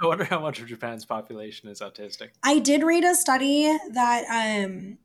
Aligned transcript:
I 0.02 0.06
wonder 0.06 0.24
how 0.24 0.40
much 0.40 0.60
of 0.60 0.66
Japan's 0.66 1.04
population 1.04 1.68
is 1.68 1.80
autistic. 1.80 2.30
I 2.42 2.58
did 2.58 2.82
read 2.82 3.04
a 3.04 3.14
study 3.14 3.76
that 3.92 4.24
um, 4.64 4.98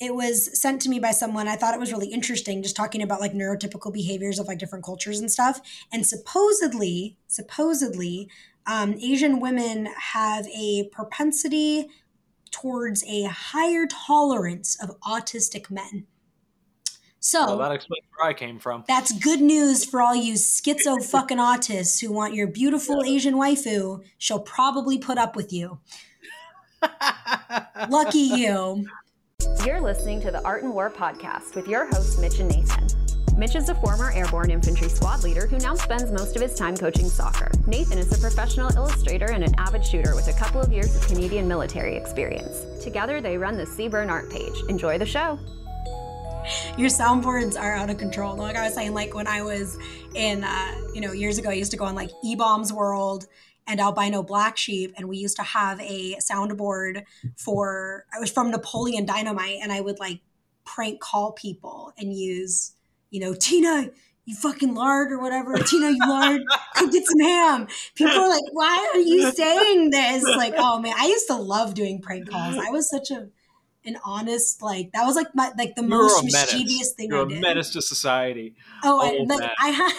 it 0.00 0.14
was 0.14 0.60
sent 0.60 0.82
to 0.82 0.88
me 0.88 0.98
by 0.98 1.12
someone. 1.12 1.46
I 1.46 1.56
thought 1.56 1.74
it 1.74 1.80
was 1.80 1.92
really 1.92 2.08
interesting, 2.08 2.62
just 2.62 2.74
talking 2.74 3.02
about 3.02 3.20
like 3.20 3.32
neurotypical 3.32 3.92
behaviors 3.92 4.38
of 4.38 4.48
like 4.48 4.58
different 4.58 4.84
cultures 4.84 5.20
and 5.20 5.30
stuff. 5.30 5.60
And 5.92 6.04
supposedly, 6.04 7.16
supposedly, 7.28 8.28
um, 8.66 8.94
Asian 9.00 9.38
women 9.38 9.86
have 9.96 10.46
a 10.48 10.88
propensity 10.90 11.88
towards 12.50 13.04
a 13.04 13.24
higher 13.24 13.86
tolerance 13.86 14.76
of 14.82 14.98
autistic 15.00 15.70
men. 15.70 16.06
So 17.26 17.44
Well, 17.44 17.58
that 17.58 17.72
explains 17.72 18.04
where 18.16 18.28
I 18.28 18.32
came 18.32 18.60
from. 18.60 18.84
that's 18.86 19.10
good 19.10 19.40
news 19.40 19.84
for 19.84 20.00
all 20.00 20.14
you 20.14 20.34
schizo 20.34 21.04
fucking 21.04 21.38
autists 21.38 22.00
who 22.00 22.12
want 22.12 22.34
your 22.34 22.46
beautiful 22.46 23.02
Asian 23.04 23.34
waifu. 23.34 24.04
She'll 24.16 24.38
probably 24.38 24.96
put 24.96 25.18
up 25.18 25.34
with 25.34 25.52
you. 25.52 25.80
Lucky 27.88 28.20
you. 28.20 28.86
You're 29.64 29.80
listening 29.80 30.20
to 30.20 30.30
the 30.30 30.40
Art 30.44 30.62
and 30.62 30.72
War 30.72 30.88
podcast 30.88 31.56
with 31.56 31.66
your 31.66 31.86
hosts, 31.86 32.16
Mitch 32.20 32.38
and 32.38 32.48
Nathan. 32.48 32.86
Mitch 33.36 33.56
is 33.56 33.68
a 33.70 33.74
former 33.74 34.12
airborne 34.12 34.52
infantry 34.52 34.88
squad 34.88 35.24
leader 35.24 35.48
who 35.48 35.58
now 35.58 35.74
spends 35.74 36.12
most 36.12 36.36
of 36.36 36.42
his 36.42 36.54
time 36.54 36.76
coaching 36.76 37.08
soccer. 37.08 37.50
Nathan 37.66 37.98
is 37.98 38.16
a 38.16 38.20
professional 38.20 38.74
illustrator 38.76 39.32
and 39.32 39.42
an 39.42 39.54
avid 39.58 39.84
shooter 39.84 40.14
with 40.14 40.28
a 40.28 40.32
couple 40.32 40.60
of 40.60 40.72
years 40.72 40.94
of 40.94 41.04
Canadian 41.08 41.48
military 41.48 41.96
experience. 41.96 42.64
Together, 42.82 43.20
they 43.20 43.36
run 43.36 43.56
the 43.56 43.64
CBRN 43.66 44.10
art 44.10 44.30
page. 44.30 44.54
Enjoy 44.68 44.96
the 44.96 45.04
show. 45.04 45.40
Your 46.78 46.88
soundboards 46.88 47.60
are 47.60 47.72
out 47.72 47.90
of 47.90 47.98
control. 47.98 48.36
Like 48.36 48.56
I 48.56 48.64
was 48.64 48.74
saying, 48.74 48.94
like 48.94 49.14
when 49.14 49.26
I 49.26 49.42
was 49.42 49.78
in, 50.14 50.44
uh, 50.44 50.74
you 50.94 51.00
know, 51.00 51.12
years 51.12 51.38
ago, 51.38 51.50
I 51.50 51.54
used 51.54 51.70
to 51.72 51.76
go 51.76 51.84
on 51.84 51.94
like 51.94 52.10
E 52.24 52.34
Bombs 52.34 52.72
World 52.72 53.26
and 53.66 53.80
Albino 53.80 54.22
Black 54.22 54.56
Sheep, 54.56 54.94
and 54.96 55.08
we 55.08 55.16
used 55.16 55.36
to 55.36 55.42
have 55.42 55.80
a 55.80 56.16
soundboard 56.16 57.04
for. 57.36 58.06
I 58.14 58.20
was 58.20 58.30
from 58.30 58.50
Napoleon 58.50 59.06
Dynamite, 59.06 59.58
and 59.62 59.72
I 59.72 59.80
would 59.80 59.98
like 59.98 60.20
prank 60.64 61.00
call 61.00 61.32
people 61.32 61.92
and 61.98 62.12
use, 62.12 62.72
you 63.10 63.20
know, 63.20 63.34
Tina, 63.34 63.90
you 64.24 64.34
fucking 64.34 64.74
lard 64.74 65.12
or 65.12 65.20
whatever. 65.20 65.56
Tina, 65.56 65.90
you 65.90 66.08
lard, 66.08 66.42
go 66.78 66.88
get 66.88 67.06
some 67.06 67.20
ham. 67.20 67.68
People 67.94 68.16
are 68.16 68.28
like, 68.28 68.42
why 68.52 68.90
are 68.94 69.00
you 69.00 69.30
saying 69.32 69.90
this? 69.90 70.24
Like, 70.24 70.54
oh 70.56 70.80
man, 70.80 70.94
I 70.98 71.06
used 71.06 71.28
to 71.28 71.36
love 71.36 71.74
doing 71.74 72.00
prank 72.00 72.28
calls. 72.28 72.56
I 72.56 72.70
was 72.70 72.90
such 72.90 73.10
a 73.10 73.28
an 73.86 73.98
honest 74.04 74.62
like 74.62 74.92
that 74.92 75.04
was 75.04 75.16
like 75.16 75.34
my 75.34 75.52
like 75.58 75.74
the 75.74 75.82
You 75.82 75.88
most 75.88 76.22
a 76.22 76.24
mischievous 76.24 76.92
thing 76.92 77.08
You're 77.10 77.20
I 77.20 77.22
a 77.22 77.26
did. 77.26 77.40
menace 77.40 77.70
to 77.70 77.82
society. 77.82 78.54
Oh, 78.84 79.00
I, 79.00 79.24
like 79.24 79.40
man. 79.40 79.50
I 79.62 79.68
had 79.68 79.92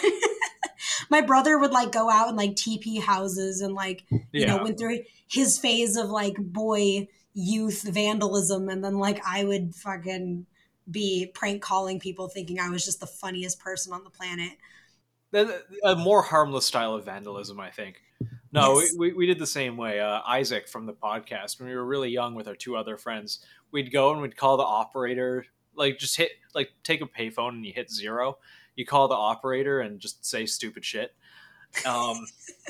my 1.10 1.20
brother 1.20 1.58
would 1.58 1.72
like 1.72 1.92
go 1.92 2.10
out 2.10 2.28
and 2.28 2.36
like 2.36 2.52
TP 2.52 3.00
houses 3.00 3.60
and 3.60 3.74
like 3.74 4.04
you 4.32 4.46
know 4.46 4.62
went 4.62 4.78
through 4.78 5.00
his 5.28 5.58
phase 5.58 5.96
of 5.96 6.10
like 6.10 6.36
boy 6.36 7.08
youth 7.34 7.82
vandalism 7.82 8.68
and 8.68 8.84
then 8.84 8.98
like 8.98 9.20
I 9.26 9.44
would 9.44 9.74
fucking 9.74 10.46
be 10.90 11.30
prank 11.34 11.62
calling 11.62 12.00
people 12.00 12.28
thinking 12.28 12.58
I 12.58 12.70
was 12.70 12.84
just 12.84 13.00
the 13.00 13.06
funniest 13.06 13.60
person 13.60 13.92
on 13.92 14.04
the 14.04 14.10
planet. 14.10 14.52
A 15.84 15.94
more 15.94 16.22
harmless 16.22 16.64
style 16.64 16.94
of 16.94 17.04
vandalism, 17.04 17.60
I 17.60 17.70
think. 17.70 18.00
No, 18.50 18.80
Yes. 18.80 18.94
we, 18.96 19.10
we, 19.10 19.16
we 19.18 19.26
did 19.26 19.38
the 19.38 19.46
same 19.46 19.76
way. 19.76 20.00
Uh, 20.00 20.20
Isaac 20.26 20.66
from 20.68 20.86
the 20.86 20.94
podcast, 20.94 21.60
when 21.60 21.68
we 21.68 21.74
were 21.74 21.84
really 21.84 22.08
young 22.08 22.34
with 22.34 22.48
our 22.48 22.54
two 22.54 22.76
other 22.76 22.96
friends, 22.96 23.44
we'd 23.72 23.92
go 23.92 24.12
and 24.12 24.20
we'd 24.22 24.36
call 24.36 24.56
the 24.56 24.62
operator, 24.64 25.46
like 25.74 25.98
just 25.98 26.16
hit, 26.16 26.30
like 26.54 26.70
take 26.82 27.00
a 27.00 27.06
payphone 27.06 27.50
and 27.50 27.64
you 27.66 27.72
hit 27.72 27.90
zero. 27.90 28.38
You 28.76 28.86
call 28.86 29.08
the 29.08 29.14
operator 29.14 29.80
and 29.80 29.98
just 30.00 30.24
say 30.24 30.46
stupid 30.46 30.84
shit. 30.84 31.14
Um, 31.86 32.26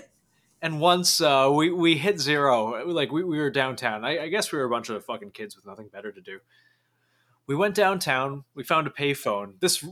and 0.62 0.80
once 0.80 1.20
uh, 1.20 1.50
we, 1.52 1.70
we 1.70 1.96
hit 1.96 2.18
zero, 2.20 2.86
like 2.86 3.12
we, 3.12 3.22
we 3.24 3.38
were 3.38 3.50
downtown. 3.50 4.04
I, 4.04 4.24
I 4.24 4.28
guess 4.28 4.50
we 4.52 4.58
were 4.58 4.64
a 4.64 4.70
bunch 4.70 4.88
of 4.88 5.04
fucking 5.04 5.30
kids 5.32 5.54
with 5.56 5.66
nothing 5.66 5.88
better 5.88 6.10
to 6.10 6.20
do. 6.20 6.38
We 7.46 7.54
went 7.56 7.74
downtown, 7.74 8.44
we 8.54 8.64
found 8.64 8.86
a 8.86 8.90
payphone. 8.90 9.54
This 9.60 9.84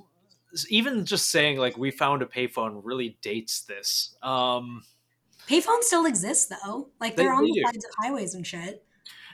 even 0.68 1.04
just 1.04 1.30
saying 1.30 1.58
like 1.58 1.76
we 1.76 1.90
found 1.90 2.22
a 2.22 2.26
payphone 2.26 2.80
really 2.82 3.18
dates 3.22 3.62
this. 3.62 4.14
Um, 4.22 4.84
Payphones 5.48 5.82
still 5.82 6.06
exist 6.06 6.50
though. 6.50 6.88
Like 7.00 7.14
They- 7.16 7.24
they're 7.24 7.32
on 7.32 7.44
they 7.44 7.50
the 7.50 7.54
do. 7.54 7.62
sides 7.66 7.84
of 7.84 7.90
highways 7.98 8.34
and 8.34 8.46
shit. 8.46 8.84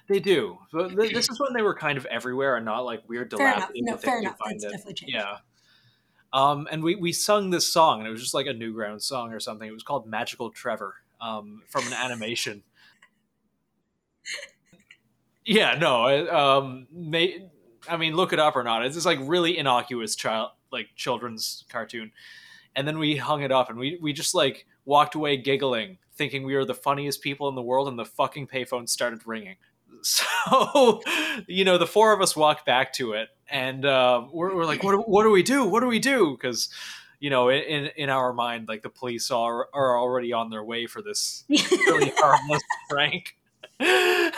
They 0.09 0.21
do. 0.21 0.59
But 0.73 0.97
th- 0.97 1.13
this 1.13 1.29
is 1.31 1.39
when 1.41 1.53
they 1.53 1.63
were 1.63 1.75
kind 1.75 1.97
of 1.99 2.07
everywhere 2.07 2.57
and 2.57 2.65
not 2.65 2.81
like 2.85 3.09
weird 3.09 3.31
Fair 3.33 3.55
enough. 3.55 3.71
No, 3.75 3.97
fair 3.97 4.19
enough. 4.21 4.37
That's 4.45 4.65
it- 4.65 4.71
definitely 4.71 4.95
changed. 4.95 5.15
Yeah. 5.15 5.37
Um, 6.35 6.67
and 6.71 6.83
we, 6.83 6.95
we 6.95 7.13
sung 7.13 7.51
this 7.51 7.71
song, 7.71 7.99
and 8.01 8.09
it 8.09 8.11
was 8.11 8.23
just 8.23 8.33
like 8.35 8.47
a 8.47 8.55
Newgrounds 8.55 9.03
song 9.03 9.33
or 9.35 9.41
something. 9.41 9.69
It 9.69 9.73
was 9.73 9.83
called 9.83 10.07
Magical 10.07 10.51
Trevor 10.51 10.95
um, 11.21 11.63
from 11.69 11.87
an 11.87 11.93
animation. 11.93 12.63
yeah, 15.45 15.75
no, 15.75 16.03
I- 16.03 16.57
um, 16.57 16.87
may, 16.93 17.49
I 17.89 17.97
mean, 17.97 18.15
look 18.15 18.33
it 18.33 18.39
up 18.39 18.57
or 18.57 18.63
not. 18.63 18.85
It's 18.85 18.95
just 18.95 19.07
like 19.07 19.19
really 19.23 19.59
innocuous 19.59 20.15
child, 20.15 20.51
like 20.71 20.89
children's 20.95 21.65
cartoon. 21.69 22.13
And 22.75 22.89
then 22.89 22.99
we 22.99 23.17
hung 23.17 23.43
it 23.43 23.53
up, 23.53 23.69
and 23.69 23.79
we 23.79 23.99
we 24.01 24.15
just 24.15 24.35
like 24.35 24.67
walked 24.87 25.15
away 25.15 25.37
giggling, 25.37 25.99
thinking 26.15 26.43
we 26.45 26.55
were 26.55 26.65
the 26.65 26.73
funniest 26.75 27.21
people 27.21 27.49
in 27.51 27.55
the 27.55 27.61
world, 27.63 27.89
and 27.89 27.99
the 27.99 28.07
fucking 28.07 28.47
payphone 28.47 28.89
started 28.89 29.21
ringing. 29.27 29.57
So, 30.05 31.01
you 31.47 31.65
know, 31.65 31.79
the 31.79 31.87
four 31.87 32.13
of 32.13 32.21
us 32.21 32.35
walk 32.37 32.67
back 32.67 32.93
to 32.95 33.13
it, 33.13 33.29
and 33.49 33.85
uh, 33.85 34.25
we're, 34.33 34.55
we're 34.55 34.65
like, 34.65 34.83
what, 34.83 34.93
do- 34.93 35.03
what 35.03 35.23
do 35.23 35.31
we 35.31 35.43
do? 35.45 35.65
What 35.65 35.81
do 35.81 35.87
we 35.87 36.01
do? 36.01 36.33
Because, 36.33 36.69
you 37.21 37.31
know, 37.31 37.51
in 37.51 37.91
in 37.97 38.11
our 38.11 38.33
mind, 38.33 38.67
like 38.67 38.83
the 38.83 38.91
police 38.91 39.31
are 39.31 39.69
are 39.73 39.97
already 39.97 40.33
on 40.33 40.51
their 40.51 40.65
way 40.65 40.87
for 40.89 41.03
this 41.03 41.45
really 41.49 42.13
harmless 42.17 42.63
prank. 42.91 43.37
and, 43.79 44.33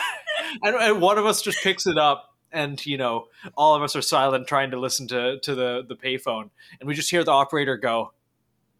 and 0.63 1.01
one 1.01 1.17
of 1.17 1.25
us 1.25 1.41
just 1.41 1.63
picks 1.63 1.87
it 1.87 1.97
up, 1.97 2.35
and 2.51 2.85
you 2.85 2.97
know, 2.97 3.25
all 3.57 3.73
of 3.73 3.81
us 3.81 3.95
are 3.95 4.01
silent, 4.03 4.47
trying 4.47 4.69
to 4.71 4.79
listen 4.79 5.07
to 5.07 5.39
to 5.39 5.55
the 5.55 5.83
the 5.87 5.95
payphone, 5.95 6.51
and 6.79 6.87
we 6.87 6.93
just 6.93 7.09
hear 7.09 7.23
the 7.23 7.31
operator 7.31 7.75
go, 7.75 8.13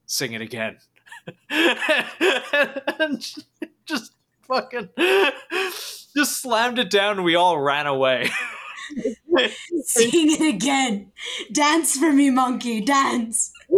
"Sing 0.06 0.34
it 0.34 0.42
again," 0.42 0.78
and 1.50 3.22
just 3.88 4.14
fucking 4.48 4.90
just 6.16 6.42
slammed 6.42 6.80
it 6.80 6.90
down, 6.90 7.18
and 7.18 7.26
we 7.26 7.36
all 7.36 7.60
ran 7.60 7.88
away. 7.88 8.30
Sing 9.84 10.10
it 10.14 10.54
again. 10.56 11.12
Dance 11.52 11.98
for 11.98 12.12
me, 12.14 12.30
monkey. 12.30 12.82
Dance. 12.82 13.52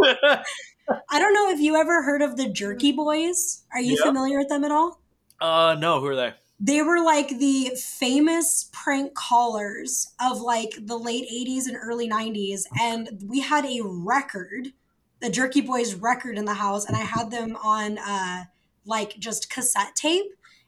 I 1.10 1.20
don't 1.20 1.34
know 1.34 1.50
if 1.50 1.60
you 1.60 1.76
ever 1.76 2.04
heard 2.04 2.22
of 2.22 2.38
the 2.38 2.50
Jerky 2.50 2.92
Boys. 2.92 3.64
Are 3.74 3.82
you 3.82 3.98
Yeah. 3.98 4.06
familiar 4.06 4.38
with 4.40 4.50
them 4.50 4.64
at 4.64 4.72
all? 4.72 5.02
uh, 5.42 5.76
no, 5.80 6.00
who 6.00 6.08
are 6.08 6.16
they? 6.16 6.34
They 6.60 6.82
were 6.82 7.00
like 7.00 7.30
the 7.38 7.72
famous 7.80 8.70
prank 8.74 9.14
callers 9.14 10.08
of 10.20 10.42
like 10.42 10.72
the 10.82 10.98
late 10.98 11.30
80s 11.32 11.68
and 11.68 11.78
early 11.80 12.10
90s. 12.10 12.64
And 12.82 13.24
we 13.28 13.42
had 13.42 13.64
a 13.66 13.82
record, 13.84 14.70
the 15.22 15.30
Jerky 15.30 15.62
Boys 15.62 15.94
record 15.94 16.36
in 16.38 16.46
the 16.46 16.56
house, 16.56 16.86
and 16.86 16.96
I 16.98 17.02
had 17.02 17.30
them 17.30 17.56
on 17.64 18.00
uh 18.00 18.46
like 18.86 19.20
just 19.20 19.50
cassette 19.52 19.96
tape. 19.96 20.26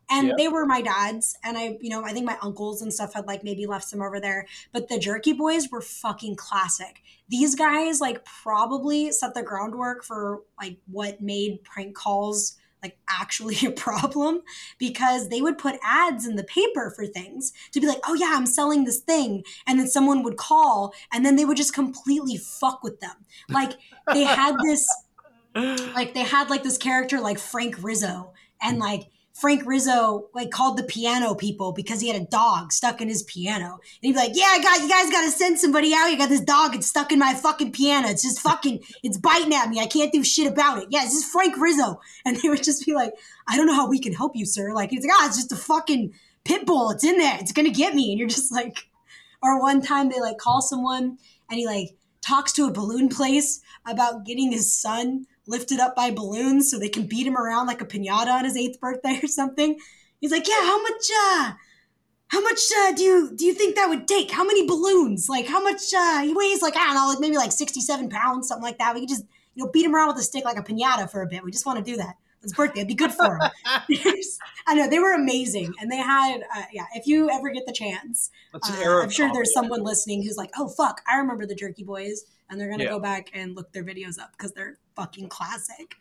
And 0.10 0.30
Yeah. 0.30 0.34
they 0.38 0.48
were 0.48 0.66
my 0.66 0.82
dad's, 0.82 1.38
and 1.44 1.58
I, 1.58 1.78
you 1.82 1.90
know, 1.90 2.04
I 2.04 2.14
think 2.14 2.26
my 2.26 2.38
uncles 2.42 2.82
and 2.82 2.94
stuff 2.94 3.14
had 3.14 3.28
like 3.28 3.44
maybe 3.44 3.66
left 3.66 3.88
some 3.88 4.02
over 4.02 4.20
there. 4.20 4.48
But 4.72 4.90
the 4.90 4.98
Jerky 4.98 5.34
Boys 5.34 5.70
were 5.70 5.82
fucking 5.82 6.36
classic. 6.36 7.02
These 7.28 7.56
guys 7.56 8.02
like 8.02 8.26
probably 8.26 9.12
set 9.12 9.34
the 9.34 9.44
groundwork 9.44 10.04
for 10.04 10.42
like 10.60 10.78
what 10.88 11.22
made 11.22 11.64
prank 11.64 11.96
calls 11.96 12.58
like 12.82 12.98
actually 13.10 13.58
a 13.68 13.72
problem 13.72 14.42
because 14.78 15.30
they 15.30 15.42
would 15.42 15.58
put 15.58 15.76
ads 15.84 16.26
in 16.26 16.36
the 16.36 16.44
paper 16.44 16.92
for 16.96 17.06
things 17.06 17.54
to 17.72 17.82
be 17.82 17.88
like, 17.88 18.00
oh 18.06 18.14
yeah, 18.14 18.34
I'm 18.36 18.46
selling 18.46 18.86
this 18.86 19.00
thing. 19.00 19.44
And 19.68 19.80
then 19.80 19.88
someone 19.88 20.24
would 20.24 20.38
call 20.38 20.94
and 21.12 21.26
then 21.26 21.36
they 21.36 21.46
would 21.46 21.58
just 21.58 21.74
completely 21.74 22.38
fuck 22.38 22.84
with 22.84 23.00
them. 23.00 23.26
Like 23.50 23.74
they 24.14 24.24
had 24.24 24.56
this, 24.64 24.88
like 25.56 26.14
they 26.14 26.24
had 26.24 26.50
like 26.50 26.64
this 26.64 26.78
character 26.78 27.20
like 27.20 27.40
Frank 27.40 27.84
Rizzo 27.84 28.34
and 28.62 28.80
like 28.80 29.08
Frank 29.40 29.66
Rizzo 29.66 30.30
like 30.34 30.52
called 30.52 30.78
the 30.78 30.84
piano 30.84 31.34
people 31.34 31.72
because 31.72 32.02
he 32.02 32.10
had 32.10 32.22
a 32.22 32.26
dog 32.26 32.74
stuck 32.74 33.02
in 33.02 33.08
his 33.08 33.24
piano. 33.24 33.74
And 33.74 33.82
he'd 34.02 34.12
be 34.14 34.18
like, 34.18 34.32
Yeah, 34.36 34.48
I 34.48 34.62
got 34.62 34.82
you 34.82 34.90
guys 34.90 35.10
gotta 35.10 35.32
send 35.32 35.60
somebody 35.60 35.94
out. 35.94 36.08
You 36.08 36.18
got 36.18 36.30
this 36.30 36.42
dog, 36.42 36.76
it's 36.76 36.88
stuck 36.88 37.12
in 37.12 37.20
my 37.20 37.34
fucking 37.34 37.72
piano. 37.72 38.10
It's 38.10 38.22
just 38.22 38.40
fucking 38.42 38.84
it's 39.04 39.18
biting 39.18 39.54
at 39.54 39.70
me. 39.70 39.80
I 39.80 39.88
can't 39.88 40.12
do 40.12 40.24
shit 40.24 40.52
about 40.52 40.80
it. 40.80 40.88
Yeah, 40.90 41.02
this 41.02 41.14
is 41.14 41.26
Frank 41.26 41.58
Rizzo. 41.58 42.00
And 42.26 42.38
they 42.38 42.50
would 42.50 42.64
just 42.64 42.86
be 42.86 42.94
like, 42.94 43.14
I 43.48 43.56
don't 43.56 43.66
know 43.66 43.74
how 43.74 43.90
we 43.90 44.00
can 44.00 44.14
help 44.14 44.36
you, 44.36 44.46
sir. 44.46 44.74
Like 44.74 44.90
he's 44.90 45.04
like, 45.04 45.14
ah, 45.18 45.28
it's 45.28 45.38
just 45.38 45.52
a 45.52 45.56
fucking 45.56 46.14
pit 46.44 46.66
bull. 46.66 46.92
It's 46.92 47.04
in 47.04 47.18
there. 47.18 47.38
It's 47.40 47.52
gonna 47.52 47.70
get 47.70 47.96
me. 47.96 48.12
And 48.12 48.20
you're 48.20 48.28
just 48.28 48.52
like, 48.52 48.78
or 49.42 49.62
one 49.62 49.82
time 49.82 50.10
they 50.10 50.20
like 50.20 50.38
call 50.38 50.62
someone 50.62 51.18
and 51.50 51.60
he 51.60 51.66
like 51.66 51.90
talks 52.22 52.52
to 52.54 52.66
a 52.66 52.72
balloon 52.72 53.10
place 53.10 53.62
about 53.86 54.26
getting 54.26 54.52
his 54.52 54.72
son 54.72 55.26
lifted 55.48 55.80
up 55.80 55.96
by 55.96 56.12
balloons 56.12 56.70
so 56.70 56.78
they 56.78 56.90
can 56.90 57.08
beat 57.08 57.28
him 57.28 57.38
around 57.38 57.68
like 57.68 57.82
a 57.82 57.86
pinata 57.86 58.28
on 58.28 58.46
his 58.46 58.58
eighth 58.58 58.80
birthday 58.80 59.20
or 59.24 59.28
something. 59.28 59.78
He's 60.20 60.32
like, 60.32 60.48
yeah, 60.48 60.62
how 60.62 60.82
much 60.82 61.10
uh 61.16 61.52
how 62.28 62.42
much 62.42 62.60
uh, 62.78 62.92
do 62.92 63.04
you 63.04 63.32
do 63.36 63.46
you 63.46 63.54
think 63.54 63.76
that 63.76 63.90
would 63.90 64.08
take? 64.08 64.32
How 64.32 64.44
many 64.44 64.68
balloons? 64.68 65.28
Like 65.30 65.48
how 65.48 65.62
much 65.64 65.94
uh 65.94 66.22
he 66.22 66.34
weighs 66.34 66.62
like 66.62 66.76
I 66.76 66.86
don't 66.86 66.96
know, 66.96 67.08
like 67.08 67.20
maybe 67.20 67.38
like 67.38 67.52
67 67.52 68.10
pounds, 68.10 68.48
something 68.48 68.64
like 68.64 68.78
that. 68.78 68.94
We 68.94 69.02
could 69.02 69.10
just 69.10 69.26
you 69.56 69.64
know 69.64 69.72
beat 69.72 69.86
him 69.86 69.96
around 69.96 70.10
with 70.10 70.18
a 70.18 70.24
stick 70.24 70.46
like 70.46 70.58
a 70.58 70.64
pinata 70.64 71.10
for 71.10 71.22
a 71.22 71.28
bit. 71.28 71.44
We 71.44 71.52
just 71.52 71.66
want 71.66 71.84
to 71.84 71.92
do 71.92 71.98
that. 71.98 72.16
It's 72.42 72.54
birthday. 72.54 72.82
It'd 72.82 72.88
be 72.88 72.94
good 72.94 73.12
for 73.12 73.36
him. 73.36 73.52
I 74.68 74.74
know 74.74 74.88
they 74.90 75.00
were 75.00 75.14
amazing, 75.14 75.74
and 75.82 75.92
they 75.92 75.98
had 75.98 76.42
uh, 76.56 76.64
yeah. 76.72 76.86
If 76.94 77.06
you 77.06 77.30
ever 77.30 77.50
get 77.50 77.66
the 77.66 77.74
chance, 77.74 78.30
uh, 78.54 78.60
I'm 79.02 79.10
sure 79.10 79.30
there's 79.34 79.54
someone 79.54 79.84
listening 79.84 80.24
who's 80.24 80.38
like, 80.38 80.52
"Oh 80.58 80.70
fuck, 80.70 81.02
I 81.12 81.18
remember 81.18 81.46
the 81.46 81.56
Jerky 81.56 81.84
Boys," 81.84 82.24
and 82.50 82.60
they're 82.60 82.70
gonna 82.70 82.84
Yeah. 82.84 82.90
go 82.92 83.00
back 83.00 83.30
and 83.34 83.56
look 83.56 83.72
their 83.72 83.84
videos 83.84 84.20
up 84.20 84.32
because 84.38 84.52
they're 84.54 84.78
fucking 84.96 85.30
classic. 85.30 85.96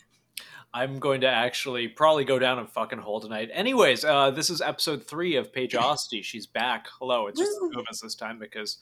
I'm 0.75 0.99
going 0.99 1.23
to 1.23 1.29
actually 1.29 1.89
probably 1.89 2.25
go 2.25 2.39
down 2.39 2.59
and 2.59 2.69
fucking 2.69 2.99
hole 2.99 3.21
tonight. 3.21 3.49
Anyways, 3.53 4.05
uh, 4.05 4.31
this 4.31 4.51
is 4.51 4.61
episode 4.61 5.03
three 5.03 5.37
of 5.37 5.53
Paige 5.53 5.73
Paigeosity. 5.73 6.23
She's 6.23 6.47
back. 6.47 6.87
Hello. 6.99 7.27
It's 7.27 7.41
just 7.41 7.53
the 7.59 7.71
two 7.73 7.81
of 7.81 7.87
us 7.89 8.01
this 8.03 8.15
time 8.15 8.39
because 8.39 8.77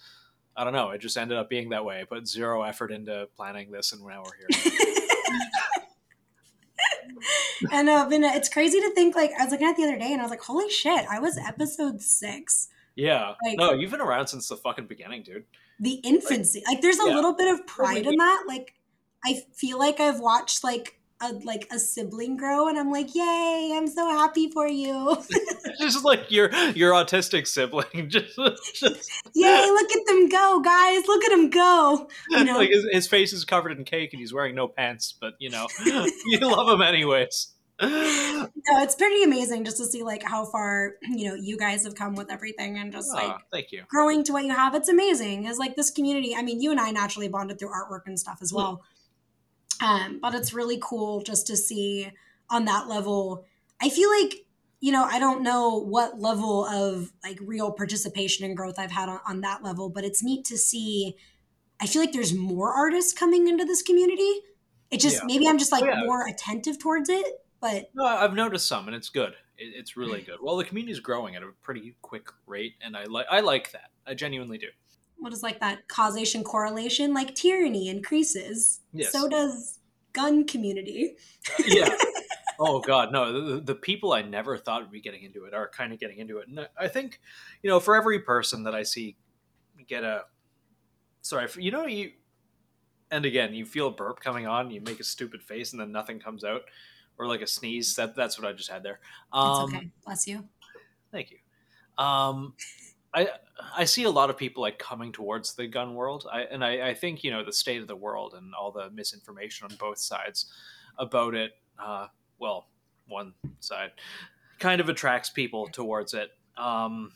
I 0.57 0.65
don't 0.65 0.73
know. 0.73 0.91
It 0.91 1.01
just 1.01 1.17
ended 1.17 1.39
up 1.39 1.49
being 1.49 1.69
that 1.71 1.85
way. 1.85 2.01
I 2.01 2.05
put 2.05 2.27
zero 2.27 2.63
effort 2.63 2.91
into 2.91 3.29
planning 3.37 3.71
this, 3.71 3.93
and 3.93 4.05
now 4.05 4.25
we're 4.25 4.57
here. 4.59 4.73
and 7.73 7.89
uh, 7.89 8.09
been, 8.09 8.25
it's 8.25 8.49
crazy 8.49 8.81
to 8.81 8.91
think 8.95 9.15
like 9.17 9.31
I 9.39 9.45
was 9.45 9.53
looking 9.53 9.67
at 9.67 9.77
the 9.77 9.85
other 9.85 9.99
day 9.99 10.13
and 10.13 10.21
I 10.21 10.25
was 10.25 10.31
like, 10.31 10.43
holy 10.43 10.69
shit, 10.71 11.05
I 11.11 11.19
was 11.21 11.39
episode 11.39 12.01
six. 12.03 12.69
yeah. 12.97 13.33
Like- 13.45 13.59
no, 13.59 13.73
you've 13.73 13.91
been 13.91 14.01
around 14.01 14.27
since 14.29 14.49
the 14.49 14.57
fucking 14.57 14.87
beginning, 14.87 15.23
dude. 15.23 15.45
The 15.81 15.95
infancy. 16.05 16.63
Like 16.67 16.81
there's 16.81 16.99
a 16.99 17.05
Yeah. 17.07 17.15
little 17.15 17.35
bit 17.35 17.53
of 17.53 17.67
pride 17.67 18.07
in 18.07 18.17
that. 18.17 18.45
Like 18.49 18.75
I 19.25 19.43
feel 19.55 19.79
like 19.79 20.01
I've 20.01 20.21
watched 20.21 20.63
like 20.65 21.01
a 21.23 21.33
like 21.45 21.67
a 21.73 21.79
sibling 21.79 22.37
grow 22.37 22.69
and 22.69 22.79
I'm 22.79 22.91
like, 22.91 23.15
yay, 23.15 23.73
I'm 23.75 23.87
so 23.89 24.09
happy 24.09 24.51
for 24.51 24.67
you. 24.69 25.17
just 25.81 26.05
like 26.05 26.31
your 26.31 26.53
your 26.75 26.93
autistic 26.93 27.47
sibling. 27.47 27.87
Just, 28.11 28.37
just 28.75 29.11
yay, 29.35 29.67
look 29.71 29.91
at 29.91 30.07
them 30.07 30.29
go, 30.29 30.61
guys. 30.61 31.07
Look 31.07 31.25
at 31.25 31.31
them 31.31 31.49
go. 31.51 32.09
You 32.31 32.45
know, 32.45 32.59
like 32.59 32.69
his, 32.71 32.87
his 32.93 33.09
face 33.09 33.33
is 33.33 33.45
covered 33.45 33.73
in 33.73 33.85
cake 33.85 34.13
and 34.13 34.21
he's 34.21 34.33
wearing 34.33 34.55
no 34.55 34.69
pants, 34.69 35.15
but 35.19 35.35
you 35.39 35.49
know 35.51 35.67
you 35.87 36.39
love 36.41 36.69
him 36.69 36.83
anyways. 36.83 37.49
no, 37.83 38.49
it's 38.83 38.95
pretty 38.95 39.23
amazing 39.23 39.65
just 39.65 39.77
to 39.77 39.85
see 39.85 40.03
like 40.03 40.23
how 40.23 40.45
far, 40.47 40.95
you 41.03 41.29
know, 41.29 41.35
you 41.35 41.59
guys 41.59 41.85
have 41.85 41.95
come 41.95 42.15
with 42.15 42.31
everything 42.31 42.79
and 42.79 42.91
just 42.93 43.13
like 43.13 43.29
Aw, 43.29 43.39
thank 43.53 43.71
you. 43.73 43.85
growing 43.89 44.25
to 44.25 44.33
what 44.33 44.45
you 44.45 44.53
have. 44.55 44.75
It's 44.75 44.89
amazing. 44.89 45.45
It's 45.45 45.59
like 45.59 45.77
this 45.77 45.91
community. 45.91 46.35
I 46.35 46.43
mean, 46.43 46.61
you 46.61 46.71
and 46.71 46.81
I 46.81 46.91
naturally 46.91 47.29
bonded 47.29 47.59
through 47.59 47.71
artwork 47.71 48.03
and 48.07 48.19
stuff 48.19 48.39
as 48.41 48.53
well. 48.53 48.83
Um, 49.83 50.21
but 50.23 50.35
it's 50.35 50.55
really 50.55 50.79
cool 50.83 51.21
just 51.23 51.47
to 51.49 51.57
see 51.57 52.11
on 52.49 52.65
that 52.65 52.89
level. 52.89 53.45
I 53.83 53.91
feel 53.91 54.09
like, 54.23 54.47
you 54.81 54.91
know, 54.93 55.05
I 55.05 55.19
don't 55.19 55.43
know 55.43 55.79
what 55.79 56.19
level 56.19 56.65
of 56.65 57.13
like 57.23 57.39
real 57.43 57.71
participation 57.73 58.47
and 58.47 58.57
growth 58.57 58.79
I've 58.79 58.91
had 58.93 59.09
on, 59.11 59.21
on 59.29 59.41
that 59.43 59.63
level, 59.63 59.91
but 59.91 60.03
it's 60.05 60.23
neat 60.23 60.47
to 60.47 60.57
see. 60.57 61.17
I 61.79 61.87
feel 61.87 62.01
like 62.01 62.13
there's 62.13 62.33
more 62.33 62.73
artists 62.73 63.13
coming 63.13 63.49
into 63.49 63.67
this 63.67 63.83
community. 63.83 64.41
It 64.91 65.01
just 65.01 65.17
Yeah. 65.17 65.27
maybe 65.27 65.47
I'm 65.47 65.59
just 65.59 65.73
like 65.73 65.83
Oh, 65.83 65.89
yeah. 65.89 66.05
more 66.05 66.27
attentive 66.27 66.79
towards 66.79 67.11
it, 67.11 67.27
but 67.73 67.91
No, 67.95 68.05
I've 68.05 68.35
noticed 68.35 68.67
some, 68.69 68.87
and 68.87 68.97
it's 68.97 69.09
good. 69.09 69.33
It, 69.59 69.73
it's 69.77 69.97
really 69.97 70.23
good. 70.23 70.37
Well, 70.43 70.57
the 70.57 70.65
community 70.65 70.93
is 70.93 71.01
growing 71.01 71.35
at 71.37 71.43
a 71.43 71.51
pretty 71.63 71.97
quick 72.03 72.29
rate, 72.47 72.75
and 72.83 72.97
I 72.97 73.05
like 73.05 73.27
I 73.31 73.41
like 73.41 73.73
that. 73.73 73.91
I 74.07 74.15
genuinely 74.15 74.59
do. 74.59 74.69
what 75.19 75.33
is 75.33 75.43
like 75.43 75.61
that 75.61 75.89
causation 75.89 76.45
correlation? 76.45 77.15
Like 77.15 77.35
tyranny 77.35 77.89
increases, 77.89 78.81
Yes. 78.93 79.13
so 79.13 79.29
does 79.29 79.79
gun 80.13 80.47
community. 80.47 81.17
yeah. 81.67 81.89
Oh 82.59 82.81
God, 82.81 83.13
no! 83.13 83.57
The, 83.57 83.61
the 83.61 83.75
people 83.75 84.15
I 84.15 84.23
never 84.23 84.57
thought 84.57 84.81
would 84.81 84.91
be 84.91 85.03
getting 85.03 85.25
into 85.25 85.45
it 85.45 85.53
are 85.53 85.69
kind 85.69 85.93
of 85.93 86.01
getting 86.01 86.17
into 86.17 86.39
it, 86.39 86.49
and 86.49 86.61
I- 86.61 86.85
I 86.85 86.89
think, 86.89 87.21
you 87.63 87.69
know, 87.69 87.81
for 87.81 87.95
every 87.95 88.21
person 88.21 88.63
that 88.63 88.75
I 88.75 88.83
see 88.83 89.19
get 89.87 90.05
a, 90.05 90.23
sorry, 91.21 91.49
for, 91.49 91.61
you 91.61 91.71
know, 91.71 91.85
you, 91.85 92.13
and 93.11 93.27
again, 93.27 93.53
you 93.53 93.67
feel 93.67 93.89
a 93.89 93.91
burp 93.91 94.21
coming 94.21 94.47
on, 94.47 94.71
you 94.71 94.81
make 94.81 95.01
a 95.01 95.05
stupid 95.05 95.43
face, 95.43 95.73
and 95.73 95.81
then 95.83 95.93
nothing 95.93 96.19
comes 96.19 96.45
out, 96.45 96.63
or 97.19 97.27
like 97.27 97.43
a 97.43 97.47
sneeze. 97.47 97.97
That 97.97 98.15
that's 98.15 98.39
what 98.39 98.49
I 98.49 98.53
just 98.53 98.71
had 98.71 98.83
there. 98.83 99.01
It's 99.03 99.33
Um, 99.33 99.65
okay. 99.65 99.91
Bless 100.05 100.27
you. 100.27 100.49
Thank 101.13 101.31
you. 101.31 101.39
Um, 101.99 102.55
I 103.15 103.31
I 103.75 103.85
see 103.85 104.05
a 104.05 104.11
lot 104.11 104.31
of 104.31 104.37
people 104.37 104.63
like 104.63 104.79
coming 104.79 105.13
towards 105.13 105.55
the 105.55 105.67
gun 105.67 105.95
world. 105.95 106.27
I 106.31 106.43
and 106.43 106.65
I, 106.65 106.91
I 106.91 106.95
think 106.95 107.25
you 107.25 107.31
know 107.31 107.45
the 107.45 107.53
state 107.53 107.81
of 107.81 107.89
the 107.89 107.97
world 107.97 108.35
and 108.35 108.55
all 108.55 108.71
the 108.71 108.91
misinformation 108.91 109.67
on 109.71 109.77
both 109.77 109.99
sides 109.99 110.53
about 110.99 111.35
it. 111.35 111.53
Uh, 111.79 112.09
well, 112.39 112.69
one 113.09 113.35
side 113.61 113.93
kind 114.59 114.81
of 114.81 114.89
attracts 114.89 115.31
people 115.31 115.69
towards 115.69 116.15
it. 116.15 116.31
Um, 116.57 117.13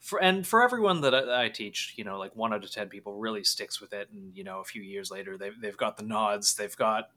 for 0.00 0.22
and 0.22 0.46
for 0.46 0.62
everyone 0.62 1.00
that 1.02 1.14
I, 1.14 1.44
I 1.44 1.48
teach, 1.48 1.94
you 1.96 2.04
know, 2.04 2.18
like 2.18 2.34
one 2.36 2.52
out 2.52 2.64
of 2.64 2.70
ten 2.70 2.88
people 2.88 3.14
really 3.14 3.44
sticks 3.44 3.80
with 3.80 3.92
it, 3.92 4.08
and 4.10 4.36
you 4.36 4.44
know, 4.44 4.60
a 4.60 4.64
few 4.64 4.82
years 4.82 5.10
later, 5.10 5.36
they've 5.36 5.60
they've 5.60 5.76
got 5.76 5.96
the 5.96 6.04
nods, 6.04 6.54
they've 6.54 6.76
got 6.76 7.10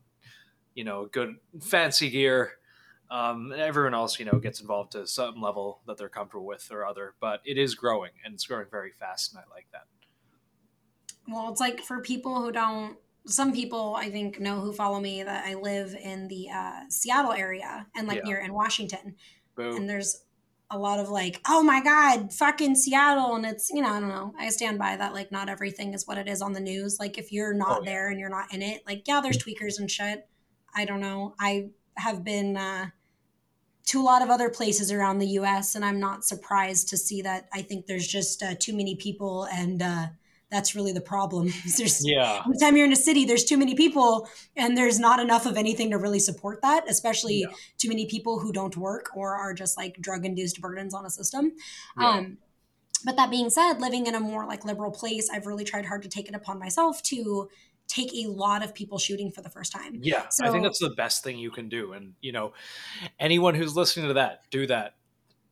you 0.76 0.84
know 0.84 1.06
good 1.06 1.36
fancy 1.62 2.10
gear 2.10 2.54
um, 3.10 3.52
everyone 3.52 3.94
else, 3.94 4.20
you 4.20 4.26
know, 4.26 4.40
gets 4.40 4.62
involved 4.62 4.94
to 4.94 5.06
some 5.06 5.42
level 5.42 5.82
that 5.86 5.98
they're 5.98 6.08
comfortable 6.08 6.46
with 6.46 6.70
or 6.72 6.86
other, 6.86 7.14
but 7.20 7.42
it 7.44 7.58
is 7.58 7.76
growing 7.76 8.12
and 8.24 8.34
it's 8.34 8.46
growing 8.46 8.68
very 8.72 8.92
fast, 8.98 9.34
and 9.34 9.44
I 9.46 9.54
like 9.54 9.68
that. 9.74 9.84
Well, 11.28 11.50
it's 11.52 11.60
like 11.60 11.82
for 11.82 12.00
people 12.02 12.42
who 12.42 12.52
don't, 12.54 12.98
some 13.28 13.52
people 13.54 13.96
I 13.96 14.10
think 14.10 14.40
know 14.40 14.60
who 14.62 14.74
follow 14.74 15.00
me 15.00 15.24
that 15.24 15.46
I 15.46 15.54
live 15.56 15.94
in 15.94 16.28
the 16.30 16.50
uh, 16.50 16.82
Seattle 16.90 17.34
area 17.34 17.86
and 17.96 18.08
like 18.08 18.20
Yeah. 18.20 18.30
near 18.30 18.38
in 18.40 18.54
Washington, 18.54 19.16
Boo. 19.56 19.76
and 19.76 19.90
there's 19.90 20.24
a 20.70 20.78
lot 20.80 21.00
of 21.00 21.10
like, 21.10 21.42
oh 21.48 21.62
my 21.62 21.84
god, 21.84 22.32
fucking 22.34 22.76
Seattle, 22.76 23.36
and 23.36 23.46
it's 23.46 23.70
you 23.70 23.82
know 23.82 23.90
I 23.90 24.00
don't 24.00 24.10
know. 24.10 24.34
I 24.40 24.48
stand 24.50 24.80
by 24.80 24.96
that. 24.96 25.14
Like, 25.14 25.32
not 25.34 25.50
everything 25.50 25.94
is 25.94 26.08
what 26.08 26.18
it 26.18 26.30
is 26.30 26.42
on 26.42 26.54
the 26.54 26.60
news. 26.62 26.98
Like, 27.00 27.18
if 27.18 27.32
you're 27.32 27.54
not 27.54 27.80
Oh, 27.80 27.84
yeah. 27.84 27.92
there 27.92 28.10
and 28.10 28.20
you're 28.20 28.30
not 28.30 28.54
in 28.54 28.62
it, 28.62 28.84
like 28.88 29.06
yeah, 29.06 29.20
there's 29.22 29.38
tweakers 29.38 29.80
and 29.80 29.92
shit. 29.92 30.28
I 30.76 30.86
don't 30.86 31.02
know. 31.02 31.36
I 31.40 31.70
have 31.98 32.24
been. 32.24 32.58
uh 32.58 32.88
to 33.84 34.00
a 34.00 34.04
lot 34.04 34.22
of 34.22 34.30
other 34.30 34.50
places 34.50 34.92
around 34.92 35.18
the 35.18 35.28
US, 35.40 35.76
and 35.76 35.84
I'm 35.84 36.00
not 36.00 36.24
surprised 36.24 36.88
to 36.90 36.98
see 36.98 37.22
that. 37.24 37.50
I 37.52 37.62
think 37.62 37.88
there's 37.88 38.08
just 38.08 38.42
uh, 38.44 38.56
too 38.58 38.74
many 38.76 38.96
people, 38.96 39.46
and 39.52 39.82
uh, 39.82 40.08
that's 40.50 40.76
really 40.76 40.94
the 40.94 41.02
problem. 41.02 41.48
there's 41.78 42.08
yeah, 42.08 42.44
time 42.60 42.78
you're 42.78 42.86
in 42.86 42.94
a 42.94 42.96
city, 42.96 43.26
there's 43.26 43.44
too 43.44 43.58
many 43.58 43.76
people, 43.76 44.30
and 44.56 44.78
there's 44.78 45.00
not 45.00 45.20
enough 45.20 45.46
of 45.46 45.58
anything 45.58 45.90
to 45.92 45.98
really 45.98 46.20
support 46.20 46.62
that, 46.62 46.90
especially 46.90 47.42
Yeah. 47.42 47.48
too 47.80 47.90
many 47.90 48.06
people 48.06 48.40
who 48.40 48.54
don't 48.54 48.78
work 48.78 49.10
or 49.16 49.36
are 49.36 49.54
just 49.54 49.76
like 49.78 49.98
drug 50.00 50.26
induced 50.26 50.62
burdens 50.62 50.94
on 50.94 51.06
a 51.06 51.10
system. 51.10 51.52
Yeah. 52.00 52.08
Um, 52.10 52.38
but 53.04 53.16
that 53.18 53.32
being 53.32 53.50
said, 53.50 53.80
living 53.82 54.06
in 54.06 54.14
a 54.14 54.20
more 54.20 54.46
like 54.46 54.64
liberal 54.64 54.92
place, 54.92 55.28
I've 55.30 55.48
really 55.48 55.64
tried 55.64 55.86
hard 55.86 56.04
to 56.04 56.08
take 56.10 56.30
it 56.30 56.36
upon 56.36 56.60
myself 56.60 57.02
to 57.04 57.50
take 57.92 58.14
a 58.14 58.28
lot 58.28 58.64
of 58.64 58.74
people 58.74 58.98
shooting 58.98 59.32
for 59.32 59.42
the 59.42 59.50
first 59.50 59.72
time. 59.72 60.00
yeah. 60.02 60.28
I 60.42 60.50
think 60.50 60.64
that's 60.64 60.80
the 60.80 60.92
best 60.92 61.24
thing 61.24 61.38
you 61.38 61.52
can 61.52 61.68
do, 61.68 61.94
and 61.94 62.14
you 62.22 62.32
know, 62.32 62.54
anyone 63.20 63.54
who's 63.54 63.76
listening 63.76 64.08
to 64.08 64.14
that, 64.14 64.44
do 64.50 64.66
that, 64.68 64.96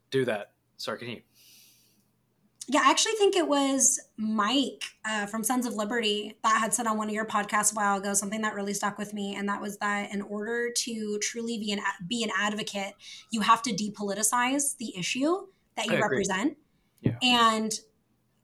do 0.09 0.25
that. 0.25 0.51
Sorry, 0.77 0.97
can 0.99 1.09
you? 1.09 1.21
Yeah, 2.71 2.81
I 2.85 2.91
actually 2.91 3.13
think 3.13 3.35
it 3.35 3.47
was 3.47 3.99
Mike 4.15 4.83
uh, 5.03 5.25
from 5.25 5.43
Sons 5.43 5.65
of 5.65 5.73
Liberty 5.73 6.37
that 6.43 6.59
had 6.59 6.73
said 6.73 6.85
on 6.85 6.97
one 6.97 7.07
of 7.07 7.13
your 7.13 7.25
podcasts 7.25 7.71
a 7.71 7.75
while 7.75 7.97
ago 7.97 8.13
something 8.13 8.41
that 8.43 8.53
really 8.53 8.75
stuck 8.75 8.97
with 8.97 9.13
me, 9.13 9.35
and 9.35 9.49
that 9.49 9.59
was 9.59 9.77
that 9.79 10.13
in 10.13 10.21
order 10.21 10.69
to 10.71 11.19
truly 11.19 11.57
be 11.57 11.73
an 11.73 11.81
be 12.07 12.23
an 12.23 12.29
advocate, 12.37 12.93
you 13.31 13.41
have 13.41 13.61
to 13.63 13.71
depoliticize 13.71 14.77
the 14.77 14.95
issue 14.97 15.47
that 15.75 15.87
you 15.87 15.99
represent. 15.99 16.57
Yeah. 17.01 17.17
And 17.21 17.71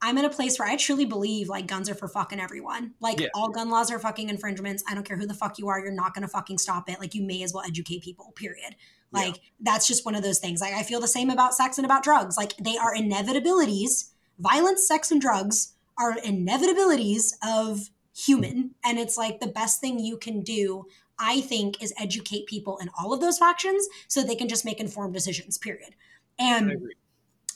I'm 0.01 0.17
in 0.17 0.25
a 0.25 0.29
place 0.29 0.59
where 0.59 0.67
I 0.67 0.75
truly 0.75 1.05
believe 1.05 1.49
like 1.49 1.67
guns 1.67 1.89
are 1.89 1.95
for 1.95 2.07
fucking 2.07 2.39
everyone. 2.39 2.93
Like 2.99 3.19
Yeah. 3.19 3.27
all 3.33 3.49
gun 3.49 3.69
laws 3.69 3.91
are 3.91 3.99
fucking 3.99 4.29
infringements. 4.29 4.83
I 4.89 4.93
don't 4.93 5.05
care 5.05 5.17
who 5.17 5.25
the 5.25 5.33
fuck 5.33 5.57
you 5.57 5.67
are. 5.69 5.79
You're 5.79 5.91
not 5.91 6.13
going 6.13 6.21
to 6.23 6.27
fucking 6.27 6.57
stop 6.57 6.89
it. 6.89 6.99
Like 6.99 7.15
you 7.15 7.23
may 7.23 7.41
as 7.43 7.53
well 7.53 7.63
educate 7.65 8.03
people, 8.03 8.33
period. 8.35 8.75
Yeah. 9.13 9.19
Like 9.21 9.41
that's 9.59 9.87
just 9.87 10.05
one 10.05 10.13
of 10.15 10.21
those 10.23 10.39
things. 10.39 10.61
Like 10.61 10.73
I 10.73 10.83
feel 10.83 10.99
the 10.99 11.07
same 11.07 11.29
about 11.29 11.55
sex 11.55 11.77
and 11.77 11.85
about 11.85 12.03
drugs. 12.03 12.37
Like 12.37 12.55
they 12.57 12.77
are 12.77 12.93
inevitabilities. 12.95 14.11
Violence, 14.37 14.85
sex, 14.87 15.11
and 15.11 15.21
drugs 15.21 15.73
are 15.97 16.17
inevitabilities 16.17 17.33
of 17.45 17.89
human. 18.15 18.71
And 18.83 18.99
it's 18.99 19.17
like 19.17 19.39
the 19.39 19.47
best 19.47 19.79
thing 19.81 19.99
you 19.99 20.17
can 20.17 20.41
do, 20.41 20.85
I 21.17 21.41
think, 21.41 21.81
is 21.81 21.93
educate 21.99 22.45
people 22.47 22.77
in 22.79 22.89
all 22.99 23.13
of 23.13 23.21
those 23.21 23.37
factions 23.37 23.87
so 24.07 24.21
they 24.21 24.35
can 24.35 24.49
just 24.49 24.65
make 24.65 24.79
informed 24.79 25.13
decisions, 25.13 25.57
period. 25.57 25.95
And 26.37 26.93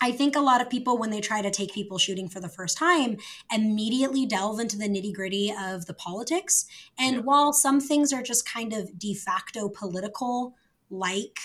I 0.01 0.11
think 0.11 0.35
a 0.35 0.41
lot 0.41 0.61
of 0.61 0.69
people, 0.69 0.97
when 0.97 1.09
they 1.09 1.21
try 1.21 1.41
to 1.41 1.51
take 1.51 1.73
people 1.73 1.97
shooting 1.97 2.29
for 2.29 2.39
the 2.39 2.49
first 2.49 2.77
time, 2.77 3.17
immediately 3.53 4.25
delve 4.25 4.59
into 4.59 4.77
the 4.77 4.87
nitty 4.87 5.13
gritty 5.13 5.53
of 5.57 5.85
the 5.87 5.93
politics. 5.93 6.65
And 6.97 7.17
Yeah. 7.17 7.21
while 7.23 7.53
some 7.53 7.81
things 7.81 8.13
are 8.13 8.23
just 8.23 8.47
kind 8.47 8.73
of 8.73 8.97
de 8.97 9.13
facto 9.13 9.67
political, 9.69 10.55
like 10.89 11.39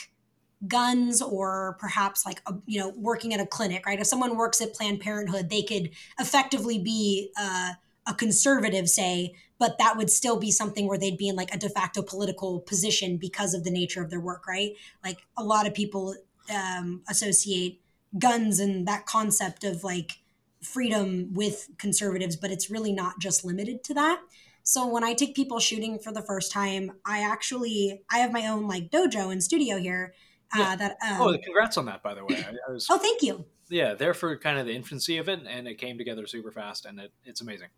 guns 0.67 1.21
or 1.21 1.77
perhaps 1.79 2.25
like 2.25 2.41
a, 2.47 2.55
you 2.67 2.81
know 2.81 2.91
working 2.97 3.35
at 3.35 3.41
a 3.41 3.47
clinic 3.47 3.85
right 3.85 4.01
if 4.01 4.07
someone 4.07 4.37
works 4.37 4.63
at 4.63 4.73
planned 4.73 4.99
parenthood 5.01 5.51
they 5.51 5.63
could 5.63 5.91
effectively 6.19 6.79
be 6.79 7.31
uh, 7.37 7.73
a 8.07 8.15
conservative 8.15 8.89
say 8.89 9.35
but 9.59 9.77
that 9.79 9.97
would 9.97 10.09
still 10.09 10.39
be 10.39 10.51
something 10.51 10.89
where 10.89 10.97
they'd 10.97 11.19
be 11.19 11.29
in 11.29 11.37
like 11.37 11.55
a 11.55 11.59
de 11.59 11.69
facto 11.69 12.03
political 12.03 12.61
position 12.61 13.19
because 13.19 13.53
of 13.53 13.65
the 13.65 13.71
nature 13.71 14.03
of 14.03 14.09
their 14.09 14.21
work 14.21 14.47
right 14.47 14.73
like 15.05 15.19
a 15.37 15.45
lot 15.45 15.67
of 15.67 15.75
people 15.75 16.15
um, 16.55 17.03
associate 17.09 17.81
guns 18.19 18.61
and 18.61 18.87
that 18.87 19.07
concept 19.07 19.65
of 19.65 19.85
like 19.85 20.19
freedom 20.63 21.33
with 21.35 21.69
conservatives 21.79 22.37
but 22.37 22.51
it's 22.51 22.71
really 22.71 22.93
not 22.93 23.19
just 23.19 23.45
limited 23.45 23.85
to 23.85 23.93
that 23.93 24.21
So 24.67 24.87
when 24.87 25.05
I 25.05 25.13
take 25.13 25.35
people 25.37 25.61
shooting 25.61 25.99
for 25.99 26.11
the 26.11 26.23
first 26.23 26.51
time, 26.51 26.93
I 27.05 27.21
actually 27.21 28.03
I 28.11 28.19
have 28.19 28.33
my 28.33 28.47
own 28.49 28.67
like 28.67 28.91
dojo 28.91 29.31
and 29.31 29.43
studio 29.43 29.77
here. 29.79 30.15
Uh, 30.55 30.59
Yeah. 30.59 30.77
That 30.77 30.97
um, 31.07 31.21
oh, 31.21 31.39
congrats 31.39 31.77
on 31.77 31.85
that, 31.85 32.03
by 32.03 32.15
the 32.15 32.25
way. 32.25 32.37
I, 32.37 32.55
I 32.69 32.73
was 32.73 32.87
oh, 32.91 32.99
thank 32.99 33.23
you. 33.23 33.45
yeah 33.69 33.95
there 33.95 34.15
for 34.15 34.37
kind 34.39 34.59
of 34.59 34.65
the 34.67 34.75
infancy 34.75 35.19
of 35.19 35.29
it, 35.29 35.41
and 35.47 35.69
it 35.69 35.77
came 35.77 35.99
together 35.99 36.27
super 36.27 36.51
fast, 36.51 36.87
and 36.87 36.99
it, 36.99 37.13
it's 37.25 37.43
amazing. 37.43 37.69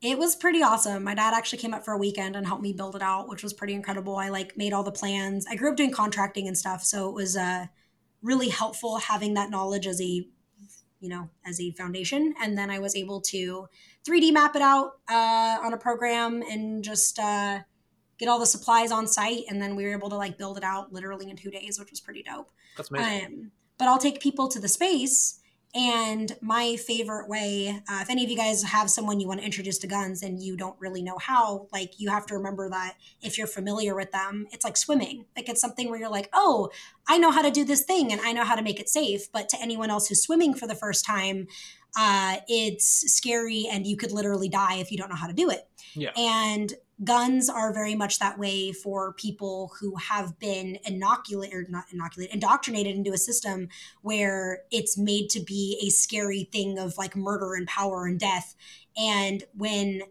It 0.00 0.18
was 0.18 0.34
pretty 0.34 0.62
awesome. 0.62 1.04
My 1.04 1.14
dad 1.14 1.34
actually 1.34 1.58
came 1.58 1.74
up 1.74 1.84
for 1.84 1.92
a 1.92 1.98
weekend 1.98 2.36
and 2.36 2.46
helped 2.46 2.62
me 2.62 2.72
build 2.72 2.96
it 2.96 3.02
out, 3.02 3.28
which 3.28 3.42
was 3.42 3.52
pretty 3.52 3.74
incredible. 3.74 4.16
I 4.16 4.28
like 4.30 4.56
made 4.56 4.72
all 4.72 4.82
the 4.82 4.92
plans. 4.92 5.46
I 5.46 5.56
grew 5.56 5.70
up 5.70 5.76
doing 5.76 5.92
contracting 5.92 6.48
and 6.48 6.56
stuff, 6.56 6.82
so 6.84 7.08
it 7.10 7.14
was 7.14 7.36
uh, 7.36 7.66
really 8.24 8.48
helpful 8.48 8.96
having 8.96 9.34
that 9.34 9.50
knowledge 9.50 9.86
as 9.86 10.00
a, 10.00 10.26
you 10.98 11.08
know, 11.08 11.28
as 11.46 11.60
a 11.60 11.70
foundation. 11.72 12.34
And 12.40 12.58
then 12.58 12.70
I 12.70 12.80
was 12.80 12.96
able 12.96 13.20
to 13.20 13.68
3D 14.08 14.32
map 14.32 14.56
it 14.56 14.62
out 14.62 14.94
uh, 15.08 15.58
on 15.62 15.72
a 15.72 15.76
program 15.76 16.42
and 16.42 16.82
just 16.82 17.18
uh, 17.18 17.60
get 18.18 18.28
all 18.28 18.40
the 18.40 18.46
supplies 18.46 18.90
on 18.90 19.06
site. 19.06 19.44
And 19.48 19.62
then 19.62 19.76
we 19.76 19.84
were 19.84 19.92
able 19.92 20.08
to 20.10 20.16
like 20.16 20.38
build 20.38 20.56
it 20.56 20.64
out 20.64 20.92
literally 20.92 21.30
in 21.30 21.36
two 21.36 21.50
days, 21.50 21.78
which 21.78 21.90
was 21.90 22.00
pretty 22.00 22.22
dope. 22.22 22.50
That's 22.76 22.90
amazing. 22.90 23.26
Um, 23.26 23.50
but 23.78 23.88
I'll 23.88 23.98
take 23.98 24.20
people 24.20 24.48
to 24.48 24.58
the 24.58 24.68
space. 24.68 25.40
And 25.74 26.36
my 26.40 26.76
favorite 26.76 27.28
way, 27.28 27.82
uh, 27.90 27.98
if 28.00 28.08
any 28.08 28.22
of 28.22 28.30
you 28.30 28.36
guys 28.36 28.62
have 28.62 28.88
someone 28.88 29.18
you 29.18 29.26
want 29.26 29.40
to 29.40 29.46
introduce 29.46 29.78
to 29.78 29.88
guns 29.88 30.22
and 30.22 30.40
you 30.40 30.56
don't 30.56 30.76
really 30.78 31.02
know 31.02 31.18
how, 31.18 31.66
like 31.72 31.98
you 31.98 32.10
have 32.10 32.26
to 32.26 32.34
remember 32.34 32.68
that 32.68 32.94
if 33.22 33.36
you're 33.36 33.48
familiar 33.48 33.96
with 33.96 34.12
them, 34.12 34.46
it's 34.52 34.64
like 34.64 34.76
swimming. 34.76 35.24
Like 35.36 35.48
it's 35.48 35.60
something 35.60 35.90
where 35.90 35.98
you're 35.98 36.10
like, 36.10 36.28
oh, 36.32 36.70
I 37.08 37.18
know 37.18 37.32
how 37.32 37.42
to 37.42 37.50
do 37.50 37.64
this 37.64 37.82
thing 37.82 38.12
and 38.12 38.20
I 38.20 38.32
know 38.32 38.44
how 38.44 38.54
to 38.54 38.62
make 38.62 38.78
it 38.78 38.88
safe. 38.88 39.32
But 39.32 39.48
to 39.48 39.60
anyone 39.60 39.90
else 39.90 40.06
who's 40.06 40.22
swimming 40.22 40.54
for 40.54 40.68
the 40.68 40.76
first 40.76 41.04
time, 41.04 41.48
uh, 41.96 42.36
it's 42.46 43.12
scary 43.12 43.66
and 43.70 43.84
you 43.84 43.96
could 43.96 44.12
literally 44.12 44.48
die 44.48 44.76
if 44.76 44.92
you 44.92 44.98
don't 44.98 45.08
know 45.08 45.16
how 45.16 45.26
to 45.26 45.32
do 45.32 45.50
it. 45.50 45.66
Yeah. 45.94 46.10
And 46.16 46.72
guns 47.04 47.48
are 47.48 47.72
very 47.72 47.94
much 47.94 48.18
that 48.18 48.38
way 48.38 48.72
for 48.72 49.12
people 49.12 49.72
who 49.80 49.96
have 49.96 50.38
been 50.38 50.78
inoculated 50.84 51.54
or 51.54 51.66
not 51.68 51.84
inoculated 51.92 52.34
indoctrinated 52.34 52.96
into 52.96 53.12
a 53.12 53.18
system 53.18 53.68
where 54.02 54.62
it's 54.70 54.96
made 54.96 55.28
to 55.30 55.40
be 55.40 55.80
a 55.84 55.90
scary 55.90 56.48
thing 56.52 56.78
of 56.78 56.96
like 56.98 57.16
murder 57.16 57.54
and 57.54 57.66
power 57.66 58.06
and 58.06 58.18
death. 58.18 58.54
And 58.96 59.44
when 59.54 60.02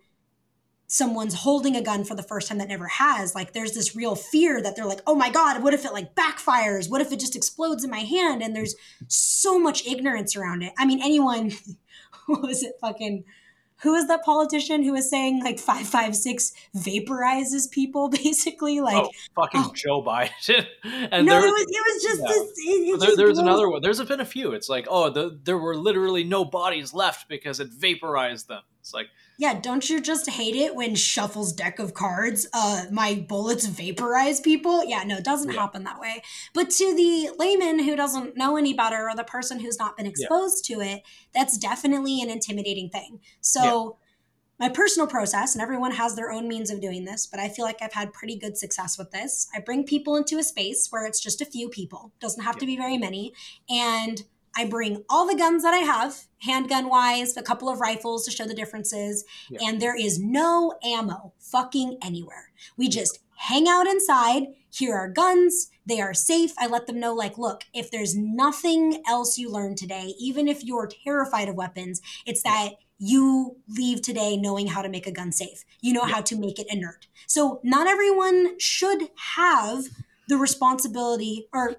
someone's 0.88 1.34
holding 1.34 1.76
a 1.76 1.82
gun 1.82 2.04
for 2.04 2.14
the 2.14 2.22
first 2.22 2.48
time 2.48 2.60
that 2.60 2.68
never 2.68 2.88
has 2.88 3.34
like 3.34 3.54
there's 3.54 3.72
this 3.72 3.96
real 3.96 4.16
fear 4.16 4.62
that 4.62 4.76
they're 4.76 4.86
like 4.86 5.02
oh 5.08 5.16
my 5.16 5.28
god 5.28 5.64
what 5.64 5.74
if 5.74 5.86
it 5.86 5.94
like 5.94 6.14
backfires? 6.16 6.90
What 6.90 7.02
if 7.02 7.12
it 7.12 7.20
just 7.20 7.36
explodes 7.36 7.84
in 7.84 7.90
my 7.90 8.02
hand? 8.02 8.44
And 8.44 8.56
there's 8.56 8.76
so 9.08 9.60
much 9.60 9.86
ignorance 9.88 10.36
around 10.36 10.62
it. 10.62 10.74
I 10.78 10.86
mean 10.86 11.02
anyone 11.02 11.52
who 12.28 12.42
was 12.42 12.64
it 12.64 12.74
fucking 12.80 13.24
who 13.84 13.94
is 13.96 14.08
that 14.08 14.24
politician 14.24 14.82
who 14.82 14.94
was 14.94 15.10
saying 15.10 15.44
like 15.44 15.60
556 15.60 16.54
vaporizes 16.76 17.70
people 17.70 18.10
basically 18.24 18.80
like 18.80 19.04
oh, 19.04 19.10
fucking 19.36 19.62
oh. 19.66 19.74
Joe 19.76 20.02
Biden. 20.02 20.66
and 20.84 21.26
no 21.26 21.42
there, 21.42 21.48
it 21.48 21.52
was, 21.52 21.66
it 21.68 21.94
was 21.94 22.04
just 22.04 22.22
yeah. 22.22 22.28
this 22.28 22.42
it, 22.42 22.70
it 22.70 23.00
there, 23.00 23.08
just 23.08 23.18
there's 23.18 23.34
blows- 23.34 23.40
another 23.40 23.70
one. 23.70 23.82
There's 23.82 24.02
been 24.04 24.22
a 24.22 24.26
few. 24.26 24.54
It's 24.54 24.70
like, 24.70 24.88
oh, 24.90 25.10
the, 25.10 25.38
there 25.44 25.58
were 25.58 25.76
literally 25.76 26.24
no 26.24 26.46
bodies 26.46 26.94
left 26.94 27.28
because 27.28 27.60
it 27.60 27.70
vaporized 27.70 28.48
them. 28.48 28.62
It's 28.80 28.94
like, 28.94 29.08
yeah 29.44 29.54
don't 29.60 29.90
you 29.90 30.00
just 30.00 30.30
hate 30.30 30.56
it 30.56 30.74
when 30.74 30.96
shuffles 30.96 31.52
deck 31.54 31.78
of 31.78 31.94
cards 31.94 32.48
uh 32.54 32.86
my 32.92 33.10
bullets 33.28 33.66
vaporize 33.66 34.40
people? 34.40 34.84
Yeah 34.86 35.04
no 35.04 35.18
it 35.18 35.24
doesn't 35.26 35.52
Yeah. 35.52 35.60
happen 35.62 35.84
that 35.84 36.00
way. 36.00 36.16
But 36.54 36.70
to 36.80 36.96
the 36.96 37.30
layman 37.38 37.80
who 37.86 37.96
doesn't 37.96 38.38
know 38.38 38.56
any 38.56 38.74
better 38.74 39.10
or 39.10 39.16
the 39.16 39.24
person 39.26 39.60
who's 39.60 39.78
not 39.78 39.98
been 39.98 40.06
exposed 40.06 40.64
to 40.70 40.76
it 40.80 41.04
that's 41.36 41.58
definitely 41.58 42.22
an 42.22 42.30
intimidating 42.30 42.90
thing. 42.90 43.20
So 43.42 43.98
my 44.60 44.70
personal 44.70 45.08
process 45.08 45.56
and 45.56 45.62
everyone 45.62 45.92
has 45.94 46.16
their 46.16 46.32
own 46.32 46.48
means 46.48 46.70
of 46.72 46.80
doing 46.80 47.04
this 47.04 47.26
but 47.26 47.40
i 47.40 47.50
feel 47.50 47.66
like 47.66 47.82
i've 47.82 47.94
had 48.02 48.14
pretty 48.14 48.38
good 48.38 48.56
success 48.58 48.98
with 48.98 49.12
this. 49.12 49.48
I 49.54 49.60
bring 49.60 49.84
people 49.84 50.16
into 50.16 50.38
a 50.38 50.44
space 50.44 50.88
where 50.90 51.06
it's 51.06 51.20
just 51.20 51.42
a 51.42 51.46
few 51.46 51.68
people 51.70 52.02
doesn't 52.22 52.44
have 52.44 52.58
to 52.60 52.66
be 52.66 52.78
very 52.78 52.98
many 52.98 53.34
and 53.70 54.24
I 54.56 54.66
bring 54.66 55.04
all 55.10 55.26
the 55.28 55.36
guns 55.36 55.64
that 55.64 55.74
I 55.74 55.80
have, 55.80 56.26
handgun 56.40 56.90
wise, 56.90 57.36
a 57.38 57.42
couple 57.44 57.70
of 57.70 57.80
rifles 57.80 58.26
to 58.26 58.32
show 58.32 58.46
the 58.46 58.54
differences, 58.54 59.26
Yeah. 59.50 59.60
and 59.64 59.82
there 59.82 59.96
is 60.00 60.20
no 60.20 60.74
ammo 60.84 61.34
fucking 61.40 61.98
anywhere. 62.04 62.52
We 62.78 62.88
just 62.90 63.20
hang 63.36 63.68
out 63.68 63.88
inside. 63.88 64.48
Here 64.70 64.94
are 64.96 65.10
guns. 65.10 65.70
They 65.86 66.00
are 66.02 66.14
safe. 66.14 66.54
I 66.58 66.68
let 66.68 66.88
them 66.88 67.00
know, 67.00 67.14
like, 67.14 67.38
look, 67.38 67.64
if 67.74 67.92
there's 67.92 68.16
nothing 68.16 69.04
else 69.08 69.38
you 69.38 69.50
learn 69.50 69.76
today, 69.76 70.14
even 70.20 70.48
if 70.48 70.64
you're 70.64 70.88
terrified 71.04 71.50
of 71.50 71.56
weapons, 71.56 72.02
it's 72.26 72.44
that 72.44 72.76
you 73.00 73.58
leave 73.68 74.02
today 74.02 74.38
knowing 74.38 74.68
how 74.68 74.82
to 74.82 74.88
make 74.88 75.06
a 75.08 75.12
gun 75.12 75.32
safe. 75.32 75.66
You 75.82 75.94
know 75.94 76.06
Yeah. 76.06 76.14
how 76.16 76.22
to 76.22 76.36
make 76.38 76.58
it 76.60 76.68
inert. 76.70 77.08
So, 77.28 77.60
not 77.64 77.88
everyone 77.88 78.58
should 78.60 79.10
have 79.36 79.86
the 80.30 80.38
responsibility 80.38 81.48
or 81.52 81.76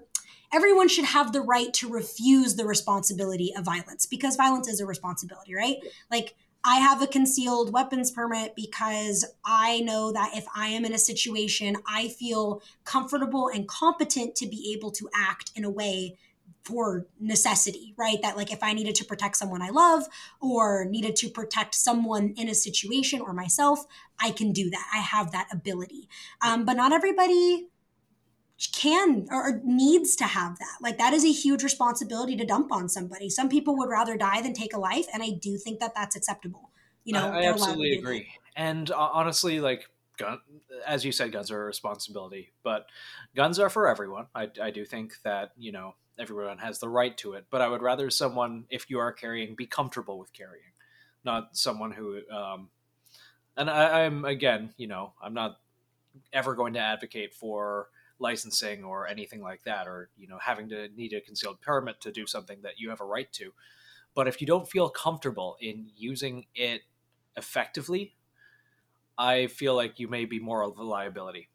everyone 0.53 0.87
should 0.87 1.05
have 1.05 1.33
the 1.33 1.41
right 1.41 1.73
to 1.75 1.89
refuse 1.89 2.55
the 2.55 2.65
responsibility 2.65 3.53
of 3.55 3.65
violence 3.65 4.05
because 4.05 4.35
violence 4.35 4.67
is 4.67 4.79
a 4.79 4.85
responsibility, 4.85 5.55
right? 5.55 5.77
Like 6.11 6.35
I 6.63 6.77
have 6.77 7.01
a 7.01 7.07
concealed 7.07 7.71
weapons 7.71 8.09
permit 8.09 8.55
because 8.55 9.23
I 9.45 9.81
know 9.81 10.11
that 10.11 10.31
if 10.35 10.45
I 10.55 10.69
am 10.69 10.83
in 10.83 10.93
a 10.93 10.97
situation, 10.97 11.77
I 11.87 12.07
feel 12.07 12.63
comfortable 12.83 13.49
and 13.53 13.67
competent 13.67 14.35
to 14.37 14.47
be 14.47 14.73
able 14.75 14.91
to 14.91 15.07
act 15.15 15.51
in 15.55 15.63
a 15.63 15.69
way 15.69 16.17
for 16.63 17.05
necessity, 17.19 17.93
right? 17.95 18.19
That 18.23 18.35
like 18.35 18.51
if 18.51 18.63
I 18.63 18.73
needed 18.73 18.95
to 18.95 19.05
protect 19.05 19.37
someone 19.37 19.61
I 19.61 19.69
love 19.69 20.05
or 20.41 20.85
needed 20.85 21.15
to 21.17 21.29
protect 21.29 21.75
someone 21.75 22.33
in 22.35 22.49
a 22.49 22.55
situation 22.55 23.21
or 23.21 23.33
myself, 23.33 23.85
I 24.19 24.31
can 24.31 24.51
do 24.51 24.71
that. 24.71 24.87
I 24.91 24.97
have 24.97 25.31
that 25.31 25.47
ability. 25.51 26.09
Um, 26.41 26.65
but 26.65 26.73
not 26.73 26.91
everybody 26.91 27.67
can 28.73 29.27
or 29.31 29.61
needs 29.63 30.15
to 30.15 30.23
have 30.25 30.57
that. 30.59 30.77
Like 30.81 30.97
that 30.97 31.13
is 31.13 31.25
a 31.25 31.31
huge 31.31 31.63
responsibility 31.63 32.35
to 32.37 32.45
dump 32.45 32.71
on 32.71 32.87
somebody. 32.87 33.29
Some 33.29 33.49
people 33.49 33.77
would 33.77 33.89
rather 33.89 34.17
die 34.17 34.41
than 34.41 34.53
take 34.53 34.73
a 34.73 34.79
life, 34.79 35.05
and 35.13 35.21
I 35.21 35.31
do 35.31 35.57
think 35.57 35.79
that 35.79 35.93
that's 35.95 36.15
acceptable. 36.15 36.71
You 37.03 37.13
know, 37.13 37.27
I, 37.27 37.37
I 37.37 37.41
they're 37.41 37.53
allowed 37.53 37.57
to 37.57 37.63
absolutely 37.63 37.89
do 37.89 37.95
that. 37.95 38.01
agree. 38.01 38.27
And 38.55 38.91
uh, 38.91 39.09
honestly, 39.13 39.59
like, 39.59 39.89
gun, 40.17 40.39
as 40.87 41.03
you 41.03 41.11
said, 41.11 41.31
guns 41.31 41.51
are 41.51 41.61
a 41.61 41.65
responsibility, 41.65 42.53
but 42.63 42.87
guns 43.35 43.59
are 43.59 43.69
for 43.69 43.87
everyone. 43.87 44.27
I, 44.33 44.49
I 44.61 44.71
do 44.71 44.85
think 44.85 45.21
that, 45.23 45.51
you 45.57 45.71
know, 45.71 45.95
everyone 46.17 46.57
has 46.59 46.79
the 46.79 46.87
right 46.87 47.15
to 47.17 47.33
it, 47.33 47.45
but 47.51 47.61
I 47.61 47.67
would 47.67 47.81
rather 47.81 48.09
someone, 48.09 48.65
if 48.69 48.89
you 48.89 48.99
are 48.99 49.11
carrying, 49.11 49.55
be 49.55 49.67
comfortable 49.67 50.17
with 50.17 50.31
carrying, 50.31 50.71
not 51.25 51.57
someone 51.57 51.91
who, 51.91 52.21
um, 52.31 52.69
and 53.57 53.69
I, 53.69 54.05
I'm, 54.05 54.23
again, 54.23 54.73
you 54.77 54.87
know, 54.87 55.13
I'm 55.21 55.33
not 55.33 55.59
ever 56.31 56.55
going 56.55 56.73
to 56.73 56.79
advocate 56.79 57.33
for 57.33 57.89
licensing 58.19 58.83
or 58.83 59.07
anything 59.07 59.41
like 59.41 59.63
that, 59.63 59.87
or, 59.87 60.09
you 60.17 60.27
know, 60.27 60.37
having 60.37 60.69
to 60.69 60.89
need 60.89 61.13
a 61.13 61.21
concealed 61.21 61.61
permit 61.61 61.99
to 62.01 62.11
do 62.11 62.25
something 62.25 62.61
that 62.61 62.79
you 62.79 62.89
have 62.89 63.01
a 63.01 63.05
right 63.05 63.31
to. 63.33 63.53
But 64.13 64.27
if 64.27 64.39
you 64.39 64.47
don't 64.47 64.69
feel 64.69 64.89
comfortable 64.89 65.57
in 65.59 65.91
using 65.95 66.45
it 66.55 66.81
effectively, 67.35 68.15
I 69.17 69.47
feel 69.47 69.75
like 69.75 69.99
you 69.99 70.07
may 70.07 70.25
be 70.25 70.39
more 70.39 70.63
of 70.63 70.77
a 70.77 70.83
liability. 70.83 71.49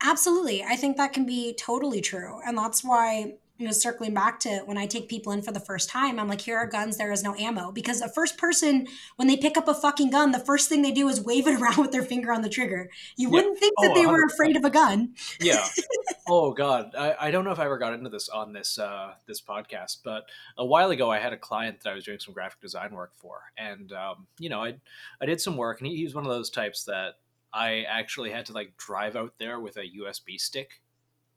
Absolutely. 0.00 0.62
I 0.62 0.76
think 0.76 0.96
that 0.96 1.12
can 1.12 1.26
be 1.26 1.54
totally 1.54 2.00
true. 2.00 2.40
And 2.46 2.56
that's 2.56 2.84
why, 2.84 3.38
you 3.58 3.66
know, 3.66 3.72
circling 3.72 4.14
back 4.14 4.38
to 4.40 4.60
when 4.66 4.78
I 4.78 4.86
take 4.86 5.08
people 5.08 5.32
in 5.32 5.42
for 5.42 5.50
the 5.50 5.58
first 5.60 5.88
time, 5.90 6.20
I'm 6.20 6.28
like, 6.28 6.40
here 6.42 6.56
are 6.56 6.66
guns, 6.66 6.96
there 6.96 7.10
is 7.10 7.24
no 7.24 7.34
ammo. 7.34 7.72
Because 7.72 8.00
the 8.00 8.08
first 8.08 8.38
person, 8.38 8.86
when 9.16 9.26
they 9.26 9.36
pick 9.36 9.56
up 9.56 9.66
a 9.66 9.74
fucking 9.74 10.10
gun, 10.10 10.30
the 10.30 10.38
first 10.38 10.68
thing 10.68 10.82
they 10.82 10.92
do 10.92 11.08
is 11.08 11.20
wave 11.20 11.48
it 11.48 11.54
around 11.60 11.78
with 11.78 11.90
their 11.90 12.04
finger 12.04 12.32
on 12.32 12.42
the 12.42 12.48
trigger. 12.48 12.88
You 13.16 13.28
Yeah. 13.28 13.32
wouldn't 13.32 13.58
think 13.58 13.74
that 13.80 13.90
Oh, 13.90 13.94
they 14.00 14.06
were 14.06 14.24
100%. 14.24 14.32
afraid 14.32 14.56
of 14.56 14.64
a 14.64 14.70
gun. 14.70 15.14
Yeah. 15.40 15.66
oh 16.28 16.52
God, 16.52 16.92
I, 16.96 17.16
I 17.20 17.30
don't 17.32 17.44
know 17.44 17.50
if 17.50 17.58
I 17.58 17.64
ever 17.64 17.78
got 17.78 17.94
into 17.94 18.08
this 18.10 18.28
on 18.28 18.52
this 18.52 18.78
uh, 18.78 19.14
this 19.26 19.40
podcast, 19.40 19.98
but 20.04 20.24
a 20.56 20.64
while 20.64 20.90
ago 20.90 21.10
I 21.10 21.18
had 21.18 21.32
a 21.32 21.36
client 21.38 21.80
that 21.82 21.90
I 21.90 21.94
was 21.94 22.04
doing 22.04 22.20
some 22.20 22.34
graphic 22.34 22.60
design 22.60 22.92
work 22.94 23.12
for, 23.16 23.40
and 23.56 23.92
um, 23.92 24.28
you 24.38 24.48
know 24.50 24.62
I 24.62 24.74
I 25.20 25.26
did 25.26 25.40
some 25.40 25.56
work, 25.56 25.80
and 25.80 25.88
he, 25.90 25.96
he 25.96 26.04
was 26.04 26.14
one 26.14 26.24
of 26.24 26.30
those 26.30 26.48
types 26.50 26.84
that 26.84 27.14
I 27.52 27.82
actually 27.88 28.30
had 28.30 28.46
to 28.46 28.52
like 28.52 28.76
drive 28.76 29.16
out 29.16 29.34
there 29.38 29.58
with 29.58 29.76
a 29.78 29.82
USB 29.84 30.38
stick 30.38 30.80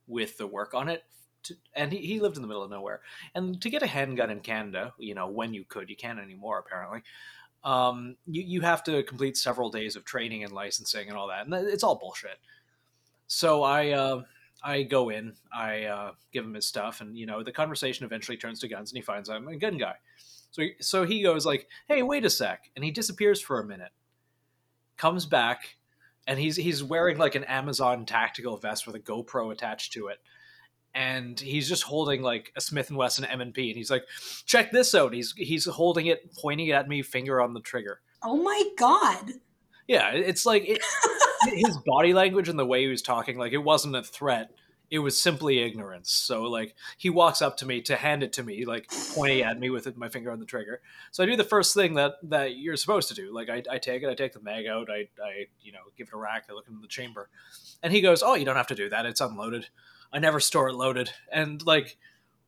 with 0.07 0.37
the 0.37 0.45
work 0.45 0.73
on 0.75 0.87
it. 0.89 1.03
To, 1.43 1.55
and 1.73 1.91
he, 1.91 1.99
he 1.99 2.19
lived 2.19 2.35
in 2.35 2.41
the 2.41 2.47
middle 2.47 2.63
of 2.63 2.69
nowhere. 2.69 3.01
And 3.33 3.61
to 3.61 3.69
get 3.69 3.83
a 3.83 3.87
handgun 3.87 4.29
in 4.29 4.41
Canada, 4.41 4.93
you 4.97 5.15
know, 5.15 5.27
when 5.27 5.53
you 5.53 5.65
could, 5.67 5.89
you 5.89 5.95
can't 5.95 6.19
anymore 6.19 6.59
apparently. 6.59 7.03
Um, 7.63 8.15
you, 8.25 8.41
you 8.41 8.61
have 8.61 8.83
to 8.85 9.03
complete 9.03 9.37
several 9.37 9.69
days 9.69 9.95
of 9.95 10.03
training 10.03 10.43
and 10.43 10.51
licensing 10.51 11.09
and 11.09 11.17
all 11.17 11.27
that, 11.27 11.45
and 11.45 11.53
it's 11.53 11.83
all 11.83 11.95
bullshit. 11.95 12.39
So 13.27 13.63
I 13.63 13.91
uh, 13.91 14.23
I 14.63 14.83
go 14.83 15.09
in, 15.09 15.33
I 15.53 15.85
uh, 15.85 16.11
give 16.31 16.43
him 16.43 16.53
his 16.53 16.67
stuff, 16.67 17.01
and 17.01 17.17
you 17.17 17.25
know 17.25 17.43
the 17.43 17.51
conversation 17.51 18.05
eventually 18.05 18.37
turns 18.37 18.59
to 18.59 18.67
guns, 18.67 18.91
and 18.91 18.97
he 18.97 19.01
finds 19.01 19.29
I'm 19.29 19.47
a 19.47 19.57
gun 19.57 19.77
guy. 19.77 19.95
So 20.51 20.61
he, 20.61 20.73
so 20.79 21.05
he 21.05 21.23
goes 21.23 21.45
like, 21.45 21.67
"Hey, 21.87 22.03
wait 22.03 22.25
a 22.25 22.29
sec," 22.29 22.69
and 22.75 22.83
he 22.83 22.91
disappears 22.91 23.41
for 23.41 23.59
a 23.59 23.65
minute, 23.65 23.91
comes 24.97 25.25
back, 25.25 25.77
and 26.27 26.39
he's 26.39 26.57
he's 26.57 26.83
wearing 26.83 27.17
like 27.17 27.35
an 27.35 27.43
Amazon 27.45 28.05
tactical 28.05 28.57
vest 28.57 28.85
with 28.85 28.95
a 28.95 28.99
GoPro 28.99 29.51
attached 29.51 29.93
to 29.93 30.07
it, 30.07 30.19
and 30.93 31.39
he's 31.39 31.69
just 31.69 31.83
holding 31.83 32.21
like 32.21 32.51
a 32.55 32.61
Smith 32.61 32.89
and 32.89 32.97
Wesson 32.97 33.25
M 33.25 33.41
and 33.41 33.53
P, 33.53 33.69
and 33.69 33.77
he's 33.77 33.91
like, 33.91 34.03
"Check 34.45 34.71
this 34.71 34.93
out." 34.93 35.13
He's 35.13 35.33
he's 35.37 35.65
holding 35.65 36.07
it, 36.07 36.33
pointing 36.37 36.67
it 36.67 36.73
at 36.73 36.87
me, 36.87 37.01
finger 37.01 37.41
on 37.41 37.53
the 37.53 37.61
trigger. 37.61 38.01
Oh 38.23 38.41
my 38.41 38.63
God. 38.77 39.33
Yeah, 39.87 40.11
it's 40.11 40.45
like 40.45 40.63
it, 40.67 40.81
his 41.53 41.77
body 41.85 42.13
language 42.13 42.49
and 42.49 42.59
the 42.59 42.65
way 42.65 42.81
he 42.81 42.87
was 42.87 43.01
talking, 43.01 43.37
like 43.37 43.53
it 43.53 43.57
wasn't 43.57 43.95
a 43.95 44.03
threat. 44.03 44.51
It 44.89 44.99
was 44.99 45.19
simply 45.19 45.59
ignorance. 45.59 46.11
So 46.11 46.43
like 46.43 46.75
he 46.97 47.09
walks 47.09 47.41
up 47.41 47.55
to 47.57 47.65
me 47.65 47.81
to 47.83 47.95
hand 47.95 48.23
it 48.23 48.33
to 48.33 48.43
me, 48.43 48.65
like 48.65 48.91
pointing 49.15 49.41
at 49.41 49.57
me 49.57 49.69
with 49.69 49.95
my 49.97 50.09
finger 50.09 50.31
on 50.31 50.39
the 50.39 50.45
trigger. 50.45 50.81
So 51.11 51.23
I 51.23 51.25
do 51.25 51.37
the 51.37 51.45
first 51.45 51.73
thing 51.73 51.93
that 51.95 52.15
that 52.23 52.57
you're 52.57 52.75
supposed 52.75 53.07
to 53.09 53.15
do. 53.15 53.33
Like 53.33 53.49
I, 53.49 53.63
I 53.71 53.77
take 53.77 54.03
it, 54.03 54.09
I 54.09 54.15
take 54.15 54.33
the 54.33 54.41
mag 54.41 54.67
out, 54.67 54.89
I 54.89 55.07
I 55.23 55.47
you 55.61 55.71
know 55.71 55.79
give 55.97 56.09
it 56.09 56.13
a 56.13 56.17
rack, 56.17 56.45
I 56.49 56.53
look 56.53 56.67
in 56.67 56.81
the 56.81 56.87
chamber, 56.87 57.29
and 57.81 57.93
he 57.93 58.01
goes, 58.01 58.21
"Oh, 58.21 58.35
you 58.35 58.43
don't 58.43 58.57
have 58.57 58.67
to 58.67 58.75
do 58.75 58.89
that. 58.89 59.05
It's 59.05 59.21
unloaded. 59.21 59.69
I 60.11 60.19
never 60.19 60.39
store 60.39 60.69
it 60.69 60.75
loaded." 60.75 61.11
And 61.31 61.65
like, 61.65 61.97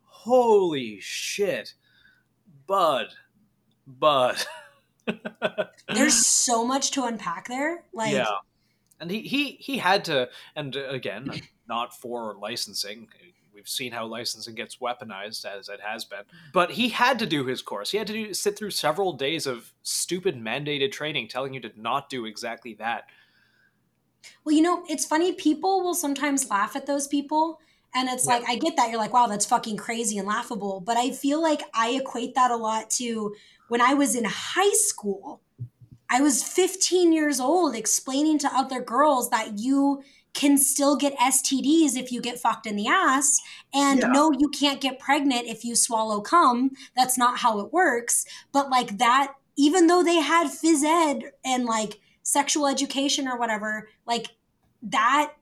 holy 0.04 1.00
shit, 1.02 1.74
bud, 2.68 3.08
bud. 3.88 4.38
There's 5.94 6.26
so 6.26 6.66
much 6.66 6.92
to 6.92 7.04
unpack 7.04 7.48
there. 7.48 7.84
Like, 7.94 8.14
yeah 8.14 8.38
and 9.04 9.12
he 9.12 9.22
he 9.22 9.52
he 9.60 9.78
had 9.78 10.06
to 10.06 10.30
and 10.56 10.76
uh, 10.76 10.88
again 10.90 11.30
not 11.68 11.96
for 11.96 12.36
licensing 12.36 13.08
we've 13.54 13.68
seen 13.68 13.92
how 13.92 14.06
licensing 14.06 14.56
gets 14.56 14.78
weaponized 14.78 15.46
as 15.46 15.70
it 15.70 15.80
has 15.82 16.06
been 16.06 16.24
but 16.54 16.72
he 16.72 16.90
had 16.90 17.20
to 17.20 17.26
do 17.26 17.46
his 17.46 17.62
course 17.62 17.92
he 17.92 17.98
had 17.98 18.08
to 18.08 18.14
do, 18.14 18.34
sit 18.34 18.58
through 18.58 18.72
several 18.72 19.14
days 19.14 19.46
of 19.46 19.74
stupid 19.84 20.42
mandated 20.42 20.92
training 20.92 21.28
telling 21.28 21.54
you 21.54 21.60
to 21.60 21.72
not 21.76 22.10
do 22.10 22.26
exactly 22.26 22.74
that 22.74 23.04
well 24.44 24.56
you 24.56 24.62
know 24.62 24.84
it's 24.90 25.06
funny 25.06 25.34
people 25.34 25.82
will 25.82 25.96
sometimes 25.96 26.50
laugh 26.50 26.76
at 26.76 26.86
those 26.86 27.08
people 27.08 27.60
and 27.96 28.10
it's 28.10 28.26
yeah. 28.26 28.34
like 28.34 28.50
i 28.50 28.56
get 28.56 28.76
that 28.76 28.90
you're 28.90 29.00
like 29.00 29.14
wow 29.14 29.28
that's 29.28 29.46
fucking 29.46 29.78
crazy 29.78 30.18
and 30.18 30.28
laughable 30.28 30.80
but 30.80 30.98
i 30.98 31.12
feel 31.12 31.42
like 31.42 31.62
i 31.74 31.92
equate 31.92 32.36
that 32.36 32.52
a 32.52 32.56
lot 32.56 32.90
to 32.90 33.36
when 33.68 33.82
i 33.82 33.94
was 33.94 34.16
in 34.16 34.26
high 34.26 34.74
school 34.74 35.42
I 36.14 36.22
was 36.22 36.44
15 36.44 37.12
years 37.12 37.40
old 37.40 37.76
explaining 37.76 38.38
to 38.40 38.56
other 38.56 38.80
girls 38.80 39.32
that 39.32 39.58
you 39.58 40.04
can 40.36 40.60
still 40.60 40.96
get 40.96 41.18
STDs 41.18 41.98
if 41.98 42.12
you 42.12 42.22
get 42.22 42.40
fucked 42.40 42.68
in 42.68 42.76
the 42.76 42.88
ass. 42.88 43.42
And 43.74 44.02
yeah. 44.02 44.08
no, 44.08 44.32
you 44.32 44.50
can't 44.50 44.80
get 44.80 45.00
pregnant 45.00 45.48
if 45.48 45.66
you 45.66 45.76
swallow 45.76 46.22
cum. 46.22 46.72
That's 46.96 47.18
not 47.18 47.40
how 47.40 47.60
it 47.62 47.74
works. 47.74 48.26
But 48.52 48.70
like 48.70 49.00
that, 49.00 49.34
even 49.56 49.88
though 49.88 50.04
they 50.04 50.18
had 50.18 50.48
phys 50.48 50.84
ed 50.84 51.32
and 51.44 51.66
like 51.66 52.00
sexual 52.24 52.68
education 52.68 53.28
or 53.28 53.38
whatever, 53.38 53.90
like 54.08 54.30
that 54.82 55.34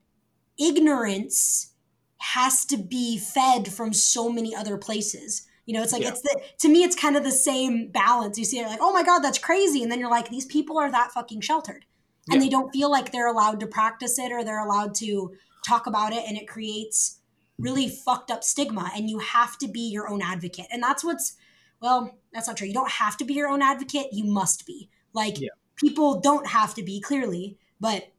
ignorance 0.59 1.73
has 2.17 2.65
to 2.65 2.77
be 2.77 3.17
fed 3.17 3.71
from 3.71 3.93
so 3.93 4.29
many 4.29 4.55
other 4.55 4.77
places. 4.77 5.47
You 5.65 5.75
know, 5.75 5.83
it's 5.83 5.93
like 5.93 6.03
yeah. 6.03 6.09
it's 6.09 6.21
the 6.21 6.41
to 6.59 6.69
me, 6.69 6.83
it's 6.83 6.95
kind 6.95 7.15
of 7.15 7.23
the 7.23 7.31
same 7.31 7.87
balance. 7.87 8.37
You 8.37 8.45
see 8.45 8.59
it 8.59 8.67
like, 8.67 8.79
oh 8.81 8.91
my 8.91 9.03
god, 9.03 9.19
that's 9.19 9.37
crazy, 9.37 9.83
and 9.83 9.91
then 9.91 9.99
you're 9.99 10.09
like, 10.09 10.29
these 10.29 10.45
people 10.45 10.77
are 10.77 10.91
that 10.91 11.11
fucking 11.11 11.41
sheltered, 11.41 11.85
and 12.29 12.35
yeah. 12.35 12.41
they 12.41 12.49
don't 12.49 12.71
feel 12.71 12.91
like 12.91 13.11
they're 13.11 13.27
allowed 13.27 13.59
to 13.61 13.67
practice 13.67 14.19
it 14.19 14.31
or 14.31 14.43
they're 14.43 14.63
allowed 14.63 14.95
to 14.95 15.33
talk 15.65 15.87
about 15.87 16.13
it, 16.13 16.23
and 16.27 16.37
it 16.37 16.47
creates 16.47 17.19
really 17.57 17.87
fucked 17.87 18.31
up 18.31 18.43
stigma. 18.43 18.91
And 18.95 19.09
you 19.09 19.19
have 19.19 19.57
to 19.59 19.67
be 19.67 19.89
your 19.89 20.09
own 20.09 20.21
advocate, 20.21 20.67
and 20.71 20.81
that's 20.81 21.03
what's 21.03 21.35
well, 21.79 22.17
that's 22.33 22.47
not 22.47 22.57
true. 22.57 22.67
You 22.67 22.73
don't 22.73 22.91
have 22.91 23.17
to 23.17 23.25
be 23.25 23.33
your 23.33 23.47
own 23.47 23.61
advocate. 23.61 24.07
You 24.11 24.25
must 24.25 24.65
be. 24.65 24.89
Like 25.13 25.39
yeah. 25.39 25.49
People 25.81 26.19
don't 26.19 26.47
have 26.47 26.73
to 26.75 26.83
be 26.83 27.01
clearly, 27.01 27.57
but 27.79 28.11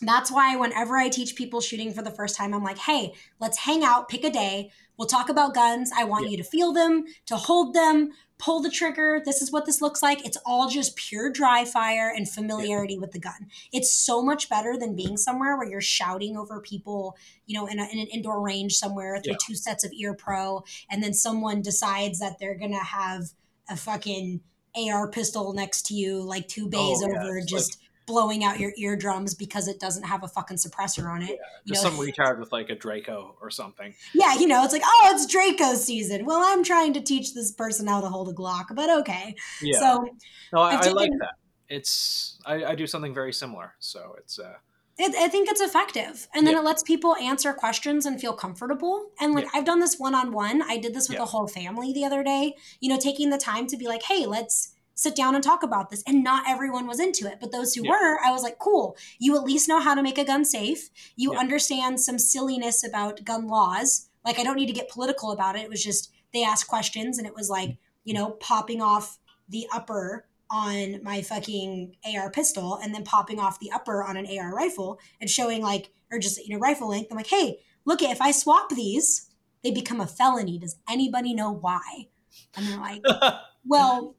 that's 0.00 0.30
why 0.30 0.54
whenever 0.56 0.96
I 0.96 1.08
teach 1.08 1.36
people 1.36 1.60
shooting 1.60 1.92
for 1.92 2.02
the 2.02 2.10
first 2.10 2.36
time, 2.36 2.54
I'm 2.54 2.62
like, 2.62 2.78
hey, 2.78 3.14
let's 3.40 3.58
hang 3.58 3.82
out, 3.82 4.08
pick 4.08 4.24
a 4.24 4.30
day. 4.30 4.70
We'll 4.96 5.08
talk 5.08 5.28
about 5.28 5.54
guns. 5.54 5.90
I 5.96 6.04
want 6.04 6.24
yeah. 6.24 6.32
you 6.32 6.36
to 6.38 6.44
feel 6.44 6.72
them, 6.72 7.04
to 7.26 7.36
hold 7.36 7.74
them, 7.74 8.10
pull 8.38 8.60
the 8.60 8.70
trigger. 8.70 9.20
This 9.24 9.42
is 9.42 9.50
what 9.50 9.66
this 9.66 9.80
looks 9.80 10.02
like. 10.02 10.24
It's 10.24 10.38
all 10.46 10.68
just 10.68 10.96
pure 10.96 11.30
dry 11.30 11.64
fire 11.64 12.12
and 12.14 12.28
familiarity 12.28 12.94
yeah. 12.94 13.00
with 13.00 13.12
the 13.12 13.18
gun. 13.18 13.48
It's 13.72 13.90
so 13.92 14.22
much 14.22 14.48
better 14.48 14.76
than 14.76 14.94
being 14.94 15.16
somewhere 15.16 15.56
where 15.56 15.68
you're 15.68 15.80
shouting 15.80 16.36
over 16.36 16.60
people, 16.60 17.16
you 17.46 17.58
know, 17.58 17.66
in, 17.66 17.78
a, 17.78 17.84
in 17.84 17.98
an 17.98 18.06
indoor 18.06 18.40
range 18.40 18.74
somewhere 18.74 19.20
through 19.20 19.32
yeah. 19.32 19.46
two 19.46 19.54
sets 19.54 19.84
of 19.84 19.92
ear 19.92 20.14
pro, 20.14 20.64
and 20.90 21.02
then 21.02 21.14
someone 21.14 21.62
decides 21.62 22.20
that 22.20 22.38
they're 22.38 22.58
gonna 22.58 22.84
have 22.84 23.30
a 23.68 23.76
fucking 23.76 24.40
AR 24.78 25.08
pistol 25.08 25.52
next 25.52 25.86
to 25.86 25.94
you, 25.94 26.22
like 26.22 26.48
two 26.48 26.68
bays 26.68 27.02
oh, 27.02 27.10
over, 27.10 27.40
just. 27.40 27.76
Like- 27.76 27.84
blowing 28.08 28.42
out 28.42 28.58
your 28.58 28.72
eardrums 28.78 29.34
because 29.34 29.68
it 29.68 29.78
doesn't 29.78 30.02
have 30.02 30.24
a 30.24 30.28
fucking 30.28 30.56
suppressor 30.56 31.08
on 31.12 31.20
it. 31.20 31.28
Yeah, 31.28 31.36
you 31.66 31.74
know? 31.74 31.80
some 31.80 31.92
retard 31.98 32.40
with 32.40 32.50
like 32.50 32.70
a 32.70 32.74
Draco 32.74 33.36
or 33.40 33.50
something. 33.50 33.94
Yeah, 34.14 34.34
you 34.34 34.48
know, 34.48 34.64
it's 34.64 34.72
like, 34.72 34.82
oh, 34.82 35.10
it's 35.12 35.26
Draco 35.26 35.74
season. 35.74 36.24
Well, 36.24 36.40
I'm 36.42 36.64
trying 36.64 36.94
to 36.94 37.02
teach 37.02 37.34
this 37.34 37.52
person 37.52 37.86
how 37.86 38.00
to 38.00 38.08
hold 38.08 38.30
a 38.30 38.32
Glock, 38.32 38.74
but 38.74 38.88
okay. 39.00 39.36
Yeah. 39.60 39.78
So, 39.78 40.08
no, 40.54 40.62
I, 40.62 40.76
taken, 40.76 40.88
I 40.88 40.92
like 40.92 41.10
that. 41.20 41.34
It's 41.68 42.38
I, 42.46 42.64
I, 42.64 42.74
do 42.74 42.86
something 42.86 43.12
very 43.12 43.32
similar, 43.32 43.74
so 43.78 44.16
it's. 44.18 44.38
uh 44.38 44.54
it, 44.98 45.14
I 45.14 45.28
think 45.28 45.48
it's 45.48 45.60
effective, 45.60 46.28
and 46.34 46.46
then 46.46 46.54
yeah. 46.54 46.60
it 46.60 46.64
lets 46.64 46.82
people 46.82 47.14
answer 47.16 47.52
questions 47.52 48.04
and 48.04 48.20
feel 48.20 48.32
comfortable. 48.32 49.10
And 49.20 49.34
like 49.34 49.44
yeah. 49.44 49.50
I've 49.54 49.64
done 49.64 49.80
this 49.80 49.98
one 49.98 50.14
on 50.14 50.32
one. 50.32 50.62
I 50.62 50.78
did 50.78 50.94
this 50.94 51.08
with 51.08 51.18
yeah. 51.18 51.24
a 51.24 51.26
whole 51.26 51.46
family 51.46 51.92
the 51.92 52.04
other 52.04 52.22
day. 52.22 52.54
You 52.80 52.90
know, 52.90 52.98
taking 52.98 53.30
the 53.30 53.38
time 53.38 53.66
to 53.68 53.76
be 53.76 53.86
like, 53.86 54.02
"Hey, 54.02 54.26
let's 54.26 54.74
sit 54.98 55.14
down 55.14 55.36
and 55.36 55.44
talk 55.44 55.62
about 55.62 55.90
this. 55.90 56.02
And 56.08 56.24
not 56.24 56.48
everyone 56.48 56.88
was 56.88 56.98
into 56.98 57.28
it. 57.28 57.38
But 57.40 57.52
those 57.52 57.72
who 57.72 57.88
were, 57.88 58.18
I 58.20 58.32
was 58.32 58.42
like, 58.42 58.58
cool. 58.58 58.96
You 59.20 59.36
at 59.36 59.44
least 59.44 59.68
know 59.68 59.78
how 59.78 59.94
to 59.94 60.02
make 60.02 60.18
a 60.18 60.24
gun 60.24 60.44
safe. 60.44 60.90
You 61.14 61.34
understand 61.34 62.00
some 62.00 62.18
silliness 62.18 62.84
about 62.84 63.24
gun 63.24 63.46
laws. 63.46 64.08
Like, 64.24 64.40
I 64.40 64.42
don't 64.42 64.56
need 64.56 64.66
to 64.66 64.72
get 64.72 64.90
political 64.90 65.30
about 65.30 65.54
it. 65.54 65.62
It 65.62 65.70
was 65.70 65.84
just 65.84 66.10
they 66.34 66.42
asked 66.42 66.66
questions 66.66 67.16
and 67.16 67.28
it 67.28 67.34
was 67.34 67.48
like, 67.48 67.70
mm. 67.70 67.78
you 68.02 68.12
know, 68.12 68.30
popping 68.30 68.82
off 68.82 69.18
the 69.48 69.68
upper 69.72 70.26
on 70.50 71.02
my 71.02 71.22
fucking 71.22 71.96
AR 72.04 72.30
pistol 72.30 72.78
and 72.82 72.94
then 72.94 73.04
popping 73.04 73.38
off 73.38 73.60
the 73.60 73.70
upper 73.70 74.02
on 74.02 74.16
an 74.16 74.26
AR 74.26 74.54
rifle 74.54 74.98
and 75.20 75.28
showing 75.28 75.62
like, 75.62 75.90
or 76.10 76.18
just, 76.18 76.38
you 76.46 76.54
know, 76.54 76.60
rifle 76.60 76.88
length. 76.88 77.08
I'm 77.10 77.16
like, 77.16 77.26
hey, 77.26 77.58
look, 77.84 78.02
if 78.02 78.20
I 78.20 78.30
swap 78.30 78.70
these, 78.70 79.30
they 79.62 79.70
become 79.70 80.00
a 80.00 80.06
felony. 80.06 80.58
Does 80.58 80.76
anybody 80.88 81.34
know 81.34 81.52
why? 81.52 82.08
And 82.56 82.66
they're 82.66 82.78
like, 82.78 83.02
well, 83.66 84.16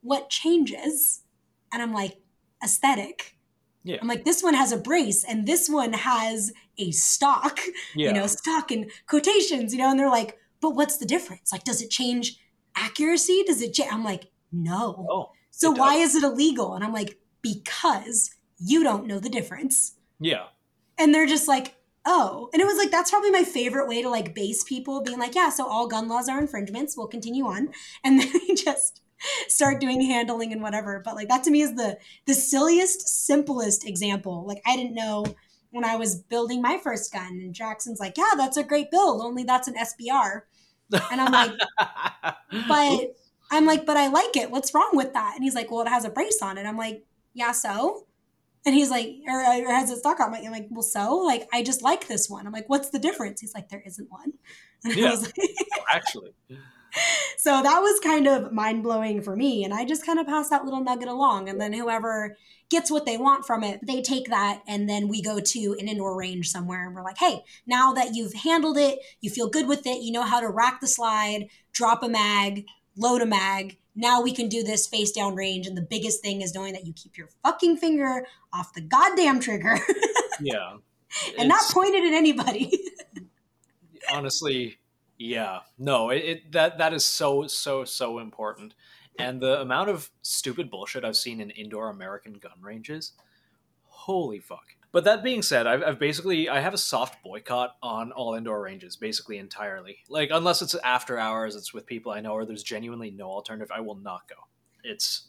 what 0.00 0.30
changes? 0.30 1.22
And 1.72 1.82
I'm 1.82 1.92
like, 1.92 2.18
aesthetic. 2.62 3.36
Yeah. 3.84 3.98
I'm 4.00 4.08
like, 4.08 4.24
this 4.24 4.42
one 4.42 4.54
has 4.54 4.72
a 4.72 4.76
brace 4.76 5.24
and 5.24 5.46
this 5.46 5.68
one 5.68 5.92
has 5.92 6.52
a 6.78 6.90
stock, 6.90 7.60
yeah. 7.94 8.08
you 8.08 8.14
know, 8.14 8.26
stock 8.26 8.70
and 8.70 8.90
quotations, 9.06 9.72
you 9.72 9.78
know, 9.78 9.90
and 9.90 9.98
they're 9.98 10.10
like, 10.10 10.38
but 10.60 10.70
what's 10.70 10.96
the 10.96 11.06
difference? 11.06 11.52
Like, 11.52 11.64
does 11.64 11.82
it 11.82 11.90
change 11.90 12.38
accuracy? 12.74 13.44
Does 13.46 13.62
it 13.62 13.74
change? 13.74 13.92
I'm 13.92 14.04
like, 14.04 14.28
no. 14.50 15.06
Oh, 15.08 15.30
so 15.56 15.70
why 15.70 15.94
is 15.94 16.14
it 16.14 16.22
illegal? 16.22 16.74
And 16.74 16.84
I'm 16.84 16.92
like, 16.92 17.18
because 17.40 18.30
you 18.58 18.82
don't 18.82 19.06
know 19.06 19.18
the 19.18 19.30
difference. 19.30 19.94
Yeah. 20.20 20.48
And 20.98 21.14
they're 21.14 21.26
just 21.26 21.48
like, 21.48 21.76
oh. 22.04 22.50
And 22.52 22.60
it 22.60 22.66
was 22.66 22.76
like, 22.76 22.90
that's 22.90 23.10
probably 23.10 23.30
my 23.30 23.42
favorite 23.42 23.88
way 23.88 24.02
to 24.02 24.10
like 24.10 24.34
base 24.34 24.64
people 24.64 25.02
being 25.02 25.18
like, 25.18 25.34
yeah, 25.34 25.48
so 25.48 25.66
all 25.66 25.88
gun 25.88 26.08
laws 26.08 26.28
are 26.28 26.38
infringements. 26.38 26.94
We'll 26.94 27.06
continue 27.06 27.46
on. 27.46 27.70
And 28.04 28.20
then 28.20 28.30
we 28.34 28.54
just 28.54 29.00
start 29.48 29.80
doing 29.80 30.02
handling 30.02 30.52
and 30.52 30.60
whatever. 30.60 31.00
But 31.02 31.14
like 31.14 31.28
that 31.28 31.42
to 31.44 31.50
me 31.50 31.62
is 31.62 31.74
the 31.74 31.96
the 32.26 32.34
silliest, 32.34 33.08
simplest 33.26 33.86
example. 33.88 34.44
Like 34.46 34.60
I 34.66 34.76
didn't 34.76 34.94
know 34.94 35.24
when 35.70 35.86
I 35.86 35.96
was 35.96 36.16
building 36.16 36.60
my 36.60 36.78
first 36.82 37.10
gun, 37.14 37.40
and 37.42 37.54
Jackson's 37.54 37.98
like, 37.98 38.18
"Yeah, 38.18 38.32
that's 38.36 38.58
a 38.58 38.62
great 38.62 38.90
build. 38.90 39.22
Only 39.22 39.42
that's 39.42 39.68
an 39.68 39.74
SBR," 39.74 40.42
and 41.10 41.20
I'm 41.20 41.32
like, 41.32 41.52
"But." 42.68 43.16
I'm 43.50 43.66
like, 43.66 43.86
but 43.86 43.96
I 43.96 44.08
like 44.08 44.36
it. 44.36 44.50
What's 44.50 44.74
wrong 44.74 44.90
with 44.92 45.12
that? 45.12 45.34
And 45.34 45.44
he's 45.44 45.54
like, 45.54 45.70
well, 45.70 45.82
it 45.82 45.88
has 45.88 46.04
a 46.04 46.10
brace 46.10 46.40
on 46.42 46.58
it. 46.58 46.66
I'm 46.66 46.76
like, 46.76 47.04
yeah, 47.34 47.52
so? 47.52 48.06
And 48.64 48.74
he's 48.74 48.90
like, 48.90 49.16
or, 49.28 49.40
or 49.40 49.72
has 49.72 49.90
it 49.90 49.98
stock 49.98 50.18
on? 50.18 50.34
I'm 50.34 50.50
like, 50.50 50.66
well, 50.70 50.82
so? 50.82 51.16
Like, 51.18 51.48
I 51.52 51.62
just 51.62 51.82
like 51.82 52.08
this 52.08 52.28
one. 52.28 52.46
I'm 52.46 52.52
like, 52.52 52.68
what's 52.68 52.90
the 52.90 52.98
difference? 52.98 53.40
He's 53.40 53.54
like, 53.54 53.68
there 53.68 53.82
isn't 53.86 54.10
one. 54.10 54.32
And 54.84 54.94
yeah, 54.94 55.14
like, 55.14 55.32
actually 55.92 56.34
so 57.38 57.62
that 57.62 57.80
was 57.80 58.00
kind 58.00 58.26
of 58.26 58.52
mind 58.52 58.82
blowing 58.82 59.22
for 59.22 59.36
me. 59.36 59.64
And 59.64 59.72
I 59.72 59.84
just 59.84 60.04
kind 60.04 60.18
of 60.18 60.26
pass 60.26 60.48
that 60.50 60.64
little 60.64 60.82
nugget 60.82 61.08
along. 61.08 61.48
And 61.48 61.60
then 61.60 61.72
whoever 61.72 62.36
gets 62.70 62.90
what 62.90 63.06
they 63.06 63.16
want 63.16 63.46
from 63.46 63.62
it, 63.62 63.80
they 63.86 64.02
take 64.02 64.28
that. 64.28 64.62
And 64.66 64.88
then 64.88 65.08
we 65.08 65.22
go 65.22 65.40
to 65.40 65.76
an 65.78 65.88
indoor 65.88 66.16
range 66.16 66.48
somewhere 66.48 66.86
and 66.86 66.94
we're 66.94 67.04
like, 67.04 67.18
hey, 67.18 67.42
now 67.66 67.92
that 67.92 68.14
you've 68.14 68.34
handled 68.34 68.78
it, 68.78 68.98
you 69.20 69.30
feel 69.30 69.48
good 69.48 69.68
with 69.68 69.86
it, 69.86 70.02
you 70.02 70.12
know 70.12 70.22
how 70.22 70.40
to 70.40 70.48
rack 70.48 70.80
the 70.80 70.86
slide, 70.86 71.48
drop 71.72 72.02
a 72.02 72.08
mag, 72.08 72.64
load 72.96 73.22
a 73.22 73.26
mag. 73.26 73.78
Now 73.94 74.20
we 74.20 74.32
can 74.32 74.48
do 74.48 74.62
this 74.62 74.86
face 74.86 75.10
down 75.10 75.34
range. 75.34 75.66
And 75.66 75.76
the 75.76 75.82
biggest 75.82 76.20
thing 76.22 76.42
is 76.42 76.54
knowing 76.54 76.72
that 76.74 76.86
you 76.86 76.92
keep 76.92 77.16
your 77.16 77.28
fucking 77.42 77.78
finger 77.78 78.26
off 78.52 78.74
the 78.74 78.80
goddamn 78.80 79.40
trigger. 79.40 79.78
yeah. 80.40 80.76
and 81.38 81.48
not 81.48 81.62
pointed 81.70 82.04
at 82.04 82.12
anybody. 82.12 82.70
honestly, 84.10 84.78
yeah, 85.18 85.60
no, 85.78 86.10
it, 86.10 86.24
it, 86.24 86.52
that 86.52 86.78
that 86.78 86.92
is 86.92 87.04
so 87.04 87.46
so 87.46 87.84
so 87.84 88.18
important, 88.18 88.74
and 89.18 89.40
the 89.40 89.60
amount 89.60 89.90
of 89.90 90.10
stupid 90.22 90.70
bullshit 90.70 91.04
I've 91.04 91.16
seen 91.16 91.40
in 91.40 91.50
indoor 91.50 91.88
American 91.88 92.34
gun 92.34 92.60
ranges, 92.60 93.12
holy 93.84 94.38
fuck. 94.38 94.75
But 94.96 95.04
that 95.04 95.22
being 95.22 95.42
said, 95.42 95.66
I've, 95.66 95.82
I've 95.82 95.98
basically 95.98 96.48
I 96.48 96.60
have 96.60 96.72
a 96.72 96.78
soft 96.78 97.22
boycott 97.22 97.76
on 97.82 98.12
all 98.12 98.32
indoor 98.32 98.62
ranges, 98.62 98.96
basically 98.96 99.36
entirely. 99.36 99.98
Like 100.08 100.30
unless 100.32 100.62
it's 100.62 100.74
after 100.76 101.18
hours, 101.18 101.54
it's 101.54 101.74
with 101.74 101.84
people 101.84 102.12
I 102.12 102.22
know, 102.22 102.32
or 102.32 102.46
there's 102.46 102.62
genuinely 102.62 103.10
no 103.10 103.28
alternative, 103.28 103.70
I 103.70 103.80
will 103.80 103.96
not 103.96 104.26
go. 104.26 104.36
It's 104.82 105.26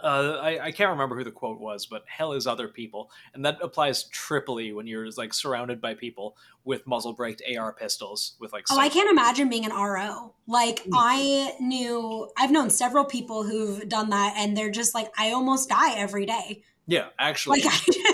uh, 0.00 0.38
I, 0.40 0.66
I 0.66 0.70
can't 0.70 0.90
remember 0.90 1.16
who 1.16 1.24
the 1.24 1.32
quote 1.32 1.58
was, 1.58 1.86
but 1.86 2.04
hell 2.06 2.32
is 2.32 2.46
other 2.46 2.68
people, 2.68 3.10
and 3.34 3.44
that 3.44 3.58
applies 3.60 4.04
triply 4.04 4.72
when 4.72 4.86
you're 4.86 5.10
like 5.16 5.34
surrounded 5.34 5.80
by 5.80 5.94
people 5.94 6.36
with 6.62 6.86
muzzle 6.86 7.12
braked 7.12 7.42
AR 7.58 7.72
pistols 7.72 8.36
with 8.38 8.52
like. 8.52 8.66
Oh, 8.70 8.78
I 8.78 8.88
can't 8.88 9.10
imagine 9.10 9.48
being 9.48 9.64
an 9.64 9.72
RO. 9.72 10.32
Like 10.46 10.84
Mm. 10.84 10.90
I 10.94 11.56
knew, 11.58 12.30
I've 12.38 12.52
known 12.52 12.70
several 12.70 13.04
people 13.04 13.42
who've 13.42 13.88
done 13.88 14.10
that, 14.10 14.34
and 14.36 14.56
they're 14.56 14.70
just 14.70 14.94
like, 14.94 15.10
I 15.18 15.32
almost 15.32 15.70
die 15.70 15.98
every 15.98 16.24
day. 16.24 16.62
Yeah, 16.86 17.06
actually, 17.18 17.62
Like 17.62 17.72
I 17.72 17.78
just, 17.92 18.13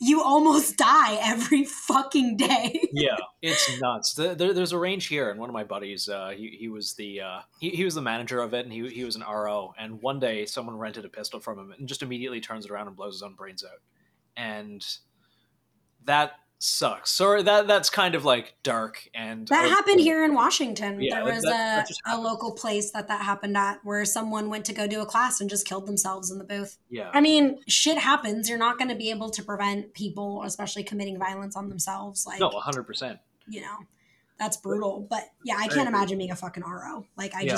you 0.00 0.22
almost 0.22 0.76
die 0.78 1.18
every 1.22 1.64
fucking 1.64 2.36
day. 2.36 2.80
yeah, 2.92 3.16
it's 3.42 3.80
nuts. 3.80 4.14
The, 4.14 4.34
there, 4.34 4.52
there's 4.52 4.72
a 4.72 4.78
range 4.78 5.06
here, 5.06 5.30
and 5.30 5.38
one 5.38 5.48
of 5.48 5.54
my 5.54 5.64
buddies, 5.64 6.08
uh, 6.08 6.30
he, 6.36 6.56
he 6.58 6.68
was 6.68 6.94
the 6.94 7.20
uh, 7.20 7.40
he, 7.58 7.70
he 7.70 7.84
was 7.84 7.94
the 7.94 8.02
manager 8.02 8.40
of 8.40 8.54
it, 8.54 8.64
and 8.64 8.72
he, 8.72 8.88
he 8.88 9.04
was 9.04 9.16
an 9.16 9.22
RO. 9.22 9.74
And 9.78 10.00
one 10.02 10.20
day, 10.20 10.46
someone 10.46 10.76
rented 10.76 11.04
a 11.04 11.08
pistol 11.08 11.40
from 11.40 11.58
him, 11.58 11.72
and 11.76 11.88
just 11.88 12.02
immediately 12.02 12.40
turns 12.40 12.64
it 12.64 12.70
around 12.70 12.88
and 12.88 12.96
blows 12.96 13.14
his 13.14 13.22
own 13.22 13.34
brains 13.34 13.64
out. 13.64 13.80
And 14.36 14.84
that 16.04 16.32
sucks. 16.66 17.10
So 17.10 17.42
that 17.42 17.66
that's 17.66 17.88
kind 17.90 18.14
of 18.14 18.24
like 18.24 18.54
dark 18.62 19.08
and 19.14 19.46
That 19.48 19.68
happened 19.68 20.00
here 20.00 20.24
in 20.24 20.34
Washington. 20.34 21.00
Yeah, 21.00 21.22
there 21.22 21.34
was 21.34 21.42
that- 21.44 21.86
that 21.88 22.14
a, 22.14 22.20
local 22.20 22.52
place 22.52 22.90
that 22.90 23.08
that 23.08 23.22
happened 23.22 23.56
at 23.56 23.78
where 23.84 24.04
someone 24.04 24.50
went 24.50 24.64
to 24.66 24.72
go 24.72 24.86
do 24.86 25.00
a 25.00 25.06
class 25.06 25.40
and 25.40 25.48
just 25.48 25.66
killed 25.66 25.86
themselves 25.86 26.30
in 26.30 26.38
the 26.38 26.44
booth. 26.44 26.76
Yeah, 26.90 27.10
I 27.14 27.20
mean, 27.20 27.60
shit 27.68 27.98
happens. 27.98 28.48
You're 28.48 28.58
not 28.58 28.78
going 28.78 28.88
to 28.90 28.96
be 28.96 29.10
able 29.10 29.30
to 29.30 29.42
prevent 29.42 29.94
people, 29.94 30.42
especially 30.44 30.82
committing 30.82 31.18
violence 31.18 31.56
on 31.56 31.68
themselves. 31.68 32.26
Like, 32.26 32.40
no, 32.40 32.50
hundred 32.50 32.82
percent. 32.84 33.18
you 33.48 33.60
know, 33.60 33.76
that's 34.38 34.56
brutal. 34.56 35.06
But 35.08 35.24
yeah, 35.44 35.56
I 35.58 35.68
can't 35.68 35.88
imagine 35.88 36.18
being 36.18 36.30
a 36.32 36.36
fucking 36.36 36.62
RO. 36.64 37.06
Like, 37.16 37.34
I 37.34 37.42
Yeah. 37.42 37.50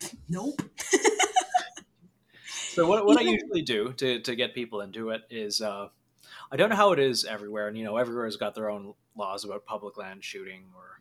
just, 0.00 0.14
nope. 0.28 0.60
So 2.70 2.86
what, 2.86 3.06
what 3.06 3.18
I 3.18 3.22
usually 3.22 3.62
do 3.62 3.92
to, 3.94 4.20
to 4.20 4.36
get 4.36 4.54
people 4.54 4.80
into 4.82 5.10
it 5.10 5.22
is 5.30 5.60
uh, 5.60 5.88
I 6.50 6.56
don't 6.56 6.70
know 6.70 6.76
how 6.76 6.92
it 6.92 6.98
is 6.98 7.24
everywhere, 7.24 7.68
and 7.68 7.76
you 7.76 7.84
know 7.84 7.96
everywhere's 7.96 8.36
got 8.36 8.54
their 8.54 8.70
own 8.70 8.94
laws 9.16 9.44
about 9.44 9.66
public 9.66 9.96
land 9.96 10.24
shooting 10.24 10.64
or 10.74 11.00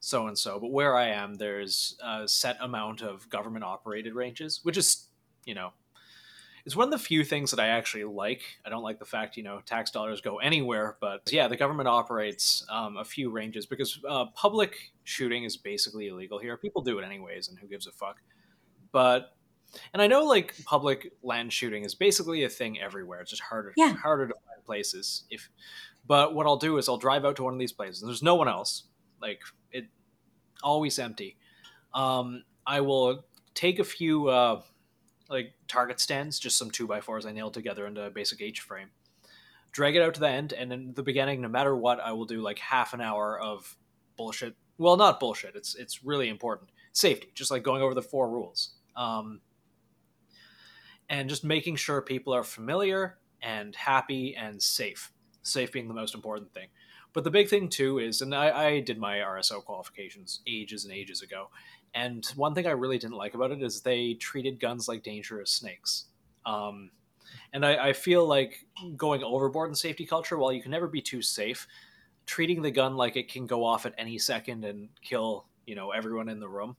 so 0.00 0.26
and 0.26 0.36
so. 0.36 0.58
But 0.58 0.72
where 0.72 0.96
I 0.96 1.08
am, 1.08 1.36
there's 1.36 1.96
a 2.04 2.26
set 2.26 2.56
amount 2.60 3.02
of 3.02 3.28
government 3.30 3.64
operated 3.64 4.14
ranges, 4.14 4.60
which 4.62 4.76
is 4.76 5.06
you 5.44 5.54
know 5.54 5.72
it's 6.68 6.76
one 6.76 6.88
of 6.88 6.90
the 6.90 6.98
few 6.98 7.24
things 7.24 7.50
that 7.50 7.60
I 7.60 7.68
actually 7.68 8.04
like. 8.04 8.42
I 8.66 8.70
don't 8.70 8.82
like 8.82 8.98
the 8.98 9.04
fact 9.04 9.36
you 9.36 9.42
know 9.42 9.60
tax 9.64 9.90
dollars 9.90 10.20
go 10.20 10.38
anywhere, 10.38 10.96
but 11.00 11.22
yeah, 11.32 11.48
the 11.48 11.56
government 11.56 11.88
operates 11.88 12.66
um, 12.68 12.96
a 12.96 13.04
few 13.04 13.30
ranges 13.30 13.66
because 13.66 14.00
uh, 14.08 14.26
public 14.34 14.92
shooting 15.04 15.44
is 15.44 15.56
basically 15.56 16.08
illegal 16.08 16.38
here. 16.38 16.56
People 16.56 16.82
do 16.82 16.98
it 16.98 17.04
anyways, 17.04 17.48
and 17.48 17.58
who 17.58 17.68
gives 17.68 17.86
a 17.86 17.92
fuck? 17.92 18.16
But 18.92 19.34
and 19.92 20.00
I 20.02 20.06
know 20.06 20.24
like 20.24 20.54
public 20.64 21.12
land 21.22 21.52
shooting 21.52 21.84
is 21.84 21.94
basically 21.94 22.44
a 22.44 22.48
thing 22.48 22.80
everywhere. 22.80 23.20
It's 23.20 23.30
just 23.30 23.42
harder 23.42 23.72
Yeah. 23.76 23.94
harder 23.94 24.28
to 24.28 24.34
find 24.34 24.64
places. 24.64 25.24
If 25.30 25.50
but 26.06 26.34
what 26.34 26.46
I'll 26.46 26.56
do 26.56 26.78
is 26.78 26.88
I'll 26.88 26.96
drive 26.96 27.24
out 27.24 27.36
to 27.36 27.42
one 27.44 27.52
of 27.52 27.58
these 27.58 27.72
places. 27.72 28.00
And 28.02 28.08
there's 28.08 28.22
no 28.22 28.34
one 28.34 28.48
else. 28.48 28.84
Like 29.20 29.40
it 29.72 29.86
always 30.62 30.98
empty. 30.98 31.36
Um, 31.94 32.44
I 32.66 32.80
will 32.80 33.24
take 33.54 33.78
a 33.78 33.84
few 33.84 34.28
uh, 34.28 34.62
like 35.28 35.52
target 35.66 36.00
stands, 36.00 36.38
just 36.38 36.56
some 36.56 36.70
two 36.70 36.86
by 36.86 37.00
fours 37.00 37.26
I 37.26 37.32
nailed 37.32 37.54
together 37.54 37.86
into 37.86 38.02
a 38.04 38.10
basic 38.10 38.40
H 38.40 38.60
frame. 38.60 38.88
Drag 39.72 39.96
it 39.96 40.02
out 40.02 40.14
to 40.14 40.20
the 40.20 40.28
end, 40.28 40.54
and 40.54 40.72
in 40.72 40.94
the 40.94 41.02
beginning, 41.02 41.42
no 41.42 41.48
matter 41.48 41.76
what, 41.76 42.00
I 42.00 42.12
will 42.12 42.24
do 42.24 42.40
like 42.40 42.58
half 42.58 42.94
an 42.94 43.00
hour 43.02 43.38
of 43.38 43.76
bullshit. 44.16 44.54
Well, 44.78 44.96
not 44.96 45.20
bullshit. 45.20 45.56
It's 45.56 45.74
it's 45.74 46.02
really 46.02 46.28
important. 46.30 46.70
Safety, 46.92 47.30
just 47.34 47.50
like 47.50 47.62
going 47.62 47.82
over 47.82 47.92
the 47.94 48.02
four 48.02 48.30
rules. 48.30 48.70
Um, 48.96 49.40
and 51.08 51.28
just 51.28 51.44
making 51.44 51.76
sure 51.76 52.02
people 52.02 52.34
are 52.34 52.44
familiar 52.44 53.18
and 53.42 53.74
happy 53.74 54.34
and 54.36 54.62
safe. 54.62 55.12
Safe 55.42 55.72
being 55.72 55.88
the 55.88 55.94
most 55.94 56.14
important 56.14 56.52
thing. 56.52 56.68
But 57.12 57.24
the 57.24 57.30
big 57.30 57.48
thing 57.48 57.68
too 57.68 57.98
is, 57.98 58.20
and 58.20 58.34
I, 58.34 58.66
I 58.66 58.80
did 58.80 58.98
my 58.98 59.16
RSO 59.16 59.64
qualifications 59.64 60.40
ages 60.46 60.84
and 60.84 60.92
ages 60.92 61.22
ago, 61.22 61.50
and 61.94 62.24
one 62.36 62.54
thing 62.54 62.66
I 62.66 62.72
really 62.72 62.98
didn't 62.98 63.16
like 63.16 63.34
about 63.34 63.50
it 63.50 63.62
is 63.62 63.80
they 63.80 64.14
treated 64.14 64.60
guns 64.60 64.88
like 64.88 65.02
dangerous 65.02 65.50
snakes. 65.50 66.06
Um, 66.44 66.90
and 67.52 67.64
I, 67.64 67.88
I 67.88 67.92
feel 67.92 68.26
like 68.26 68.66
going 68.96 69.22
overboard 69.22 69.70
in 69.70 69.74
safety 69.74 70.06
culture, 70.06 70.36
while 70.36 70.52
you 70.52 70.62
can 70.62 70.70
never 70.70 70.86
be 70.86 71.00
too 71.00 71.22
safe, 71.22 71.66
treating 72.26 72.62
the 72.62 72.70
gun 72.70 72.96
like 72.96 73.16
it 73.16 73.30
can 73.30 73.46
go 73.46 73.64
off 73.64 73.86
at 73.86 73.94
any 73.96 74.18
second 74.18 74.64
and 74.64 74.88
kill, 75.02 75.46
you 75.66 75.74
know, 75.74 75.90
everyone 75.90 76.28
in 76.28 76.40
the 76.40 76.48
room, 76.48 76.76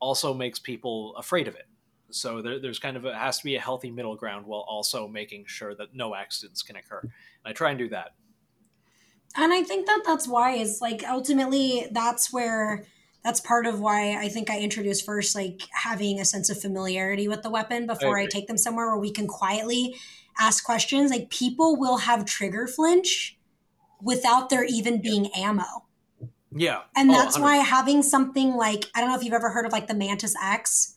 also 0.00 0.34
makes 0.34 0.58
people 0.58 1.16
afraid 1.16 1.48
of 1.48 1.54
it. 1.54 1.66
So 2.10 2.40
there, 2.42 2.60
there's 2.60 2.78
kind 2.78 2.96
of 2.96 3.04
a, 3.04 3.14
has 3.14 3.38
to 3.38 3.44
be 3.44 3.56
a 3.56 3.60
healthy 3.60 3.90
middle 3.90 4.16
ground 4.16 4.46
while 4.46 4.64
also 4.68 5.08
making 5.08 5.44
sure 5.46 5.74
that 5.74 5.94
no 5.94 6.14
accidents 6.14 6.62
can 6.62 6.76
occur. 6.76 7.00
And 7.00 7.10
I 7.44 7.52
try 7.52 7.70
and 7.70 7.78
do 7.78 7.88
that. 7.90 8.14
And 9.36 9.52
I 9.52 9.62
think 9.62 9.86
that 9.86 10.02
that's 10.06 10.26
why 10.26 10.52
is 10.52 10.80
like 10.80 11.04
ultimately 11.06 11.88
that's 11.90 12.32
where 12.32 12.84
that's 13.22 13.40
part 13.40 13.66
of 13.66 13.80
why 13.80 14.16
I 14.16 14.28
think 14.28 14.50
I 14.50 14.60
introduced 14.60 15.04
first 15.04 15.34
like 15.34 15.62
having 15.72 16.20
a 16.20 16.24
sense 16.24 16.48
of 16.48 16.60
familiarity 16.60 17.28
with 17.28 17.42
the 17.42 17.50
weapon 17.50 17.86
before 17.86 18.18
I, 18.18 18.22
agree. 18.22 18.30
take 18.30 18.46
them 18.46 18.56
somewhere 18.56 18.86
where 18.86 18.98
we 18.98 19.10
can 19.10 19.26
quietly 19.26 19.96
ask 20.38 20.64
questions. 20.64 21.10
Like 21.10 21.28
people 21.28 21.76
will 21.76 21.98
have 21.98 22.24
trigger 22.24 22.66
flinch 22.66 23.36
without 24.00 24.48
there 24.48 24.64
even 24.64 25.02
being 25.02 25.28
ammo. 25.34 25.86
Yeah, 26.54 26.82
And 26.96 27.10
Oh, 27.10 27.14
that's 27.14 27.38
100. 27.38 27.42
why 27.42 27.56
having 27.56 28.02
something 28.02 28.54
like 28.54 28.86
I 28.94 29.00
don't 29.00 29.10
know 29.10 29.16
if 29.16 29.24
you've 29.24 29.34
ever 29.34 29.50
heard 29.50 29.66
of 29.66 29.72
like 29.72 29.88
the 29.88 29.94
Mantis 29.94 30.34
X. 30.42 30.95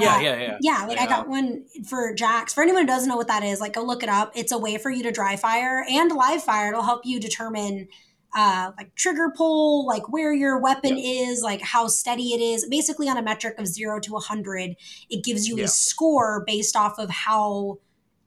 Yeah, 0.00 0.16
Uh, 0.16 0.20
yeah, 0.20 0.36
yeah. 0.40 0.58
yeah, 0.60 0.86
like 0.86 0.98
I, 0.98 1.04
I, 1.04 1.06
got 1.06 1.28
one 1.28 1.64
for 1.88 2.14
Jax. 2.14 2.52
For 2.54 2.62
anyone 2.62 2.82
who 2.82 2.86
doesn't 2.86 3.08
know 3.08 3.16
what 3.16 3.28
that 3.28 3.42
is, 3.42 3.60
like 3.60 3.72
go 3.74 3.82
look 3.82 4.02
it 4.02 4.08
up. 4.08 4.32
It's 4.34 4.52
a 4.52 4.58
way 4.58 4.78
for 4.78 4.90
you 4.90 5.02
to 5.04 5.10
dry 5.12 5.36
fire 5.36 5.84
and 5.88 6.10
live 6.12 6.42
fire. 6.42 6.68
It'll 6.70 6.82
help 6.82 7.02
you 7.04 7.20
determine 7.20 7.88
uh, 8.34 8.70
like 8.76 8.94
trigger 8.94 9.32
pull, 9.36 9.86
like 9.86 10.08
where 10.12 10.32
your 10.32 10.58
weapon 10.60 10.96
is, 10.96 11.42
like 11.42 11.60
how 11.60 11.88
steady 11.88 12.32
it 12.32 12.40
is. 12.40 12.66
Basically, 12.68 13.08
on 13.08 13.16
a 13.16 13.22
metric 13.22 13.58
of 13.58 13.66
zero 13.66 13.98
to 14.00 14.16
a 14.16 14.20
hundred, 14.20 14.76
it 15.08 15.24
gives 15.24 15.48
you 15.48 15.56
Yeah. 15.58 15.64
a 15.64 15.68
score 15.68 16.44
based 16.46 16.76
off 16.76 16.98
of 16.98 17.10
how 17.10 17.78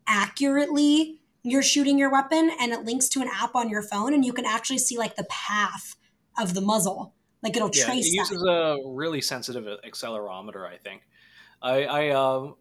accurately 0.07 1.19
you're 1.43 1.63
shooting 1.63 1.97
your 1.97 2.12
weapon, 2.12 2.51
and 2.59 2.71
it 2.71 2.83
links 2.86 3.09
to 3.09 3.21
an 3.21 3.29
app 3.33 3.55
on 3.55 3.69
your 3.69 3.81
phone, 3.81 4.13
and 4.13 4.23
you 4.25 4.31
can 4.33 4.45
actually 4.45 4.77
see 4.77 4.97
like 4.97 5.15
the 5.15 5.25
path 5.25 5.95
of 6.38 6.53
the 6.53 6.62
muzzle. 6.62 7.13
Like 7.41 7.55
it'll 7.57 7.69
Yeah, 7.73 7.86
trace 7.86 8.07
it 8.07 8.12
that. 8.12 8.29
uses 8.31 8.43
a 8.43 8.77
really 8.86 9.21
sensitive 9.21 9.65
accelerometer. 9.86 10.65
I 10.67 10.77
think. 10.77 11.01
I, 11.63 11.84
I 11.86 12.10
um, 12.10 12.56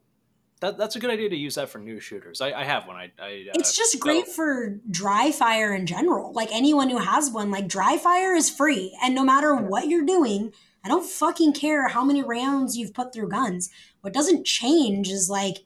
that 0.60 0.78
that's 0.78 0.96
a 0.96 1.00
good 1.00 1.10
idea 1.10 1.28
to 1.28 1.36
use 1.36 1.56
that 1.56 1.68
for 1.68 1.78
new 1.78 1.98
shooters. 2.00 2.40
I, 2.40 2.52
I 2.52 2.64
have 2.64 2.86
one. 2.86 2.96
I, 2.96 3.10
I 3.18 3.46
uh, 3.48 3.54
it's 3.54 3.76
just 3.76 3.98
great 3.98 4.26
developed- 4.26 4.36
for 4.36 4.80
dry 4.90 5.32
fire 5.32 5.74
in 5.74 5.86
general. 5.86 6.32
Like 6.32 6.50
anyone 6.52 6.88
who 6.88 6.98
has 6.98 7.30
one, 7.30 7.50
like 7.50 7.68
dry 7.68 7.98
fire 7.98 8.34
is 8.34 8.48
free. 8.48 8.96
And 9.02 9.14
no 9.14 9.24
matter 9.24 9.54
what 9.54 9.88
you're 9.88 10.06
doing, 10.06 10.52
I 10.84 10.88
don't 10.88 11.04
fucking 11.04 11.52
care 11.54 11.88
how 11.88 12.04
many 12.04 12.22
rounds 12.22 12.76
you've 12.76 12.94
put 12.94 13.12
through 13.12 13.28
guns. 13.28 13.70
What 14.00 14.14
doesn't 14.14 14.46
change 14.46 15.08
is 15.08 15.28
like 15.28 15.64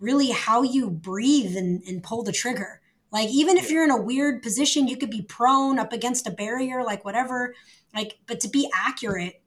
really 0.00 0.30
how 0.30 0.62
you 0.62 0.90
breathe 0.90 1.56
and, 1.56 1.82
and 1.84 2.02
pull 2.02 2.24
the 2.24 2.32
trigger. 2.32 2.80
Like 3.12 3.28
even 3.28 3.56
if 3.56 3.70
you're 3.70 3.84
in 3.84 3.90
a 3.90 4.00
weird 4.00 4.42
position, 4.42 4.88
you 4.88 4.96
could 4.96 5.10
be 5.10 5.22
prone 5.22 5.78
up 5.78 5.92
against 5.92 6.26
a 6.26 6.30
barrier, 6.32 6.82
like 6.82 7.04
whatever. 7.04 7.54
Like, 7.94 8.18
but 8.26 8.40
to 8.40 8.48
be 8.48 8.68
accurate, 8.74 9.41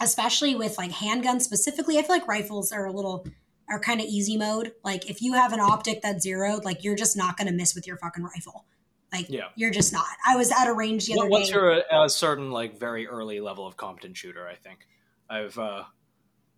especially 0.00 0.54
with 0.54 0.78
like 0.78 0.90
handguns 0.90 1.42
specifically, 1.42 1.98
I 1.98 2.02
feel 2.02 2.16
like 2.16 2.26
rifles 2.26 2.72
are 2.72 2.86
a 2.86 2.92
little 2.92 3.26
are 3.68 3.78
kind 3.78 4.00
of 4.00 4.06
easy 4.06 4.36
mode. 4.36 4.72
Like 4.82 5.08
if 5.08 5.22
you 5.22 5.34
have 5.34 5.52
an 5.52 5.60
optic 5.60 6.02
that's 6.02 6.24
zeroed, 6.24 6.64
like 6.64 6.82
you're 6.82 6.96
just 6.96 7.16
not 7.16 7.36
gonna 7.36 7.52
miss 7.52 7.74
with 7.74 7.86
your 7.86 7.96
fucking 7.98 8.24
rifle. 8.24 8.64
Like 9.12 9.26
Yeah. 9.28 9.48
you're 9.56 9.70
just 9.70 9.92
not. 9.92 10.06
I 10.26 10.36
was 10.36 10.50
at 10.50 10.66
a 10.66 10.72
range 10.72 11.06
the 11.06 11.18
other 11.18 11.28
What's 11.28 11.48
day. 11.48 11.54
your 11.54 11.82
a 11.90 12.08
certain 12.08 12.50
like 12.50 12.78
very 12.78 13.06
early 13.06 13.40
level 13.40 13.66
of 13.66 13.76
competent 13.76 14.16
shooter? 14.16 14.46
I 14.46 14.54
think 14.56 14.86
I've 15.28 15.56
uh, 15.58 15.84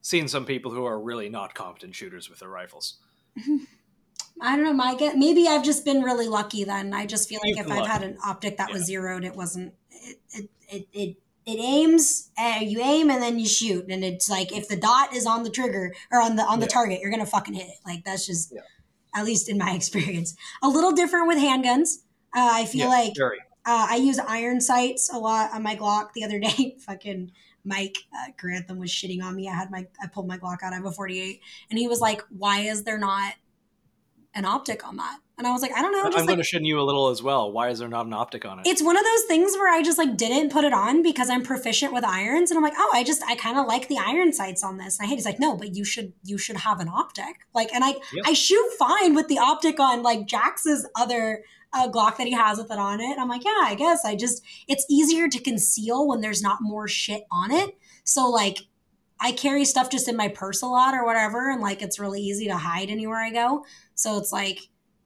seen 0.01 0.29
some 0.29 0.47
people 0.47 0.71
who 0.73 0.85
are 0.85 0.99
really 1.01 1.29
not 1.29 1.55
competent 1.55 1.95
shooters 1.95 2.31
with 2.31 2.39
their 2.41 2.49
rifles. 2.49 2.99
I 4.41 4.57
don't 4.57 4.65
know, 4.65 4.73
my 4.73 4.97
maybe 5.15 5.47
I've 5.47 5.63
just 5.63 5.85
been 5.85 6.03
really 6.03 6.27
lucky 6.27 6.65
then. 6.65 6.93
I 6.95 7.07
just 7.07 7.29
feel 7.29 7.41
like 7.45 7.57
You've 7.57 7.67
if 7.67 7.73
I've 7.73 7.87
had 7.87 8.03
an 8.03 8.19
optic 8.25 8.57
that 8.57 8.73
was 8.73 8.87
zeroed, 8.87 9.25
it 9.25 9.37
wasn't 9.37 9.75
it 9.91 10.19
it 10.33 10.51
it, 10.69 10.89
it 10.93 11.17
it 11.47 11.59
aims 11.59 12.31
uh, 12.39 12.59
you 12.61 12.81
aim 12.81 13.11
and 13.11 13.23
then 13.23 13.39
you 13.39 13.47
shoot 13.47 13.85
and 13.89 14.05
it's 14.05 14.29
like 14.31 14.53
if 14.53 14.69
the 14.69 14.77
dot 14.77 15.15
is 15.15 15.27
on 15.27 15.43
the 15.43 15.51
trigger 15.51 15.93
or 16.11 16.21
on 16.21 16.37
the 16.37 16.43
on 16.45 16.61
the 16.61 16.67
Yeah. 16.67 16.71
target 16.79 17.01
you're 17.01 17.11
gonna 17.11 17.27
fucking 17.27 17.55
hit 17.55 17.67
it 17.67 17.79
like 17.85 18.05
that's 18.05 18.27
just 18.27 18.53
Yeah. 18.55 18.61
at 19.15 19.25
least 19.25 19.49
in 19.49 19.59
my 19.59 19.73
experience 19.81 20.37
a 20.63 20.69
little 20.69 20.93
different 20.93 21.27
with 21.29 21.39
handguns 21.39 21.99
uh, 22.35 22.51
i 22.53 22.65
feel 22.67 22.83
Yeah, 22.83 22.89
like. 22.89 23.13
Uh, 23.65 23.87
I 23.91 23.95
use 23.97 24.19
iron 24.19 24.61
sights 24.61 25.09
a 25.13 25.19
lot 25.19 25.53
on 25.55 25.63
my 25.63 25.77
Glock. 25.77 26.15
The 26.15 26.25
other 26.25 26.41
day, 26.49 26.75
fucking 26.85 27.31
Mike 27.65 27.97
uh, 28.13 28.33
Grantham 28.37 28.81
was 28.81 28.91
shitting 28.91 29.23
on 29.23 29.37
me. 29.37 29.49
I 29.49 29.55
had 29.55 29.71
my 29.71 29.87
I 30.03 30.09
pulled 30.09 30.27
my 30.27 30.37
Glock 30.37 30.65
out. 30.65 30.73
I 30.73 30.77
have 30.77 30.85
a 30.85 30.91
48, 30.91 31.41
and 31.71 31.79
he 31.79 31.87
was 31.87 32.01
like, 32.01 32.23
"Why 32.37 32.63
is 32.63 32.83
there 32.83 32.99
not 32.99 33.35
an 34.35 34.45
optic 34.45 34.87
on 34.87 34.97
that. 34.97 35.19
And 35.39 35.47
I 35.47 35.53
was 35.53 35.63
like, 35.63 35.73
I 35.73 35.83
don't 35.83 35.93
know. 35.93 36.01
I'm 36.01 36.13
Just 36.13 36.19
going 36.19 36.29
like, 36.29 36.39
to 36.39 36.45
shin 36.45 36.65
you 36.65 36.79
a 36.81 36.85
little 36.85 37.09
as 37.09 37.23
well. 37.23 37.51
Why 37.51 37.71
is 37.71 37.81
there 37.81 37.89
not 37.89 38.07
an 38.07 38.13
optic 38.13 38.45
on 38.45 38.61
it? 38.61 38.67
it's 38.67 38.83
one 38.83 38.97
of 38.97 39.03
those 39.03 39.25
things 39.25 39.55
where 39.55 39.73
I 39.73 39.83
just 39.83 39.99
like 39.99 40.17
didn't 40.17 40.53
put 40.53 40.65
it 40.65 40.73
on 40.73 41.03
because 41.03 41.29
I'm 41.29 41.43
proficient 41.43 41.93
with 41.93 42.05
irons, 42.05 42.51
and 42.51 42.59
I'm 42.59 42.63
like, 42.63 42.75
oh, 42.77 42.91
I 42.95 43.03
just 43.03 43.23
I 43.25 43.35
kind 43.35 43.59
of 43.59 43.67
like 43.67 43.89
the 43.89 43.99
iron 43.99 44.33
sights 44.33 44.63
on 44.63 44.77
this. 44.77 44.99
And 44.99 45.07
I 45.07 45.09
hate. 45.09 45.17
He's 45.17 45.25
like, 45.25 45.41
no, 45.41 45.57
but 45.57 45.75
you 45.75 45.85
should 45.85 46.13
you 46.23 46.39
should 46.39 46.59
have 46.59 46.81
an 46.81 46.89
optic. 46.89 47.47
Like, 47.55 47.75
and 47.75 47.83
I. 47.85 47.95
I 48.25 48.35
shoot 48.35 48.71
fine 48.79 49.15
with 49.15 49.29
the 49.29 49.39
optic 49.39 49.81
on 49.81 50.03
like 50.03 50.27
Jax's 50.27 50.89
other 50.97 51.43
uh, 51.73 51.89
Glock 51.89 52.19
that 52.19 52.27
he 52.27 52.35
has 52.35 52.59
with 52.59 52.71
it 52.71 52.79
on 52.79 53.01
it. 53.01 53.19
I'm 53.19 53.29
like, 53.29 53.45
yeah, 53.45 53.63
I 53.63 53.75
guess 53.75 54.05
I 54.05 54.15
just 54.15 54.43
it's 54.69 54.87
easier 54.89 55.29
to 55.29 55.41
conceal 55.41 56.07
when 56.07 56.21
there's 56.21 56.43
not 56.43 56.59
more 56.61 56.87
shit 56.89 57.25
on 57.33 57.51
it. 57.51 57.77
So 58.05 58.29
like. 58.29 58.59
I 59.25 59.31
carry 59.31 59.65
stuff 59.65 59.89
just 59.89 60.09
in 60.09 60.17
my 60.17 60.27
purse 60.29 60.63
a 60.63 60.67
lot 60.67 60.95
or 60.95 61.05
whatever, 61.07 61.51
and 61.51 61.61
like 61.63 61.81
it's 61.81 62.01
really 62.01 62.21
easy 62.21 62.49
to 62.49 62.57
hide 62.57 62.91
anywhere 62.91 63.19
I 63.19 63.31
go. 63.31 63.65
So 63.95 64.19
it's 64.19 64.33
like 64.33 64.59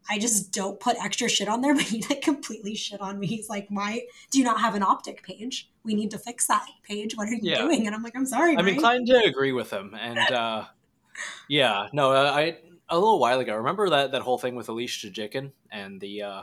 I 0.08 0.18
just 0.18 0.52
don't 0.52 0.80
put 0.80 0.96
extra 1.02 1.28
shit 1.28 1.48
on 1.48 1.60
there, 1.60 1.74
but 1.76 1.84
he 1.84 2.02
like 2.08 2.22
completely 2.22 2.74
shit 2.74 3.00
on 3.00 3.18
me. 3.18 3.26
He's 3.26 3.50
like, 3.50 3.70
"My, 3.70 4.00
do 4.30 4.38
you 4.38 4.44
not 4.44 4.60
have 4.60 4.74
an 4.74 4.82
optic 4.82 5.22
page? 5.22 5.70
We 5.84 5.94
need 5.94 6.10
to 6.12 6.18
fix 6.18 6.46
that 6.46 6.66
page. 6.82 7.14
What 7.14 7.28
are 7.28 7.34
you 7.34 7.40
Yeah. 7.42 7.58
doing?" 7.58 7.86
And 7.86 7.94
I'm 7.94 8.02
like, 8.02 8.16
"I'm 8.16 8.26
sorry." 8.26 8.56
I'm 8.56 8.64
Mike." 8.64 8.74
inclined 8.74 9.06
to 9.08 9.18
agree 9.24 9.52
with 9.52 9.70
him, 9.70 9.94
and 9.94 10.30
uh, 10.32 10.64
yeah, 11.48 11.88
no, 11.92 12.12
uh, 12.12 12.32
I 12.34 12.58
a 12.88 12.98
little 12.98 13.18
while 13.18 13.40
ago 13.40 13.54
remember 13.54 13.90
that 13.90 14.12
that 14.12 14.22
whole 14.22 14.38
thing 14.38 14.54
with 14.54 14.68
Elisjsha 14.68 15.12
Dicken 15.12 15.52
and 15.70 16.00
the 16.00 16.22
uh, 16.22 16.42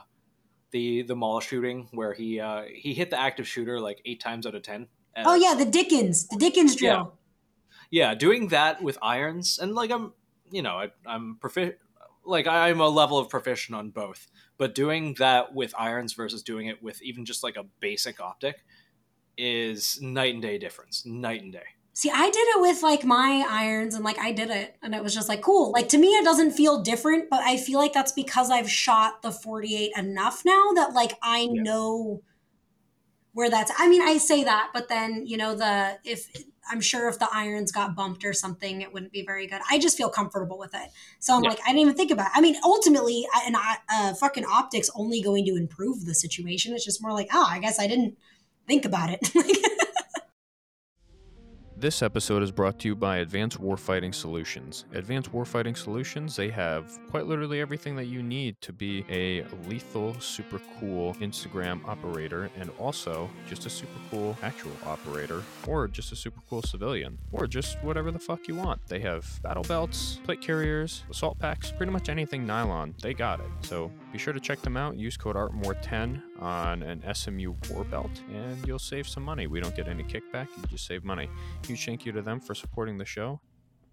the 0.71 1.01
the 1.01 1.15
mall 1.15 1.39
shooting 1.39 1.87
where 1.91 2.13
he 2.13 2.39
uh, 2.39 2.63
he 2.71 2.93
hit 2.93 3.09
the 3.09 3.19
active 3.19 3.47
shooter 3.47 3.79
like 3.79 3.99
eight 4.05 4.19
times 4.19 4.45
out 4.45 4.53
of 4.53 4.61
ten. 4.61 4.87
Oh 5.17 5.35
yeah, 5.35 5.55
the 5.55 5.65
Dickens, 5.65 6.27
the 6.27 6.37
Dickens 6.37 6.75
drill. 6.75 7.17
Yeah, 7.93 8.15
doing 8.15 8.47
that 8.47 8.81
with 8.81 8.97
irons, 9.03 9.59
and 9.59 9.75
like 9.75 9.91
I'm, 9.91 10.13
you 10.49 10.63
know, 10.63 10.77
I, 10.79 10.89
I'm 11.05 11.37
profi- 11.39 11.75
like 12.25 12.47
I'm 12.47 12.79
a 12.79 12.89
level 12.89 13.19
of 13.19 13.29
proficient 13.29 13.77
on 13.77 13.91
both, 13.91 14.31
but 14.57 14.73
doing 14.73 15.13
that 15.19 15.53
with 15.53 15.75
irons 15.77 16.13
versus 16.13 16.41
doing 16.41 16.65
it 16.65 16.81
with 16.81 16.99
even 17.03 17.23
just 17.23 17.43
like 17.43 17.55
a 17.55 17.65
basic 17.79 18.19
optic 18.19 18.65
is 19.37 20.01
night 20.01 20.33
and 20.33 20.41
day 20.41 20.57
difference. 20.57 21.05
Night 21.05 21.43
and 21.43 21.53
day. 21.53 21.65
See, 21.93 22.09
I 22.09 22.31
did 22.31 22.47
it 22.47 22.61
with 22.61 22.81
like 22.81 23.05
my 23.05 23.45
irons, 23.47 23.93
and 23.93 24.03
like 24.03 24.17
I 24.17 24.31
did 24.31 24.49
it, 24.49 24.75
and 24.81 24.95
it 24.95 25.03
was 25.03 25.13
just 25.13 25.29
like 25.29 25.43
cool. 25.43 25.71
Like 25.71 25.89
to 25.89 25.99
me, 25.99 26.07
it 26.15 26.25
doesn't 26.25 26.53
feel 26.53 26.81
different, 26.81 27.29
but 27.29 27.41
I 27.41 27.57
feel 27.57 27.77
like 27.77 27.93
that's 27.93 28.11
because 28.11 28.49
I've 28.49 28.71
shot 28.71 29.21
the 29.21 29.31
48 29.31 29.91
enough 29.95 30.41
now 30.43 30.71
that 30.73 30.93
like 30.93 31.13
I 31.21 31.47
Yeah. 31.51 31.61
know 31.61 32.23
where 33.33 33.51
that's. 33.51 33.71
I 33.77 33.87
mean, 33.87 34.01
I 34.01 34.17
say 34.17 34.43
that, 34.43 34.71
but 34.73 34.89
then 34.89 35.27
you 35.27 35.37
know 35.37 35.53
the 35.53 35.99
if 36.03 36.27
I'm 36.69 36.81
sure 36.81 37.09
if 37.09 37.19
the 37.19 37.27
irons 37.31 37.71
got 37.71 37.95
bumped 37.95 38.23
or 38.25 38.33
something, 38.33 38.81
it 38.81 38.93
wouldn't 38.93 39.11
be 39.11 39.25
very 39.25 39.47
good. 39.47 39.61
I 39.69 39.79
just 39.79 39.97
feel 39.97 40.09
comfortable 40.09 40.57
with 40.57 40.73
it, 40.73 40.89
so 41.19 41.35
I'm 41.35 41.43
Yeah. 41.43 41.49
like 41.51 41.59
I 41.63 41.67
didn't 41.67 41.79
even 41.79 41.93
think 41.95 42.11
about. 42.11 42.27
it. 42.27 42.31
I 42.35 42.41
mean, 42.41 42.55
ultimately, 42.63 43.27
I- 43.33 43.43
an 43.47 43.55
uh, 43.89 44.13
fucking 44.15 44.45
optics 44.45 44.89
only 44.95 45.21
going 45.21 45.45
to 45.45 45.55
improve 45.55 46.05
the 46.05 46.15
situation. 46.15 46.73
It's 46.73 46.85
just 46.85 47.01
more 47.01 47.11
like, 47.13 47.27
oh, 47.33 47.45
I 47.49 47.59
guess 47.59 47.79
I 47.79 47.87
didn't 47.87 48.17
think 48.67 48.85
about 48.85 49.09
it. 49.11 49.19
This 51.83 52.01
episode 52.01 52.41
is 52.43 52.49
brought 52.49 52.79
to 52.79 52.87
you 52.87 52.95
by 52.95 53.17
Advanced 53.17 53.59
Warfighting 53.59 54.15
Solutions. 54.15 54.85
Advanced 54.93 55.33
Warfighting 55.33 55.75
Solutions, 55.75 56.33
they 56.33 56.47
have 56.47 56.97
quite 57.11 57.25
literally 57.25 57.59
everything 57.59 57.97
that 57.97 58.05
you 58.05 58.23
need 58.23 58.55
to 58.61 58.71
be 58.71 59.03
a 59.09 59.43
lethal, 59.67 60.17
super 60.21 60.61
cool 60.79 61.13
Instagram 61.15 61.85
operator 61.85 62.49
and 62.57 62.71
also 62.79 63.29
just 63.49 63.65
a 63.65 63.69
super 63.69 63.99
cool 64.09 64.37
actual 64.43 64.71
operator 64.85 65.43
or 65.67 65.89
just 65.89 66.13
a 66.13 66.15
super 66.15 66.39
cool 66.49 66.61
civilian 66.61 67.17
or 67.33 67.47
just 67.47 67.75
whatever 67.83 68.11
the 68.11 68.19
fuck 68.19 68.47
you 68.47 68.55
want. 68.55 68.79
They 68.87 69.01
have 69.01 69.41
battle 69.43 69.63
belts, 69.63 70.21
plate 70.23 70.39
carriers, 70.39 71.03
assault 71.11 71.37
packs, 71.37 71.69
pretty 71.69 71.91
much 71.91 72.07
anything 72.07 72.47
nylon. 72.47 72.95
They 73.01 73.13
got 73.13 73.41
it. 73.41 73.47
So 73.59 73.91
be 74.13 74.19
sure 74.19 74.31
to 74.31 74.39
check 74.39 74.61
them 74.61 74.77
out. 74.77 74.95
Use 74.95 75.17
code 75.17 75.35
ARTANDWAR10 75.35 76.21
on 76.39 76.83
an 76.83 77.03
SMU 77.13 77.55
war 77.71 77.83
belt 77.83 78.21
and 78.31 78.67
you'll 78.67 78.77
save 78.77 79.09
some 79.09 79.23
money. 79.23 79.47
We 79.47 79.59
don't 79.59 79.75
get 79.75 79.87
any 79.87 80.03
kickback, 80.03 80.47
you 80.55 80.63
just 80.69 80.85
save 80.85 81.03
money. 81.03 81.27
Huge 81.65 81.83
thank 81.83 82.05
you 82.05 82.11
to 82.11 82.21
them 82.21 82.39
for 82.39 82.53
supporting 82.53 82.99
the 82.99 83.05
show. 83.05 83.41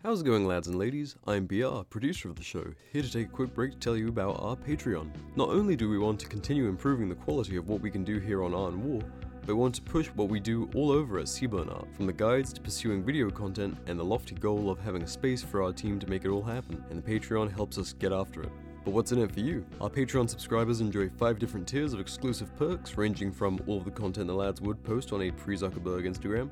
How's 0.02 0.20
it 0.20 0.24
going, 0.24 0.46
lads 0.46 0.68
and 0.68 0.78
ladies? 0.78 1.16
I'm 1.26 1.46
BR, 1.46 1.84
producer 1.88 2.28
of 2.28 2.36
the 2.36 2.42
show, 2.42 2.64
here 2.92 3.02
to 3.02 3.10
take 3.10 3.28
a 3.28 3.30
quick 3.30 3.54
break 3.54 3.72
to 3.72 3.78
tell 3.78 3.96
you 3.96 4.08
about 4.08 4.40
our 4.40 4.56
Patreon. 4.56 5.10
Not 5.36 5.48
only 5.48 5.74
do 5.74 5.88
we 5.88 5.98
want 5.98 6.20
to 6.20 6.26
continue 6.26 6.68
improving 6.68 7.08
the 7.08 7.14
quality 7.14 7.56
of 7.56 7.68
what 7.68 7.80
we 7.80 7.90
can 7.90 8.04
do 8.04 8.18
here 8.18 8.42
on 8.42 8.54
Art 8.54 8.74
and 8.74 8.84
War, 8.84 9.02
but 9.40 9.48
we 9.48 9.54
want 9.54 9.74
to 9.76 9.82
push 9.82 10.08
what 10.08 10.28
we 10.28 10.38
do 10.38 10.70
all 10.74 10.90
over 10.90 11.18
at 11.18 11.26
CBRN 11.26 11.74
Art, 11.74 11.94
from 11.94 12.06
the 12.06 12.12
guides 12.12 12.52
to 12.52 12.60
pursuing 12.60 13.02
video 13.02 13.30
content 13.30 13.76
and 13.86 13.98
the 13.98 14.04
lofty 14.04 14.34
goal 14.34 14.68
of 14.68 14.78
having 14.80 15.02
a 15.02 15.06
space 15.06 15.42
for 15.42 15.62
our 15.62 15.72
team 15.72 15.98
to 15.98 16.06
make 16.08 16.26
it 16.26 16.30
all 16.30 16.42
happen, 16.42 16.84
and 16.90 17.02
the 17.02 17.10
Patreon 17.10 17.54
helps 17.54 17.78
us 17.78 17.94
get 17.94 18.12
after 18.12 18.42
it. 18.42 18.52
But 18.84 18.92
what's 18.92 19.12
in 19.12 19.18
it 19.18 19.30
for 19.32 19.40
you? 19.40 19.66
Our 19.80 19.90
Patreon 19.90 20.30
subscribers 20.30 20.80
enjoy 20.80 21.10
five 21.10 21.38
different 21.38 21.68
tiers 21.68 21.92
of 21.92 22.00
exclusive 22.00 22.54
perks, 22.56 22.96
ranging 22.96 23.30
from 23.30 23.60
all 23.66 23.78
of 23.78 23.84
the 23.84 23.90
content 23.90 24.28
the 24.28 24.34
lads 24.34 24.60
would 24.60 24.82
post 24.82 25.12
on 25.12 25.22
a 25.22 25.30
pre 25.30 25.56
Zuckerberg 25.56 26.06
Instagram, 26.08 26.48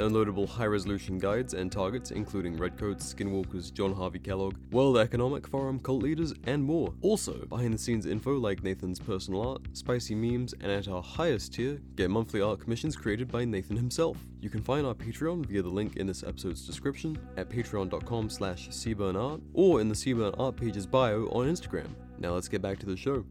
downloadable 0.00 0.48
high 0.48 0.64
resolution 0.64 1.18
guides 1.18 1.52
and 1.52 1.70
targets, 1.70 2.10
including 2.10 2.56
Redcoats, 2.56 3.12
Skinwalkers, 3.12 3.70
John 3.70 3.94
Harvey 3.94 4.18
Kellogg, 4.18 4.56
World 4.72 4.96
Economic 4.96 5.46
Forum 5.46 5.78
cult 5.78 6.02
leaders, 6.02 6.32
and 6.44 6.64
more. 6.64 6.94
Also, 7.02 7.44
behind 7.46 7.74
the 7.74 7.78
scenes 7.78 8.06
info 8.06 8.38
like 8.38 8.62
Nathan's 8.62 8.98
personal 8.98 9.46
art, 9.46 9.62
spicy 9.74 10.14
memes, 10.14 10.54
and 10.54 10.72
at 10.72 10.88
our 10.88 11.02
highest 11.02 11.52
tier, 11.52 11.80
get 11.96 12.10
monthly 12.10 12.40
art 12.40 12.60
commissions 12.60 12.96
created 12.96 13.30
by 13.30 13.44
Nathan 13.44 13.76
himself. 13.76 14.16
You 14.40 14.48
can 14.48 14.62
find 14.62 14.86
our 14.86 14.94
Patreon 14.94 15.44
via 15.44 15.60
the 15.60 15.68
link 15.68 15.96
in 15.96 16.06
this 16.06 16.22
episode's 16.22 16.66
description 16.66 17.18
at 17.36 17.50
patreon.com 17.50 18.30
slash 18.30 18.70
cbrnart 18.70 19.42
or 19.52 19.82
in 19.82 19.88
the 19.88 19.94
CBRN 19.94 20.40
Art 20.40 20.56
page's 20.56 20.86
bio 20.86 21.26
on 21.26 21.46
Instagram. 21.46 21.88
Now 22.18 22.32
let's 22.32 22.48
get 22.48 22.62
back 22.62 22.78
to 22.78 22.86
the 22.86 22.96
show. 22.96 23.24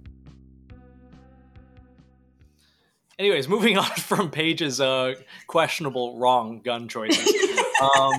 Anyways, 3.19 3.49
moving 3.49 3.77
on 3.77 3.84
from 3.86 4.32
Paige's 4.32 4.79
uh, 4.79 5.15
questionable 5.45 6.17
wrong 6.17 6.62
gun 6.62 6.88
choices. 6.88 7.27
um, 7.82 8.13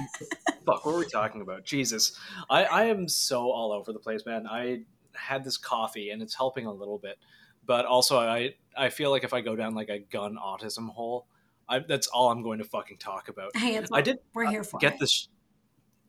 fuck, 0.67 0.85
what 0.85 0.87
were 0.87 0.99
we 0.99 1.07
talking 1.07 1.41
about? 1.41 1.65
Jesus, 1.65 2.17
I, 2.51 2.65
I 2.65 2.85
am 2.85 3.09
so 3.09 3.51
all 3.51 3.73
over 3.73 3.95
the 3.95 3.99
place, 3.99 4.27
man. 4.27 4.47
I 4.47 4.83
had 5.15 5.43
this 5.43 5.57
coffee 5.57 6.11
and 6.11 6.23
it's 6.23 6.35
helping 6.35 6.67
a 6.67 6.73
little 6.73 6.99
bit, 6.99 7.19
but 7.67 7.87
also 7.87 8.19
I 8.19 8.55
I 8.77 8.91
feel 8.91 9.11
like 9.11 9.25
if 9.25 9.33
I 9.33 9.41
go 9.41 9.57
down 9.57 9.75
like 9.75 9.89
a 9.89 9.99
gun 9.99 10.37
autism 10.37 10.91
hole, 10.91 11.27
I, 11.69 11.81
that's 11.81 12.07
all 12.07 12.31
I'm 12.31 12.43
going 12.43 12.59
to 12.59 12.65
fucking 12.65 12.99
talk 12.99 13.29
about. 13.29 13.57
hey, 13.57 13.77
it's 13.77 13.91
I 13.93 14.03
did 14.03 14.19
We're 14.35 14.47
here 14.47 14.65
for 14.65 14.79
get 14.79 14.95
it. 14.95 15.01
this. 15.01 15.29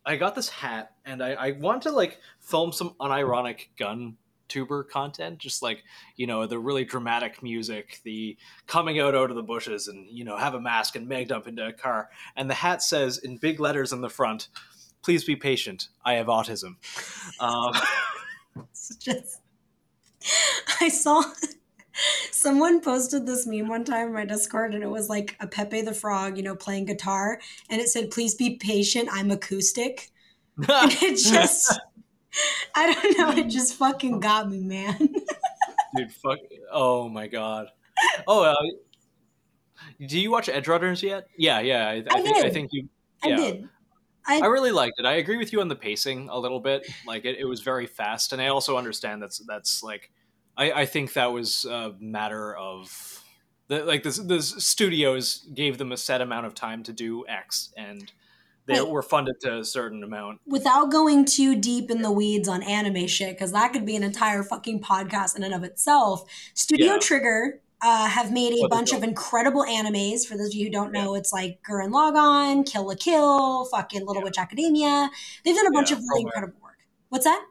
I 0.06 0.16
got 0.16 0.36
this 0.36 0.50
hat, 0.50 0.94
and 1.06 1.24
I, 1.24 1.34
I 1.34 1.52
want 1.52 1.84
to 1.84 1.92
like 1.92 2.20
film 2.40 2.72
some 2.72 2.96
unironic 3.00 3.68
gun 3.78 4.18
tuber 4.52 4.84
content, 4.84 5.40
just 5.40 5.62
like 5.62 5.84
you 6.18 6.28
know 6.28 6.46
the 6.46 6.60
really 6.60 6.84
dramatic 6.84 7.42
music, 7.42 8.02
the 8.04 8.38
coming 8.68 9.00
out 9.00 9.16
out 9.16 9.30
of 9.30 9.36
the 9.36 9.44
bushes, 9.44 9.88
and 9.88 10.08
you 10.10 10.26
know 10.26 10.38
have 10.38 10.54
a 10.54 10.62
mask 10.62 10.96
and 10.96 11.08
meg 11.08 11.30
dump 11.30 11.48
into 11.48 11.66
a 11.66 11.72
car. 11.72 12.10
And 12.36 12.50
the 12.50 12.56
hat 12.56 12.84
says 12.84 13.18
in 13.18 13.38
big 13.38 13.60
letters 13.60 13.94
in 13.94 14.02
the 14.02 14.10
front, 14.10 14.50
"Please 15.02 15.24
be 15.24 15.36
patient. 15.36 15.88
I 16.04 16.16
have 16.16 16.28
autism." 16.28 16.76
Um, 17.40 17.74
just 19.00 19.40
I 20.82 20.90
saw 20.90 21.24
someone 22.32 22.82
posted 22.82 23.26
this 23.26 23.48
meme 23.48 23.70
one 23.70 23.86
time 23.86 24.08
in 24.08 24.14
my 24.14 24.26
Discord 24.26 24.74
and 24.74 24.84
it 24.84 24.90
was 24.90 25.10
like 25.10 25.36
a 25.40 25.48
Pepe 25.48 25.82
the 25.82 25.94
Frog, 25.94 26.38
you 26.38 26.44
know, 26.44 26.56
playing 26.56 26.86
guitar, 26.86 27.40
and 27.70 27.80
it 27.80 27.88
said, 27.88 28.12
Please 28.12 28.36
be 28.36 28.58
patient, 28.58 29.10
I'm 29.12 29.32
acoustic. 29.32 30.10
And 30.70 30.92
it 31.02 31.18
just 31.18 31.80
I 32.76 32.94
don't 32.94 33.18
know, 33.18 33.42
it 33.42 33.50
just 33.50 33.76
fucking 33.76 34.20
got 34.20 34.50
me, 34.50 34.60
man. 34.60 34.98
dude, 35.96 36.12
fuck. 36.12 36.40
Oh 36.72 37.10
my 37.10 37.28
god. 37.28 37.68
Oh, 38.28 38.44
uh, 38.44 38.56
do 40.06 40.20
you 40.20 40.32
watch 40.32 40.48
Edgerunners 40.48 41.02
yet? 41.02 41.28
Yeah, 41.38 41.60
yeah. 41.60 41.88
I, 41.88 41.94
I, 41.94 42.04
I 42.12 42.22
think 42.22 42.38
I 42.38 42.50
think 42.50 42.70
you. 42.72 42.90
I 43.24 43.36
did. 43.36 43.70
I 44.26 44.42
I 44.42 44.46
really 44.48 44.72
liked 44.72 45.00
it. 45.00 45.06
I 45.06 45.14
agree 45.14 45.38
with 45.38 45.52
you 45.52 45.62
on 45.62 45.68
the 45.68 45.76
pacing 45.76 46.30
a 46.30 46.38
little 46.38 46.60
bit. 46.60 46.88
Like 47.06 47.26
it, 47.26 47.38
it 47.40 47.46
was 47.46 47.62
very 47.62 47.88
fast, 47.88 48.34
and 48.34 48.42
I 48.42 48.48
also 48.48 48.78
understand 48.78 49.22
that's 49.22 49.40
that's 49.40 49.84
like 49.84 50.12
I, 50.58 50.72
I 50.72 50.86
think 50.86 51.14
that 51.14 51.32
was 51.32 51.66
a 51.66 51.94
matter 52.00 52.56
of 52.56 53.24
the, 53.68 53.84
like 53.86 54.04
the 54.04 54.12
studios 54.12 55.48
gave 55.54 55.78
them 55.78 55.92
a 55.92 55.98
set 55.98 56.22
amount 56.22 56.46
of 56.46 56.54
time 56.54 56.84
to 56.84 56.94
do 56.94 57.26
X, 57.28 57.74
and 57.78 58.12
they 58.68 58.82
were 58.82 59.02
funded 59.02 59.40
to 59.42 59.60
a 59.60 59.66
certain 59.66 60.04
amount. 60.04 60.40
without 60.46 60.92
going 60.92 61.26
too 61.26 61.60
deep 61.60 61.90
in 61.92 62.02
the 62.02 62.12
weeds 62.12 62.48
on 62.48 62.64
anime 62.64 63.08
shit, 63.08 63.36
because 63.36 63.52
that 63.52 63.74
could 63.74 63.86
be 63.86 63.96
an 63.96 64.04
entire 64.04 64.44
fucking 64.44 64.82
podcast 64.82 65.36
in 65.36 65.44
and 65.44 65.54
of 65.54 65.64
itself. 65.64 66.24
Studio 66.54 66.94
Yeah. 66.94 67.00
Trigger 67.00 67.62
uh, 67.84 68.08
have 68.08 68.32
made 68.32 68.54
a 68.54 68.62
What 68.62 68.70
bunch 68.72 68.94
of 68.94 69.02
incredible 69.04 69.66
animes. 69.66 70.26
For 70.28 70.38
those 70.38 70.50
of 70.50 70.54
you 70.56 70.66
who 70.66 70.72
don't 70.72 70.92
know, 70.92 71.16
it's 71.16 71.34
like 71.34 71.60
Gurren 71.68 71.90
Lagann, 71.90 72.66
Kill 72.72 72.86
la 72.88 72.94
Kill, 72.96 73.66
fucking 73.66 74.02
Little 74.06 74.22
Yeah. 74.22 74.26
Witch 74.26 74.38
Academia. 74.38 75.10
They've 75.44 75.56
done 75.56 75.66
a 75.68 75.72
bunch 75.72 75.92
of 75.92 75.98
really 75.98 76.24
Promare. 76.24 76.28
incredible 76.28 76.60
work. 76.62 76.78
What's 77.10 77.26
that? 77.26 77.44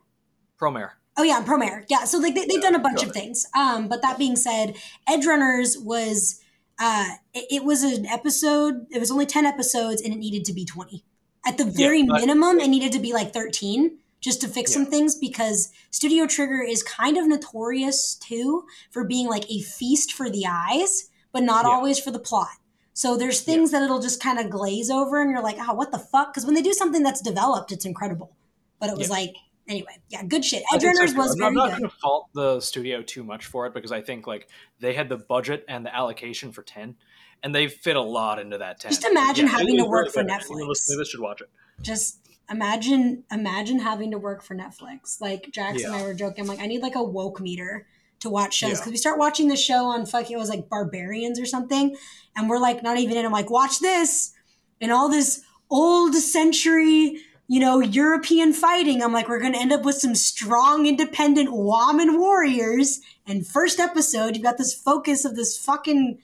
Promare. 0.61 0.90
Oh 1.16 1.23
yeah, 1.25 1.42
Promare. 1.44 1.85
Yeah, 1.88 2.05
so 2.05 2.18
like 2.18 2.35
they, 2.35 2.46
they've 2.46 2.62
done 2.62 2.77
a 2.77 2.79
bunch 2.81 3.03
of 3.03 3.11
things. 3.12 3.44
Um, 3.59 3.88
but 3.88 4.01
that 4.03 4.16
being 4.18 4.37
said, 4.37 4.77
Edgerunners 5.09 5.83
was 5.83 6.39
uh, 6.80 7.10
it, 7.34 7.46
it 7.50 7.64
was 7.64 7.82
an 7.84 8.06
episode. 8.06 8.86
It 8.90 8.98
was 8.98 9.10
only 9.10 9.26
ten 9.26 9.46
episodes, 9.46 10.02
and 10.02 10.12
it 10.12 10.18
needed 10.18 10.44
to 10.46 10.52
be 10.52 10.64
twenty. 10.64 11.04
At 11.46 11.56
the 11.58 11.64
very 11.64 12.02
but- 12.02 12.20
minimum, 12.20 12.58
it 12.60 12.68
needed 12.68 12.92
to 12.92 12.98
be 12.98 13.12
like 13.12 13.32
thirteen. 13.32 13.98
just 14.22 14.42
to 14.42 14.48
fix 14.48 14.70
Yeah. 14.70 14.74
some 14.74 14.86
things 14.86 15.14
because 15.14 15.72
Studio 15.90 16.26
Trigger 16.26 16.60
is 16.62 16.82
kind 16.82 17.16
of 17.16 17.26
notorious 17.26 18.14
too 18.16 18.66
for 18.90 19.02
being 19.02 19.26
like 19.28 19.50
a 19.50 19.62
feast 19.62 20.12
for 20.12 20.28
the 20.28 20.44
eyes, 20.46 21.08
but 21.32 21.42
not 21.42 21.64
Yeah. 21.64 21.70
always 21.70 21.98
for 21.98 22.10
the 22.10 22.18
plot. 22.18 22.58
So 22.92 23.16
there's 23.16 23.40
things 23.40 23.70
that 23.70 23.82
it'll 23.82 23.98
just 24.02 24.22
kind 24.22 24.38
of 24.38 24.50
glaze 24.50 24.90
over, 24.90 25.22
and 25.22 25.30
you're 25.30 25.42
like, 25.42 25.56
oh, 25.58 25.72
what 25.72 25.90
the 25.90 25.98
fuck? 25.98 26.34
Because 26.34 26.44
when 26.44 26.54
they 26.54 26.60
do 26.60 26.74
something 26.74 27.02
that's 27.02 27.22
developed, 27.22 27.72
it's 27.72 27.86
incredible. 27.86 28.36
But 28.78 28.90
it 28.90 28.98
was 28.98 29.08
Yeah. 29.08 29.14
like, 29.14 29.34
anyway, 29.70 29.96
yeah, 30.11 30.22
good 30.24 30.44
shit. 30.44 30.62
Edge 30.74 30.83
think 30.83 30.98
so, 30.98 31.16
was 31.16 31.33
I'm 31.33 31.38
very 31.38 31.54
not 31.54 31.70
good. 31.70 31.78
going 31.78 31.90
to 31.90 31.96
fault 31.96 32.28
the 32.35 32.61
studio 32.61 33.00
too 33.02 33.24
much 33.24 33.46
for 33.46 33.66
it 33.66 33.72
because 33.72 33.92
I 33.92 34.02
think 34.02 34.26
like 34.26 34.48
they 34.80 34.92
had 34.92 35.09
the 35.09 35.16
budget 35.16 35.64
and 35.68 35.87
the 35.87 35.94
allocation 35.96 36.52
for 36.52 36.62
ten, 36.62 36.96
and 37.42 37.54
they 37.54 37.68
fit 37.68 37.96
a 37.96 38.02
lot 38.02 38.38
into 38.38 38.59
that 38.59 38.80
ten. 38.80 38.90
Just 38.90 39.06
imagine 39.06 39.46
Yeah, 39.46 39.52
having 39.52 39.78
to 39.78 39.85
work 39.85 40.06
really 40.06 40.12
for 40.12 40.24
Netflix. 40.24 40.66
listening 40.68 40.98
this 40.98 41.09
should 41.09 41.20
watch 41.20 41.40
it. 41.40 41.48
just 41.80 42.18
imagine 42.50 43.22
imagine 43.30 43.78
having 43.78 44.11
to 44.11 44.18
work 44.18 44.42
for 44.42 44.54
Netflix. 44.56 45.20
Like 45.20 45.48
Jax 45.52 45.85
and 45.85 45.94
I 45.94 46.02
were 46.02 46.14
joking. 46.14 46.42
I'm 46.42 46.48
like, 46.48 46.61
I 46.61 46.66
need 46.66 46.83
like 46.83 46.96
a 46.96 47.02
woke 47.02 47.40
meter 47.40 47.87
to 48.20 48.28
watch 48.28 48.54
shows 48.54 48.70
Yeah. 48.70 48.76
because 48.76 48.90
we 48.90 48.96
start 48.98 49.18
watching 49.18 49.48
the 49.48 49.56
show 49.56 49.87
on 49.87 50.04
fucking 50.04 50.37
it 50.37 50.38
was 50.38 50.50
like 50.50 50.68
Barbarians 50.68 51.40
or 51.40 51.46
something, 51.46 51.96
and 52.37 52.50
we're 52.50 52.59
like 52.59 52.83
not 52.83 52.98
even 52.98 53.16
in. 53.16 53.24
I'm 53.24 53.33
like, 53.33 53.50
watch 53.50 53.78
this 53.80 54.33
and 54.80 54.90
all 54.92 55.09
this 55.09 55.42
old 55.70 56.14
century. 56.14 57.20
You 57.50 57.58
know, 57.58 57.80
European 57.80 58.52
fighting. 58.52 59.02
I'm 59.02 59.12
like, 59.12 59.28
we're 59.28 59.40
gonna 59.40 59.58
end 59.58 59.72
up 59.72 59.82
with 59.82 59.96
some 59.96 60.14
strong, 60.14 60.86
independent 60.86 61.52
woman 61.52 62.20
warriors. 62.20 63.00
And 63.26 63.44
first 63.44 63.80
episode, 63.80 64.36
you've 64.36 64.44
got 64.44 64.56
this 64.56 64.72
focus 64.72 65.24
of 65.24 65.34
this 65.34 65.58
fucking 65.58 66.20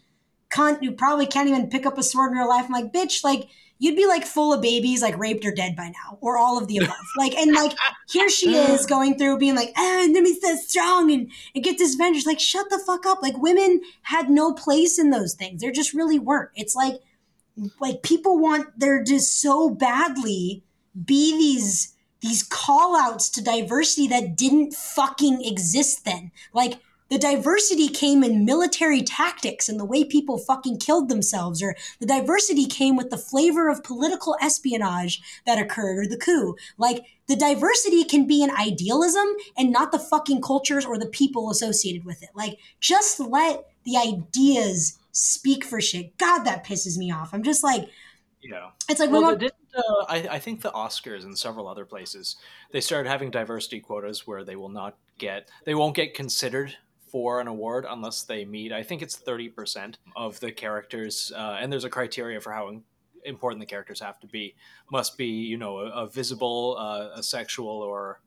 cunt 0.50 0.84
who 0.84 0.92
probably 0.92 1.26
can't 1.26 1.48
even 1.48 1.68
pick 1.68 1.84
up 1.84 1.98
a 1.98 2.04
sword 2.04 2.30
in 2.30 2.36
her 2.36 2.46
life. 2.46 2.66
I'm 2.66 2.70
like, 2.70 2.92
bitch, 2.92 3.24
like 3.24 3.48
you'd 3.80 3.96
be 3.96 4.06
like 4.06 4.24
full 4.24 4.52
of 4.52 4.62
babies, 4.62 5.02
like 5.02 5.18
raped 5.18 5.44
or 5.44 5.50
dead 5.50 5.74
by 5.74 5.88
now, 5.88 6.16
or 6.20 6.38
all 6.38 6.58
of 6.58 6.68
the 6.68 6.76
above. 6.76 6.94
like, 7.18 7.34
and 7.34 7.52
like 7.56 7.72
here 8.08 8.30
she 8.30 8.54
is 8.54 8.86
going 8.86 9.18
through 9.18 9.38
being 9.38 9.56
like, 9.56 9.72
ah, 9.76 10.04
enemy's 10.04 10.40
so 10.40 10.54
strong 10.54 11.10
and, 11.10 11.28
and 11.56 11.64
get 11.64 11.76
this 11.76 11.96
vengeance. 11.96 12.24
Like, 12.24 12.38
shut 12.38 12.70
the 12.70 12.78
fuck 12.78 13.04
up. 13.04 13.20
Like 13.20 13.36
women 13.36 13.80
had 14.02 14.30
no 14.30 14.52
place 14.52 14.96
in 14.96 15.10
those 15.10 15.34
things. 15.34 15.60
There 15.60 15.72
just 15.72 15.92
really 15.92 16.20
weren't. 16.20 16.50
It's 16.54 16.76
like 16.76 17.00
like 17.80 18.04
people 18.04 18.38
want 18.38 18.78
they're 18.78 19.02
just 19.02 19.40
so 19.40 19.70
badly 19.70 20.62
be 21.04 21.32
these 21.36 21.92
these 22.20 22.42
call 22.42 22.96
outs 22.96 23.28
to 23.30 23.44
diversity 23.44 24.08
that 24.08 24.36
didn't 24.36 24.72
fucking 24.72 25.44
exist 25.44 26.04
then. 26.04 26.32
Like 26.52 26.80
the 27.08 27.18
diversity 27.18 27.88
came 27.88 28.24
in 28.24 28.44
military 28.44 29.02
tactics 29.02 29.68
and 29.68 29.78
the 29.78 29.84
way 29.84 30.04
people 30.04 30.38
fucking 30.38 30.78
killed 30.78 31.08
themselves, 31.08 31.62
or 31.62 31.76
the 32.00 32.06
diversity 32.06 32.66
came 32.66 32.96
with 32.96 33.10
the 33.10 33.16
flavor 33.18 33.68
of 33.68 33.84
political 33.84 34.36
espionage 34.40 35.20
that 35.46 35.58
occurred, 35.58 35.98
or 35.98 36.08
the 36.08 36.16
coup. 36.16 36.56
Like, 36.78 37.04
the 37.28 37.36
diversity 37.36 38.02
can 38.02 38.26
be 38.26 38.42
an 38.42 38.50
idealism 38.50 39.26
and 39.56 39.70
not 39.70 39.92
the 39.92 39.98
fucking 40.00 40.42
cultures 40.42 40.84
or 40.84 40.98
the 40.98 41.06
people 41.06 41.50
associated 41.50 42.04
with 42.04 42.22
it. 42.22 42.30
Like, 42.34 42.58
just 42.80 43.20
let 43.20 43.66
the 43.84 43.96
ideas 43.96 44.98
speak 45.12 45.64
for 45.64 45.80
shit. 45.80 46.18
God, 46.18 46.40
that 46.40 46.66
pisses 46.66 46.98
me 46.98 47.12
off. 47.12 47.32
I'm 47.32 47.44
just 47.44 47.62
like, 47.62 47.88
Yeah. 48.42 48.70
it's 48.88 48.98
like, 48.98 49.10
Well, 49.10 49.22
well, 49.22 49.32
they 49.32 49.46
didn't. 49.46 49.54
I, 50.08 50.28
I 50.32 50.38
think 50.38 50.62
the 50.62 50.70
Oscars 50.70 51.24
and 51.24 51.38
several 51.38 51.68
other 51.68 51.84
places 51.84 52.36
they 52.72 52.80
started 52.80 53.08
having 53.08 53.30
diversity 53.30 53.80
quotas 53.80 54.26
where 54.26 54.44
they 54.44 54.56
will 54.56 54.68
not 54.68 54.96
get 55.18 55.48
they 55.64 55.74
won't 55.74 55.94
get 55.96 56.14
considered 56.14 56.76
for 57.10 57.40
an 57.40 57.46
award 57.46 57.86
unless 57.88 58.22
they 58.22 58.44
meet. 58.44 58.72
I 58.72 58.82
think 58.82 59.02
it's 59.02 59.16
thirty 59.16 59.48
percent 59.48 59.98
of 60.16 60.40
the 60.40 60.52
characters, 60.52 61.32
uh, 61.34 61.58
and 61.60 61.72
there's 61.72 61.84
a 61.84 61.90
criteria 61.90 62.40
for 62.40 62.52
how 62.52 62.80
important 63.24 63.60
the 63.60 63.66
characters 63.66 64.00
have 64.00 64.20
to 64.20 64.26
be. 64.26 64.54
Must 64.90 65.16
be 65.16 65.26
you 65.26 65.56
know 65.56 65.78
a, 65.78 66.04
a 66.04 66.06
visible, 66.06 66.76
uh, 66.78 67.18
a 67.18 67.22
sexual 67.22 67.68
or 67.68 68.20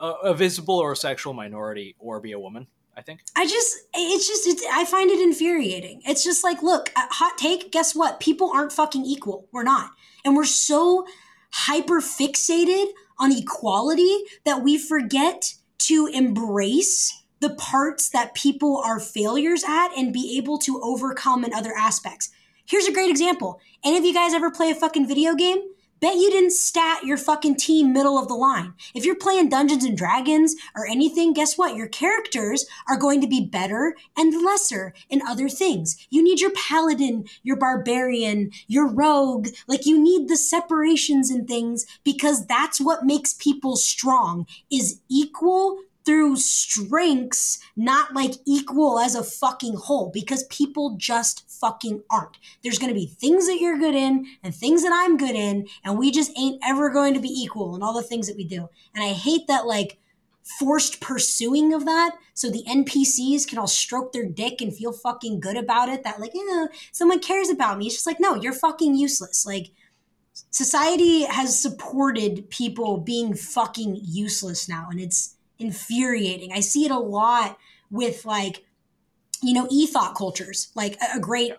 a, 0.00 0.06
a 0.06 0.34
visible 0.34 0.78
or 0.78 0.92
a 0.92 0.96
sexual 0.96 1.34
minority, 1.34 1.94
or 1.98 2.20
be 2.20 2.32
a 2.32 2.38
woman. 2.38 2.66
I 2.98 3.02
think. 3.02 3.22
I 3.36 3.46
just, 3.46 3.76
it's 3.94 4.26
just, 4.26 4.46
it's, 4.48 4.64
I 4.72 4.84
find 4.84 5.08
it 5.08 5.20
infuriating. 5.20 6.02
It's 6.04 6.24
just 6.24 6.42
like, 6.42 6.62
look, 6.64 6.90
uh, 6.96 7.06
hot 7.10 7.38
take, 7.38 7.70
guess 7.70 7.94
what? 7.94 8.18
People 8.18 8.50
aren't 8.52 8.72
fucking 8.72 9.04
equal. 9.04 9.46
We're 9.52 9.62
not. 9.62 9.92
And 10.24 10.34
we're 10.34 10.44
so 10.44 11.06
hyper 11.52 12.00
fixated 12.00 12.86
on 13.20 13.30
equality 13.30 14.24
that 14.44 14.64
we 14.64 14.76
forget 14.76 15.54
to 15.78 16.10
embrace 16.12 17.22
the 17.38 17.50
parts 17.50 18.08
that 18.08 18.34
people 18.34 18.82
are 18.84 18.98
failures 18.98 19.62
at 19.62 19.96
and 19.96 20.12
be 20.12 20.36
able 20.36 20.58
to 20.58 20.80
overcome 20.82 21.44
in 21.44 21.54
other 21.54 21.72
aspects. 21.78 22.30
Here's 22.64 22.86
a 22.86 22.92
great 22.92 23.10
example. 23.10 23.60
Any 23.84 23.96
of 23.96 24.04
you 24.04 24.12
guys 24.12 24.34
ever 24.34 24.50
play 24.50 24.70
a 24.70 24.74
fucking 24.74 25.06
video 25.06 25.36
game? 25.36 25.58
Bet 26.00 26.14
you 26.16 26.30
didn't 26.30 26.52
stat 26.52 27.04
your 27.04 27.16
fucking 27.16 27.56
team 27.56 27.92
middle 27.92 28.18
of 28.18 28.28
the 28.28 28.34
line. 28.34 28.74
If 28.94 29.04
you're 29.04 29.16
playing 29.16 29.48
Dungeons 29.48 29.84
and 29.84 29.96
Dragons 29.96 30.54
or 30.76 30.86
anything, 30.86 31.32
guess 31.32 31.58
what? 31.58 31.74
Your 31.74 31.88
characters 31.88 32.66
are 32.88 32.96
going 32.96 33.20
to 33.20 33.26
be 33.26 33.44
better 33.44 33.96
and 34.16 34.44
lesser 34.44 34.94
in 35.10 35.22
other 35.22 35.48
things. 35.48 36.06
You 36.10 36.22
need 36.22 36.40
your 36.40 36.52
paladin, 36.52 37.24
your 37.42 37.56
barbarian, 37.56 38.50
your 38.68 38.86
rogue. 38.86 39.48
Like 39.66 39.86
you 39.86 40.00
need 40.00 40.28
the 40.28 40.36
separations 40.36 41.30
and 41.30 41.48
things 41.48 41.84
because 42.04 42.46
that's 42.46 42.80
what 42.80 43.04
makes 43.04 43.34
people 43.34 43.76
strong 43.76 44.46
is 44.70 45.00
equal 45.08 45.78
through 46.08 46.36
strengths, 46.36 47.58
not 47.76 48.14
like 48.14 48.32
equal 48.46 48.98
as 48.98 49.14
a 49.14 49.22
fucking 49.22 49.74
whole, 49.74 50.10
because 50.10 50.44
people 50.44 50.96
just 50.96 51.44
fucking 51.60 52.02
aren't. 52.10 52.38
There's 52.64 52.78
gonna 52.78 52.94
be 52.94 53.04
things 53.04 53.46
that 53.46 53.58
you're 53.60 53.78
good 53.78 53.94
in 53.94 54.24
and 54.42 54.54
things 54.54 54.82
that 54.84 54.92
I'm 54.94 55.18
good 55.18 55.34
in, 55.34 55.68
and 55.84 55.98
we 55.98 56.10
just 56.10 56.32
ain't 56.34 56.62
ever 56.64 56.88
going 56.88 57.12
to 57.12 57.20
be 57.20 57.28
equal 57.28 57.76
in 57.76 57.82
all 57.82 57.92
the 57.92 58.02
things 58.02 58.26
that 58.26 58.38
we 58.38 58.44
do. 58.44 58.70
And 58.94 59.04
I 59.04 59.08
hate 59.08 59.48
that, 59.48 59.66
like, 59.66 59.98
forced 60.58 61.02
pursuing 61.02 61.74
of 61.74 61.84
that 61.84 62.16
so 62.32 62.48
the 62.48 62.64
npcs 62.66 63.46
can 63.46 63.58
all 63.58 63.66
stroke 63.66 64.12
their 64.12 64.24
dick 64.24 64.62
and 64.62 64.74
feel 64.74 64.92
fucking 64.92 65.38
good 65.40 65.58
about 65.58 65.90
it 65.90 66.04
that 66.04 66.18
like 66.18 66.30
yeah 66.32 66.64
someone 66.90 67.20
cares 67.20 67.50
about 67.50 67.76
me 67.76 67.84
it's 67.84 67.96
just 67.96 68.06
like 68.06 68.18
no 68.18 68.34
you're 68.34 68.54
fucking 68.54 68.94
useless 68.94 69.44
like 69.44 69.72
society 70.48 71.24
has 71.24 71.60
supported 71.60 72.48
people 72.48 72.96
being 72.96 73.34
fucking 73.34 74.00
useless 74.02 74.70
now 74.70 74.88
and 74.90 74.98
it's 74.98 75.36
infuriating 75.58 76.52
i 76.52 76.60
see 76.60 76.84
it 76.84 76.90
a 76.90 76.98
lot 76.98 77.58
with 77.90 78.24
like 78.24 78.64
you 79.42 79.52
know 79.54 79.66
e-thought 79.70 80.14
cultures 80.14 80.68
like 80.74 80.96
a, 80.96 81.16
a 81.16 81.20
great 81.20 81.52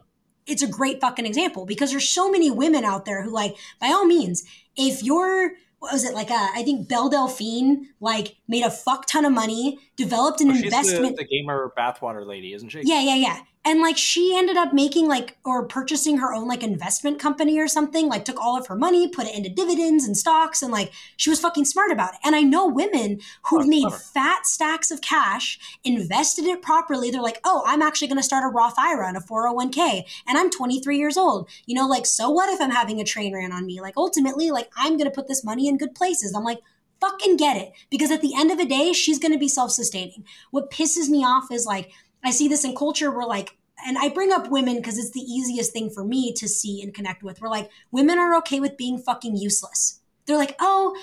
it's 0.45 0.63
a 0.63 0.67
great 0.67 0.99
fucking 0.99 1.25
example 1.25 1.65
because 1.65 1.91
there's 1.91 2.09
so 2.09 2.31
many 2.31 2.49
women 2.49 2.83
out 2.83 3.05
there 3.05 3.23
who 3.23 3.29
like 3.31 3.55
by 3.79 3.87
all 3.87 4.05
means 4.05 4.43
if 4.75 5.03
you're 5.03 5.51
what 5.79 5.93
was 5.93 6.03
it 6.03 6.13
like 6.13 6.31
uh, 6.31 6.47
i 6.55 6.63
think 6.63 6.87
belle 6.87 7.09
delphine 7.09 7.87
like 7.99 8.35
made 8.47 8.63
a 8.63 8.71
fuck 8.71 9.05
ton 9.05 9.25
of 9.25 9.31
money 9.31 9.79
developed 9.95 10.41
an 10.41 10.51
Oh, 10.51 10.53
she's 10.53 10.63
investment 10.63 11.17
the, 11.17 11.23
the 11.23 11.29
gamer 11.29 11.71
bathwater 11.77 12.25
lady, 12.25 12.53
isn't 12.53 12.69
she? 12.69 12.81
yeah, 12.83 13.01
yeah, 13.01 13.15
yeah. 13.15 13.39
And 13.69 13.81
like 13.81 13.99
she 13.99 14.35
ended 14.35 14.57
up 14.57 14.73
making 14.73 15.07
like 15.07 15.37
or 15.45 15.67
purchasing 15.67 16.17
her 16.17 16.33
own 16.33 16.47
like 16.47 16.63
investment 16.63 17.19
company 17.19 17.59
or 17.59 17.67
something, 17.67 18.09
like 18.09 18.25
took 18.25 18.41
all 18.41 18.57
of 18.57 18.65
her 18.65 18.75
money, 18.75 19.07
put 19.07 19.27
it 19.27 19.35
into 19.35 19.47
dividends 19.47 20.05
and 20.05 20.17
stocks, 20.17 20.63
and 20.63 20.71
like 20.71 20.91
she 21.17 21.29
was 21.29 21.39
fucking 21.39 21.65
smart 21.65 21.91
about 21.91 22.15
it. 22.15 22.19
And 22.25 22.35
I 22.35 22.41
know 22.41 22.65
women 22.65 23.19
who've 23.43 23.67
made 23.67 23.83
clever. 23.83 23.97
fat 23.99 24.47
stacks 24.47 24.89
of 24.89 25.01
cash, 25.01 25.59
invested 25.83 26.45
it 26.45 26.63
properly. 26.63 27.11
They're 27.11 27.21
like, 27.21 27.39
oh, 27.43 27.61
I'm 27.67 27.83
actually 27.83 28.07
gonna 28.07 28.23
start 28.23 28.43
a 28.43 28.47
Roth 28.47 28.73
IRA 28.79 29.07
and 29.07 29.17
a 29.17 29.19
401k, 29.19 30.01
and 30.27 30.35
I'm 30.35 30.49
23 30.49 30.97
years 30.97 31.15
old. 31.15 31.47
You 31.67 31.75
know, 31.75 31.85
like, 31.87 32.07
so 32.07 32.31
what 32.31 32.51
if 32.51 32.59
I'm 32.59 32.71
having 32.71 32.99
a 32.99 33.03
train 33.03 33.35
ran 33.35 33.51
on 33.51 33.67
me? 33.67 33.81
Like 33.81 33.97
ultimately, 33.97 34.49
like 34.49 34.71
I'm 34.75 34.97
gonna 34.97 35.11
put 35.11 35.27
this 35.27 35.43
money 35.43 35.67
in 35.67 35.77
good 35.77 35.93
places. 35.93 36.33
I'm 36.33 36.43
like, 36.43 36.61
fucking 36.99 37.37
get 37.37 37.55
it. 37.55 37.73
Because 37.91 38.09
at 38.09 38.23
the 38.23 38.33
end 38.35 38.49
of 38.49 38.57
the 38.57 38.65
day, 38.65 38.93
she's 38.93 39.19
going 39.19 39.31
to 39.31 39.37
be 39.37 39.47
self 39.47 39.69
sustaining. 39.69 40.25
What 40.49 40.71
pisses 40.71 41.07
me 41.07 41.23
off 41.23 41.51
is 41.51 41.67
like, 41.67 41.91
I 42.23 42.31
see 42.31 42.47
this 42.47 42.65
in 42.65 42.75
culture 42.75 43.11
where 43.11 43.27
like, 43.27 43.58
and 43.85 43.97
I 43.97 44.09
bring 44.09 44.31
up 44.31 44.49
women 44.49 44.77
because 44.77 44.97
it's 44.97 45.11
the 45.11 45.21
easiest 45.21 45.73
thing 45.73 45.89
for 45.89 46.03
me 46.03 46.33
to 46.33 46.47
see 46.47 46.81
and 46.81 46.93
connect 46.93 47.23
with. 47.23 47.41
We're 47.41 47.49
like, 47.49 47.69
women 47.91 48.19
are 48.19 48.35
okay 48.37 48.59
with 48.59 48.77
being 48.77 48.97
fucking 48.97 49.37
useless. 49.37 50.01
They're 50.25 50.37
like, 50.37 50.55
oh, 50.59 50.95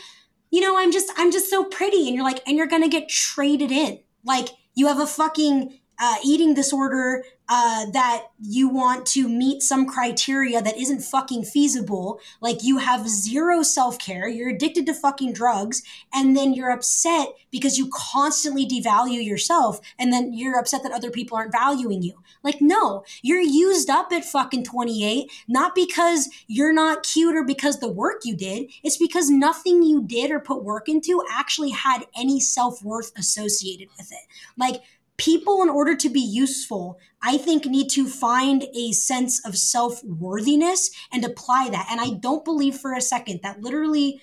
you 0.51 0.61
know, 0.61 0.79
I'm 0.79 0.93
just, 0.93 1.11
I'm 1.17 1.33
just 1.33 1.51
so 1.51 1.65
pretty. 1.65 2.07
And 2.07 2.15
you're 2.15 2.25
like, 2.25 2.43
and 2.47 2.57
you're 2.57 2.69
to 2.69 2.89
get 2.89 3.09
traded 3.09 3.71
in. 3.71 4.01
Like, 4.25 4.49
you 4.75 4.87
have 4.87 5.01
a 5.01 5.07
fucking 5.07 5.79
uh, 5.99 6.15
eating 6.25 6.55
disorder 6.55 7.25
uh, 7.49 7.87
that 7.91 8.27
you 8.41 8.69
want 8.69 9.07
to 9.07 9.29
meet 9.29 9.63
some 9.63 9.87
criteria 9.87 10.61
that 10.61 10.77
isn't 10.77 11.01
fucking 11.01 11.45
feasible. 11.45 12.21
Like 12.41 12.65
you 12.65 12.79
have 12.79 13.09
zero 13.09 13.63
self 13.63 13.99
care, 13.99 14.29
you're 14.29 14.51
addicted 14.51 14.87
to 14.87 14.95
fucking 14.95 15.33
drugs, 15.33 15.83
and 16.13 16.37
then 16.37 16.55
you're 16.55 16.71
upset 16.71 17.29
because 17.51 17.79
you 17.79 17.89
constantly 17.93 18.67
devalue 18.67 19.25
yourself, 19.25 19.81
and 19.99 20.13
then 20.13 20.33
you're 20.33 20.59
upset 20.59 20.83
that 20.83 20.93
other 20.93 21.11
people 21.11 21.37
aren't 21.37 21.53
valuing 21.53 22.03
you. 22.03 22.23
Like, 22.43 22.61
no, 22.61 23.05
you're 23.23 23.41
used 23.41 23.91
up 23.91 24.13
at 24.13 24.25
fucking 24.25 24.65
28, 24.65 25.31
not 25.49 25.75
because 25.75 26.29
you're 26.47 26.73
not 26.73 27.03
cute 27.03 27.37
or 27.37 27.45
because 27.45 27.79
the 27.79 27.91
work 27.91 28.23
you 28.25 28.37
did. 28.37 28.71
It's 28.83 28.97
because 28.97 29.31
nothing 29.31 29.83
you 29.83 30.03
did 30.03 30.31
or 30.31 30.41
put 30.41 30.65
work 30.65 30.89
into 30.89 31.23
actually 31.31 31.71
had 31.71 32.05
any 32.17 32.41
self 32.41 32.83
worth 32.83 33.13
associated 33.17 33.89
with 33.97 34.11
it. 34.13 34.27
Like, 34.57 34.83
people 35.19 35.63
in 35.63 35.69
order 35.69 35.97
to 35.97 36.09
be 36.09 36.21
useful 36.21 36.99
i 37.23 37.37
think 37.37 37.65
need 37.65 37.89
to 37.89 38.09
find 38.09 38.65
a 38.75 38.93
sense 38.93 39.45
of 39.47 39.57
self-worthiness 39.57 40.91
and 41.13 41.25
apply 41.25 41.69
that 41.71 41.87
and 41.91 42.01
i 42.01 42.11
don't 42.21 42.45
believe 42.45 42.77
for 42.77 42.93
a 42.93 43.01
second 43.01 43.41
that 43.43 43.61
literally 43.61 44.21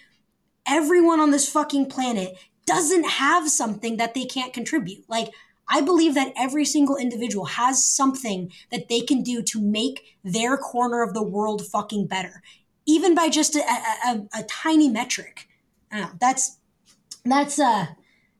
everyone 0.67 1.19
on 1.19 1.31
this 1.31 1.49
fucking 1.49 1.87
planet 1.87 2.37
doesn't 2.65 3.03
have 3.03 3.49
something 3.49 3.97
that 3.97 4.13
they 4.13 4.25
can't 4.25 4.53
contribute. 4.53 5.03
Like, 5.07 5.29
I 5.67 5.81
believe 5.81 6.13
that 6.15 6.33
every 6.37 6.65
single 6.65 6.97
individual 6.97 7.45
has 7.45 7.83
something 7.83 8.51
that 8.71 8.89
they 8.89 9.01
can 9.01 9.23
do 9.23 9.41
to 9.43 9.61
make 9.61 10.17
their 10.23 10.57
corner 10.57 11.01
of 11.01 11.13
the 11.13 11.23
world 11.23 11.65
fucking 11.65 12.07
better, 12.07 12.41
even 12.85 13.15
by 13.15 13.29
just 13.29 13.55
a, 13.55 13.59
a, 13.59 14.09
a, 14.09 14.39
a 14.39 14.43
tiny 14.43 14.89
metric. 14.89 15.47
Know. 15.91 16.09
That's 16.19 16.57
that's 17.23 17.59
uh 17.59 17.85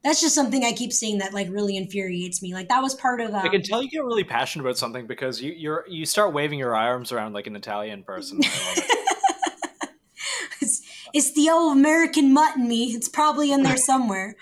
that's 0.03 0.19
just 0.19 0.35
something 0.35 0.65
I 0.65 0.73
keep 0.73 0.91
seeing 0.91 1.19
that 1.19 1.33
like 1.33 1.49
really 1.49 1.77
infuriates 1.77 2.41
me. 2.41 2.53
Like 2.53 2.67
that 2.67 2.81
was 2.81 2.93
part 2.93 3.21
of. 3.21 3.29
Um, 3.29 3.35
I 3.35 3.47
can 3.47 3.61
tell 3.61 3.81
you 3.81 3.89
get 3.89 4.03
really 4.03 4.23
passionate 4.23 4.65
about 4.65 4.77
something 4.77 5.07
because 5.07 5.41
you 5.41 5.53
you're 5.53 5.85
you 5.87 6.05
start 6.05 6.33
waving 6.33 6.59
your 6.59 6.75
arms 6.75 7.11
around 7.11 7.33
like 7.33 7.47
an 7.47 7.55
Italian 7.55 8.03
person. 8.03 8.41
it's, 11.13 11.31
the 11.33 11.49
old 11.49 11.77
American 11.77 12.33
mutt 12.33 12.57
in 12.57 12.67
me. 12.67 12.85
It's 12.85 13.07
probably 13.07 13.51
in 13.51 13.63
there 13.63 13.77
somewhere. 13.77 14.35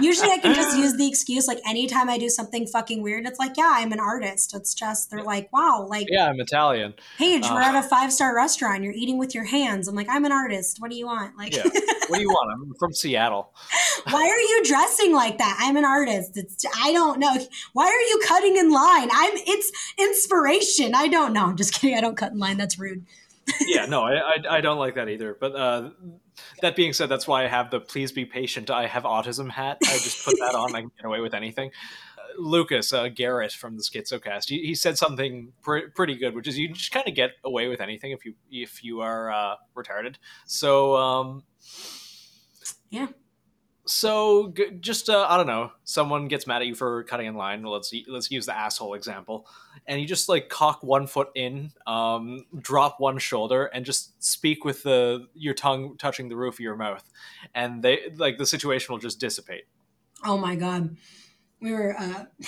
Usually 0.00 0.30
I 0.30 0.38
can 0.38 0.54
just 0.54 0.76
use 0.76 0.96
the 0.96 1.08
excuse 1.08 1.48
like 1.48 1.58
anytime 1.66 2.08
I 2.08 2.18
do 2.18 2.28
something 2.28 2.66
fucking 2.66 3.02
weird, 3.02 3.26
it's 3.26 3.38
like, 3.38 3.56
yeah, 3.56 3.72
I'm 3.74 3.92
an 3.92 4.00
artist. 4.00 4.54
It's 4.54 4.74
just 4.74 5.10
they're 5.10 5.22
like, 5.22 5.52
wow, 5.52 5.86
like 5.88 6.06
yeah, 6.10 6.26
I'm 6.26 6.40
Italian. 6.40 6.94
Paige, 7.18 7.44
Uh, 7.44 7.50
we're 7.54 7.62
at 7.62 7.74
a 7.74 7.82
five 7.82 8.12
star 8.12 8.34
restaurant. 8.34 8.84
You're 8.84 8.92
eating 8.92 9.18
with 9.18 9.34
your 9.34 9.44
hands. 9.44 9.88
I'm 9.88 9.94
like, 9.94 10.08
I'm 10.08 10.24
an 10.24 10.32
artist. 10.32 10.80
What 10.80 10.90
do 10.90 10.96
you 10.96 11.06
want? 11.06 11.36
Like, 11.36 11.54
Yeah. 11.56 11.64
What 12.08 12.18
do 12.18 12.22
you 12.22 12.28
want? 12.28 12.52
I'm 12.52 12.74
from 12.78 12.92
Seattle. 12.92 13.52
why 14.10 14.22
are 14.22 14.38
you 14.40 14.62
dressing 14.64 15.12
like 15.12 15.38
that? 15.38 15.56
I'm 15.60 15.76
an 15.76 15.84
artist. 15.84 16.36
It's 16.36 16.64
I 16.80 16.92
don't 16.92 17.18
know. 17.18 17.36
Why 17.72 17.86
are 17.86 17.90
you 17.90 18.20
cutting 18.26 18.56
in 18.56 18.70
line? 18.70 19.08
I'm 19.12 19.32
it's 19.34 19.72
inspiration. 19.98 20.94
I 20.94 21.08
don't 21.08 21.32
know. 21.32 21.46
I'm 21.46 21.56
just 21.56 21.74
kidding. 21.74 21.96
I 21.96 22.00
don't 22.00 22.16
cut 22.16 22.32
in 22.32 22.38
line. 22.38 22.56
That's 22.56 22.78
rude. 22.78 23.04
Yeah, 23.66 23.86
no, 23.86 24.02
I, 24.02 24.14
I, 24.16 24.56
I 24.56 24.60
don't 24.60 24.78
like 24.78 24.94
that 24.96 25.08
either. 25.08 25.36
But 25.38 25.54
uh, 25.54 25.90
that 26.62 26.76
being 26.76 26.92
said, 26.92 27.08
that's 27.08 27.26
why 27.28 27.44
I 27.44 27.48
have 27.48 27.70
the 27.70 27.80
"Please 27.80 28.12
be 28.12 28.24
patient." 28.24 28.70
I 28.70 28.86
have 28.86 29.04
autism 29.04 29.50
hat. 29.50 29.78
I 29.84 29.98
just 29.98 30.24
put 30.24 30.34
that 30.40 30.54
on. 30.54 30.74
I 30.74 30.80
can 30.80 30.90
get 30.96 31.06
away 31.06 31.20
with 31.20 31.34
anything. 31.34 31.70
Uh, 32.18 32.40
Lucas 32.40 32.92
uh, 32.92 33.08
Garrett 33.08 33.52
from 33.52 33.76
the 33.76 33.82
Schizocast, 33.82 34.48
he, 34.48 34.58
he 34.66 34.74
said 34.74 34.98
something 34.98 35.52
pre- 35.62 35.88
pretty 35.88 36.16
good, 36.16 36.34
which 36.34 36.48
is 36.48 36.58
you 36.58 36.72
just 36.72 36.92
kind 36.92 37.06
of 37.06 37.14
get 37.14 37.32
away 37.44 37.68
with 37.68 37.80
anything 37.80 38.10
if 38.12 38.24
you 38.24 38.34
if 38.50 38.82
you 38.82 39.00
are 39.00 39.30
uh, 39.30 39.54
retarded. 39.76 40.16
So 40.46 40.96
um, 40.96 41.44
Yeah. 42.90 43.08
So 43.86 44.48
g- 44.48 44.72
just 44.80 45.08
uh, 45.08 45.26
I 45.28 45.36
don't 45.36 45.46
know, 45.46 45.70
someone 45.84 46.26
gets 46.26 46.46
mad 46.46 46.60
at 46.60 46.66
you 46.66 46.74
for 46.74 47.04
cutting 47.04 47.26
in 47.26 47.36
line. 47.36 47.62
Let's 47.62 47.94
let's 48.08 48.30
use 48.30 48.46
the 48.46 48.56
asshole 48.56 48.94
example, 48.94 49.46
and 49.86 50.00
you 50.00 50.06
just 50.06 50.28
like 50.28 50.48
cock 50.48 50.82
one 50.82 51.06
foot 51.06 51.28
in, 51.36 51.70
um, 51.86 52.44
drop 52.58 52.98
one 52.98 53.18
shoulder, 53.18 53.66
and 53.66 53.84
just 53.84 54.22
speak 54.22 54.64
with 54.64 54.82
the 54.82 55.28
your 55.34 55.54
tongue 55.54 55.96
touching 55.98 56.28
the 56.28 56.36
roof 56.36 56.54
of 56.54 56.60
your 56.60 56.76
mouth, 56.76 57.04
and 57.54 57.82
they 57.82 58.10
like 58.16 58.38
the 58.38 58.46
situation 58.46 58.92
will 58.92 58.98
just 58.98 59.20
dissipate. 59.20 59.64
Oh 60.24 60.36
my 60.36 60.56
god. 60.56 60.96
We 61.60 61.72
were 61.72 61.96
uh 61.96 62.24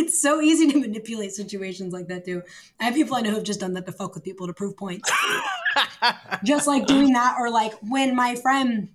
it's 0.00 0.20
so 0.20 0.40
easy 0.40 0.70
to 0.72 0.78
manipulate 0.80 1.32
situations 1.32 1.92
like 1.92 2.08
that 2.08 2.24
too. 2.24 2.42
I 2.80 2.84
have 2.84 2.94
people 2.94 3.14
I 3.14 3.20
know 3.20 3.30
who've 3.30 3.44
just 3.44 3.60
done 3.60 3.74
that 3.74 3.86
to 3.86 3.92
fuck 3.92 4.14
with 4.14 4.24
people 4.24 4.48
to 4.48 4.52
prove 4.52 4.76
points. 4.76 5.10
just 6.44 6.66
like 6.66 6.86
doing 6.86 7.12
that 7.12 7.36
or 7.38 7.50
like 7.50 7.74
when 7.80 8.16
my 8.16 8.34
friend 8.34 8.88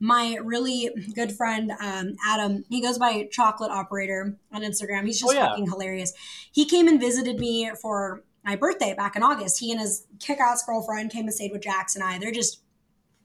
my 0.00 0.38
really 0.42 0.90
good 1.14 1.32
friend 1.32 1.72
um, 1.80 2.14
adam 2.26 2.64
he 2.68 2.80
goes 2.80 2.98
by 2.98 3.28
chocolate 3.32 3.70
operator 3.70 4.36
on 4.52 4.62
instagram 4.62 5.04
he's 5.04 5.18
just 5.20 5.32
Oh, 5.32 5.34
yeah. 5.34 5.48
fucking 5.48 5.66
hilarious 5.66 6.12
he 6.52 6.64
came 6.64 6.86
and 6.88 7.00
visited 7.00 7.38
me 7.38 7.70
for 7.82 8.22
my 8.44 8.54
birthday 8.56 8.94
back 8.94 9.16
in 9.16 9.22
august 9.22 9.58
he 9.58 9.72
and 9.72 9.80
his 9.80 10.06
kick-ass 10.20 10.64
girlfriend 10.64 11.10
came 11.10 11.24
and 11.24 11.34
stayed 11.34 11.52
with 11.52 11.62
jax 11.62 11.94
and 11.96 12.04
i 12.04 12.18
they're 12.18 12.30
just 12.32 12.60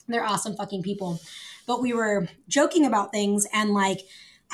they're 0.07 0.25
awesome 0.25 0.55
fucking 0.55 0.81
people 0.81 1.19
but 1.67 1.81
we 1.81 1.93
were 1.93 2.27
joking 2.47 2.85
about 2.85 3.11
things 3.11 3.45
and 3.53 3.71
like 3.71 4.01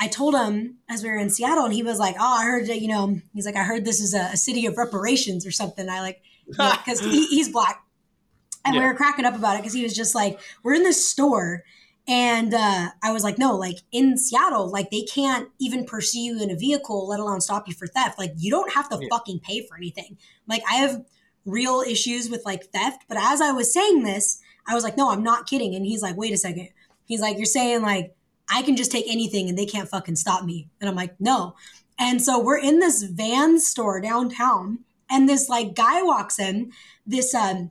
I 0.02 0.08
told 0.08 0.34
him 0.34 0.76
as 0.88 1.02
we 1.02 1.10
were 1.10 1.18
in 1.18 1.28
Seattle, 1.28 1.64
and 1.66 1.74
he 1.74 1.82
was 1.82 1.98
like, 1.98 2.14
"Oh, 2.18 2.38
I 2.40 2.44
heard 2.44 2.68
that 2.68 2.80
you 2.80 2.88
know." 2.88 3.20
He's 3.34 3.44
like, 3.44 3.56
"I 3.56 3.64
heard 3.64 3.84
this 3.84 4.00
is 4.00 4.14
a, 4.14 4.30
a 4.32 4.36
city 4.38 4.64
of 4.64 4.78
reparations 4.78 5.44
or 5.44 5.50
something." 5.50 5.90
I 5.90 6.00
like 6.00 6.22
because 6.46 7.00
he, 7.00 7.26
he's 7.26 7.50
black, 7.50 7.84
and 8.64 8.74
we 8.74 8.80
were 8.82 8.94
cracking 8.94 9.26
up 9.26 9.34
about 9.34 9.56
it 9.56 9.58
because 9.58 9.74
he 9.74 9.82
was 9.82 9.94
just 9.94 10.14
like, 10.14 10.40
"We're 10.62 10.72
in 10.72 10.84
this 10.84 11.06
store." 11.06 11.64
And 12.08 12.54
uh, 12.54 12.88
I 13.02 13.12
was 13.12 13.22
like, 13.22 13.38
no, 13.38 13.56
like 13.56 13.76
in 13.92 14.16
Seattle, 14.18 14.68
like 14.68 14.90
they 14.90 15.02
can't 15.02 15.48
even 15.60 15.84
pursue 15.84 16.18
you 16.20 16.42
in 16.42 16.50
a 16.50 16.56
vehicle, 16.56 17.06
let 17.06 17.20
alone 17.20 17.40
stop 17.40 17.68
you 17.68 17.74
for 17.74 17.86
theft. 17.86 18.18
Like 18.18 18.32
you 18.36 18.50
don't 18.50 18.72
have 18.72 18.88
to 18.88 18.98
Yeah. 19.00 19.08
fucking 19.10 19.40
pay 19.40 19.66
for 19.66 19.76
anything. 19.76 20.16
Like 20.48 20.62
I 20.68 20.74
have 20.76 21.04
real 21.46 21.82
issues 21.86 22.28
with 22.28 22.44
like 22.44 22.64
theft. 22.72 23.04
But 23.08 23.18
as 23.18 23.40
I 23.40 23.52
was 23.52 23.72
saying 23.72 24.02
this, 24.02 24.40
I 24.66 24.74
was 24.74 24.82
like, 24.82 24.96
no, 24.96 25.10
I'm 25.10 25.22
not 25.22 25.46
kidding. 25.46 25.74
And 25.74 25.86
he's 25.86 26.02
like, 26.02 26.16
wait 26.16 26.32
a 26.32 26.36
second. 26.36 26.68
He's 27.04 27.20
like, 27.20 27.36
you're 27.36 27.46
saying 27.46 27.82
like 27.82 28.14
I 28.52 28.62
can 28.62 28.76
just 28.76 28.90
take 28.90 29.06
anything 29.08 29.48
and 29.48 29.56
they 29.56 29.66
can't 29.66 29.88
fucking 29.88 30.16
stop 30.16 30.44
me. 30.44 30.68
And 30.80 30.90
I'm 30.90 30.96
like, 30.96 31.14
no. 31.20 31.54
And 31.98 32.20
so 32.20 32.40
we're 32.40 32.58
in 32.58 32.78
this 32.80 33.02
van 33.02 33.60
store 33.60 34.00
downtown, 34.00 34.80
and 35.10 35.28
this 35.28 35.48
like 35.48 35.74
guy 35.74 36.02
walks 36.02 36.38
in, 36.38 36.72
this 37.06 37.34
um 37.34 37.70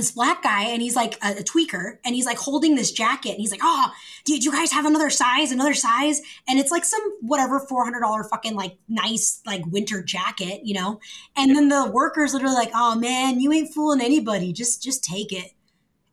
this 0.00 0.12
black 0.12 0.42
guy, 0.42 0.64
and 0.64 0.82
he's 0.82 0.96
like 0.96 1.14
a, 1.22 1.40
a 1.40 1.44
tweaker, 1.44 1.98
and 2.04 2.14
he's 2.14 2.26
like 2.26 2.38
holding 2.38 2.74
this 2.74 2.90
jacket, 2.90 3.30
and 3.30 3.38
he's 3.38 3.50
like, 3.50 3.60
oh, 3.62 3.92
do 4.24 4.36
you 4.36 4.50
guys 4.50 4.72
have 4.72 4.86
another 4.86 5.10
size, 5.10 5.52
another 5.52 5.74
size? 5.74 6.20
And 6.48 6.58
it's 6.58 6.70
like 6.70 6.84
some 6.84 7.02
whatever 7.20 7.60
four 7.60 7.84
hundred 7.84 8.00
dollar 8.00 8.24
fucking 8.24 8.54
like 8.54 8.76
nice 8.88 9.40
like 9.46 9.64
winter 9.66 10.02
jacket, 10.02 10.62
you 10.64 10.74
know. 10.74 11.00
And 11.36 11.54
then 11.54 11.68
the 11.68 11.90
workers 11.90 12.32
literally 12.32 12.54
like, 12.54 12.72
oh 12.74 12.94
man, 12.96 13.40
you 13.40 13.52
ain't 13.52 13.72
fooling 13.72 14.00
anybody. 14.00 14.52
Just 14.52 14.82
just 14.82 15.04
take 15.04 15.32
it. 15.32 15.52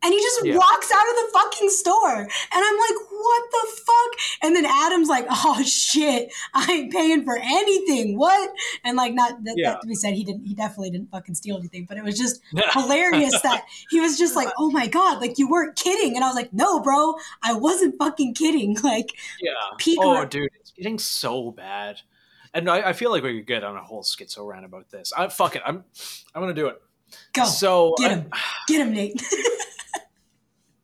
And 0.04 0.14
he 0.14 0.20
just 0.22 0.46
Yeah. 0.46 0.56
walks 0.56 0.92
out 0.92 1.10
of 1.10 1.16
the 1.16 1.30
fucking 1.34 1.70
store. 1.70 2.18
And 2.20 2.30
I'm 2.54 2.78
like, 2.78 3.12
what 3.12 3.44
the 3.52 3.82
fuck? 3.82 4.20
And 4.44 4.56
then 4.56 4.66
Adam's 4.66 5.10
like, 5.10 5.26
oh 5.30 5.62
shit, 5.64 6.32
I 6.54 6.72
ain't 6.72 6.92
paying 6.92 7.24
for 7.26 7.38
anything. 7.38 8.18
What? 8.18 8.52
And 8.84 8.96
like, 8.96 9.14
not 9.14 9.44
that, 9.44 9.56
Yeah. 9.58 9.72
that 9.72 9.82
to 9.82 9.88
be 9.88 9.96
said, 9.96 10.14
he 10.14 10.24
didn't, 10.24 10.46
he 10.46 10.54
definitely 10.54 10.92
didn't 10.92 11.10
fucking 11.12 11.36
steal 11.36 11.58
anything, 11.58 11.86
but 11.90 11.98
it 11.98 12.04
was 12.04 12.18
just 12.18 12.42
hilarious 12.74 13.42
that 13.42 13.64
he 13.90 14.00
was 14.00 14.18
just 14.18 14.36
like, 14.36 14.50
oh 14.58 14.70
my 14.70 14.88
God, 14.88 15.20
like 15.20 15.38
you 15.40 15.50
weren't 15.50 15.76
kidding. 15.76 16.16
And 16.16 16.24
I 16.24 16.28
was 16.28 16.36
like, 16.36 16.54
no, 16.54 16.80
bro, 16.80 17.16
I 17.42 17.54
wasn't 17.54 17.98
fucking 17.98 18.34
kidding. 18.36 18.78
Like, 18.84 19.12
Yeah. 19.42 19.52
Peak 19.78 19.98
oh, 20.02 20.24
dude, 20.26 20.50
it's 20.60 20.72
getting 20.72 21.00
so 21.00 21.52
bad. 21.52 22.02
And 22.54 22.70
I, 22.70 22.90
I 22.90 22.94
feel 22.94 23.12
like 23.12 23.24
we 23.24 23.40
could 23.40 23.48
get 23.48 23.64
on 23.64 23.76
a 23.76 23.84
whole 23.84 24.04
schizo 24.04 24.48
rant 24.48 24.64
about 24.66 24.90
this. 24.90 25.12
I 25.16 25.28
fuck 25.28 25.56
it. 25.56 25.62
I'm 25.66 25.84
I'm 26.34 26.42
gonna 26.42 26.54
do 26.54 26.68
it. 26.68 26.82
Go, 27.34 27.46
So 27.46 27.94
get 27.98 28.12
I- 28.12 28.16
him, 28.16 28.32
get 28.68 28.82
him, 28.88 28.94
Nate. 28.94 29.22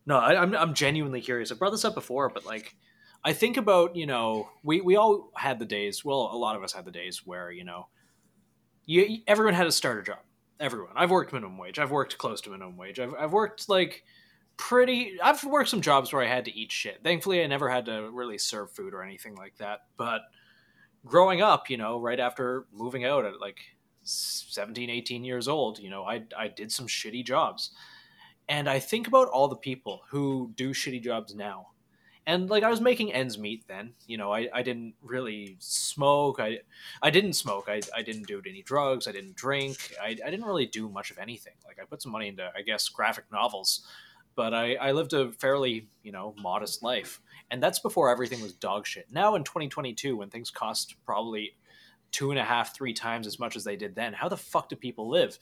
No, 0.06 0.18
I, 0.18 0.42
I'm 0.42 0.54
I'm 0.54 0.74
genuinely 0.74 1.22
curious. 1.22 1.50
I 1.52 1.56
brought 1.56 1.70
this 1.72 1.86
up 1.86 1.96
before, 1.96 2.28
but 2.30 2.46
like, 2.46 2.76
I 3.24 3.32
think 3.32 3.56
about 3.56 3.96
you 3.96 4.06
know 4.06 4.50
we 4.62 4.82
we 4.82 4.98
all 4.98 5.32
had 5.34 5.60
the 5.60 5.66
days. 5.66 6.04
Well, 6.04 6.30
a 6.34 6.36
lot 6.36 6.58
of 6.58 6.64
us 6.64 6.74
had 6.74 6.84
the 6.84 6.92
days 6.92 7.26
where 7.26 7.50
you 7.52 7.64
know, 7.64 7.88
you 8.86 9.20
everyone 9.28 9.54
had 9.54 9.66
a 9.66 9.72
starter 9.72 10.02
job. 10.02 10.20
Everyone. 10.60 10.92
I've 10.96 11.10
worked 11.10 11.32
minimum 11.32 11.58
wage. 11.58 11.80
I've 11.80 11.92
worked 11.92 12.18
close 12.18 12.42
to 12.42 12.50
minimum 12.50 12.76
wage. 12.76 13.00
I've 13.00 13.14
I've 13.18 13.32
worked 13.32 13.70
like 13.70 14.04
pretty. 14.58 15.18
I've 15.24 15.42
worked 15.46 15.70
some 15.70 15.80
jobs 15.80 16.12
where 16.12 16.22
I 16.22 16.28
had 16.28 16.44
to 16.46 16.54
eat 16.54 16.74
shit. 16.74 17.00
Thankfully, 17.02 17.42
I 17.42 17.48
never 17.48 17.70
had 17.70 17.86
to 17.86 18.10
really 18.12 18.38
serve 18.38 18.72
food 18.72 18.94
or 18.94 19.04
anything 19.04 19.36
like 19.36 19.56
that. 19.60 19.84
But 19.96 20.20
growing 21.06 21.42
up, 21.42 21.70
you 21.70 21.78
know, 21.78 21.98
right 21.98 22.20
after 22.20 22.66
moving 22.74 23.06
out 23.06 23.24
at 23.24 23.40
like 23.40 23.60
17, 24.04 24.90
18 24.90 25.24
years 25.24 25.48
old, 25.48 25.80
you 25.80 25.90
know, 25.90 26.04
I 26.04 26.24
I 26.38 26.48
did 26.48 26.72
some 26.72 26.88
shitty 26.88 27.26
jobs 27.26 27.72
and 28.50 28.70
I 28.70 28.80
think 28.80 29.08
about 29.08 29.30
all 29.30 29.48
the 29.48 29.56
people 29.56 30.02
who 30.10 30.52
do 30.56 30.72
shitty 30.72 31.02
jobs 31.02 31.34
now. 31.34 31.70
And 32.26 32.50
like 32.50 32.64
I 32.64 32.70
was 32.70 32.80
making 32.80 33.12
ends 33.12 33.38
meet 33.38 33.68
then, 33.68 33.94
you 34.08 34.18
know, 34.18 34.32
I, 34.32 34.48
I 34.54 34.62
didn't 34.62 34.94
really 35.02 35.58
smoke. 35.60 36.40
I 36.40 36.60
I 37.02 37.10
didn't 37.10 37.34
smoke. 37.34 37.66
I, 37.68 37.82
I 37.96 38.02
didn't 38.02 38.28
do 38.28 38.42
any 38.48 38.62
drugs. 38.62 39.08
I 39.08 39.12
didn't 39.12 39.36
drink. 39.36 39.94
I, 40.02 40.16
I 40.26 40.30
didn't 40.30 40.46
really 40.46 40.66
do 40.66 40.88
much 40.88 41.12
of 41.12 41.18
anything. 41.18 41.54
Like 41.66 41.80
I 41.82 41.86
put 41.86 42.02
some 42.02 42.14
money 42.14 42.30
into 42.30 42.50
I 42.56 42.62
guess 42.62 42.88
graphic 42.88 43.26
novels, 43.30 43.86
but 44.36 44.54
I, 44.54 44.76
I 44.76 44.94
lived 44.94 45.12
a 45.12 45.34
fairly, 45.34 45.90
you 46.02 46.14
know, 46.14 46.34
modest 46.42 46.82
life. 46.82 47.20
And 47.52 47.62
that's 47.62 47.80
before 47.80 48.10
everything 48.10 48.42
was 48.42 48.54
dog 48.54 48.88
shit. 48.88 49.08
Now 49.12 49.36
in 49.36 49.44
2022, 49.44 50.16
when 50.16 50.30
things 50.30 50.50
cost 50.50 50.96
probably 51.06 51.56
two 52.14 52.30
and 52.30 52.40
a 52.40 52.44
half, 52.44 52.74
three 52.74 52.94
times 52.94 53.28
as 53.28 53.40
much 53.40 53.58
as 53.58 53.66
they 53.66 53.76
did 53.76 53.96
then, 53.96 54.14
how 54.14 54.30
the 54.30 54.38
fuck 54.38 54.70
do 54.70 54.78
people 54.78 55.10
live? 55.10 55.38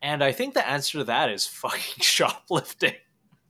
And 0.00 0.24
I 0.24 0.32
think 0.32 0.54
the 0.54 0.66
answer 0.66 0.98
to 0.98 1.04
that 1.04 1.30
is 1.30 1.46
fucking 1.46 2.00
shoplifting. 2.02 2.94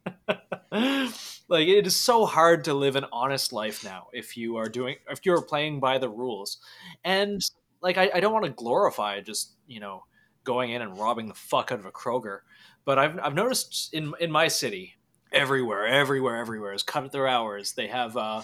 like 0.26 1.68
it 1.68 1.86
is 1.86 1.94
so 1.94 2.26
hard 2.26 2.64
to 2.64 2.74
live 2.74 2.96
an 2.96 3.06
honest 3.12 3.52
life 3.52 3.84
now 3.84 4.08
if 4.12 4.36
you 4.36 4.56
are 4.56 4.68
doing 4.68 4.96
if 5.08 5.20
you're 5.24 5.42
playing 5.42 5.78
by 5.78 5.98
the 5.98 6.08
rules. 6.08 6.58
And 7.04 7.40
like 7.80 7.98
I, 7.98 8.10
I 8.14 8.20
don't 8.20 8.32
want 8.32 8.46
to 8.46 8.50
glorify 8.50 9.20
just, 9.20 9.52
you 9.68 9.78
know, 9.78 10.02
going 10.42 10.72
in 10.72 10.82
and 10.82 10.98
robbing 10.98 11.28
the 11.28 11.34
fuck 11.34 11.70
out 11.70 11.78
of 11.78 11.86
a 11.86 11.92
Kroger. 11.92 12.40
But 12.84 12.98
I've 12.98 13.18
I've 13.20 13.34
noticed 13.34 13.94
in 13.94 14.12
in 14.18 14.32
my 14.32 14.48
city, 14.48 14.94
everywhere, 15.30 15.86
everywhere, 15.86 16.36
everywhere 16.36 16.72
is 16.72 16.82
cut 16.82 17.12
their 17.12 17.28
hours. 17.28 17.74
They 17.74 17.86
have 17.86 18.16
uh 18.16 18.42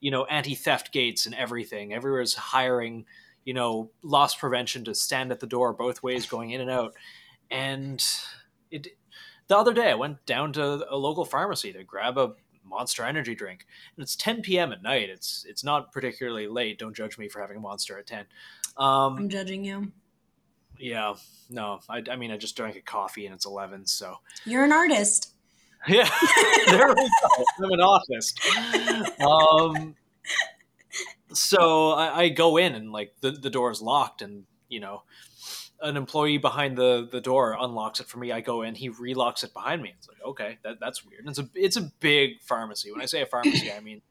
you 0.00 0.10
know, 0.10 0.24
anti-theft 0.24 0.92
gates 0.92 1.26
and 1.26 1.34
everything. 1.34 1.92
Everywhere's 1.92 2.34
hiring, 2.34 3.06
you 3.46 3.54
know, 3.54 3.90
loss 4.02 4.34
prevention 4.34 4.84
to 4.84 4.94
stand 4.94 5.32
at 5.32 5.40
the 5.40 5.46
door 5.46 5.72
both 5.72 6.02
ways 6.02 6.26
going 6.26 6.50
in 6.50 6.60
and 6.60 6.70
out 6.70 6.94
and 7.50 8.04
it 8.70 8.88
the 9.48 9.56
other 9.56 9.72
day 9.72 9.90
I 9.90 9.94
went 9.94 10.26
down 10.26 10.52
to 10.54 10.84
a 10.90 10.96
local 10.96 11.24
pharmacy 11.24 11.72
to 11.72 11.84
grab 11.84 12.18
a 12.18 12.34
Monster 12.68 13.04
Energy 13.04 13.36
drink, 13.36 13.64
and 13.96 14.02
it's 14.02 14.16
10 14.16 14.42
p.m. 14.42 14.72
at 14.72 14.82
night. 14.82 15.08
It's 15.08 15.46
it's 15.48 15.62
not 15.62 15.92
particularly 15.92 16.48
late. 16.48 16.80
Don't 16.80 16.96
judge 16.96 17.16
me 17.16 17.28
for 17.28 17.40
having 17.40 17.56
a 17.56 17.60
Monster 17.60 17.96
at 17.96 18.06
10. 18.08 18.24
Um, 18.76 19.16
I'm 19.16 19.28
judging 19.28 19.64
you. 19.64 19.92
yeah, 20.78 21.14
no, 21.48 21.78
I, 21.88 22.02
I 22.10 22.16
mean 22.16 22.32
I 22.32 22.36
just 22.36 22.56
drank 22.56 22.74
a 22.74 22.80
coffee 22.80 23.26
and 23.26 23.34
it's 23.36 23.46
11, 23.46 23.86
so 23.86 24.16
You're 24.44 24.64
an 24.64 24.72
artist. 24.72 25.32
yeah, 25.86 26.10
there 26.66 26.88
we 26.88 26.94
go. 26.94 27.44
I'm 27.64 27.70
an 27.70 27.80
artist. 27.80 28.40
Um, 29.24 29.94
so 31.36 31.90
I, 31.90 32.22
I 32.22 32.28
go 32.28 32.56
in 32.56 32.74
and 32.74 32.92
like 32.92 33.14
the 33.20 33.30
the 33.32 33.50
door 33.50 33.70
is 33.70 33.80
locked, 33.80 34.22
and 34.22 34.44
you 34.68 34.80
know, 34.80 35.02
an 35.80 35.96
employee 35.96 36.38
behind 36.38 36.76
the 36.76 37.08
the 37.10 37.20
door 37.20 37.56
unlocks 37.58 38.00
it 38.00 38.06
for 38.06 38.18
me. 38.18 38.32
I 38.32 38.40
go 38.40 38.62
in, 38.62 38.74
he 38.74 38.90
relocks 38.90 39.44
it 39.44 39.52
behind 39.52 39.82
me. 39.82 39.92
It's 39.96 40.08
like 40.08 40.22
okay, 40.24 40.58
that 40.64 40.78
that's 40.80 41.04
weird. 41.04 41.20
And 41.20 41.30
it's 41.30 41.38
a 41.38 41.48
it's 41.54 41.76
a 41.76 41.90
big 42.00 42.40
pharmacy. 42.42 42.90
When 42.92 43.00
I 43.00 43.06
say 43.06 43.22
a 43.22 43.26
pharmacy, 43.26 43.72
I 43.72 43.80
mean 43.80 44.02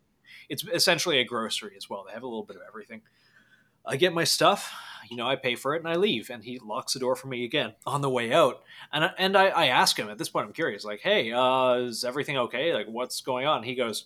it's 0.49 0.63
essentially 0.73 1.19
a 1.19 1.23
grocery 1.23 1.73
as 1.77 1.89
well. 1.89 2.05
They 2.07 2.13
have 2.13 2.23
a 2.23 2.27
little 2.27 2.43
bit 2.45 2.57
of 2.57 2.61
everything. 2.67 3.01
I 3.85 3.97
get 3.97 4.13
my 4.13 4.23
stuff, 4.23 4.73
you 5.09 5.17
know, 5.17 5.27
I 5.27 5.35
pay 5.35 5.55
for 5.55 5.75
it 5.75 5.79
and 5.79 5.87
I 5.87 5.95
leave, 5.95 6.29
and 6.29 6.43
he 6.43 6.59
locks 6.59 6.93
the 6.93 6.99
door 6.99 7.15
for 7.15 7.27
me 7.27 7.45
again 7.45 7.73
on 7.85 8.01
the 8.01 8.09
way 8.09 8.33
out. 8.33 8.63
And 8.91 9.05
I, 9.05 9.11
and 9.17 9.37
I, 9.37 9.47
I 9.47 9.65
ask 9.67 9.97
him 9.97 10.09
at 10.09 10.17
this 10.17 10.29
point, 10.29 10.47
I'm 10.47 10.53
curious, 10.53 10.83
like, 10.83 11.01
hey, 11.01 11.31
uh, 11.31 11.75
is 11.75 12.03
everything 12.03 12.37
okay? 12.37 12.73
Like, 12.73 12.87
what's 12.87 13.21
going 13.21 13.45
on? 13.45 13.63
He 13.63 13.75
goes, 13.75 14.05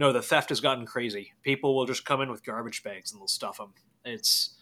no, 0.00 0.12
the 0.12 0.22
theft 0.22 0.48
has 0.48 0.60
gotten 0.60 0.86
crazy. 0.86 1.32
People 1.42 1.76
will 1.76 1.86
just 1.86 2.04
come 2.04 2.20
in 2.22 2.30
with 2.30 2.44
garbage 2.44 2.82
bags 2.82 3.12
and 3.12 3.20
they'll 3.20 3.28
stuff 3.28 3.58
them. 3.58 3.74
It's 4.04 4.56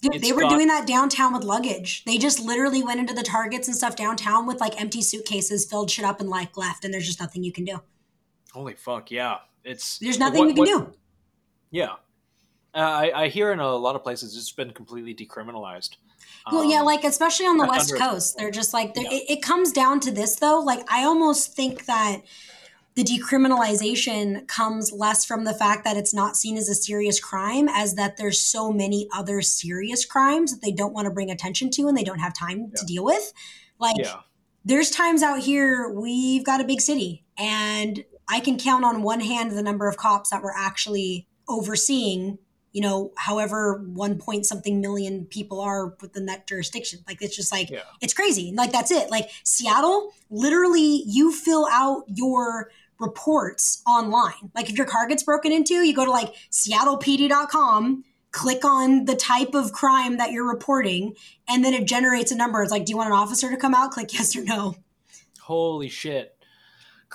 Dude, 0.00 0.14
It's 0.14 0.24
they 0.28 0.32
were 0.32 0.42
got- 0.42 0.50
doing 0.50 0.68
that 0.68 0.86
downtown 0.86 1.32
with 1.32 1.42
luggage. 1.42 2.04
They 2.04 2.18
just 2.18 2.38
literally 2.38 2.84
went 2.84 3.00
into 3.00 3.12
the 3.14 3.24
Targets 3.24 3.66
and 3.66 3.76
stuff 3.76 3.96
downtown 3.96 4.46
with 4.46 4.60
like 4.60 4.80
empty 4.80 5.02
suitcases, 5.02 5.64
filled 5.68 5.90
shit 5.90 6.04
up, 6.04 6.20
and 6.20 6.28
like 6.28 6.56
left. 6.56 6.84
And 6.84 6.94
there's 6.94 7.06
just 7.06 7.18
nothing 7.18 7.42
you 7.42 7.50
can 7.52 7.64
do. 7.64 7.80
holy 8.52 8.74
fuck, 8.74 9.10
yeah. 9.10 9.38
It's 9.64 9.98
There's 9.98 10.18
nothing 10.20 10.38
what- 10.40 10.48
you 10.56 10.64
can 10.64 10.74
what- 10.84 10.92
do. 10.92 10.98
Yeah, 11.72 11.92
uh, 12.74 12.78
I, 12.78 13.24
I 13.24 13.28
hear 13.28 13.52
in 13.52 13.58
a 13.58 13.74
lot 13.74 13.96
of 13.96 14.02
places 14.04 14.36
it's 14.36 14.52
been 14.52 14.70
completely 14.70 15.14
decriminalized. 15.14 15.96
Well, 16.52 16.64
yeah, 16.64 16.78
Um, 16.80 16.86
like 16.86 17.02
especially 17.04 17.46
on 17.46 17.56
the 17.58 17.66
West 17.66 17.92
under- 17.92 18.04
Coast, 18.04 18.36
they're 18.38 18.50
just 18.52 18.72
like 18.72 18.94
they're, 18.94 19.02
Yeah. 19.04 19.14
it, 19.18 19.24
it 19.38 19.42
comes 19.42 19.72
down 19.72 19.98
to 20.00 20.10
this 20.12 20.36
though. 20.36 20.60
Like 20.60 20.86
I 20.90 21.04
almost 21.04 21.54
think 21.54 21.84
that 21.86 22.22
the 22.98 23.04
decriminalization 23.04 24.48
comes 24.48 24.90
less 24.90 25.24
from 25.24 25.44
the 25.44 25.54
fact 25.54 25.84
that 25.84 25.96
it's 25.96 26.12
not 26.12 26.36
seen 26.36 26.56
as 26.56 26.68
a 26.68 26.74
serious 26.74 27.20
crime 27.20 27.68
as 27.68 27.94
that 27.94 28.16
there's 28.16 28.40
so 28.40 28.72
many 28.72 29.08
other 29.14 29.40
serious 29.40 30.04
crimes 30.04 30.50
that 30.52 30.62
they 30.62 30.72
don't 30.72 30.92
want 30.92 31.04
to 31.04 31.10
bring 31.12 31.30
attention 31.30 31.70
to 31.70 31.86
and 31.86 31.96
they 31.96 32.02
don't 32.02 32.18
have 32.18 32.34
time 32.36 32.72
to 32.74 32.84
deal 32.84 33.04
with. 33.04 33.32
Like 33.78 33.94
yeah, 33.98 34.16
there's 34.64 34.90
times 34.90 35.22
out 35.22 35.38
here 35.38 35.88
we've 35.88 36.42
got 36.44 36.60
a 36.60 36.64
big 36.64 36.80
city 36.80 37.24
and 37.38 38.04
I 38.28 38.40
can 38.40 38.58
count 38.58 38.84
on 38.84 39.02
one 39.02 39.20
hand 39.20 39.52
the 39.52 39.62
number 39.62 39.86
of 39.86 39.96
cops 39.96 40.30
that 40.30 40.42
were 40.42 40.54
actually 40.56 41.28
overseeing, 41.48 42.38
you 42.72 42.80
know, 42.80 43.12
however 43.16 43.80
one 43.94 44.18
point 44.18 44.44
something 44.44 44.80
million 44.80 45.24
people 45.26 45.60
are 45.60 45.94
within 46.00 46.26
that 46.26 46.48
jurisdiction. 46.48 46.98
Like 47.06 47.22
it's 47.22 47.36
just 47.36 47.52
like 47.52 47.70
Yeah. 47.70 47.82
it's 48.00 48.12
crazy. 48.12 48.52
Like 48.56 48.72
that's 48.72 48.90
it. 48.90 49.08
Like 49.08 49.30
Seattle, 49.44 50.12
literally 50.30 51.04
you 51.06 51.32
fill 51.32 51.68
out 51.70 52.02
your 52.08 52.72
reports 53.00 53.82
online. 53.86 54.50
Like 54.54 54.68
if 54.70 54.76
your 54.76 54.86
car 54.86 55.06
gets 55.06 55.22
broken 55.22 55.52
into, 55.52 55.74
you 55.74 55.94
go 55.94 56.04
to 56.04 56.10
like 56.10 56.34
seattlepd.com, 56.50 58.04
click 58.32 58.64
on 58.64 59.04
the 59.04 59.14
type 59.16 59.54
of 59.54 59.72
crime 59.72 60.16
that 60.18 60.32
you're 60.32 60.48
reporting, 60.48 61.14
and 61.48 61.64
then 61.64 61.74
it 61.74 61.86
generates 61.86 62.30
a 62.32 62.36
number. 62.36 62.62
It's 62.62 62.72
like, 62.72 62.84
do 62.84 62.90
you 62.90 62.96
want 62.96 63.08
an 63.08 63.14
officer 63.16 63.50
to 63.50 63.56
come 63.56 63.74
out? 63.74 63.92
Click 63.92 64.12
yes 64.12 64.36
or 64.36 64.44
no. 64.44 64.74
holy 65.40 65.88
shit, 65.88 66.36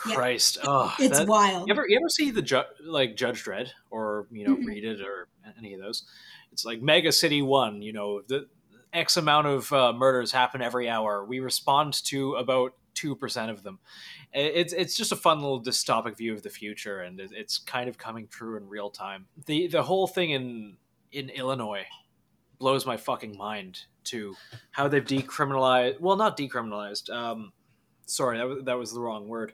Yeah. 0.07 0.15
Christ! 0.15 0.57
Oh, 0.63 0.91
It's 0.97 1.19
that- 1.19 1.27
wild. 1.27 1.67
You 1.67 1.73
ever 1.73 1.85
you 1.87 1.97
ever 1.97 2.09
see 2.09 2.31
the 2.31 2.41
ju- 2.41 2.63
like 2.83 3.15
Judge 3.15 3.43
Dredd 3.43 3.69
or 3.91 4.25
you 4.31 4.43
know 4.47 4.55
Mhm. 4.55 4.65
read 4.65 4.83
it 4.85 5.01
or 5.01 5.27
any 5.57 5.75
of 5.75 5.81
those? 5.81 6.03
It's 6.51 6.65
like 6.65 6.81
Mega 6.81 7.11
City 7.11 7.43
One. 7.43 7.83
You 7.83 7.93
know 7.93 8.21
the 8.27 8.47
X 8.91 9.17
amount 9.17 9.45
of 9.47 9.71
uh, 9.71 9.93
murders 9.93 10.31
happen 10.31 10.61
every 10.63 10.89
hour. 10.89 11.23
We 11.23 11.39
respond 11.41 11.93
to 12.05 12.33
about 12.35 12.73
two 12.93 13.15
percent 13.15 13.51
of 13.51 13.63
them. 13.63 13.79
It's 14.33 14.73
it's 14.73 14.95
just 14.95 15.11
a 15.11 15.15
fun 15.15 15.41
little 15.41 15.61
dystopic 15.61 16.17
view 16.17 16.33
of 16.33 16.43
the 16.43 16.49
future, 16.49 17.01
and 17.01 17.19
it's 17.19 17.57
kind 17.57 17.89
of 17.89 17.97
coming 17.97 18.27
true 18.27 18.57
in 18.57 18.67
real 18.67 18.89
time. 18.89 19.27
the 19.45 19.67
The 19.67 19.83
whole 19.83 20.07
thing 20.07 20.31
in 20.31 20.77
in 21.11 21.29
Illinois 21.29 21.85
blows 22.59 22.85
my 22.85 22.97
fucking 22.97 23.37
mind 23.37 23.85
too. 24.03 24.35
How 24.71 24.87
they've 24.87 25.03
decriminalized? 25.03 25.99
Well, 25.99 26.15
not 26.15 26.37
decriminalized. 26.37 27.09
Um, 27.09 27.51
sorry, 28.05 28.37
that 28.37 28.47
was, 28.47 28.63
that 28.65 28.77
was 28.77 28.93
the 28.93 29.01
wrong 29.01 29.27
word. 29.27 29.53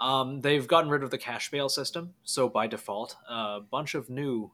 Um, 0.00 0.40
they've 0.40 0.66
gotten 0.66 0.90
rid 0.90 1.02
of 1.02 1.10
the 1.10 1.18
cash 1.18 1.50
bail 1.50 1.68
system, 1.68 2.14
so 2.22 2.48
by 2.48 2.66
default, 2.66 3.16
a 3.28 3.60
bunch 3.60 3.94
of 3.94 4.08
new. 4.08 4.52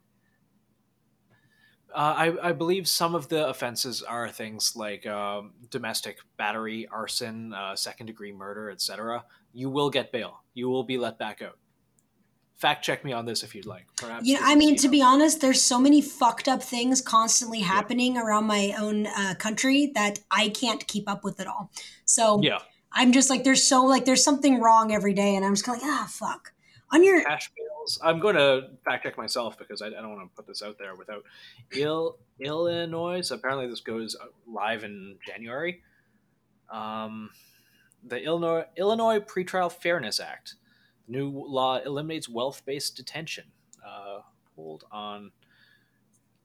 Uh, 1.94 2.14
I, 2.16 2.48
I 2.48 2.52
believe 2.52 2.88
some 2.88 3.14
of 3.14 3.28
the 3.28 3.46
offenses 3.46 4.02
are 4.02 4.28
things 4.28 4.74
like 4.74 5.06
um, 5.06 5.52
domestic 5.70 6.18
battery, 6.36 6.88
arson, 6.90 7.54
uh, 7.54 7.76
second 7.76 8.06
degree 8.06 8.32
murder, 8.32 8.68
etc. 8.70 9.24
You 9.52 9.70
will 9.70 9.90
get 9.90 10.10
bail. 10.10 10.42
You 10.54 10.68
will 10.68 10.82
be 10.82 10.98
let 10.98 11.18
back 11.18 11.40
out. 11.40 11.56
Fact 12.56 12.84
check 12.84 13.04
me 13.04 13.12
on 13.12 13.26
this 13.26 13.44
if 13.44 13.54
you'd 13.54 13.66
like. 13.66 13.86
Perhaps. 13.96 14.26
You 14.26 14.34
know, 14.34 14.40
I 14.44 14.56
mean, 14.56 14.74
to 14.76 14.86
know- 14.86 14.90
be 14.90 15.02
honest, 15.02 15.40
there's 15.40 15.62
so 15.62 15.78
many 15.78 16.02
fucked 16.02 16.48
up 16.48 16.62
things 16.62 17.00
constantly 17.00 17.60
happening 17.60 18.16
around 18.16 18.46
my 18.46 18.74
own 18.78 19.06
uh, 19.06 19.34
country 19.38 19.92
that 19.94 20.18
I 20.30 20.48
can't 20.48 20.84
keep 20.88 21.08
up 21.08 21.22
with 21.22 21.38
it 21.38 21.46
all. 21.46 21.70
So 22.04 22.40
yeah, 22.42 22.58
I'm 22.90 23.12
just 23.12 23.30
like, 23.30 23.44
there's 23.44 23.62
so 23.62 23.84
like, 23.84 24.04
there's 24.04 24.24
something 24.24 24.60
wrong 24.60 24.92
every 24.92 25.14
day, 25.14 25.36
and 25.36 25.44
I'm 25.44 25.54
just 25.54 25.68
like, 25.68 25.82
ah, 25.84 26.08
fuck. 26.10 26.53
On 26.94 27.02
your 27.02 27.24
cash 27.24 27.50
bails. 27.56 27.98
I'm 28.04 28.20
going 28.20 28.36
to 28.36 28.68
fact 28.84 29.02
check 29.02 29.18
myself 29.18 29.58
because 29.58 29.82
I, 29.82 29.88
I 29.88 29.90
don't 29.90 30.14
want 30.14 30.30
to 30.30 30.36
put 30.36 30.46
this 30.46 30.62
out 30.62 30.78
there 30.78 30.94
without 30.94 31.24
Il, 31.72 32.16
Illinois. 32.38 33.28
Apparently 33.32 33.66
this 33.66 33.80
goes 33.80 34.16
live 34.46 34.84
in 34.84 35.16
January. 35.26 35.82
Um, 36.70 37.30
the 38.06 38.22
Illinois 38.22 38.66
Illinois 38.76 39.18
Pretrial 39.18 39.72
Fairness 39.72 40.20
Act, 40.20 40.54
the 41.06 41.12
new 41.12 41.30
law 41.30 41.78
eliminates 41.78 42.28
wealth-based 42.28 42.96
detention. 42.96 43.46
Uh, 43.84 44.20
hold 44.54 44.84
on, 44.92 45.32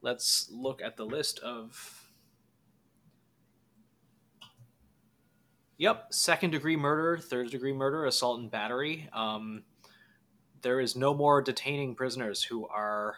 let's 0.01 0.49
look 0.51 0.81
at 0.81 0.97
the 0.97 1.05
list 1.05 1.37
of. 1.39 2.07
Yep, 5.77 6.07
second 6.11 6.49
degree 6.49 6.75
murder, 6.75 7.17
third 7.17 7.51
degree 7.51 7.71
murder, 7.71 8.05
assault 8.05 8.39
and 8.41 8.51
battery. 8.51 9.07
Um, 9.13 9.63
there 10.61 10.79
is 10.79 10.95
no 10.95 11.13
more 11.13 11.41
detaining 11.41 11.95
prisoners 11.95 12.43
who 12.43 12.67
are 12.67 13.17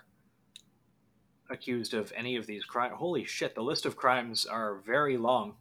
accused 1.49 1.93
of 1.93 2.11
any 2.15 2.35
of 2.35 2.45
these 2.47 2.63
crimes. 2.63 2.95
Holy 2.97 3.25
shit, 3.25 3.55
the 3.55 3.63
list 3.63 3.85
of 3.85 3.95
crimes 3.95 4.45
are 4.45 4.75
very 4.85 5.17
long. 5.17 5.55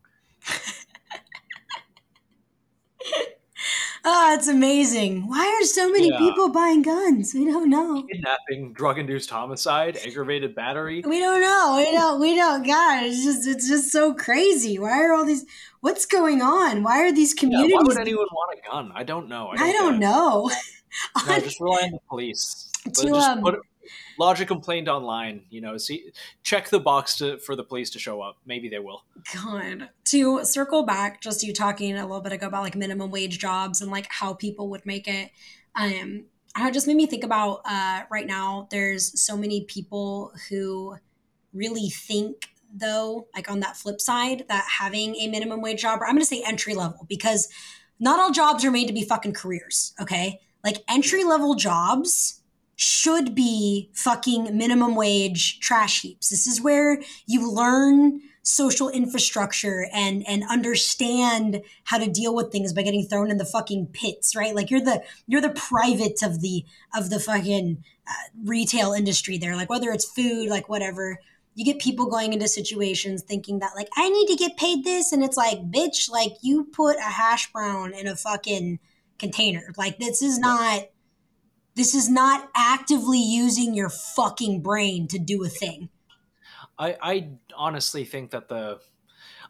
Oh, 4.05 4.35
it's 4.39 4.49
amazing. 4.49 5.27
Why 5.29 5.47
are 5.61 5.65
so 5.65 5.91
many 5.91 6.09
Yeah. 6.11 6.19
people 6.19 6.49
buying 6.51 6.83
guns? 6.83 7.35
We 7.35 7.45
don't 7.45 7.69
know. 7.69 8.03
Kidnapping, 8.05 8.73
drug-induced 8.73 9.29
homicide, 9.31 9.97
aggravated 9.99 10.55
battery. 10.55 11.03
We 11.07 11.19
don't 11.19 11.41
know. 11.41 11.75
We 11.77 11.91
don't. 11.93 12.21
We 12.21 12.35
don't. 12.37 12.67
God, 12.67 13.05
it's 13.05 13.25
just 13.25 13.47
it's 13.47 13.69
just 13.69 13.91
so 13.91 14.15
crazy. 14.15 14.79
Why 14.79 15.03
are 15.03 15.13
all 15.13 15.25
these? 15.27 15.45
What's 15.81 16.07
going 16.07 16.41
on? 16.41 16.83
Why 16.83 17.01
are 17.01 17.13
these 17.13 17.35
Yeah, 17.35 17.41
communities? 17.41 17.75
why 17.77 17.83
would 17.85 17.99
anyone 18.01 18.27
want 18.33 18.59
a 18.59 18.71
gun? 18.71 18.93
I 18.95 19.03
don't 19.03 19.29
know. 19.29 19.49
I 19.49 19.73
don't 19.73 19.93
get 19.93 19.95
it. 19.97 19.99
know. 19.99 20.51
No, 21.27 21.39
just 21.41 21.61
rely 21.61 21.83
on 21.85 21.93
the 21.93 22.01
police. 22.09 22.71
To, 22.85 22.91
just 22.91 23.29
um, 23.29 23.43
put 23.43 23.61
lodge 24.19 24.41
a 24.41 24.47
complaint 24.47 24.89
online. 24.89 25.43
You 25.51 25.61
know, 25.61 25.77
see, 25.77 26.13
check 26.43 26.69
the 26.69 26.81
box 26.81 27.19
to, 27.19 27.39
for 27.39 27.57
the 27.57 27.65
police 27.65 27.91
to 27.91 27.99
show 27.99 28.21
up. 28.21 28.37
Maybe 28.47 28.69
they 28.69 28.79
will. 28.79 29.05
God. 29.35 29.91
To 30.07 30.45
circle 30.45 30.85
back, 30.85 31.21
just 31.21 31.43
you 31.43 31.53
talking 31.53 31.97
a 31.97 32.07
little 32.07 32.21
bit 32.21 32.33
ago 32.33 32.47
about 32.47 32.63
like 32.63 32.77
minimum 32.77 33.11
wage 33.11 33.39
jobs 33.39 33.81
and 33.81 33.91
like 33.91 34.07
how 34.11 34.35
people 34.35 34.69
would 34.71 34.87
make 34.87 35.09
it. 35.09 35.31
Um, 35.75 36.25
it 36.57 36.75
just 36.75 36.87
made 36.87 36.97
me 36.97 37.07
think 37.07 37.25
about 37.25 37.63
uh, 37.65 38.03
right 38.11 38.27
now. 38.27 38.69
There's 38.71 39.21
so 39.21 39.37
many 39.37 39.65
people 39.65 40.33
who 40.49 40.97
really 41.53 41.91
think 41.91 42.49
though, 42.73 43.27
like 43.35 43.51
on 43.51 43.61
that 43.61 43.77
flip 43.77 44.01
side, 44.01 44.45
that 44.49 44.67
having 44.79 45.17
a 45.17 45.29
minimum 45.29 45.61
wage 45.61 45.83
job, 45.83 46.01
or 46.01 46.07
I'm 46.07 46.15
going 46.15 46.23
to 46.23 46.27
say 46.27 46.43
entry 46.47 46.75
level, 46.75 47.07
because 47.09 47.49
not 47.99 48.21
all 48.21 48.31
jobs 48.31 48.65
are 48.65 48.71
made 48.71 48.87
to 48.87 48.93
be 48.93 49.03
fucking 49.03 49.33
careers. 49.33 49.95
Okay, 50.01 50.41
like 50.65 50.85
entry 50.89 51.25
level 51.25 51.55
jobs 51.55 52.41
should 52.77 53.35
be 53.35 53.91
fucking 53.93 54.57
minimum 54.57 54.95
wage 54.95 55.61
trash 55.61 56.01
heaps. 56.01 56.31
This 56.31 56.47
is 56.47 56.63
where 56.63 57.03
you 57.27 57.51
learn 57.53 58.23
social 58.43 58.89
infrastructure 58.89 59.87
and 59.93 60.27
and 60.27 60.43
understand 60.49 61.63
how 61.85 61.99
to 61.99 62.11
deal 62.11 62.35
with 62.35 62.51
things 62.51 62.73
by 62.73 62.83
getting 62.83 63.05
thrown 63.05 63.31
in 63.31 63.37
the 63.37 63.45
fucking 63.45 63.87
pits 63.93 64.35
right? 64.35 64.55
Like 64.55 64.71
you're 64.71 64.81
the 64.81 65.03
you're 65.27 65.43
the 65.43 65.51
private 65.51 66.23
of 66.23 66.41
the 66.41 66.65
of 66.95 67.11
the 67.11 67.21
fucking 67.21 67.85
uh, 68.09 68.13
retail 68.45 68.93
industry 68.93 69.37
there. 69.37 69.57
Like 69.57 69.69
whether 69.69 69.91
it's 69.91 70.11
food 70.11 70.49
like 70.49 70.69
whatever. 70.69 71.19
You 71.57 71.65
get 71.65 71.81
people 71.81 72.07
going 72.07 72.33
into 72.33 72.49
situations 72.49 73.23
thinking 73.23 73.59
that 73.59 73.73
like 73.77 73.89
I 73.95 74.09
need 74.09 74.29
to 74.29 74.37
get 74.37 74.57
paid 74.57 74.85
this 74.85 75.13
and 75.13 75.23
it's 75.23 75.37
like 75.37 75.71
bitch 75.71 76.09
like 76.09 76.33
you 76.41 76.65
put 76.65 76.97
a 76.97 77.03
hash 77.03 77.53
brown 77.53 77.93
in 77.93 78.07
a 78.07 78.17
fucking 78.17 78.79
container. 79.21 79.73
Like 79.77 79.99
this 79.99 80.23
is 80.23 80.39
not 80.39 80.89
this 81.77 81.95
is 81.95 82.09
not 82.09 82.51
actively 82.57 83.23
using 83.23 83.75
your 83.75 83.91
fucking 83.91 84.61
brain 84.61 85.07
to 85.09 85.19
do 85.19 85.45
a 85.45 85.49
thing. 85.49 85.89
I, 86.79 86.97
I 87.01 87.29
honestly 87.57 88.05
think 88.05 88.33
that 88.33 88.49
the 88.49 88.81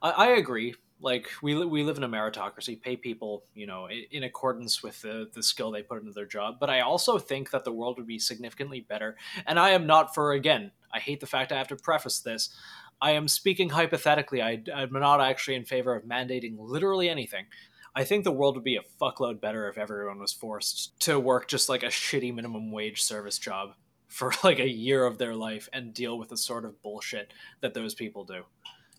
I, 0.02 0.10
I 0.10 0.26
agree. 0.32 0.74
Like 1.02 1.28
we, 1.42 1.64
we 1.64 1.82
live 1.82 1.96
in 1.96 2.04
a 2.04 2.08
meritocracy. 2.08 2.80
Pay 2.80 2.96
people 2.96 3.44
you 3.54 3.66
know 3.66 3.86
in, 3.86 4.04
in 4.10 4.22
accordance 4.24 4.82
with 4.82 5.00
the, 5.00 5.30
the 5.32 5.42
skill 5.42 5.70
they 5.70 5.82
put 5.82 6.00
into 6.00 6.12
their 6.12 6.26
job. 6.26 6.56
But 6.60 6.68
i 6.68 6.80
also 6.80 7.18
think 7.18 7.52
that 7.52 7.64
the 7.64 7.72
world 7.72 7.96
would 7.96 8.06
be 8.06 8.18
significantly 8.18 8.80
better. 8.80 9.16
And 9.46 9.58
i 9.58 9.70
am 9.70 9.86
not 9.86 10.14
for 10.14 10.32
again 10.32 10.72
i 10.92 10.98
hate 10.98 11.20
the 11.20 11.26
fact 11.26 11.52
i 11.52 11.58
have 11.58 11.68
to 11.68 11.76
preface 11.76 12.20
this. 12.20 12.50
I 13.02 13.12
am 13.12 13.28
speaking 13.28 13.70
hypothetically. 13.70 14.42
I, 14.42 14.62
i'm 14.74 14.92
not 14.92 15.20
actually 15.20 15.54
in 15.54 15.64
favor 15.64 15.94
of 15.94 16.04
mandating 16.04 16.56
literally 16.58 17.08
anything 17.08 17.46
I 17.94 18.04
think 18.04 18.24
the 18.24 18.32
world 18.32 18.54
would 18.54 18.64
be 18.64 18.76
a 18.76 18.82
fuckload 19.00 19.40
better 19.40 19.68
if 19.68 19.76
everyone 19.78 20.18
was 20.18 20.32
forced 20.32 20.98
to 21.00 21.18
work 21.18 21.48
just 21.48 21.68
like 21.68 21.82
a 21.82 21.86
shitty 21.86 22.34
minimum 22.34 22.70
wage 22.70 23.02
service 23.02 23.38
job 23.38 23.74
for 24.08 24.32
like 24.44 24.58
a 24.58 24.68
year 24.68 25.04
of 25.06 25.18
their 25.18 25.34
life 25.34 25.68
and 25.72 25.94
deal 25.94 26.18
with 26.18 26.28
the 26.30 26.36
sort 26.36 26.64
of 26.64 26.80
bullshit 26.82 27.32
that 27.60 27.74
those 27.74 27.94
people 27.94 28.24
do. 28.24 28.42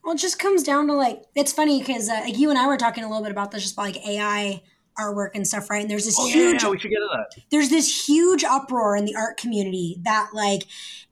Well, 0.04 0.16
it 0.16 0.20
just 0.20 0.40
comes 0.40 0.64
down 0.64 0.88
to 0.88 0.94
like 0.94 1.24
it's 1.36 1.54
funny 1.54 1.80
because 1.80 2.10
uh, 2.10 2.22
like 2.26 2.38
you 2.38 2.50
and 2.50 2.58
I 2.58 2.68
were 2.68 2.78
talking 2.78 3.04
a 3.04 3.08
little 3.08 3.22
bit 3.24 3.32
about 3.32 3.52
this, 3.52 3.62
just 3.62 3.74
about 3.76 3.88
like 3.94 4.08
AI 4.08 4.62
artwork 5.00 5.30
and 5.36 5.48
stuff, 5.48 5.70
right? 5.70 5.82
And 5.82 5.90
there's 5.90 6.06
this 6.06 6.18
Oh, 6.20 6.28
huge 6.28 6.64
yeah, 6.64 6.70
we 6.70 6.80
should 6.80 6.90
get 6.92 6.98
to 6.98 7.08
that. 7.14 7.42
there's 7.52 7.70
this 7.70 8.08
huge 8.08 8.44
uproar 8.44 8.96
in 8.98 9.06
the 9.06 9.16
art 9.16 9.38
community 9.38 9.98
that 10.04 10.32
like 10.34 10.64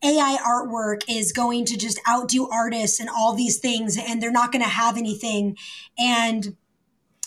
AI 0.03 0.37
artwork 0.45 1.01
is 1.07 1.31
going 1.31 1.65
to 1.65 1.77
just 1.77 1.99
outdo 2.09 2.49
artists 2.51 2.99
and 2.99 3.09
all 3.09 3.35
these 3.35 3.59
things, 3.59 3.97
and 3.97 4.21
they're 4.21 4.31
not 4.31 4.51
going 4.51 4.63
to 4.63 4.69
have 4.69 4.97
anything. 4.97 5.55
And 5.97 6.55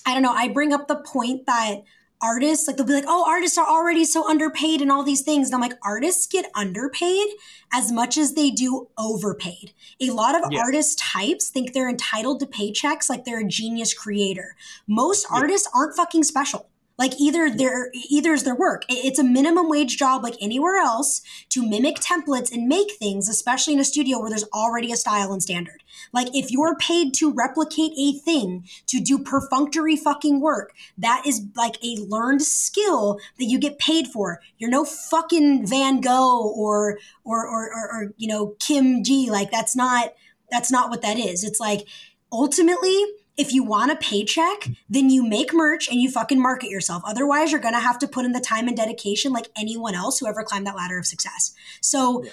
I 0.07 0.15
don't 0.15 0.23
know. 0.23 0.33
I 0.33 0.49
bring 0.49 0.73
up 0.73 0.89
the 0.89 0.97
point 0.97 1.47
that 1.47 1.83
artists 2.21 2.69
like 2.69 2.77
they'll 2.77 2.87
be 2.87 2.93
like, 2.93 3.05
"Oh, 3.09 3.25
artists 3.29 3.59
are 3.59 3.67
already 3.67 4.05
so 4.05 4.29
underpaid 4.29 4.81
and 4.81 4.93
all 4.93 5.03
these 5.03 5.23
things." 5.23 5.49
And 5.49 5.55
I'm 5.57 5.61
like, 5.61 5.79
artists 5.83 6.27
get 6.27 6.51
underpaid 6.55 7.27
as 7.73 7.91
much 7.91 8.17
as 8.17 8.35
they 8.35 8.51
do 8.51 8.89
overpaid. 8.97 9.73
A 10.01 10.11
lot 10.11 10.35
of 10.35 10.53
Yeah. 10.53 10.61
artist 10.61 10.99
types 10.99 11.49
think 11.49 11.73
they're 11.73 11.89
entitled 11.89 12.41
to 12.41 12.47
paychecks 12.47 13.09
like 13.09 13.25
they're 13.25 13.41
a 13.41 13.47
genius 13.49 13.93
creator. 13.93 14.55
Most 14.87 15.27
Yeah. 15.31 15.39
artists 15.41 15.69
aren't 15.75 15.97
fucking 15.97 16.23
special. 16.25 16.69
Like 16.99 17.21
either 17.21 17.51
their 17.51 17.91
either 18.11 18.33
is 18.33 18.45
their 18.45 18.55
work. 18.55 18.85
It's 18.89 19.19
a 19.19 19.25
minimum 19.25 19.69
wage 19.69 19.97
job 19.97 20.23
like 20.23 20.37
anywhere 20.41 20.77
else 20.77 21.23
to 21.51 21.69
mimic 21.69 21.97
templates 21.97 22.53
and 22.53 22.69
make 22.69 22.93
things, 22.93 23.29
especially 23.29 23.75
in 23.75 23.81
a 23.81 23.85
studio 23.85 24.21
where 24.21 24.31
there's 24.31 24.49
already 24.53 24.93
a 24.93 24.97
style 24.97 25.33
and 25.33 25.43
standard. 25.43 25.83
Like 26.13 26.29
if 26.35 26.51
you're 26.51 26.77
paid 26.77 27.15
to 27.15 27.33
replicate 27.33 27.93
a 27.99 28.13
thing, 28.19 28.67
to 28.87 29.01
do 29.01 29.19
perfunctory 29.19 29.97
fucking 29.97 30.41
work, 30.41 30.75
that 30.99 31.23
is 31.27 31.43
like 31.57 31.77
a 31.83 31.97
learned 32.09 32.43
skill 32.43 33.19
that 33.39 33.47
you 33.47 33.59
get 33.59 33.79
paid 33.79 34.09
for. 34.09 34.41
You're 34.59 34.71
no 34.71 34.85
fucking 34.85 35.67
Van 35.67 36.01
Gogh 36.01 36.53
or 36.55 36.99
or 37.25 37.47
or 37.47 37.71
or, 37.75 37.91
or 37.93 38.15
you 38.17 38.29
know 38.29 38.55
Kim 38.61 39.03
G. 39.03 39.31
Like 39.31 39.51
that's 39.51 39.75
not 39.75 40.15
that's 40.51 40.71
not 40.71 40.91
what 40.91 41.03
that 41.03 41.19
is. 41.19 41.45
It's 41.45 41.61
like 41.61 41.87
ultimately 42.31 43.05
if 43.37 43.53
you 43.53 43.65
want 43.65 43.91
a 43.93 43.97
paycheck, 43.97 44.69
then 44.89 45.09
you 45.09 45.23
make 45.27 45.55
merch 45.55 45.89
and 45.89 46.01
you 46.01 46.11
fucking 46.11 46.41
market 46.41 46.69
yourself. 46.71 47.03
Otherwise, 47.07 47.51
you're 47.51 47.61
going 47.61 47.75
to 47.75 47.81
have 47.81 47.99
to 48.01 48.09
put 48.09 48.25
in 48.25 48.33
the 48.33 48.41
time 48.41 48.69
and 48.69 48.77
dedication 48.77 49.33
like 49.33 49.49
anyone 49.57 49.95
else 49.95 50.19
who 50.19 50.27
ever 50.27 50.43
climbed 50.43 50.67
that 50.67 50.77
ladder 50.77 50.99
of 50.99 51.07
success. 51.07 51.55
So, 51.81 52.25
Yeah. 52.25 52.31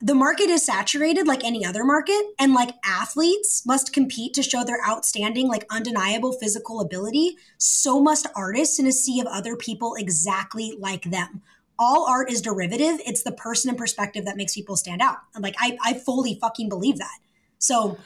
the 0.00 0.14
market 0.14 0.50
is 0.50 0.62
saturated 0.62 1.26
like 1.26 1.42
any 1.42 1.64
other 1.64 1.82
market, 1.82 2.22
and 2.38 2.52
like 2.52 2.74
athletes 2.84 3.64
must 3.64 3.94
compete 3.94 4.34
to 4.34 4.42
show 4.42 4.62
their 4.62 4.78
outstanding, 4.86 5.48
like 5.48 5.64
undeniable 5.70 6.32
physical 6.32 6.80
ability. 6.80 7.38
So 7.56 7.98
must 7.98 8.26
artists 8.36 8.78
in 8.78 8.86
a 8.86 8.92
sea 8.92 9.20
of 9.20 9.26
other 9.26 9.56
people 9.56 9.94
exactly 9.94 10.76
like 10.78 11.04
them. 11.10 11.40
All 11.78 12.06
art 12.06 12.30
is 12.30 12.42
derivative. 12.42 13.00
It's 13.06 13.22
the 13.22 13.32
person 13.32 13.70
and 13.70 13.78
perspective 13.78 14.26
that 14.26 14.36
makes 14.36 14.54
people 14.54 14.76
stand 14.76 15.00
out. 15.00 15.16
And 15.34 15.42
like, 15.42 15.56
I, 15.58 15.78
I 15.82 15.94
fully 15.94 16.38
fucking 16.40 16.68
believe 16.68 16.98
that. 16.98 17.18
So, 17.58 17.98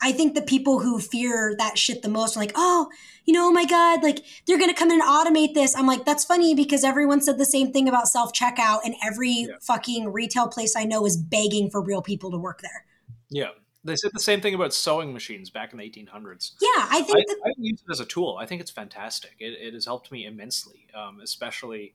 I 0.00 0.12
think 0.12 0.34
the 0.34 0.42
people 0.42 0.80
who 0.80 1.00
fear 1.00 1.54
that 1.58 1.78
shit 1.78 2.02
the 2.02 2.08
most 2.08 2.36
are 2.36 2.40
like, 2.40 2.52
oh, 2.54 2.88
you 3.24 3.32
know, 3.32 3.48
oh 3.48 3.52
my 3.52 3.64
God, 3.64 4.02
like 4.02 4.24
they're 4.46 4.58
going 4.58 4.70
to 4.70 4.76
come 4.76 4.90
in 4.90 5.00
and 5.00 5.08
automate 5.08 5.54
this. 5.54 5.74
I'm 5.74 5.86
like, 5.86 6.04
that's 6.04 6.24
funny 6.24 6.54
because 6.54 6.84
everyone 6.84 7.20
said 7.20 7.38
the 7.38 7.46
same 7.46 7.72
thing 7.72 7.88
about 7.88 8.08
self 8.08 8.32
checkout, 8.32 8.80
and 8.84 8.94
every 9.04 9.46
Yeah. 9.48 9.56
fucking 9.62 10.12
retail 10.12 10.48
place 10.48 10.76
I 10.76 10.84
know 10.84 11.06
is 11.06 11.16
begging 11.16 11.70
for 11.70 11.80
real 11.82 12.02
people 12.02 12.30
to 12.30 12.38
work 12.38 12.60
there. 12.60 12.84
Yeah. 13.30 13.50
They 13.84 13.94
said 13.94 14.10
the 14.12 14.20
same 14.20 14.40
thing 14.40 14.52
about 14.52 14.74
sewing 14.74 15.12
machines 15.12 15.48
back 15.48 15.70
in 15.72 15.78
the 15.78 15.84
1800s. 15.88 16.52
Yeah, 16.60 16.68
I 16.74 16.98
I, 16.98 17.02
think 17.02 17.26
that, 17.28 17.36
I 17.46 17.52
use 17.56 17.80
it 17.88 17.92
as 17.92 18.00
a 18.00 18.04
tool. 18.04 18.36
I 18.40 18.44
think 18.44 18.60
it's 18.60 18.70
fantastic. 18.70 19.36
It, 19.38 19.52
it 19.60 19.74
has 19.74 19.84
helped 19.86 20.10
me 20.10 20.26
immensely, 20.26 20.88
um, 20.92 21.20
especially 21.22 21.94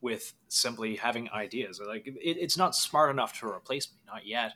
with 0.00 0.34
simply 0.48 0.94
having 0.96 1.28
ideas. 1.30 1.80
Like 1.84 2.06
it, 2.06 2.14
it's 2.22 2.56
not 2.56 2.76
smart 2.76 3.10
enough 3.10 3.40
to 3.40 3.46
replace 3.48 3.88
me, 3.90 3.98
not 4.06 4.24
yet, 4.24 4.52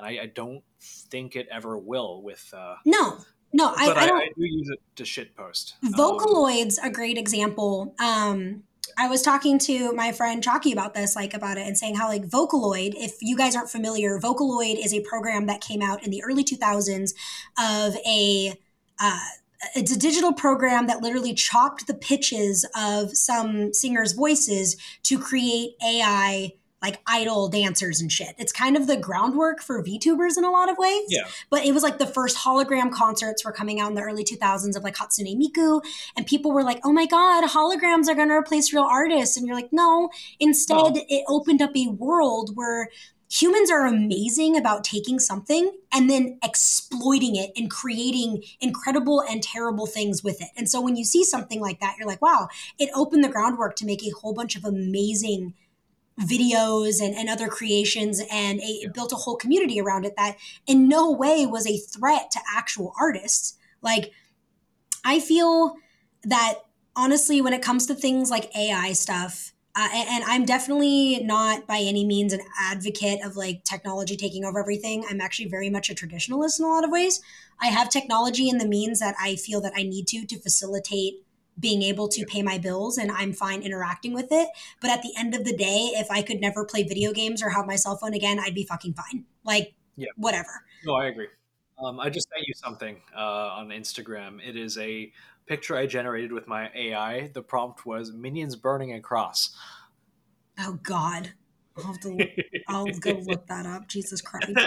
and 0.00 0.18
I, 0.18 0.22
I 0.22 0.26
don't 0.26 0.62
think 0.80 1.36
it 1.36 1.48
ever 1.50 1.76
will. 1.76 2.22
With 2.22 2.52
uh, 2.56 2.76
no, 2.84 3.18
no, 3.52 3.72
I, 3.76 3.86
but 3.86 3.96
I 3.96 4.06
don't. 4.06 4.20
I 4.20 4.28
do 4.36 4.44
use 4.44 4.68
it 4.70 4.80
to 4.96 5.04
shit 5.04 5.36
post. 5.36 5.74
Um, 5.84 5.92
Vocaloid's 5.92 6.78
a 6.78 6.90
great 6.90 7.18
example. 7.18 7.94
Um, 8.00 8.64
I 8.98 9.08
was 9.08 9.22
talking 9.22 9.58
to 9.60 9.92
my 9.92 10.12
friend 10.12 10.42
Chalky 10.42 10.72
about 10.72 10.94
this, 10.94 11.14
like 11.16 11.34
about 11.34 11.56
it, 11.58 11.66
and 11.66 11.76
saying 11.76 11.96
how 11.96 12.08
like 12.08 12.26
Vocaloid, 12.26 12.94
if 12.96 13.16
you 13.20 13.36
guys 13.36 13.54
aren't 13.54 13.70
familiar, 13.70 14.18
Vocaloid 14.18 14.82
is 14.82 14.92
a 14.92 15.00
program 15.00 15.46
that 15.46 15.60
came 15.60 15.82
out 15.82 16.04
in 16.04 16.10
the 16.10 16.22
early 16.24 16.44
2000s 16.44 17.14
of 17.58 17.96
a 18.06 18.54
uh, 19.00 19.18
it's 19.74 19.92
a 19.92 19.98
digital 19.98 20.32
program 20.32 20.86
that 20.86 21.02
literally 21.02 21.34
chopped 21.34 21.86
the 21.86 21.94
pitches 21.94 22.66
of 22.74 23.14
some 23.14 23.74
singers' 23.74 24.12
voices 24.12 24.76
to 25.02 25.18
create 25.18 25.74
AI 25.84 26.52
like 26.82 27.00
idol 27.06 27.48
dancers 27.48 28.00
and 28.00 28.10
shit. 28.10 28.34
It's 28.38 28.52
kind 28.52 28.76
of 28.76 28.86
the 28.86 28.96
groundwork 28.96 29.62
for 29.62 29.82
VTubers 29.82 30.38
in 30.38 30.44
a 30.44 30.50
lot 30.50 30.70
of 30.70 30.78
ways. 30.78 31.04
Yeah. 31.08 31.24
But 31.50 31.64
it 31.64 31.72
was 31.72 31.82
like 31.82 31.98
the 31.98 32.06
first 32.06 32.38
hologram 32.38 32.90
concerts 32.90 33.44
were 33.44 33.52
coming 33.52 33.80
out 33.80 33.90
in 33.90 33.94
the 33.94 34.02
early 34.02 34.24
2000s 34.24 34.76
of 34.76 34.82
like 34.82 34.96
Hatsune 34.96 35.38
Miku. 35.38 35.82
And 36.16 36.26
people 36.26 36.52
were 36.52 36.62
like, 36.62 36.80
oh 36.84 36.92
my 36.92 37.06
God, 37.06 37.44
holograms 37.44 38.08
are 38.08 38.14
going 38.14 38.28
to 38.28 38.34
replace 38.34 38.72
real 38.72 38.84
artists. 38.84 39.36
And 39.36 39.46
you're 39.46 39.56
like, 39.56 39.72
no. 39.72 40.10
Instead, 40.38 40.92
it 41.08 41.24
opened 41.28 41.60
up 41.60 41.76
a 41.76 41.88
world 41.88 42.52
where 42.54 42.88
humans 43.30 43.70
are 43.70 43.86
amazing 43.86 44.56
about 44.56 44.82
taking 44.82 45.20
something 45.20 45.70
and 45.92 46.10
then 46.10 46.38
exploiting 46.42 47.36
it 47.36 47.52
and 47.56 47.70
creating 47.70 48.42
incredible 48.60 49.22
and 49.22 49.42
terrible 49.42 49.86
things 49.86 50.24
with 50.24 50.40
it. 50.40 50.48
And 50.56 50.68
so 50.68 50.80
when 50.80 50.96
you 50.96 51.04
see 51.04 51.22
something 51.22 51.60
like 51.60 51.78
that, 51.80 51.96
you're 51.96 52.08
like, 52.08 52.20
wow, 52.20 52.48
it 52.78 52.90
opened 52.94 53.22
the 53.22 53.28
groundwork 53.28 53.76
to 53.76 53.86
make 53.86 54.02
a 54.02 54.10
whole 54.10 54.34
bunch 54.34 54.56
of 54.56 54.64
amazing 54.64 55.54
videos 56.20 57.00
and, 57.00 57.14
and 57.14 57.28
other 57.28 57.48
creations 57.48 58.22
and 58.30 58.60
a, 58.60 58.80
it 58.82 58.94
built 58.94 59.12
a 59.12 59.16
whole 59.16 59.36
community 59.36 59.80
around 59.80 60.04
it 60.04 60.14
that 60.16 60.36
in 60.66 60.88
no 60.88 61.10
way 61.10 61.46
was 61.46 61.66
a 61.66 61.78
threat 61.78 62.30
to 62.30 62.40
actual 62.54 62.92
artists. 63.00 63.56
Like 63.82 64.12
i 65.04 65.20
feel 65.20 65.76
that 66.24 66.54
honestly 66.96 67.40
when 67.40 67.52
it 67.52 67.62
comes 67.62 67.86
to 67.86 67.94
things 67.94 68.30
like 68.30 68.54
ai 68.56 68.92
stuff 68.92 69.52
uh, 69.76 69.88
and, 69.92 70.08
and 70.08 70.24
i'm 70.24 70.44
definitely 70.44 71.20
not 71.22 71.66
by 71.66 71.78
any 71.78 72.04
means 72.04 72.32
an 72.32 72.40
advocate 72.60 73.24
of 73.24 73.36
like 73.36 73.62
technology 73.64 74.16
taking 74.16 74.44
over 74.44 74.58
everything. 74.58 75.04
I'm 75.08 75.20
actually 75.20 75.48
very 75.48 75.70
much 75.70 75.88
a 75.88 75.94
traditionalist 75.94 76.58
in 76.58 76.64
a 76.64 76.68
lot 76.68 76.84
of 76.84 76.90
ways. 76.90 77.20
I 77.60 77.68
have 77.68 77.88
technology 77.88 78.50
and 78.50 78.60
the 78.60 78.66
means 78.66 78.98
that 79.00 79.14
i 79.20 79.36
feel 79.36 79.60
that 79.60 79.72
i 79.76 79.82
need 79.82 80.06
to 80.08 80.26
to 80.26 80.38
facilitate 80.40 81.24
being 81.60 81.82
able 81.82 82.08
to 82.08 82.24
pay 82.24 82.42
my 82.42 82.58
bills 82.58 82.98
and 82.98 83.10
I'm 83.12 83.32
fine 83.32 83.62
interacting 83.62 84.14
with 84.14 84.28
it. 84.30 84.48
But 84.80 84.90
at 84.90 85.02
the 85.02 85.12
end 85.16 85.34
of 85.34 85.44
the 85.44 85.56
day, 85.56 85.90
if 85.94 86.10
I 86.10 86.22
could 86.22 86.40
never 86.40 86.64
play 86.64 86.82
video 86.82 87.12
games 87.12 87.42
or 87.42 87.50
have 87.50 87.66
my 87.66 87.76
cell 87.76 87.96
phone 87.96 88.14
again, 88.14 88.40
I'd 88.40 88.54
be 88.54 88.64
fucking 88.64 88.94
fine. 88.94 89.26
Like, 89.44 89.74
Yeah. 89.96 90.08
whatever. 90.16 90.64
No, 90.84 90.94
I 90.94 91.06
agree. 91.06 91.28
Um, 91.78 92.00
I 92.00 92.10
just 92.10 92.28
sent 92.34 92.46
you 92.46 92.54
something 92.54 93.00
uh, 93.16 93.20
on 93.20 93.68
Instagram. 93.68 94.40
It 94.46 94.56
is 94.56 94.76
a 94.78 95.12
picture 95.46 95.76
I 95.76 95.86
generated 95.86 96.32
with 96.32 96.46
my 96.46 96.70
AI. 96.74 97.28
The 97.34 97.42
prompt 97.42 97.84
was 97.86 98.12
minions 98.12 98.56
burning 98.56 98.92
a 98.94 99.00
cross. 99.00 99.56
Oh 100.58 100.78
God. 100.82 101.32
I'll 101.76 101.84
have 101.84 102.00
to 102.00 102.28
I'll 102.68 102.86
go 102.86 103.12
look 103.26 103.46
that 103.46 103.64
up. 103.64 103.88
Jesus 103.88 104.20
Christ. 104.20 104.58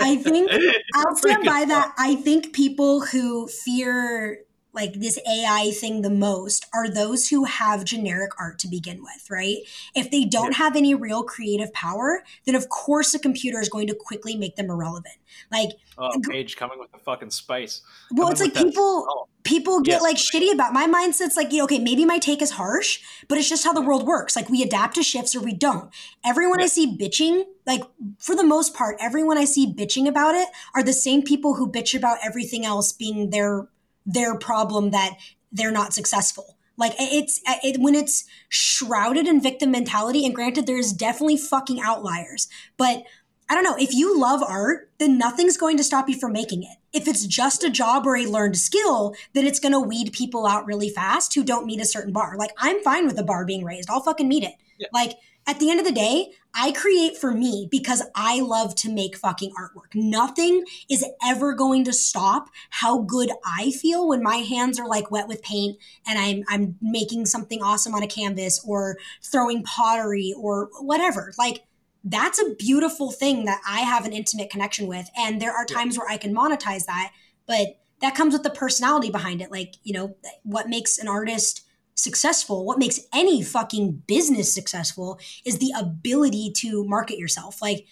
I 0.00 0.16
think 0.16 0.50
I'll 0.94 1.16
stand 1.16 1.44
by 1.44 1.64
that. 1.66 1.94
I 1.96 2.16
think 2.16 2.52
people 2.52 3.00
who 3.00 3.48
fear 3.48 4.40
like 4.78 4.94
this 4.94 5.18
AI 5.28 5.72
thing 5.72 6.02
the 6.02 6.10
most 6.10 6.66
are 6.72 6.88
those 6.88 7.28
who 7.28 7.44
have 7.44 7.84
generic 7.84 8.30
art 8.38 8.60
to 8.60 8.68
begin 8.68 9.02
with, 9.02 9.28
right? 9.28 9.56
If 9.94 10.10
they 10.12 10.24
don't 10.24 10.54
have 10.54 10.76
any 10.76 10.94
real 10.94 11.24
creative 11.24 11.72
power, 11.72 12.22
then 12.46 12.54
of 12.54 12.68
course 12.68 13.12
a 13.12 13.18
computer 13.18 13.60
is 13.60 13.68
going 13.68 13.88
to 13.88 13.94
quickly 13.94 14.36
make 14.36 14.54
them 14.54 14.70
irrelevant. 14.70 15.16
Like, 15.50 15.70
Oh, 16.00 16.10
Paige 16.30 16.56
coming 16.56 16.78
with 16.78 16.92
the 16.92 16.98
fucking 16.98 17.30
spice. 17.30 17.80
well, 18.12 18.28
Coming 18.28 18.32
it's 18.32 18.56
like 18.56 18.64
people 18.66 19.06
oh, 19.10 19.26
people 19.42 19.80
get 19.80 20.00
Yes. 20.00 20.02
like 20.02 20.16
shitty 20.16 20.52
about 20.52 20.72
my 20.72 20.86
mindset's 20.86 21.36
like 21.36 21.50
you 21.52 21.58
know, 21.58 21.64
okay 21.64 21.80
maybe 21.80 22.04
my 22.04 22.18
take 22.18 22.40
is 22.40 22.52
harsh 22.52 23.00
but 23.28 23.36
it's 23.38 23.48
just 23.48 23.64
how 23.64 23.72
the 23.72 23.80
world 23.80 24.06
works 24.06 24.36
like 24.36 24.48
we 24.48 24.62
adapt 24.62 24.94
to 24.94 25.02
shifts 25.02 25.34
or 25.34 25.40
we 25.40 25.52
don't 25.54 25.90
everyone 26.24 26.60
i 26.60 26.66
see 26.66 26.96
bitching 26.98 27.44
like 27.66 27.82
for 28.18 28.36
the 28.36 28.44
most 28.44 28.74
part 28.74 28.96
everyone 29.00 29.38
i 29.38 29.44
see 29.44 29.72
bitching 29.72 30.06
about 30.06 30.34
it 30.34 30.48
are 30.74 30.82
the 30.82 30.92
same 30.92 31.22
people 31.22 31.54
who 31.54 31.70
bitch 31.70 31.96
about 31.96 32.18
everything 32.22 32.64
else 32.64 32.92
being 32.92 33.30
their 33.30 33.68
their 34.08 34.36
problem 34.36 34.90
that 34.90 35.16
they're 35.52 35.70
not 35.70 35.92
successful 35.92 36.56
like 36.76 36.94
it's 36.98 37.40
it, 37.62 37.80
when 37.80 37.94
it's 37.94 38.24
shrouded 38.48 39.26
in 39.26 39.40
victim 39.40 39.70
mentality 39.70 40.24
and 40.24 40.34
granted 40.34 40.66
there's 40.66 40.92
definitely 40.92 41.36
fucking 41.36 41.80
outliers 41.80 42.48
but 42.76 43.04
I 43.48 43.54
don't 43.54 43.64
know. 43.64 43.76
If 43.78 43.94
you 43.94 44.18
love 44.18 44.42
art, 44.42 44.90
then 44.98 45.16
nothing's 45.16 45.56
going 45.56 45.78
to 45.78 45.84
stop 45.84 46.08
you 46.08 46.18
from 46.18 46.32
making 46.32 46.64
it. 46.64 46.76
If 46.92 47.08
it's 47.08 47.26
just 47.26 47.64
a 47.64 47.70
job 47.70 48.06
or 48.06 48.16
a 48.16 48.26
learned 48.26 48.58
skill, 48.58 49.14
then 49.32 49.46
it's 49.46 49.60
going 49.60 49.72
to 49.72 49.80
weed 49.80 50.12
people 50.12 50.46
out 50.46 50.66
really 50.66 50.90
fast 50.90 51.34
who 51.34 51.42
don't 51.42 51.64
meet 51.64 51.80
a 51.80 51.86
certain 51.86 52.12
bar. 52.12 52.36
Like, 52.36 52.50
I'm 52.58 52.82
fine 52.82 53.06
with 53.06 53.16
the 53.16 53.22
bar 53.22 53.46
being 53.46 53.64
raised. 53.64 53.88
I'll 53.88 54.02
fucking 54.02 54.28
meet 54.28 54.44
it. 54.44 54.52
Yeah. 54.78 54.88
Like, 54.92 55.12
at 55.48 55.58
the 55.58 55.70
end 55.70 55.80
of 55.80 55.86
the 55.86 55.92
day, 55.92 56.32
I 56.52 56.72
create 56.72 57.16
for 57.16 57.32
me 57.32 57.66
because 57.70 58.02
I 58.14 58.40
love 58.40 58.74
to 58.76 58.92
make 58.92 59.16
fucking 59.16 59.52
artwork. 59.58 59.94
Nothing 59.94 60.64
is 60.90 61.04
ever 61.24 61.54
going 61.54 61.84
to 61.84 61.92
stop 61.92 62.50
how 62.68 63.00
good 63.00 63.30
I 63.46 63.70
feel 63.70 64.06
when 64.06 64.22
my 64.22 64.36
hands 64.36 64.78
are 64.78 64.86
like 64.86 65.10
wet 65.10 65.26
with 65.26 65.42
paint 65.42 65.78
and 66.06 66.18
I'm 66.18 66.44
I'm 66.48 66.76
making 66.82 67.24
something 67.24 67.62
awesome 67.62 67.94
on 67.94 68.02
a 68.02 68.06
canvas 68.06 68.62
or 68.66 68.98
throwing 69.22 69.62
pottery 69.62 70.34
or 70.36 70.68
whatever. 70.80 71.32
Like 71.38 71.64
that's 72.04 72.38
a 72.38 72.54
beautiful 72.54 73.10
thing 73.10 73.46
that 73.46 73.62
I 73.66 73.80
have 73.80 74.04
an 74.04 74.12
intimate 74.12 74.50
connection 74.50 74.86
with. 74.86 75.08
And 75.16 75.40
there 75.40 75.52
are 75.52 75.64
times 75.64 75.98
where 75.98 76.08
I 76.08 76.18
can 76.18 76.34
monetize 76.34 76.84
that, 76.84 77.12
but 77.46 77.78
that 78.00 78.14
comes 78.14 78.34
with 78.34 78.42
the 78.42 78.50
personality 78.50 79.10
behind 79.10 79.40
it. 79.40 79.50
Like, 79.50 79.74
you 79.82 79.94
know, 79.94 80.14
what 80.42 80.68
makes 80.68 80.98
an 80.98 81.08
artist 81.08 81.67
successful, 81.98 82.64
what 82.64 82.78
makes 82.78 83.00
any 83.12 83.42
fucking 83.42 84.02
business 84.06 84.54
successful 84.54 85.18
is 85.44 85.58
the 85.58 85.72
ability 85.76 86.52
to 86.54 86.84
market 86.84 87.18
yourself. 87.18 87.60
Like, 87.60 87.86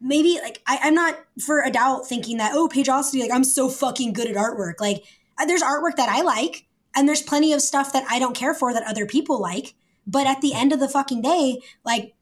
maybe, 0.00 0.38
like, 0.42 0.60
I, 0.66 0.78
I'm 0.82 0.94
not 0.94 1.18
for 1.40 1.62
a 1.62 1.70
doubt 1.70 2.06
thinking 2.06 2.36
that, 2.36 2.52
oh, 2.54 2.68
Paigeosity, 2.68 3.20
like, 3.20 3.32
I'm 3.32 3.44
so 3.44 3.70
fucking 3.70 4.12
good 4.12 4.28
at 4.28 4.36
artwork. 4.36 4.80
Like, 4.80 5.02
uh, 5.38 5.46
there's 5.46 5.62
artwork 5.62 5.96
that 5.96 6.10
I 6.10 6.20
like, 6.20 6.66
and 6.94 7.08
there's 7.08 7.22
plenty 7.22 7.54
of 7.54 7.62
stuff 7.62 7.92
that 7.94 8.04
I 8.10 8.18
don't 8.18 8.36
care 8.36 8.52
for 8.52 8.74
that 8.74 8.86
other 8.86 9.06
people 9.06 9.40
like. 9.40 9.74
But 10.06 10.26
at 10.26 10.42
the 10.42 10.52
end 10.54 10.72
of 10.72 10.80
the 10.80 10.88
fucking 10.88 11.22
day, 11.22 11.62
like, 11.84 12.14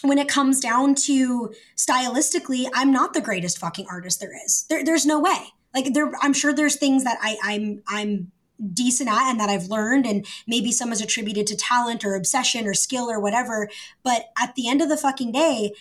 when 0.00 0.18
it 0.18 0.28
comes 0.28 0.60
down 0.60 0.94
to 0.94 1.52
stylistically, 1.76 2.68
I'm 2.74 2.90
not 2.90 3.12
the 3.12 3.20
greatest 3.20 3.58
fucking 3.58 3.86
artist 3.90 4.20
there 4.20 4.34
is. 4.44 4.64
There, 4.68 4.82
there's 4.82 5.06
no 5.06 5.20
way. 5.20 5.52
Like 5.74 5.92
there, 5.92 6.12
I'm 6.22 6.32
sure 6.32 6.52
there's 6.52 6.76
things 6.76 7.04
that 7.04 7.18
I, 7.20 7.36
I'm 7.42 7.82
I'm 7.88 8.30
decent 8.72 9.10
at 9.10 9.30
and 9.30 9.40
that 9.40 9.48
I've 9.48 9.66
learned, 9.66 10.06
and 10.06 10.26
maybe 10.46 10.72
some 10.72 10.92
is 10.92 11.00
attributed 11.00 11.46
to 11.48 11.56
talent 11.56 12.04
or 12.04 12.14
obsession 12.14 12.66
or 12.66 12.74
skill 12.74 13.10
or 13.10 13.20
whatever. 13.20 13.68
But 14.02 14.26
at 14.40 14.54
the 14.54 14.68
end 14.68 14.80
of 14.80 14.88
the 14.88 14.96
fucking 14.96 15.32
day, 15.32 15.72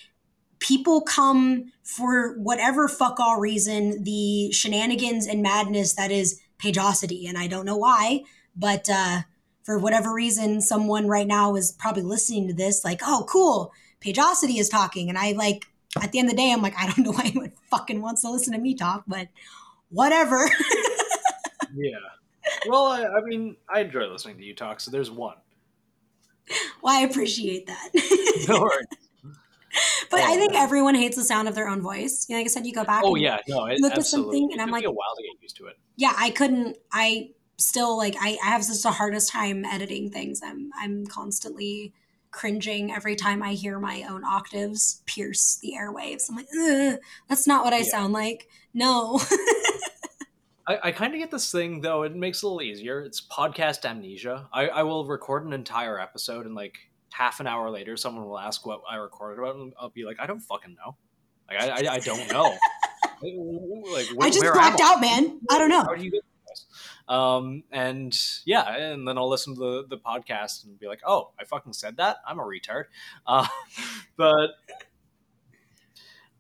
people 0.60 1.02
come 1.02 1.72
for 1.84 2.36
whatever 2.38 2.88
fuck 2.88 3.20
all 3.20 3.40
reason, 3.40 4.04
the 4.04 4.52
shenanigans 4.52 5.28
and 5.28 5.42
madness 5.42 5.94
that 5.94 6.12
is 6.12 6.40
Paigeosity, 6.60 7.28
and 7.28 7.38
I 7.38 7.48
don't 7.48 7.66
know 7.66 7.78
why, 7.78 8.24
but 8.56 8.90
uh, 8.90 9.22
for 9.64 9.78
whatever 9.78 10.14
reason, 10.14 10.62
someone 10.62 11.08
right 11.08 11.28
now 11.28 11.56
is 11.56 11.74
probably 11.74 12.04
listening 12.04 12.48
to 12.48 12.54
this, 12.54 12.86
like, 12.86 13.02
oh, 13.04 13.26
cool, 13.28 13.74
Paigeosity 14.00 14.60
is 14.60 14.70
talking. 14.70 15.10
And 15.10 15.18
I 15.18 15.34
like, 15.34 15.66
at 16.02 16.12
the 16.12 16.20
end 16.20 16.30
of 16.30 16.32
the 16.32 16.42
day, 16.42 16.52
I'm 16.52 16.62
like, 16.62 16.78
I 16.78 16.88
don't 16.88 17.00
know 17.06 17.12
why 17.12 17.26
anyone 17.26 17.52
fucking 17.70 18.02
wants 18.02 18.22
to 18.22 18.32
listen 18.32 18.54
to 18.54 18.60
me 18.60 18.76
talk, 18.76 19.04
but 19.08 19.28
whatever. 19.90 20.50
Yeah. 21.76 21.98
Well, 22.68 22.86
I, 22.86 23.04
I 23.06 23.22
mean, 23.22 23.56
I 23.74 23.82
enjoy 23.82 24.06
listening 24.08 24.38
to 24.38 24.44
you 24.44 24.54
talk, 24.56 24.80
so 24.80 24.92
there's 24.92 25.10
one. 25.12 25.36
well, 26.82 26.94
I 26.98 27.02
appreciate 27.06 27.68
that. 27.68 27.90
No 28.50 28.62
worries. 28.62 28.86
but 30.12 30.20
I 30.20 30.34
Oh, 30.34 30.36
think 30.36 30.54
man. 30.54 30.62
everyone 30.64 30.96
hates 30.96 31.16
the 31.16 31.24
sound 31.24 31.48
of 31.48 31.56
their 31.56 31.70
own 31.70 31.82
voice. 31.82 32.26
You 32.28 32.36
know, 32.36 32.40
like 32.40 32.48
I 32.48 32.50
said, 32.50 32.66
you 32.66 32.74
go 32.74 32.84
back. 32.84 33.04
Oh 33.06 33.16
yeah, 33.16 33.38
no, 33.48 33.66
it, 33.66 33.80
look 33.80 33.94
at 33.94 34.06
something 34.06 34.50
and 34.52 34.60
It 34.60 34.64
I'm 34.64 34.70
like- 34.72 34.84
a 34.86 34.92
while 34.92 35.16
to 35.16 35.24
get 35.24 35.42
used 35.42 35.56
to 35.58 35.68
it. 35.68 35.78
Yeah, 35.96 36.14
I 36.18 36.32
couldn't. 36.32 36.78
I 36.92 37.30
still 37.58 37.96
like. 37.98 38.16
I, 38.20 38.38
I 38.44 38.50
have 38.50 38.64
such 38.64 38.82
the 38.82 38.92
hardest 38.92 39.30
time 39.32 39.64
editing 39.66 40.10
things. 40.10 40.42
I'm 40.44 40.72
I'm 40.78 41.06
constantly 41.08 41.94
cringing 42.32 42.92
every 42.92 43.16
time 43.16 43.44
I 43.44 43.54
hear 43.54 43.80
my 43.80 44.04
own 44.10 44.24
octaves 44.26 45.02
pierce 45.06 45.60
the 45.62 45.74
airwaves. 45.80 46.24
I'm 46.30 46.36
like, 46.36 47.00
that's 47.30 47.46
not 47.48 47.64
what 47.64 47.74
I 47.74 47.78
Yeah. 47.78 47.84
sound 47.84 48.12
like. 48.14 48.50
No. 48.74 49.22
I, 50.66 50.80
I 50.84 50.92
kind 50.92 51.14
of 51.14 51.20
get 51.20 51.32
this 51.32 51.52
thing 51.52 51.82
though. 51.82 52.04
It 52.04 52.16
makes 52.16 52.42
it 52.42 52.46
a 52.46 52.48
little 52.48 52.62
easier. 52.62 53.02
It's 53.02 53.22
podcast 53.22 53.86
amnesia. 53.86 54.48
I, 54.54 54.68
I 54.68 54.84
will 54.84 55.06
record 55.06 55.46
an 55.46 55.54
entire 55.54 56.00
episode 56.00 56.46
and 56.46 56.56
like 56.56 56.78
half 57.14 57.40
an 57.40 57.48
hour 57.48 57.70
later, 57.70 57.96
someone 57.96 58.26
will 58.26 58.40
ask 58.40 58.66
what 58.66 58.82
I 58.90 58.96
recorded 58.96 59.40
about, 59.40 59.56
and 59.56 59.74
I'll 59.80 59.90
be 59.90 60.04
like, 60.04 60.20
I 60.20 60.26
don't 60.26 60.40
fucking 60.40 60.76
know. 60.76 60.98
Like 61.48 61.62
I, 61.62 61.68
I, 61.70 61.94
I 61.96 62.00
don't 62.00 62.32
know. 62.32 62.44
like 63.94 64.08
I 64.20 64.30
just 64.30 64.42
where 64.42 64.54
blacked 64.54 64.82
out, 64.82 65.00
man. 65.00 65.40
I 65.50 65.58
don't 65.58 65.70
know. 65.70 65.84
How 65.84 65.96
do 65.96 66.04
you 66.04 66.12
get? 66.12 66.22
Um, 67.08 67.64
and 67.72 68.18
yeah, 68.46 68.76
and 68.76 69.08
then 69.08 69.18
I'll 69.18 69.30
listen 69.30 69.56
to 69.56 69.60
the, 69.60 69.86
the 69.90 69.98
podcast 69.98 70.66
and 70.66 70.80
be 70.80 70.88
like, 70.88 71.02
oh, 71.06 71.32
I 71.40 71.46
fucking 71.46 71.74
said 71.74 71.98
that. 71.98 72.18
I'm 72.28 72.40
a 72.40 72.44
retard. 72.44 72.86
Uh, 73.28 73.48
but 74.18 74.52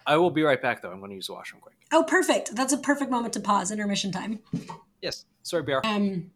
I 0.06 0.18
will 0.18 0.30
be 0.32 0.43
right 0.43 0.62
back 0.62 0.82
though. 0.82 0.91
I'm 0.91 0.99
going 0.99 1.10
to 1.12 1.16
use 1.16 1.28
the 1.28 1.34
washroom 1.34 1.62
quick. 1.62 1.76
Oh, 1.91 2.04
perfect. 2.04 2.56
That's 2.56 2.74
a 2.74 2.78
perfect 2.78 3.12
moment 3.12 3.34
to 3.34 3.39
pause. 3.39 3.72
Intermission 3.72 4.12
time. 4.12 4.39
Yes. 5.01 5.26
Sorry, 5.43 5.64
BR. 5.64 5.80
Um, 5.84 6.32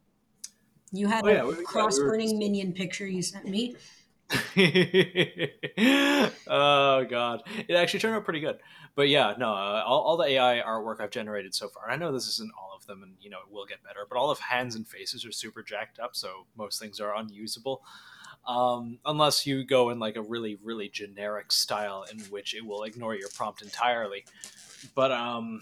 you 0.92 1.08
had 1.08 1.26
Oh, 1.26 1.28
a 1.28 1.34
yeah, 1.34 1.44
we 1.46 1.56
cross 1.64 1.98
burning 2.00 2.38
minion 2.40 2.74
picture 2.74 3.08
you 3.08 3.22
sent 3.22 3.48
me. 3.48 3.76
oh 6.48 7.06
god, 7.10 7.44
it 7.68 7.76
actually 7.76 8.00
turned 8.00 8.16
out 8.16 8.26
pretty 8.26 8.40
good. 8.42 8.60
But 8.96 9.10
yeah, 9.10 9.36
no, 9.38 9.50
uh, 9.52 9.84
all, 9.86 10.02
all 10.02 10.18
the 10.18 10.26
AI 10.26 10.62
artwork 10.66 11.00
I've 11.00 11.12
generated 11.12 11.54
so 11.56 11.70
far. 11.70 11.84
and 11.86 11.94
I 11.94 11.96
know 11.98 12.12
this 12.12 12.28
isn't 12.28 12.52
all 12.60 12.76
of 12.76 12.86
them, 12.88 13.04
and 13.04 13.14
you 13.22 13.30
know 13.30 13.38
it 13.48 13.52
will 13.54 13.66
get 13.66 13.84
better. 13.84 14.06
But 14.10 14.18
all 14.18 14.30
of 14.30 14.40
hands 14.40 14.76
and 14.76 14.88
faces 14.88 15.26
are 15.26 15.32
super 15.32 15.64
jacked 15.64 16.00
up, 16.00 16.16
so 16.16 16.46
most 16.58 16.80
things 16.80 17.00
are 17.00 17.16
unusable. 17.16 17.84
Um, 18.48 19.00
unless 19.06 19.46
you 19.46 19.66
go 19.66 19.90
in 19.90 20.00
like 20.00 20.16
a 20.16 20.22
really, 20.22 20.58
really 20.64 20.88
generic 20.88 21.52
style 21.52 22.06
in 22.12 22.20
which 22.32 22.56
it 22.56 22.66
will 22.66 22.84
ignore 22.84 23.14
your 23.14 23.30
prompt 23.36 23.62
entirely. 23.62 24.24
But 24.96 25.12
um, 25.12 25.62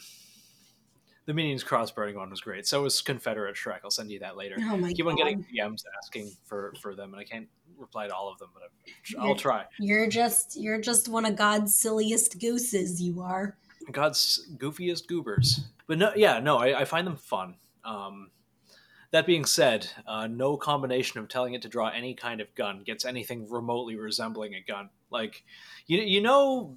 the 1.25 1.33
Minions 1.33 1.63
cross 1.63 1.89
burning 1.91 2.15
one 2.15 2.29
was 2.29 2.41
great. 2.41 2.67
So 2.67 2.83
was 2.83 3.01
Confederate 3.01 3.55
Shrek. 3.55 3.79
I'll 3.83 3.89
send 3.89 4.11
you 4.11 4.19
that 4.19 4.37
later. 4.37 4.57
Oh 4.59 4.77
my 4.77 4.89
I 4.89 4.93
keep 4.93 5.05
on 5.07 5.15
getting 5.15 5.43
DMs 5.43 5.81
asking 6.03 6.31
for 6.45 6.73
for 6.81 6.95
them, 6.95 7.13
and 7.13 7.19
I 7.19 7.23
can't 7.23 7.47
reply 7.77 8.07
to 8.07 8.15
all 8.15 8.31
of 8.31 8.37
them, 8.37 8.49
but 8.53 8.63
I've, 8.63 9.25
I'll 9.27 9.35
try. 9.35 9.65
You're 9.79 10.07
just 10.07 10.55
you're 10.55 10.79
just 10.79 11.09
one 11.09 11.25
of 11.25 11.35
God's 11.35 11.75
silliest 11.75 12.39
gooses. 12.39 13.01
You 13.01 13.21
are. 13.21 13.57
God's 13.91 14.47
goofiest 14.57 15.07
goobers. 15.07 15.65
But 15.87 15.97
no, 15.97 16.11
yeah, 16.15 16.39
no, 16.39 16.57
I, 16.57 16.81
I 16.81 16.85
find 16.85 17.05
them 17.05 17.17
fun. 17.17 17.55
Um, 17.83 18.29
that 19.15 19.25
being 19.25 19.45
said, 19.45 19.87
uh, 20.05 20.27
no 20.27 20.57
combination 20.57 21.21
of 21.21 21.29
telling 21.29 21.53
it 21.53 21.61
to 21.61 21.69
draw 21.69 21.87
any 21.87 22.13
kind 22.13 22.41
of 22.41 22.53
gun 22.53 22.83
gets 22.85 23.05
anything 23.05 23.49
remotely 23.49 23.95
resembling 23.95 24.55
a 24.55 24.61
gun. 24.61 24.89
Like, 25.09 25.43
you 25.87 25.99
you 25.99 26.21
know, 26.21 26.75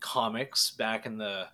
comics 0.00 0.70
back 0.72 1.06
in 1.06 1.16
the 1.16 1.46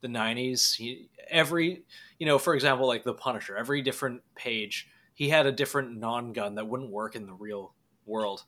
the 0.00 0.06
nineties, 0.06 0.80
every 1.28 1.82
you 2.20 2.26
know, 2.26 2.38
for 2.38 2.54
example, 2.54 2.86
like 2.86 3.02
the 3.02 3.14
Punisher, 3.14 3.56
every 3.56 3.82
different 3.82 4.22
page 4.36 4.88
he 5.12 5.28
had 5.28 5.46
a 5.46 5.52
different 5.52 5.98
non 5.98 6.32
gun 6.32 6.54
that 6.56 6.68
wouldn't 6.68 6.90
work 6.90 7.16
in 7.16 7.26
the 7.26 7.32
real 7.32 7.74
world. 8.06 8.44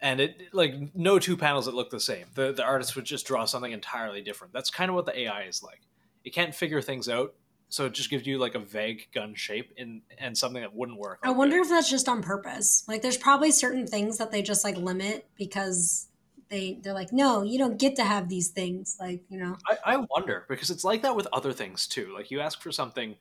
And 0.00 0.18
it 0.18 0.54
like 0.54 0.74
no 0.94 1.18
two 1.18 1.36
panels 1.36 1.66
that 1.66 1.74
look 1.74 1.90
the 1.90 2.00
same. 2.00 2.26
The 2.34 2.52
the 2.52 2.64
artist 2.64 2.96
would 2.96 3.04
just 3.04 3.26
draw 3.26 3.44
something 3.44 3.72
entirely 3.72 4.22
different. 4.22 4.54
That's 4.54 4.70
kind 4.70 4.88
of 4.88 4.94
what 4.94 5.04
the 5.04 5.18
AI 5.18 5.42
is 5.42 5.62
like. 5.62 5.82
It 6.24 6.34
can't 6.34 6.54
figure 6.54 6.80
things 6.80 7.08
out, 7.08 7.34
so 7.70 7.86
it 7.86 7.94
just 7.94 8.10
gives 8.10 8.26
you 8.26 8.36
like 8.36 8.56
a 8.56 8.58
vague 8.58 9.06
gun 9.14 9.34
shape 9.34 9.72
and 9.78 10.02
and 10.18 10.36
something 10.36 10.60
that 10.60 10.74
wouldn't 10.74 10.98
work. 10.98 11.20
I 11.22 11.30
wonder 11.30 11.56
if 11.58 11.68
that's 11.68 11.88
just 11.88 12.08
on 12.08 12.20
purpose. 12.22 12.84
Like, 12.86 13.00
there's 13.00 13.16
probably 13.16 13.52
certain 13.52 13.86
things 13.86 14.18
that 14.18 14.32
they 14.32 14.42
just 14.42 14.64
like 14.64 14.76
limit 14.76 15.26
because 15.36 16.08
they 16.48 16.80
they're 16.82 16.92
like, 16.92 17.12
no, 17.12 17.42
you 17.42 17.58
don't 17.58 17.78
get 17.78 17.96
to 17.96 18.04
have 18.04 18.28
these 18.28 18.48
things. 18.48 18.96
Like, 19.00 19.22
you 19.30 19.38
know. 19.38 19.56
I, 19.68 19.94
I 19.94 19.96
wonder 20.10 20.44
because 20.48 20.68
it's 20.70 20.84
like 20.84 21.02
that 21.02 21.14
with 21.14 21.28
other 21.32 21.52
things 21.52 21.86
too. 21.86 22.12
Like 22.12 22.30
you 22.32 22.40
ask 22.40 22.60
for 22.60 22.72
something 22.72 23.14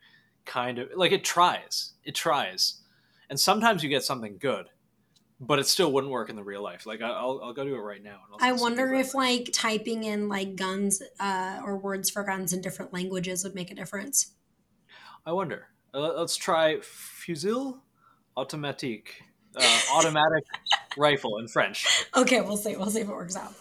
kind 0.45 0.79
of 0.79 0.89
like 0.95 1.11
it 1.11 1.23
tries, 1.23 1.93
it 2.03 2.15
tries, 2.15 2.81
and 3.29 3.39
sometimes 3.39 3.83
you 3.83 3.89
get 3.89 4.03
something 4.03 4.37
good, 4.39 4.65
but 5.39 5.59
it 5.59 5.67
still 5.67 5.91
wouldn't 5.91 6.11
work 6.11 6.31
in 6.31 6.35
the 6.35 6.43
real 6.43 6.63
life. 6.63 6.87
Like 6.87 7.03
I'll 7.03 7.39
I'll 7.43 7.53
go 7.53 7.63
do 7.63 7.75
it 7.75 7.81
right 7.81 8.03
now. 8.03 8.21
and 8.25 8.41
I'll 8.41 8.49
I 8.49 8.59
wonder 8.59 8.95
if 8.95 9.13
like 9.13 9.49
typing 9.53 10.05
in 10.05 10.27
like 10.27 10.55
guns 10.55 11.03
uh, 11.19 11.61
or 11.63 11.77
words 11.77 12.09
for 12.09 12.23
guns 12.23 12.51
in 12.51 12.61
different 12.61 12.93
languages 12.93 13.43
would 13.43 13.53
make 13.53 13.69
a 13.69 13.75
difference. 13.75 14.31
I 15.29 15.31
wonder. 15.31 15.67
Uh, 15.93 16.13
let's 16.17 16.35
try 16.35 16.77
fusil 16.77 17.81
automatique, 18.35 19.09
uh, 19.55 19.79
automatic 19.93 20.43
rifle 20.97 21.37
in 21.37 21.47
French. 21.47 21.85
Okay, 22.17 22.41
we'll 22.41 22.57
see. 22.57 22.75
We'll 22.75 22.89
see 22.89 23.01
if 23.01 23.07
it 23.07 23.13
works 23.13 23.35
out. 23.35 23.53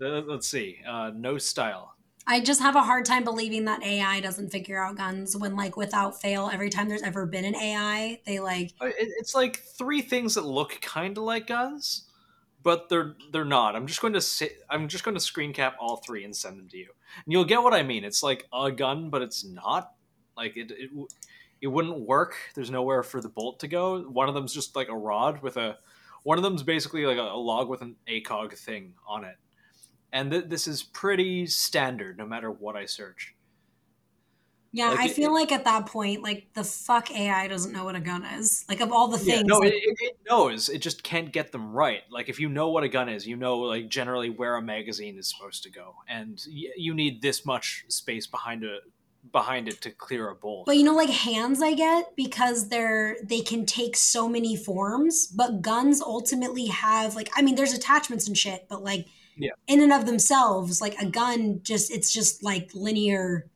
Uh, 0.00 0.22
let's 0.22 0.48
see. 0.48 0.78
Uh, 0.84 1.12
no 1.14 1.38
style. 1.38 1.94
I 2.26 2.40
just 2.40 2.60
have 2.60 2.74
a 2.74 2.82
hard 2.82 3.04
time 3.04 3.22
believing 3.22 3.66
that 3.66 3.84
AI 3.84 4.18
doesn't 4.18 4.50
figure 4.50 4.82
out 4.82 4.96
guns 4.96 5.36
when, 5.36 5.54
like, 5.54 5.76
without 5.76 6.20
fail, 6.20 6.50
every 6.52 6.70
time 6.70 6.88
there's 6.88 7.02
ever 7.02 7.24
been 7.24 7.44
an 7.44 7.54
AI, 7.54 8.20
they 8.26 8.40
like. 8.40 8.72
It's 8.80 9.32
like 9.32 9.58
three 9.78 10.02
things 10.02 10.34
that 10.34 10.44
look 10.44 10.80
kind 10.80 11.16
of 11.16 11.22
like 11.22 11.46
guns, 11.46 12.08
but 12.64 12.88
they're 12.88 13.14
they're 13.30 13.44
not. 13.44 13.76
I'm 13.76 13.86
just 13.86 14.00
going 14.00 14.14
to 14.14 14.20
sit. 14.20 14.56
I'm 14.68 14.88
just 14.88 15.04
going 15.04 15.14
to 15.14 15.20
screen 15.20 15.52
cap 15.52 15.76
all 15.78 15.98
three 15.98 16.24
and 16.24 16.34
send 16.34 16.58
them 16.58 16.68
to 16.70 16.76
you, 16.76 16.88
and 17.24 17.32
you'll 17.32 17.44
get 17.44 17.62
what 17.62 17.74
I 17.74 17.84
mean. 17.84 18.02
It's 18.02 18.24
like 18.24 18.48
a 18.52 18.72
gun, 18.72 19.08
but 19.08 19.22
it's 19.22 19.44
not. 19.44 19.92
Like 20.36 20.56
it. 20.56 20.70
it 20.70 20.90
it 21.62 21.68
wouldn't 21.68 22.00
work. 22.00 22.34
There's 22.54 22.70
nowhere 22.70 23.02
for 23.02 23.22
the 23.22 23.30
bolt 23.30 23.60
to 23.60 23.68
go. 23.68 24.02
One 24.02 24.28
of 24.28 24.34
them's 24.34 24.52
just 24.52 24.76
like 24.76 24.88
a 24.90 24.94
rod 24.96 25.40
with 25.42 25.56
a. 25.56 25.78
One 26.22 26.36
of 26.36 26.44
them's 26.44 26.62
basically 26.62 27.06
like 27.06 27.16
a, 27.16 27.22
a 27.22 27.38
log 27.40 27.68
with 27.70 27.80
an 27.80 27.96
ACOG 28.06 28.58
thing 28.58 28.92
on 29.08 29.24
it, 29.24 29.36
and 30.12 30.30
th- 30.30 30.44
this 30.48 30.68
is 30.68 30.82
pretty 30.82 31.46
standard 31.46 32.18
no 32.18 32.26
matter 32.26 32.50
what 32.50 32.76
I 32.76 32.84
search. 32.84 33.34
Yeah, 34.72 34.90
Like, 34.90 34.98
I 34.98 35.04
it- 35.06 35.12
feel 35.12 35.30
it- 35.30 35.34
like 35.34 35.52
at 35.52 35.64
that 35.64 35.86
point, 35.86 36.22
like, 36.22 36.52
the 36.52 36.62
fuck 36.64 37.10
AI 37.10 37.48
doesn't 37.48 37.72
know 37.72 37.84
what 37.84 37.94
a 37.96 38.00
gun 38.00 38.24
is. 38.24 38.64
Like, 38.68 38.80
of 38.80 38.92
all 38.92 39.08
the 39.08 39.16
Yeah, 39.24 39.36
things. 39.36 39.46
no, 39.48 39.58
like- 39.58 39.72
it, 39.72 39.76
it, 39.76 39.96
it 40.00 40.16
knows. 40.28 40.68
It 40.68 40.78
just 40.80 41.02
can't 41.02 41.32
get 41.32 41.52
them 41.52 41.72
right. 41.72 42.02
Like 42.10 42.28
if 42.28 42.38
you 42.38 42.50
know 42.50 42.68
what 42.68 42.84
a 42.84 42.88
gun 42.88 43.08
is, 43.08 43.26
you 43.26 43.36
know 43.36 43.56
like 43.60 43.88
generally 43.88 44.28
where 44.28 44.56
a 44.56 44.62
magazine 44.62 45.16
is 45.16 45.28
supposed 45.34 45.62
to 45.62 45.70
go, 45.70 45.94
and 46.06 46.44
y- 46.46 46.72
you 46.76 46.92
need 46.92 47.22
this 47.22 47.46
much 47.46 47.86
space 47.88 48.26
behind 48.26 48.62
a 48.64 48.80
behind 49.32 49.68
it 49.68 49.80
to 49.82 49.90
clear 49.90 50.28
a 50.28 50.34
bolt. 50.34 50.66
But 50.66 50.76
you 50.76 50.84
know, 50.84 50.94
like 50.94 51.10
hands, 51.10 51.60
I 51.62 51.74
get 51.74 52.14
because 52.16 52.68
they're 52.68 53.16
they 53.22 53.40
can 53.40 53.66
take 53.66 53.96
so 53.96 54.28
many 54.28 54.56
forms. 54.56 55.26
But 55.26 55.62
guns 55.62 56.00
ultimately 56.00 56.66
have 56.66 57.14
like 57.16 57.28
I 57.36 57.42
mean, 57.42 57.54
there's 57.54 57.74
attachments 57.74 58.26
and 58.28 58.36
shit, 58.36 58.66
but 58.68 58.82
like 58.82 59.06
Yeah. 59.36 59.50
in 59.66 59.82
and 59.82 59.92
of 59.92 60.06
themselves, 60.06 60.80
like 60.80 60.94
a 61.00 61.06
gun, 61.06 61.60
just 61.62 61.90
it's 61.90 62.12
just 62.12 62.42
like 62.42 62.70
linear. 62.74 63.48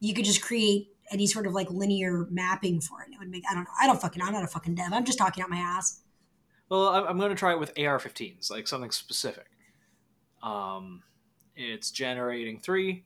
You 0.00 0.14
could 0.14 0.24
just 0.24 0.42
create 0.42 0.88
any 1.10 1.26
sort 1.26 1.46
of 1.46 1.52
like 1.52 1.70
linear 1.70 2.26
mapping 2.30 2.80
for 2.80 3.02
it. 3.02 3.12
It 3.12 3.18
would 3.18 3.28
make 3.30 3.44
I 3.50 3.54
don't 3.54 3.64
know. 3.64 3.70
I 3.80 3.86
don't 3.86 4.00
fucking 4.00 4.22
I'm 4.22 4.32
not 4.32 4.44
a 4.44 4.48
fucking 4.48 4.74
dev. 4.74 4.92
I'm 4.92 5.04
just 5.04 5.18
talking 5.18 5.42
out 5.42 5.50
my 5.50 5.58
ass. 5.58 6.00
Well, 6.70 6.88
I'm, 6.88 7.06
I'm 7.06 7.18
going 7.18 7.28
to 7.30 7.36
try 7.36 7.52
it 7.52 7.60
with 7.60 7.78
AR-15s, 7.78 8.50
like 8.50 8.66
something 8.66 8.90
specific. 8.90 9.46
Um, 10.42 11.02
it's 11.54 11.90
generating 11.90 12.58
three, 12.58 13.04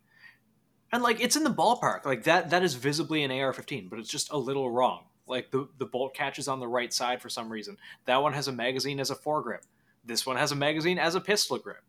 and 0.93 1.03
like 1.03 1.21
it's 1.21 1.37
in 1.37 1.45
the 1.45 1.51
ballpark. 1.51 2.05
Like 2.05 2.25
that 2.25 2.51
that 2.51 2.63
is 2.63 2.75
visibly 2.75 3.23
an 3.23 3.31
AR-15, 3.31 3.91
but 3.91 3.99
it's 3.99 4.09
just 4.09 4.31
a 4.31 4.39
little 4.39 4.71
wrong. 4.71 5.05
Like 5.27 5.51
the 5.51 5.69
the 5.79 5.87
bolt 5.87 6.15
catch 6.15 6.39
is 6.39 6.49
on 6.49 6.61
the 6.61 6.69
right 6.69 6.93
side 6.93 7.21
for 7.21 7.29
some 7.29 7.51
reason. 7.51 7.77
That 8.07 8.23
one 8.23 8.33
has 8.33 8.49
a 8.49 8.53
magazine 8.53 9.01
as 9.01 9.11
a 9.11 9.17
foregrip. 9.17 9.63
This 10.05 10.25
one 10.25 10.37
has 10.37 10.53
a 10.53 10.57
magazine 10.57 10.99
as 10.99 11.15
a 11.15 11.21
pistol 11.21 11.59
grip. 11.59 11.83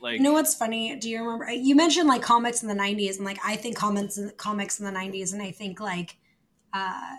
Like 0.00 0.18
You 0.18 0.22
know 0.22 0.34
what's 0.34 0.54
funny? 0.54 0.96
Do 0.96 1.08
you 1.08 1.22
remember? 1.22 1.50
You 1.50 1.74
mentioned 1.74 2.08
like 2.08 2.20
comics 2.20 2.62
in 2.62 2.68
the 2.68 2.74
'90s, 2.74 3.16
and 3.16 3.24
like 3.24 3.38
I 3.42 3.56
think 3.56 3.76
comics 3.76 4.18
comics 4.36 4.78
in 4.78 4.84
the 4.84 4.92
'90s, 4.92 5.32
and 5.32 5.40
I 5.40 5.50
think 5.50 5.80
like, 5.80 6.18
uh, 6.74 7.16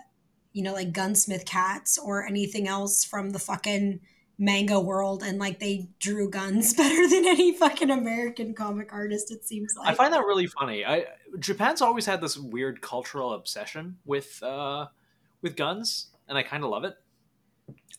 you 0.52 0.62
know, 0.62 0.72
like 0.72 0.92
Gunsmith 0.92 1.44
Cats 1.44 1.98
or 1.98 2.24
anything 2.24 2.68
else 2.68 3.04
from 3.04 3.30
the 3.30 3.40
fucking 3.40 4.00
manga 4.38 4.78
world, 4.78 5.22
and 5.22 5.38
like 5.38 5.58
they 5.58 5.88
drew 5.98 6.28
guns 6.30 6.74
better 6.76 7.08
than 7.08 7.26
any 7.26 7.52
fucking 7.52 7.90
American 7.90 8.54
comic 8.54 8.92
artist. 8.92 9.30
It 9.30 9.44
seems 9.46 9.74
like. 9.76 9.88
I 9.88 9.94
find 9.94 10.12
that 10.12 10.24
really 10.24 10.46
funny. 10.46 10.84
I 10.84 11.06
Japan's 11.38 11.80
always 11.82 12.06
had 12.06 12.20
this 12.20 12.36
weird 12.36 12.80
cultural 12.80 13.32
obsession 13.32 13.98
with 14.04 14.42
uh, 14.42 14.86
with 15.42 15.56
guns, 15.56 16.08
and 16.28 16.36
I 16.36 16.42
kind 16.42 16.64
of 16.64 16.70
love 16.70 16.84
it. 16.84 16.94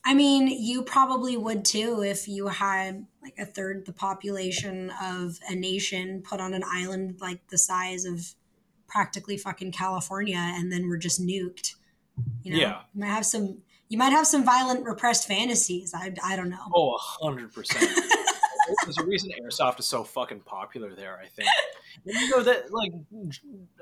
I 0.04 0.14
mean, 0.14 0.46
you 0.46 0.82
probably 0.82 1.36
would 1.36 1.64
too 1.64 2.02
if 2.02 2.28
you 2.28 2.46
had 2.46 3.04
like 3.22 3.34
a 3.38 3.44
third 3.44 3.84
the 3.84 3.92
population 3.92 4.90
of 5.02 5.38
a 5.48 5.54
nation 5.54 6.22
put 6.22 6.40
on 6.40 6.54
an 6.54 6.62
island 6.64 7.18
like 7.20 7.46
the 7.48 7.58
size 7.58 8.04
of 8.04 8.34
practically 8.86 9.36
fucking 9.36 9.72
California 9.72 10.38
and 10.38 10.72
then 10.72 10.88
we're 10.88 10.96
just 10.96 11.20
nuked. 11.20 11.74
You 12.42 12.52
know, 12.52 12.58
Yeah. 12.58 12.80
you 12.94 13.00
might 13.00 13.08
have 13.08 13.26
some. 13.26 13.58
You 13.88 13.98
might 13.98 14.10
have 14.10 14.26
some 14.26 14.44
violent 14.44 14.84
repressed 14.84 15.26
fantasies. 15.26 15.94
I, 15.94 16.12
I 16.22 16.36
don't 16.36 16.50
know. 16.50 16.70
Oh, 16.74 16.94
a 16.94 16.98
hundred 16.98 17.52
percent. 17.52 17.90
There's 18.84 18.98
a 18.98 19.04
reason 19.04 19.30
airsoft 19.42 19.80
is 19.80 19.86
so 19.86 20.04
fucking 20.04 20.40
popular 20.40 20.94
there. 20.94 21.18
I 21.22 21.26
think. 21.26 21.48
You 22.04 22.30
know 22.30 22.42
that 22.42 22.72
like 22.72 22.92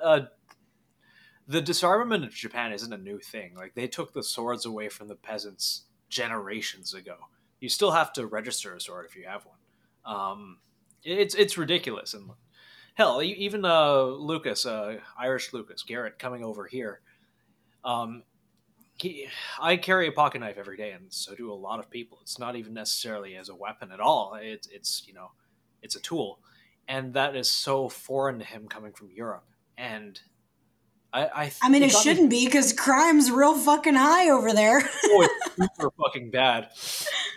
uh, 0.03 0.21
the 1.49 1.61
disarmament 1.61 2.25
of 2.25 2.33
Japan 2.33 2.73
isn't 2.73 2.93
a 2.93 2.99
new 2.99 3.19
thing. 3.19 3.55
Like 3.57 3.75
they 3.75 3.89
took 3.89 4.13
the 4.13 4.23
swords 4.23 4.65
away 4.65 4.89
from 4.89 5.09
the 5.09 5.17
peasants 5.17 5.83
generations 6.09 6.95
ago. 6.95 7.17
You 7.61 7.69
still 7.69 7.91
have 7.91 8.13
to 8.15 8.27
register 8.27 8.75
a 8.75 8.81
sword 8.81 9.07
if 9.07 9.17
you 9.17 9.25
have 9.27 9.45
one. 9.45 10.15
Um, 10.17 10.59
it's 11.03 11.35
it's 11.35 11.59
ridiculous 11.59 12.15
and 12.15 12.31
hell, 12.95 13.23
even 13.23 13.65
uh, 13.65 14.03
Lucas, 14.03 14.67
uh, 14.67 14.99
Irish 15.19 15.53
Lucas 15.53 15.83
Garrett, 15.83 16.19
coming 16.19 16.45
over 16.45 16.67
here. 16.67 17.01
Um, 17.85 18.23
I 19.61 19.77
carry 19.77 20.09
a 20.09 20.13
pocket 20.13 20.41
knife 20.41 20.57
every 20.59 20.77
day, 20.77 20.93
and 20.93 21.13
so 21.13 21.35
do 21.35 21.53
a 21.53 21.55
lot 21.55 21.79
of 21.79 21.91
people. 21.91 22.19
It's 22.23 22.39
not 22.39 22.57
even 22.57 22.75
necessarily 22.75 23.37
as 23.37 23.49
a 23.49 23.55
weapon 23.55 23.91
at 23.93 24.01
all. 24.01 24.39
It's 24.41 24.69
it's 24.69 25.05
you 25.07 25.15
know, 25.15 25.33
it's 25.83 25.97
a 25.97 26.01
tool, 26.01 26.41
and 26.89 27.15
that 27.15 27.37
is 27.37 27.51
so 27.51 27.89
foreign 27.89 28.39
to 28.39 28.45
him 28.45 28.69
coming 28.69 28.93
from 28.93 29.11
Europe. 29.11 29.47
And 29.77 30.19
I 31.13 31.27
I, 31.27 31.53
I 31.63 31.69
mean, 31.69 31.83
it 31.83 31.93
me- 31.93 32.01
shouldn't 32.01 32.31
be 32.31 32.47
because 32.47 32.73
crime's 32.73 33.31
real 33.31 33.59
fucking 33.59 33.95
high 33.95 34.31
over 34.31 34.53
there. 34.53 34.79
oh, 35.05 35.29
it's 35.59 35.77
super 35.77 35.91
fucking 36.03 36.31
bad. 36.31 36.71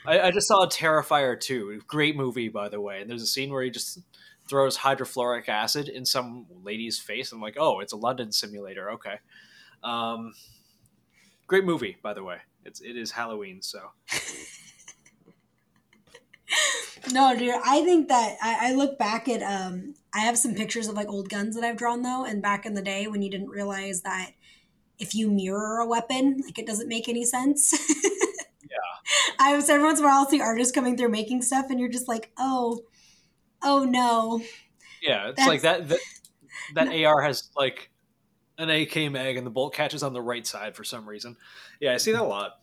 I, 0.06 0.20
I 0.22 0.32
just 0.32 0.48
saw 0.48 0.64
a 0.64 0.68
Terrifier 0.68 1.40
2. 1.40 1.82
Great 1.88 2.16
movie, 2.16 2.50
by 2.50 2.70
the 2.70 2.82
way. 2.82 3.02
And 3.02 3.10
there's 3.10 3.22
a 3.22 3.28
scene 3.28 3.52
where 3.52 3.64
he 3.64 3.70
just 3.70 4.00
throws 4.48 4.78
hydrofluoric 4.78 5.48
acid 5.48 5.88
in 5.88 6.06
some 6.06 6.48
lady's 6.64 7.00
face. 7.00 7.32
I'm 7.32 7.42
like, 7.42 7.58
oh, 7.60 7.80
it's 7.80 7.94
a 7.94 7.98
London 7.98 8.32
simulator. 8.32 8.92
Okay. 8.92 9.16
Um, 9.84 10.34
great 11.50 11.66
movie, 11.66 11.98
by 12.02 12.14
the 12.14 12.24
way. 12.24 12.38
It's 12.64 12.80
it 12.80 12.96
is 12.96 13.12
Halloween, 13.12 13.62
so 13.62 13.80
No, 17.12 17.36
dude, 17.36 17.56
I 17.66 17.84
think 17.84 18.08
that 18.10 18.38
I, 18.42 18.70
I 18.70 18.74
look 18.74 18.98
back 18.98 19.28
at 19.28 19.42
um 19.42 19.96
I 20.14 20.20
have 20.20 20.38
some 20.38 20.56
pictures 20.56 20.88
of 20.88 20.96
like 20.96 21.10
old 21.10 21.28
guns 21.30 21.56
that 21.56 21.64
I've 21.64 21.78
drawn 21.78 22.04
though, 22.04 22.24
and 22.24 22.42
back 22.42 22.66
in 22.66 22.74
the 22.76 22.82
day 22.82 23.08
when 23.08 23.22
you 23.22 23.30
didn't 23.30 23.50
realize 23.50 24.02
that 24.02 24.32
if 25.00 25.16
you 25.16 25.30
mirror 25.30 25.80
a 25.80 25.88
weapon, 25.88 26.42
like 26.46 26.58
it 26.60 26.68
doesn't 26.68 26.88
make 26.88 27.10
any 27.10 27.26
sense. 27.26 27.74
yeah. 28.70 28.78
I 29.40 29.56
was 29.56 29.70
every 29.70 29.84
once 29.84 30.00
in 30.00 30.06
a 30.06 30.08
while 30.08 30.20
I'll 30.20 30.30
see 30.30 30.42
artists 30.42 30.74
coming 30.74 30.98
through 30.98 31.10
making 31.10 31.42
stuff 31.42 31.68
and 31.70 31.80
you're 31.80 31.90
just 31.90 32.08
like, 32.08 32.32
oh, 32.38 32.82
oh 33.64 33.86
no. 33.86 34.42
yeah, 35.02 35.30
it's 35.30 35.38
That's- 35.38 35.48
like 35.48 35.62
that 35.62 35.90
that 35.90 36.00
that 36.76 36.88
AR 37.06 37.22
has 37.22 37.50
like 37.56 37.89
an 38.60 38.70
AK 38.70 39.12
mag 39.12 39.38
and 39.38 39.48
the 39.48 39.52
bolt 39.52 39.74
catches 39.74 40.04
on 40.04 40.14
the 40.14 40.22
right 40.22 40.46
side 40.46 40.76
for 40.76 40.84
some 40.84 41.08
reason. 41.08 41.38
Yeah, 41.80 41.94
I 41.94 41.98
see 41.98 42.12
that 42.12 42.22
a 42.22 42.26
lot. 42.26 42.60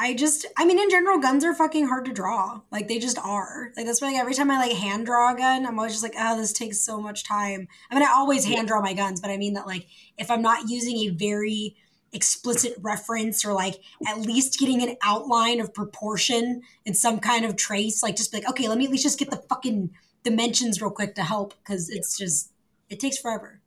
I 0.00 0.14
just, 0.14 0.46
I 0.56 0.64
mean, 0.64 0.78
in 0.78 0.90
general, 0.90 1.18
guns 1.18 1.44
are 1.44 1.54
fucking 1.54 1.88
hard 1.88 2.04
to 2.04 2.12
draw. 2.12 2.60
Like 2.70 2.86
they 2.86 3.00
just 3.00 3.18
are. 3.18 3.72
Like 3.76 3.86
that's 3.86 4.00
why, 4.00 4.08
like 4.08 4.18
every 4.20 4.34
time 4.34 4.50
I 4.50 4.58
like 4.58 4.76
hand 4.76 5.06
draw 5.06 5.32
a 5.32 5.36
gun, 5.36 5.66
I'm 5.66 5.76
always 5.76 5.92
just 5.92 6.04
like, 6.04 6.14
oh, 6.16 6.36
this 6.36 6.52
takes 6.52 6.80
so 6.80 7.00
much 7.00 7.24
time. 7.24 7.66
I 7.90 7.94
mean, 7.94 8.04
I 8.04 8.12
always 8.12 8.44
hand 8.44 8.68
draw 8.68 8.80
my 8.80 8.92
guns, 8.92 9.20
but 9.20 9.30
I 9.30 9.36
mean 9.38 9.54
that 9.54 9.66
like 9.66 9.86
if 10.16 10.30
I'm 10.30 10.42
not 10.42 10.68
using 10.68 10.98
a 10.98 11.08
very 11.08 11.74
explicit 12.12 12.74
reference 12.80 13.44
or 13.44 13.52
like 13.52 13.80
at 14.06 14.20
least 14.20 14.58
getting 14.58 14.82
an 14.82 14.96
outline 15.02 15.60
of 15.60 15.74
proportion 15.74 16.62
and 16.86 16.96
some 16.96 17.18
kind 17.18 17.44
of 17.44 17.56
trace, 17.56 18.02
like 18.02 18.16
just 18.16 18.30
be 18.30 18.38
like, 18.38 18.50
okay, 18.50 18.68
let 18.68 18.78
me 18.78 18.84
at 18.84 18.90
least 18.90 19.02
just 19.02 19.18
get 19.18 19.30
the 19.30 19.42
fucking 19.48 19.90
dimensions 20.22 20.80
real 20.80 20.90
quick 20.90 21.14
to 21.16 21.22
help 21.22 21.54
because 21.64 21.90
it's 21.90 22.16
just 22.16 22.52
it 22.88 23.00
takes 23.00 23.18
forever. 23.18 23.60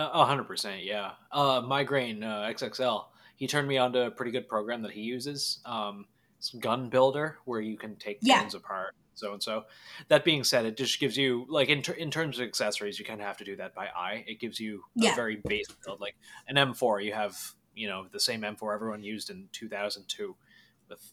A 0.00 0.24
hundred 0.24 0.44
percent, 0.44 0.84
yeah. 0.84 1.10
Uh, 1.32 1.60
Migraine 1.66 2.22
uh, 2.22 2.46
XXL. 2.54 3.06
He 3.34 3.48
turned 3.48 3.66
me 3.66 3.78
on 3.78 3.92
to 3.94 4.06
a 4.06 4.10
pretty 4.12 4.30
good 4.30 4.48
program 4.48 4.82
that 4.82 4.92
he 4.92 5.00
uses. 5.00 5.58
Um, 5.64 6.06
it's 6.38 6.50
Gun 6.54 6.88
Builder, 6.88 7.38
where 7.46 7.60
you 7.60 7.76
can 7.76 7.96
take 7.96 8.18
Yeah. 8.22 8.40
guns 8.42 8.54
apart, 8.54 8.94
so 9.14 9.32
and 9.32 9.42
so. 9.42 9.64
That 10.06 10.24
being 10.24 10.44
said, 10.44 10.66
it 10.66 10.76
just 10.76 11.00
gives 11.00 11.16
you 11.16 11.46
like 11.48 11.68
in, 11.68 11.82
ter- 11.82 11.94
in 11.94 12.12
terms 12.12 12.38
of 12.38 12.46
accessories, 12.46 12.96
you 13.00 13.04
kind 13.04 13.20
of 13.20 13.26
have 13.26 13.38
to 13.38 13.44
do 13.44 13.56
that 13.56 13.74
by 13.74 13.86
eye. 13.86 14.24
It 14.28 14.38
gives 14.38 14.60
you 14.60 14.84
Yeah. 14.94 15.12
a 15.12 15.16
very 15.16 15.42
basic 15.44 15.74
build, 15.84 16.00
like 16.00 16.14
an 16.46 16.54
M4. 16.56 17.04
You 17.04 17.12
have 17.14 17.36
you 17.74 17.88
know 17.88 18.06
the 18.12 18.20
same 18.20 18.42
M4 18.42 18.72
everyone 18.74 19.02
used 19.02 19.30
in 19.30 19.48
2002. 19.50 20.36
With 20.88 21.12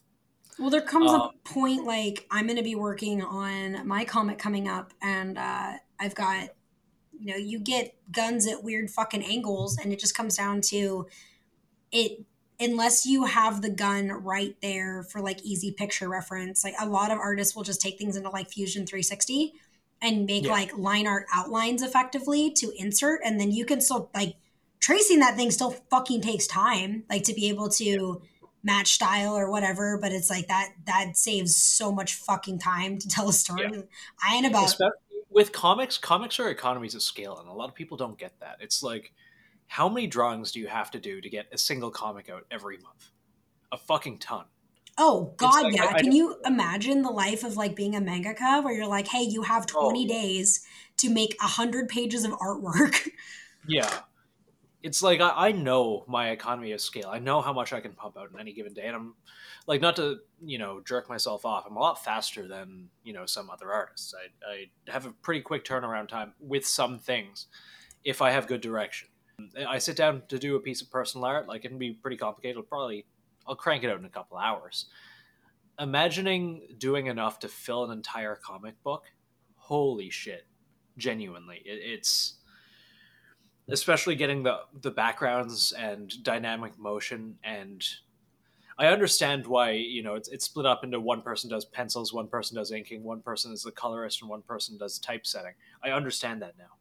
Well, 0.60 0.70
there 0.70 0.80
comes 0.80 1.10
Um, 1.10 1.20
a 1.22 1.32
point 1.44 1.84
like 1.84 2.24
I'm 2.30 2.46
going 2.46 2.56
to 2.56 2.62
be 2.62 2.76
working 2.76 3.20
on 3.20 3.84
my 3.86 4.04
comic 4.04 4.38
coming 4.38 4.68
up, 4.68 4.92
and 5.02 5.36
uh, 5.38 5.72
I've 5.98 6.14
got, 6.14 6.50
you 7.18 7.26
know, 7.32 7.36
you 7.36 7.58
get 7.58 7.94
guns 8.10 8.46
at 8.46 8.62
weird 8.64 8.90
fucking 8.90 9.24
angles, 9.24 9.78
and 9.78 9.92
it 9.92 9.98
just 9.98 10.14
comes 10.14 10.36
down 10.36 10.60
to 10.62 11.06
it. 11.92 12.24
Unless 12.58 13.04
you 13.04 13.24
have 13.26 13.60
the 13.60 13.68
gun 13.68 14.08
right 14.08 14.56
there 14.62 15.02
for 15.02 15.20
like 15.20 15.42
easy 15.42 15.72
picture 15.72 16.08
reference, 16.08 16.64
like 16.64 16.74
a 16.80 16.88
lot 16.88 17.10
of 17.10 17.18
artists 17.18 17.54
will 17.54 17.64
just 17.64 17.82
take 17.82 17.98
things 17.98 18.16
into 18.16 18.30
like 18.30 18.50
Fusion 18.50 18.86
360 18.86 19.52
and 20.00 20.24
make 20.24 20.44
Yeah. 20.44 20.52
like 20.52 20.76
line 20.78 21.06
art 21.06 21.26
outlines 21.34 21.82
effectively 21.82 22.50
to 22.52 22.72
insert, 22.78 23.20
and 23.24 23.38
then 23.38 23.50
you 23.52 23.66
can 23.66 23.82
still 23.82 24.10
like 24.14 24.36
tracing 24.80 25.18
that 25.18 25.36
thing 25.36 25.50
still 25.50 25.72
fucking 25.90 26.22
takes 26.22 26.46
time, 26.46 27.04
like 27.10 27.24
to 27.24 27.34
be 27.34 27.48
able 27.50 27.68
to 27.68 28.22
match 28.62 28.92
style 28.94 29.36
or 29.36 29.50
whatever. 29.50 29.98
But 30.00 30.12
it's 30.12 30.30
like 30.30 30.48
that 30.48 30.70
that 30.86 31.16
saves 31.18 31.56
so 31.56 31.92
much 31.92 32.14
fucking 32.14 32.58
time 32.58 32.96
to 32.98 33.06
tell 33.08 33.28
a 33.28 33.32
story. 33.34 33.68
Yeah. 33.70 33.82
I 34.26 34.34
ain't 34.36 34.46
about 34.46 34.68
Espe- 34.68 34.90
with 35.36 35.52
comics, 35.52 35.98
comics 35.98 36.40
are 36.40 36.48
economies 36.48 36.94
of 36.94 37.02
scale, 37.02 37.38
and 37.38 37.46
a 37.48 37.52
lot 37.52 37.68
of 37.68 37.74
people 37.74 37.96
don't 37.98 38.18
get 38.18 38.32
that. 38.40 38.56
It's 38.58 38.82
like, 38.82 39.12
how 39.66 39.86
many 39.88 40.06
drawings 40.06 40.50
do 40.50 40.60
you 40.60 40.66
have 40.66 40.90
to 40.92 40.98
do 40.98 41.20
to 41.20 41.28
get 41.28 41.46
a 41.52 41.58
single 41.58 41.90
comic 41.90 42.30
out 42.30 42.46
every 42.50 42.78
month? 42.78 43.10
A 43.70 43.76
fucking 43.76 44.18
ton. 44.18 44.46
Oh 44.96 45.34
God, 45.36 45.64
like, 45.64 45.76
yeah. 45.76 45.84
I- 45.84 45.94
I 45.96 46.00
Can 46.00 46.12
you 46.12 46.36
imagine 46.46 47.02
the 47.02 47.10
life 47.10 47.44
of 47.44 47.54
like 47.58 47.76
being 47.76 47.94
a 47.94 48.00
mangaka 48.00 48.64
where 48.64 48.72
you're 48.72 48.86
like, 48.86 49.08
hey, 49.08 49.24
you 49.24 49.42
have 49.42 49.66
20 49.66 50.04
Oh. 50.04 50.08
days 50.08 50.66
to 50.96 51.10
make 51.10 51.36
a 51.42 51.46
hundred 51.46 51.90
pages 51.90 52.24
of 52.24 52.32
artwork. 52.32 53.08
Yeah. 53.68 53.90
It's 54.86 55.02
like 55.02 55.20
I, 55.20 55.48
I 55.48 55.52
know 55.52 56.04
my 56.06 56.30
economy 56.30 56.70
of 56.70 56.80
scale. 56.80 57.08
I 57.10 57.18
know 57.18 57.40
how 57.40 57.52
much 57.52 57.72
I 57.72 57.80
can 57.80 57.92
pump 57.92 58.16
out 58.16 58.30
in 58.32 58.38
any 58.38 58.52
given 58.52 58.72
day, 58.72 58.86
and 58.86 58.94
I'm 58.94 59.14
like 59.66 59.80
not 59.80 59.96
to 59.96 60.18
you 60.44 60.58
know 60.58 60.80
jerk 60.80 61.08
myself 61.08 61.44
off. 61.44 61.64
I'm 61.66 61.76
a 61.76 61.80
lot 61.80 62.04
faster 62.04 62.46
than 62.46 62.88
you 63.02 63.12
know 63.12 63.26
some 63.26 63.50
other 63.50 63.72
artists. 63.72 64.14
I, 64.14 64.48
I 64.48 64.92
have 64.92 65.04
a 65.04 65.10
pretty 65.10 65.40
quick 65.40 65.64
turnaround 65.64 66.06
time 66.06 66.34
with 66.38 66.64
some 66.64 67.00
things 67.00 67.48
if 68.04 68.22
I 68.22 68.30
have 68.30 68.46
good 68.46 68.60
direction. 68.60 69.08
I 69.68 69.78
sit 69.78 69.96
down 69.96 70.22
to 70.28 70.38
do 70.38 70.54
a 70.54 70.60
piece 70.60 70.82
of 70.82 70.90
personal 70.90 71.24
art, 71.24 71.48
like 71.48 71.64
it 71.64 71.68
can 71.68 71.78
be 71.78 71.92
pretty 71.92 72.16
complicated. 72.16 72.52
It'll 72.52 72.62
probably 72.62 73.06
I'll 73.44 73.56
crank 73.56 73.82
it 73.82 73.90
out 73.90 73.98
in 73.98 74.04
a 74.04 74.08
couple 74.08 74.38
hours. 74.38 74.86
Imagining 75.80 76.62
doing 76.78 77.06
enough 77.08 77.40
to 77.40 77.48
fill 77.48 77.84
an 77.84 77.90
entire 77.90 78.36
comic 78.36 78.80
book, 78.84 79.06
holy 79.56 80.10
shit! 80.10 80.46
Genuinely, 80.96 81.60
it, 81.64 81.80
it's 81.82 82.36
especially 83.68 84.14
getting 84.14 84.42
the 84.42 84.60
the 84.80 84.90
backgrounds 84.90 85.72
and 85.72 86.22
dynamic 86.22 86.78
motion 86.78 87.36
and 87.42 87.84
I 88.78 88.88
understand 88.88 89.46
why 89.46 89.70
you 89.70 90.02
know 90.02 90.14
it's, 90.14 90.28
it's 90.28 90.44
split 90.44 90.66
up 90.66 90.84
into 90.84 91.00
one 91.00 91.22
person 91.22 91.48
does 91.48 91.64
pencils, 91.64 92.12
one 92.12 92.28
person 92.28 92.56
does 92.56 92.72
inking, 92.72 93.02
one 93.02 93.22
person 93.22 93.52
is 93.52 93.62
the 93.62 93.72
colorist, 93.72 94.20
and 94.20 94.28
one 94.28 94.42
person 94.42 94.76
does 94.76 94.98
typesetting. 94.98 95.54
I 95.82 95.90
understand 95.90 96.42
that 96.42 96.54
now. 96.58 96.76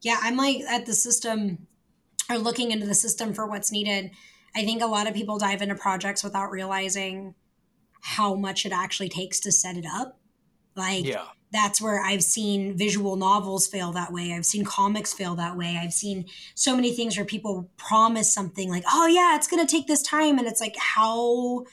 yeah, 0.00 0.18
I'm 0.22 0.36
like 0.36 0.60
at 0.60 0.86
the 0.86 0.94
system 0.94 1.66
or 2.30 2.38
looking 2.38 2.70
into 2.70 2.86
the 2.86 2.94
system 2.94 3.32
for 3.32 3.46
what's 3.46 3.72
needed. 3.72 4.10
I 4.54 4.64
think 4.64 4.82
a 4.82 4.86
lot 4.86 5.08
of 5.08 5.14
people 5.14 5.38
dive 5.38 5.62
into 5.62 5.74
projects 5.74 6.22
without 6.22 6.50
realizing 6.50 7.34
how 8.00 8.34
much 8.34 8.64
it 8.64 8.72
actually 8.72 9.08
takes 9.08 9.40
to 9.40 9.52
set 9.52 9.76
it 9.76 9.86
up. 9.86 10.18
Like 10.78 11.04
Yeah, 11.04 11.26
that's 11.52 11.80
where 11.80 12.00
I've 12.02 12.22
seen 12.22 12.76
visual 12.76 13.16
novels 13.16 13.66
fail 13.66 13.92
that 13.92 14.12
way. 14.12 14.32
I've 14.32 14.46
seen 14.46 14.64
comics 14.64 15.12
fail 15.12 15.34
that 15.36 15.56
way. 15.56 15.78
I've 15.82 15.92
seen 15.92 16.26
so 16.54 16.74
many 16.76 16.92
things 16.92 17.16
where 17.16 17.26
people 17.26 17.70
promise 17.76 18.32
something 18.32 18.70
like, 18.70 18.84
oh, 18.90 19.06
yeah, 19.06 19.36
it's 19.36 19.46
going 19.48 19.64
to 19.66 19.70
take 19.70 19.86
this 19.86 20.02
time. 20.02 20.38
And 20.38 20.46
it's 20.46 20.60
like, 20.60 20.76
how 20.78 21.64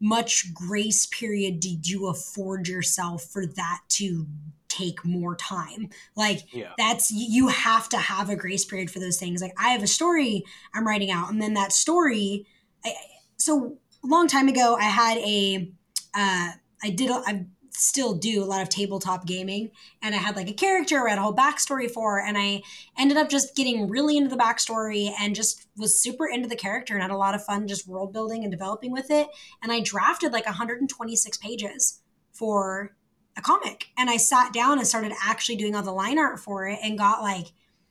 much 0.00 0.52
grace 0.54 1.06
period 1.06 1.58
did 1.60 1.88
you 1.88 2.06
afford 2.08 2.68
yourself 2.68 3.24
for 3.24 3.46
that 3.46 3.80
to 3.88 4.26
take 4.68 5.04
more 5.04 5.34
time? 5.36 5.88
Like, 6.14 6.40
yeah, 6.52 6.72
that's 6.78 7.10
you 7.10 7.48
have 7.48 7.88
to 7.90 7.96
have 7.96 8.28
a 8.28 8.36
grace 8.36 8.64
period 8.64 8.90
for 8.90 8.98
those 9.00 9.16
things 9.18 9.40
like 9.40 9.52
i 9.58 9.70
have 9.70 9.82
a 9.82 9.86
story 9.86 10.44
i'm 10.74 10.86
writing 10.86 11.10
out 11.10 11.30
and 11.30 11.40
then 11.40 11.54
that 11.54 11.72
story 11.72 12.46
I, 12.84 12.92
so 13.36 13.78
a 14.04 14.06
long 14.06 14.28
time 14.28 14.48
ago 14.48 14.76
i 14.78 14.84
had 14.84 15.18
a 15.18 15.70
uh, 16.14 16.50
i 16.82 16.90
did 16.90 17.10
a- 17.10 17.22
i 17.26 17.46
still 17.78 18.14
do 18.14 18.42
a 18.42 18.46
lot 18.46 18.62
of 18.62 18.68
tabletop 18.68 19.26
gaming 19.26 19.70
and 20.02 20.14
i 20.14 20.18
had 20.18 20.34
like 20.34 20.48
a 20.48 20.52
character 20.52 21.06
i 21.06 21.10
had 21.10 21.18
a 21.18 21.22
whole 21.22 21.34
backstory 21.34 21.90
for 21.90 22.18
and 22.20 22.38
i 22.38 22.62
ended 22.98 23.16
up 23.16 23.28
just 23.28 23.54
getting 23.54 23.88
really 23.88 24.16
into 24.16 24.30
the 24.30 24.36
backstory 24.36 25.10
and 25.20 25.34
just 25.34 25.66
was 25.76 26.00
super 26.00 26.26
into 26.26 26.48
the 26.48 26.56
character 26.56 26.94
and 26.94 27.02
had 27.02 27.10
a 27.10 27.16
lot 27.16 27.34
of 27.34 27.44
fun 27.44 27.68
just 27.68 27.86
world 27.86 28.12
building 28.12 28.42
and 28.42 28.50
developing 28.50 28.92
with 28.92 29.10
it 29.10 29.28
and 29.62 29.70
i 29.70 29.80
drafted 29.80 30.32
like 30.32 30.46
126 30.46 31.36
pages 31.36 32.00
for 32.32 32.96
a 33.36 33.42
comic 33.42 33.88
and 33.98 34.08
I 34.08 34.16
sat 34.16 34.52
down 34.52 34.78
and 34.78 34.86
started 34.86 35.12
actually 35.22 35.56
doing 35.56 35.74
all 35.74 35.82
the 35.82 35.92
line 35.92 36.18
art 36.18 36.40
for 36.40 36.66
it 36.66 36.78
and 36.82 36.98
got 36.98 37.22
like 37.22 37.46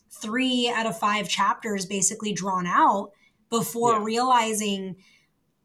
three 0.10 0.72
out 0.74 0.88
of 0.88 0.98
five 0.98 1.30
chapters 1.30 1.86
basically 1.86 2.34
drawn 2.34 2.66
out 2.66 3.12
before 3.50 3.94
Yeah. 3.94 4.04
realizing 4.04 4.96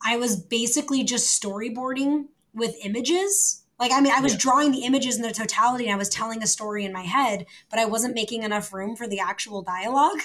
I 0.04 0.16
was 0.16 0.36
basically 0.36 1.02
just 1.04 1.40
storyboarding 1.42 2.26
with 2.52 2.74
images. 2.84 3.59
Like, 3.80 3.92
I 3.92 4.00
mean, 4.02 4.12
I 4.12 4.20
was 4.20 4.32
Yeah. 4.34 4.38
drawing 4.40 4.70
the 4.72 4.84
images 4.84 5.16
in 5.16 5.22
their 5.22 5.32
totality 5.32 5.86
and 5.86 5.94
I 5.94 5.96
was 5.96 6.10
telling 6.10 6.42
a 6.42 6.46
story 6.46 6.84
in 6.84 6.92
my 6.92 7.02
head, 7.02 7.46
but 7.70 7.78
I 7.78 7.86
wasn't 7.86 8.14
making 8.14 8.42
enough 8.42 8.72
room 8.74 8.94
for 8.94 9.08
the 9.08 9.18
actual 9.20 9.62
dialogue. 9.62 10.20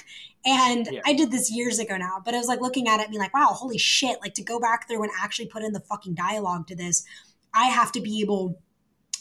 And 0.46 0.90
Yeah. 0.92 1.00
I 1.06 1.14
did 1.14 1.32
this 1.32 1.50
years 1.50 1.80
ago 1.80 1.96
now, 1.96 2.22
but 2.24 2.36
I 2.36 2.38
was 2.38 2.48
like 2.50 2.60
looking 2.60 2.88
at 2.90 3.00
it 3.00 3.04
and 3.04 3.12
being 3.12 3.22
like, 3.22 3.34
wow, 3.34 3.48
holy 3.54 3.78
shit. 3.78 4.20
Like, 4.22 4.34
to 4.36 4.44
go 4.44 4.60
back 4.60 4.88
through 4.88 5.02
and 5.04 5.12
actually 5.20 5.48
put 5.48 5.64
in 5.64 5.72
the 5.72 5.80
fucking 5.80 6.16
dialogue 6.16 6.68
to 6.68 6.76
this, 6.76 7.04
I 7.54 7.66
have 7.68 7.94
to 7.94 8.02
be 8.02 8.20
able 8.20 8.60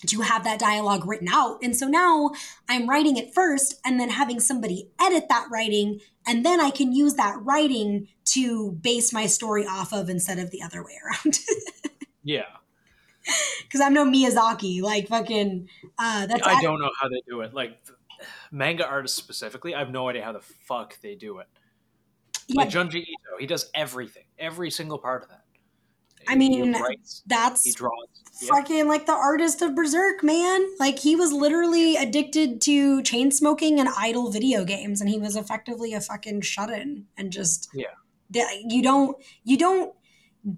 to 0.06 0.20
have 0.20 0.44
that 0.44 0.58
dialogue 0.58 1.06
written 1.06 1.28
out. 1.28 1.60
And 1.62 1.74
so 1.74 1.86
now 1.86 2.32
I'm 2.68 2.90
writing 2.90 3.16
it 3.16 3.32
first 3.32 3.80
and 3.84 3.98
then 3.98 4.10
having 4.10 4.40
somebody 4.40 4.90
edit 5.00 5.28
that 5.30 5.46
writing. 5.50 6.00
And 6.26 6.44
then 6.44 6.60
I 6.60 6.70
can 6.70 6.92
use 6.92 7.14
that 7.14 7.36
writing 7.40 8.08
to 8.26 8.72
base 8.72 9.12
my 9.12 9.26
story 9.26 9.64
off 9.64 9.92
of 9.92 10.10
instead 10.10 10.38
of 10.38 10.50
the 10.50 10.60
other 10.60 10.84
way 10.84 10.98
around. 11.04 11.38
yeah. 12.22 12.42
Because 13.62 13.80
I'm 13.80 13.94
no 13.94 14.04
Miyazaki. 14.04 14.82
Like, 14.82 15.08
fucking, 15.08 15.68
uh, 15.98 16.26
that's 16.26 16.46
I 16.46 16.60
don't 16.62 16.80
know 16.80 16.90
how 17.00 17.08
they 17.08 17.22
do 17.28 17.40
it. 17.40 17.54
Like 17.54 17.78
manga 18.52 18.86
artists 18.86 19.16
specifically, 19.18 19.74
I 19.74 19.80
have 19.80 19.90
no 19.90 20.08
idea 20.08 20.22
how 20.24 20.32
the 20.32 20.40
fuck 20.40 21.00
they 21.00 21.14
do 21.14 21.38
it. 21.38 21.46
yeah, 22.46 22.62
Like 22.62 22.70
Junji 22.70 22.96
Ito, 23.02 23.38
he 23.40 23.46
does 23.46 23.70
everything, 23.74 24.24
every 24.38 24.70
single 24.70 24.98
part 24.98 25.22
of 25.24 25.30
that. 25.30 25.44
I 26.28 26.32
He 26.32 26.38
mean, 26.38 26.72
writes, 26.72 27.22
that's 27.26 27.64
he 27.64 27.72
draws. 27.72 27.92
Yeah. 28.40 28.48
fucking 28.50 28.88
like 28.88 29.06
the 29.06 29.12
artist 29.12 29.60
of 29.62 29.74
Berserk, 29.74 30.22
man. 30.22 30.66
Like 30.78 30.98
he 30.98 31.16
was 31.16 31.32
literally 31.32 31.96
addicted 31.96 32.60
to 32.62 33.02
chain 33.02 33.30
smoking 33.30 33.78
and 33.78 33.88
idle 33.96 34.30
video 34.30 34.64
games, 34.64 35.00
and 35.00 35.10
he 35.10 35.18
was 35.18 35.36
effectively 35.36 35.92
a 35.94 36.00
fucking 36.00 36.40
shut 36.42 36.70
in 36.70 37.06
and 37.16 37.30
just 37.30 37.68
Yeah. 37.74 37.88
You 38.66 38.82
don't 38.82 39.16
you 39.44 39.56
don't 39.58 39.94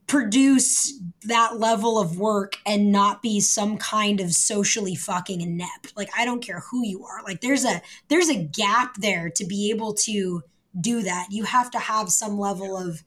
produce 0.07 1.01
that 1.22 1.59
level 1.59 1.99
of 1.99 2.18
work 2.18 2.57
and 2.66 2.91
not 2.91 3.22
be 3.22 3.39
some 3.41 3.78
kind 3.78 4.20
of 4.20 4.32
socially 4.32 4.95
fucking 4.97 5.41
inept. 5.41 5.97
Like 5.97 6.11
I 6.16 6.24
don't 6.24 6.43
care 6.45 6.61
who 6.70 6.84
you 6.84 7.05
are. 7.05 7.22
Like 7.22 7.41
there's 7.41 7.64
a 7.64 7.80
there's 8.09 8.28
a 8.28 8.43
gap 8.43 8.97
there 8.97 9.30
to 9.30 9.45
be 9.45 9.70
able 9.70 9.95
to 9.95 10.43
do 10.80 11.03
that. 11.03 11.28
You 11.30 11.45
have 11.45 11.70
to 11.70 11.78
have 11.78 12.11
some 12.11 12.39
level 12.39 12.76
of 12.76 13.03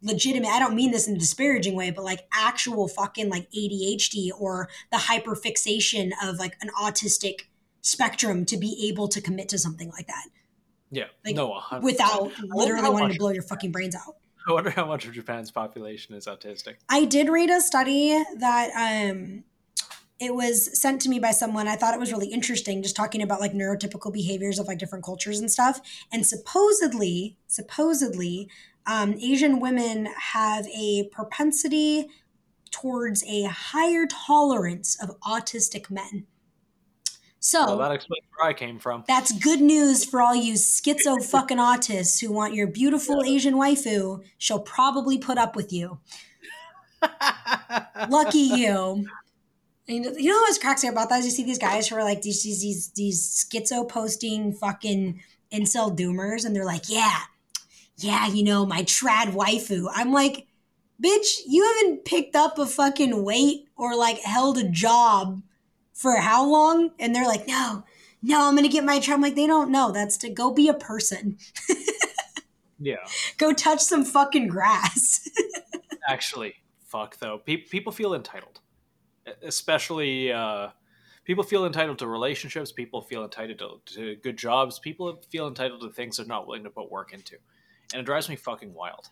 legitimate 0.00 0.48
i 0.48 0.60
don't 0.60 0.76
mean 0.76 0.92
this 0.92 1.08
in 1.08 1.16
a 1.16 1.18
disparaging 1.18 1.74
way 1.74 1.90
but 1.90 2.04
like 2.04 2.20
actual 2.32 2.86
fucking 2.86 3.28
like 3.28 3.50
adhd 3.50 4.30
or 4.38 4.68
the 4.92 4.96
hyperfixation 4.96 6.12
of 6.22 6.38
like 6.38 6.56
an 6.60 6.70
autistic 6.80 7.46
spectrum 7.80 8.44
to 8.44 8.56
be 8.56 8.88
able 8.88 9.08
to 9.08 9.20
commit 9.20 9.48
to 9.48 9.58
something 9.58 9.90
like 9.90 10.06
that 10.06 10.26
Yeah, 10.92 11.06
Like, 11.24 11.34
no, 11.34 11.50
100%. 11.50 11.82
without 11.82 12.30
literally 12.44 12.90
wanting 12.90 13.14
to 13.14 13.18
blow 13.18 13.30
your 13.30 13.42
fucking 13.42 13.72
brains 13.72 13.96
out 13.96 14.17
I 14.48 14.52
wonder 14.52 14.70
how 14.70 14.86
much 14.86 15.04
of 15.06 15.12
Japan's 15.12 15.50
population 15.50 16.14
is 16.14 16.26
autistic. 16.26 16.76
i 16.88 17.04
did 17.04 17.28
read 17.28 17.50
a 17.50 17.60
study 17.60 18.22
that 18.38 18.70
um 18.74 19.44
it 20.20 20.34
was 20.34 20.76
sent 20.80 21.00
to 21.02 21.08
me 21.08 21.20
by 21.20 21.30
someone. 21.30 21.68
I 21.68 21.76
thought 21.76 21.94
it 21.94 22.00
was 22.00 22.10
really 22.10 22.26
interesting 22.26 22.82
just 22.82 22.96
talking 22.96 23.22
about 23.22 23.40
like 23.40 23.52
neurotypical 23.52 24.12
behaviors 24.12 24.58
of 24.58 24.66
like 24.66 24.78
different 24.78 25.04
cultures 25.04 25.38
and 25.38 25.48
stuff. 25.48 25.80
And 26.12 26.26
supposedly 26.26 27.36
supposedly 27.46 28.48
um, 28.88 29.14
asian 29.20 29.60
women 29.60 30.06
have 30.32 30.66
a 30.68 31.08
propensity 31.12 32.08
towards 32.70 33.22
a 33.24 33.44
higher 33.44 34.06
tolerance 34.06 34.96
of 35.02 35.18
autistic 35.20 35.90
men 35.90 36.26
so 37.40 37.64
Well, 37.66 37.78
that 37.78 37.92
explains 37.92 38.24
where 38.36 38.48
I 38.48 38.52
came 38.52 38.78
from. 38.78 39.04
that's 39.06 39.32
good 39.38 39.60
news 39.60 40.04
for 40.04 40.20
all 40.20 40.34
you 40.34 40.54
schizo 40.54 41.22
fucking 41.24 41.58
autists 41.58 42.20
who 42.20 42.32
want 42.32 42.54
your 42.54 42.66
beautiful 42.66 43.22
asian 43.24 43.54
waifu 43.54 44.22
she'll 44.38 44.60
probably 44.60 45.18
put 45.18 45.38
up 45.38 45.54
with 45.56 45.72
you 45.72 45.98
lucky 48.08 48.38
you. 48.38 49.06
And 49.88 50.04
you 50.04 50.30
know 50.30 50.38
what's 50.40 50.58
cracks 50.58 50.82
me 50.82 50.90
about 50.90 51.08
that 51.08 51.20
is 51.20 51.26
you 51.26 51.30
see 51.30 51.44
these 51.44 51.58
guys 51.58 51.88
who 51.88 51.96
are 51.96 52.04
like 52.04 52.22
these 52.22 52.42
these 52.42 52.60
these, 52.60 52.88
these 52.90 53.46
schizo 53.50 53.88
posting 53.88 54.52
fucking 54.52 55.20
incel 55.52 55.96
doomers, 55.96 56.44
and 56.44 56.54
they're 56.54 56.64
like, 56.64 56.88
yeah, 56.88 57.20
yeah, 57.96 58.26
you 58.26 58.44
know 58.44 58.66
my 58.66 58.82
trad 58.82 59.32
waifu. 59.32 59.88
I'm 59.94 60.12
like, 60.12 60.46
bitch, 61.02 61.40
you 61.46 61.64
haven't 61.64 62.04
picked 62.04 62.36
up 62.36 62.58
a 62.58 62.66
fucking 62.66 63.24
weight 63.24 63.66
or 63.76 63.96
like 63.96 64.18
held 64.18 64.58
a 64.58 64.68
job 64.68 65.40
for 65.98 66.16
how 66.16 66.48
long? 66.48 66.92
And 67.00 67.14
they're 67.14 67.26
like, 67.26 67.48
no, 67.48 67.82
no, 68.22 68.48
I'm 68.48 68.54
gonna 68.54 68.68
get 68.68 68.84
my 68.84 69.00
trad. 69.00 69.14
I'm 69.14 69.20
like, 69.20 69.34
they 69.34 69.48
don't 69.48 69.70
know. 69.70 69.90
That's 69.90 70.16
to 70.18 70.30
go 70.30 70.52
be 70.52 70.68
a 70.68 70.74
person. 70.74 71.36
yeah, 72.78 72.96
Go 73.36 73.52
touch 73.52 73.80
some 73.80 74.04
fucking 74.04 74.46
grass. 74.46 75.28
actually, 76.08 76.54
fuck 76.86 77.18
though. 77.18 77.38
Pe- 77.44 77.56
people 77.56 77.92
feel 77.92 78.14
entitled, 78.14 78.60
especially 79.42 80.32
uh, 80.32 80.68
people 81.24 81.42
feel 81.42 81.66
entitled 81.66 81.98
to 81.98 82.06
relationships. 82.06 82.70
People 82.70 83.02
feel 83.02 83.24
entitled 83.24 83.58
to, 83.86 83.96
to 83.96 84.16
good 84.16 84.36
jobs. 84.36 84.78
People 84.78 85.20
feel 85.30 85.48
entitled 85.48 85.80
to 85.80 85.90
things 85.90 86.18
they're 86.18 86.26
not 86.26 86.46
willing 86.46 86.62
to 86.62 86.70
put 86.70 86.92
work 86.92 87.12
into, 87.12 87.36
and 87.92 88.00
it 88.00 88.04
drives 88.04 88.28
me 88.28 88.36
fucking 88.36 88.72
wild. 88.72 89.08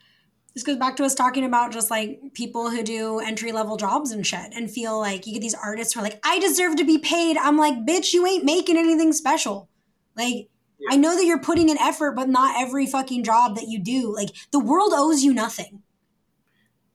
This 0.56 0.62
goes 0.62 0.78
back 0.78 0.96
to 0.96 1.04
us 1.04 1.14
talking 1.14 1.44
about 1.44 1.70
just 1.70 1.90
like 1.90 2.32
people 2.32 2.70
who 2.70 2.82
do 2.82 3.18
entry 3.18 3.52
level 3.52 3.76
jobs 3.76 4.10
and 4.10 4.26
shit 4.26 4.54
and 4.54 4.70
feel 4.70 4.98
like 4.98 5.26
you 5.26 5.34
get 5.34 5.42
these 5.42 5.52
artists 5.52 5.92
who 5.92 6.00
are 6.00 6.02
like, 6.02 6.18
I 6.24 6.38
deserve 6.38 6.76
to 6.76 6.84
be 6.84 6.96
paid. 6.96 7.36
I'm 7.36 7.58
like, 7.58 7.84
bitch, 7.84 8.14
you 8.14 8.26
ain't 8.26 8.42
making 8.42 8.78
anything 8.78 9.12
special. 9.12 9.68
Like, 10.16 10.48
yeah. 10.78 10.88
I 10.92 10.96
know 10.96 11.14
that 11.14 11.26
you're 11.26 11.38
putting 11.38 11.68
in 11.68 11.76
effort, 11.76 12.12
but 12.12 12.30
not 12.30 12.58
every 12.58 12.86
fucking 12.86 13.22
job 13.22 13.56
that 13.56 13.68
you 13.68 13.78
do. 13.78 14.14
Like, 14.14 14.30
the 14.50 14.58
world 14.58 14.92
owes 14.94 15.22
you 15.22 15.34
nothing. 15.34 15.82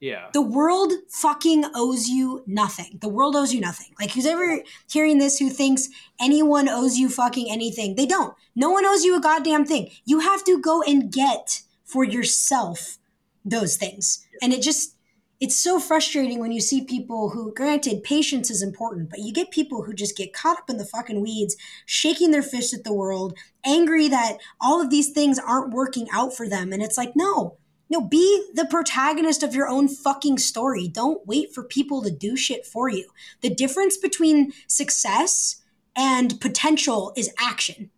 Yeah. 0.00 0.30
The 0.32 0.42
world 0.42 0.94
fucking 1.08 1.64
owes 1.72 2.08
you 2.08 2.42
nothing. 2.48 2.98
The 3.00 3.08
world 3.08 3.36
owes 3.36 3.54
you 3.54 3.60
nothing. 3.60 3.94
Like 4.00 4.10
who's 4.10 4.26
ever 4.26 4.64
hearing 4.90 5.18
this 5.18 5.38
who 5.38 5.48
thinks 5.48 5.88
anyone 6.20 6.68
owes 6.68 6.98
you 6.98 7.08
fucking 7.08 7.48
anything? 7.48 7.94
They 7.94 8.06
don't. 8.06 8.34
No 8.56 8.70
one 8.70 8.84
owes 8.84 9.04
you 9.04 9.16
a 9.16 9.20
goddamn 9.20 9.64
thing. 9.64 9.90
You 10.04 10.18
have 10.18 10.42
to 10.46 10.60
go 10.60 10.82
and 10.82 11.12
get 11.12 11.62
for 11.84 12.02
yourself 12.02 12.98
those 13.44 13.76
things. 13.76 14.26
And 14.40 14.52
it 14.52 14.62
just 14.62 14.96
it's 15.42 15.56
so 15.56 15.80
frustrating 15.80 16.38
when 16.38 16.52
you 16.52 16.60
see 16.60 16.84
people 16.84 17.30
who 17.30 17.52
granted 17.52 18.04
patience 18.04 18.48
is 18.48 18.62
important, 18.62 19.10
but 19.10 19.18
you 19.18 19.32
get 19.32 19.50
people 19.50 19.82
who 19.82 19.92
just 19.92 20.16
get 20.16 20.32
caught 20.32 20.56
up 20.56 20.70
in 20.70 20.76
the 20.76 20.84
fucking 20.84 21.20
weeds, 21.20 21.56
shaking 21.84 22.30
their 22.30 22.44
fist 22.44 22.72
at 22.72 22.84
the 22.84 22.92
world, 22.92 23.36
angry 23.66 24.06
that 24.06 24.38
all 24.60 24.80
of 24.80 24.88
these 24.88 25.10
things 25.10 25.40
aren't 25.40 25.74
working 25.74 26.06
out 26.12 26.32
for 26.32 26.48
them. 26.48 26.72
And 26.72 26.80
it's 26.80 26.96
like, 26.96 27.16
no, 27.16 27.56
no, 27.90 28.00
be 28.00 28.50
the 28.54 28.66
protagonist 28.66 29.42
of 29.42 29.52
your 29.52 29.66
own 29.66 29.88
fucking 29.88 30.38
story. 30.38 30.86
Don't 30.86 31.26
wait 31.26 31.52
for 31.52 31.64
people 31.64 32.02
to 32.02 32.10
do 32.12 32.36
shit 32.36 32.64
for 32.64 32.88
you. 32.88 33.10
The 33.40 33.52
difference 33.52 33.96
between 33.96 34.52
success 34.68 35.60
and 35.96 36.40
potential 36.40 37.12
is 37.16 37.34
action. 37.36 37.90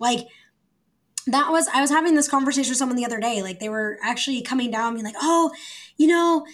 Like, 0.00 0.26
that 1.26 1.50
was, 1.50 1.68
I 1.68 1.80
was 1.80 1.90
having 1.90 2.14
this 2.14 2.28
conversation 2.28 2.70
with 2.70 2.78
someone 2.78 2.96
the 2.96 3.06
other 3.06 3.20
day. 3.20 3.42
Like, 3.42 3.60
they 3.60 3.68
were 3.68 3.98
actually 4.02 4.42
coming 4.42 4.70
down, 4.70 4.94
being 4.94 5.04
like, 5.04 5.14
oh, 5.20 5.52
you 5.96 6.06
know, 6.06 6.46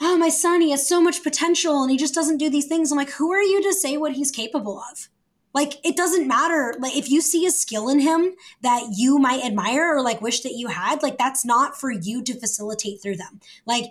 oh, 0.00 0.16
my 0.16 0.28
son, 0.28 0.60
he 0.60 0.70
has 0.70 0.88
so 0.88 1.00
much 1.00 1.22
potential 1.22 1.82
and 1.82 1.90
he 1.90 1.96
just 1.96 2.14
doesn't 2.14 2.38
do 2.38 2.50
these 2.50 2.66
things. 2.66 2.90
I'm 2.90 2.98
like, 2.98 3.10
who 3.12 3.32
are 3.32 3.42
you 3.42 3.62
to 3.62 3.72
say 3.72 3.96
what 3.96 4.12
he's 4.12 4.30
capable 4.30 4.82
of? 4.90 5.08
Like 5.54 5.74
it 5.84 5.96
doesn't 5.96 6.26
matter. 6.26 6.74
Like 6.80 6.96
if 6.96 7.08
you 7.08 7.20
see 7.20 7.46
a 7.46 7.50
skill 7.50 7.88
in 7.88 8.00
him 8.00 8.34
that 8.62 8.94
you 8.96 9.18
might 9.18 9.44
admire 9.44 9.96
or 9.96 10.02
like 10.02 10.20
wish 10.20 10.40
that 10.40 10.54
you 10.54 10.66
had, 10.66 11.02
like 11.02 11.16
that's 11.16 11.44
not 11.44 11.78
for 11.78 11.92
you 11.92 12.22
to 12.24 12.38
facilitate 12.38 13.00
through 13.00 13.16
them. 13.16 13.40
Like 13.64 13.84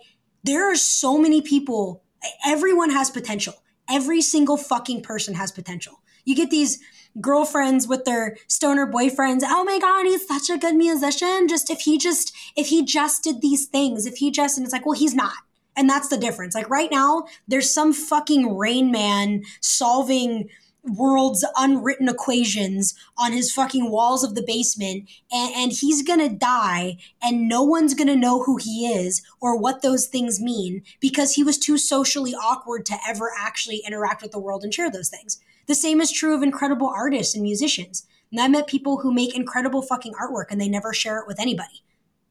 there 0.43 0.69
are 0.69 0.75
so 0.75 1.17
many 1.17 1.41
people, 1.41 2.03
everyone 2.45 2.89
has 2.89 3.09
potential. 3.09 3.53
Every 3.89 4.21
single 4.21 4.57
fucking 4.57 5.03
person 5.03 5.35
has 5.35 5.51
potential. 5.51 6.01
You 6.25 6.35
get 6.35 6.51
these 6.51 6.79
girlfriends 7.21 7.87
with 7.87 8.05
their 8.05 8.37
stoner 8.47 8.85
boyfriends. 8.85 9.41
Oh 9.43 9.63
my 9.63 9.79
god, 9.79 10.05
he's 10.05 10.27
such 10.27 10.49
a 10.49 10.57
good 10.57 10.75
musician. 10.75 11.47
Just 11.47 11.69
if 11.69 11.81
he 11.81 11.97
just 11.97 12.35
if 12.55 12.67
he 12.67 12.83
just 12.83 13.23
did 13.23 13.41
these 13.41 13.65
things, 13.65 14.05
if 14.05 14.15
he 14.15 14.31
just 14.31 14.57
and 14.57 14.65
it's 14.65 14.73
like, 14.73 14.85
well, 14.85 14.97
he's 14.97 15.15
not. 15.15 15.33
And 15.75 15.89
that's 15.89 16.09
the 16.09 16.17
difference. 16.17 16.53
Like 16.53 16.69
right 16.69 16.91
now, 16.91 17.25
there's 17.47 17.71
some 17.71 17.93
fucking 17.93 18.57
Rain 18.57 18.91
Man 18.91 19.43
solving 19.59 20.49
world's 20.83 21.45
unwritten 21.57 22.09
equations 22.09 22.93
on 23.17 23.31
his 23.31 23.53
fucking 23.53 23.89
walls 23.89 24.23
of 24.23 24.35
the 24.35 24.43
basement 24.45 25.09
and, 25.31 25.55
and, 25.55 25.71
he's 25.71 26.03
gonna 26.03 26.27
die 26.27 26.97
and 27.21 27.47
no 27.47 27.63
one's 27.63 27.93
gonna 27.93 28.17
know 28.17 28.43
who 28.43 28.57
he 28.57 28.85
is 28.85 29.21
or 29.39 29.57
what 29.57 29.81
those 29.81 30.07
things 30.07 30.41
mean 30.41 30.81
because 30.99 31.35
he 31.35 31.43
was 31.43 31.57
too 31.57 31.77
socially 31.77 32.33
awkward 32.35 32.85
to 32.85 32.97
ever 33.07 33.31
actually 33.39 33.81
interact 33.87 34.21
with 34.21 34.31
the 34.31 34.39
world 34.39 34.61
and 34.61 34.73
share 34.73 34.91
those 34.91 35.07
things 35.07 35.39
the 35.67 35.75
same 35.75 36.01
is 36.01 36.11
true 36.11 36.35
of 36.35 36.43
incredible 36.43 36.87
artists 36.87 37.35
and 37.35 37.43
musicians. 37.43 38.05
And 38.31 38.41
i 38.41 38.47
met 38.47 38.67
people 38.67 38.99
who 38.99 39.13
make 39.13 39.35
incredible 39.35 39.81
fucking 39.81 40.13
artwork 40.13 40.45
and 40.49 40.59
they 40.59 40.67
never 40.67 40.93
share 40.93 41.19
it 41.19 41.27
with 41.27 41.39
anybody. 41.39 41.83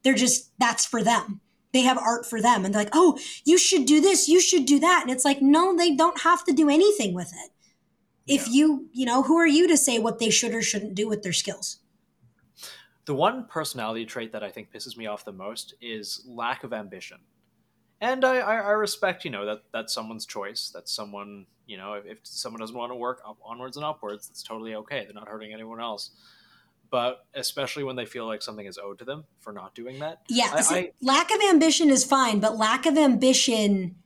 They're 0.02 0.14
just 0.14 0.50
that's 0.58 0.84
for 0.84 1.02
them. 1.02 1.40
They 1.72 1.82
have 1.82 1.96
art 1.96 2.26
for 2.26 2.40
them 2.40 2.64
and 2.64 2.74
they're 2.74 2.82
like 2.82 2.94
oh 2.94 3.18
you 3.44 3.56
should 3.56 3.86
do 3.86 4.00
this 4.00 4.28
you 4.28 4.40
should 4.40 4.66
do 4.66 4.78
that. 4.80 5.02
And 5.02 5.10
it's 5.10 5.24
like 5.24 5.40
no 5.40 5.76
they 5.76 5.94
don't 5.94 6.22
have 6.22 6.44
to 6.44 6.52
do 6.52 6.68
anything 6.68 7.14
with 7.14 7.32
it. 7.32 7.50
If 8.26 8.48
yeah. 8.48 8.54
you 8.54 8.88
you 8.92 9.06
know 9.06 9.22
who 9.22 9.36
are 9.38 9.46
you 9.46 9.68
to 9.68 9.76
say 9.76 9.98
what 9.98 10.18
they 10.18 10.30
should 10.30 10.54
or 10.54 10.62
shouldn't 10.62 10.94
do 10.94 11.08
with 11.08 11.22
their 11.22 11.32
skills? 11.32 11.78
The 13.04 13.14
one 13.14 13.46
personality 13.46 14.06
trait 14.06 14.32
that 14.32 14.44
i 14.44 14.50
think 14.50 14.72
pisses 14.72 14.96
me 14.96 15.06
off 15.06 15.24
the 15.24 15.32
most 15.32 15.74
is 15.80 16.24
lack 16.26 16.62
of 16.62 16.72
ambition 16.72 17.18
and 18.02 18.24
i 18.24 18.36
i, 18.36 18.56
I 18.56 18.70
respect 18.72 19.24
you 19.24 19.30
know 19.30 19.46
that 19.46 19.62
that's 19.72 19.94
someone's 19.94 20.26
choice 20.26 20.70
that's 20.74 20.92
someone 20.92 21.46
you 21.66 21.78
know 21.78 21.94
if, 21.94 22.04
if 22.04 22.18
someone 22.24 22.60
doesn't 22.60 22.76
want 22.76 22.92
to 22.92 22.96
work 22.96 23.22
up, 23.26 23.38
onwards 23.42 23.78
and 23.78 23.86
upwards 23.86 24.28
that's 24.28 24.42
totally 24.42 24.74
okay 24.74 25.04
they're 25.04 25.14
not 25.14 25.28
hurting 25.28 25.54
anyone 25.54 25.80
else 25.80 26.10
but 26.90 27.24
especially 27.32 27.84
when 27.84 27.96
they 27.96 28.04
feel 28.04 28.26
like 28.26 28.42
something 28.42 28.66
is 28.66 28.76
owed 28.76 28.98
to 28.98 29.06
them 29.06 29.24
for 29.40 29.54
not 29.54 29.74
doing 29.74 30.00
that 30.00 30.20
yeah 30.28 30.50
I, 30.52 30.74
I, 30.76 30.90
lack 31.00 31.30
of 31.30 31.40
ambition 31.48 31.88
is 31.88 32.04
fine 32.04 32.40
but 32.40 32.58
lack 32.58 32.84
of 32.84 32.98
ambition 32.98 33.96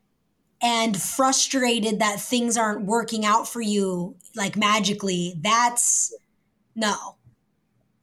and 0.62 1.01
frustrated 1.01 1.99
that 1.99 2.20
things 2.20 2.57
aren't 2.57 2.86
working 2.86 3.24
out 3.24 3.47
for 3.49 3.61
you 3.61 4.16
like 4.36 4.57
magically, 4.57 5.34
that's 5.40 6.14
no. 6.74 7.16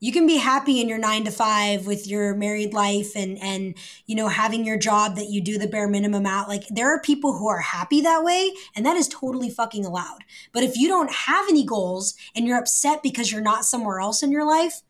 You 0.03 0.11
can 0.11 0.27
be 0.27 0.35
happy 0.35 0.81
in 0.81 0.89
your 0.89 0.97
9 0.97 1.23
to 1.23 1.31
5 1.31 1.87
with 1.87 2.07
your 2.07 2.35
married 2.35 2.73
life 2.73 3.15
and 3.15 3.41
and 3.41 3.75
you 4.05 4.15
know 4.15 4.27
having 4.27 4.65
your 4.65 4.77
job 4.77 5.15
that 5.15 5.29
you 5.29 5.39
do 5.39 5.57
the 5.57 5.67
bare 5.67 5.87
minimum 5.87 6.25
out. 6.25 6.49
Like 6.49 6.67
there 6.69 6.93
are 6.93 6.99
people 6.99 7.37
who 7.37 7.47
are 7.47 7.61
happy 7.61 8.01
that 8.01 8.23
way 8.23 8.51
and 8.75 8.85
that 8.85 8.97
is 8.97 9.07
totally 9.07 9.49
fucking 9.49 9.85
allowed. 9.85 10.19
But 10.51 10.63
if 10.63 10.75
you 10.75 10.89
don't 10.89 11.09
have 11.09 11.45
any 11.47 11.65
goals 11.65 12.15
and 12.35 12.45
you're 12.45 12.59
upset 12.59 13.01
because 13.01 13.31
you're 13.31 13.41
not 13.41 13.63
somewhere 13.63 14.01
else 14.01 14.21
in 14.21 14.31
your 14.31 14.45
life, 14.45 14.81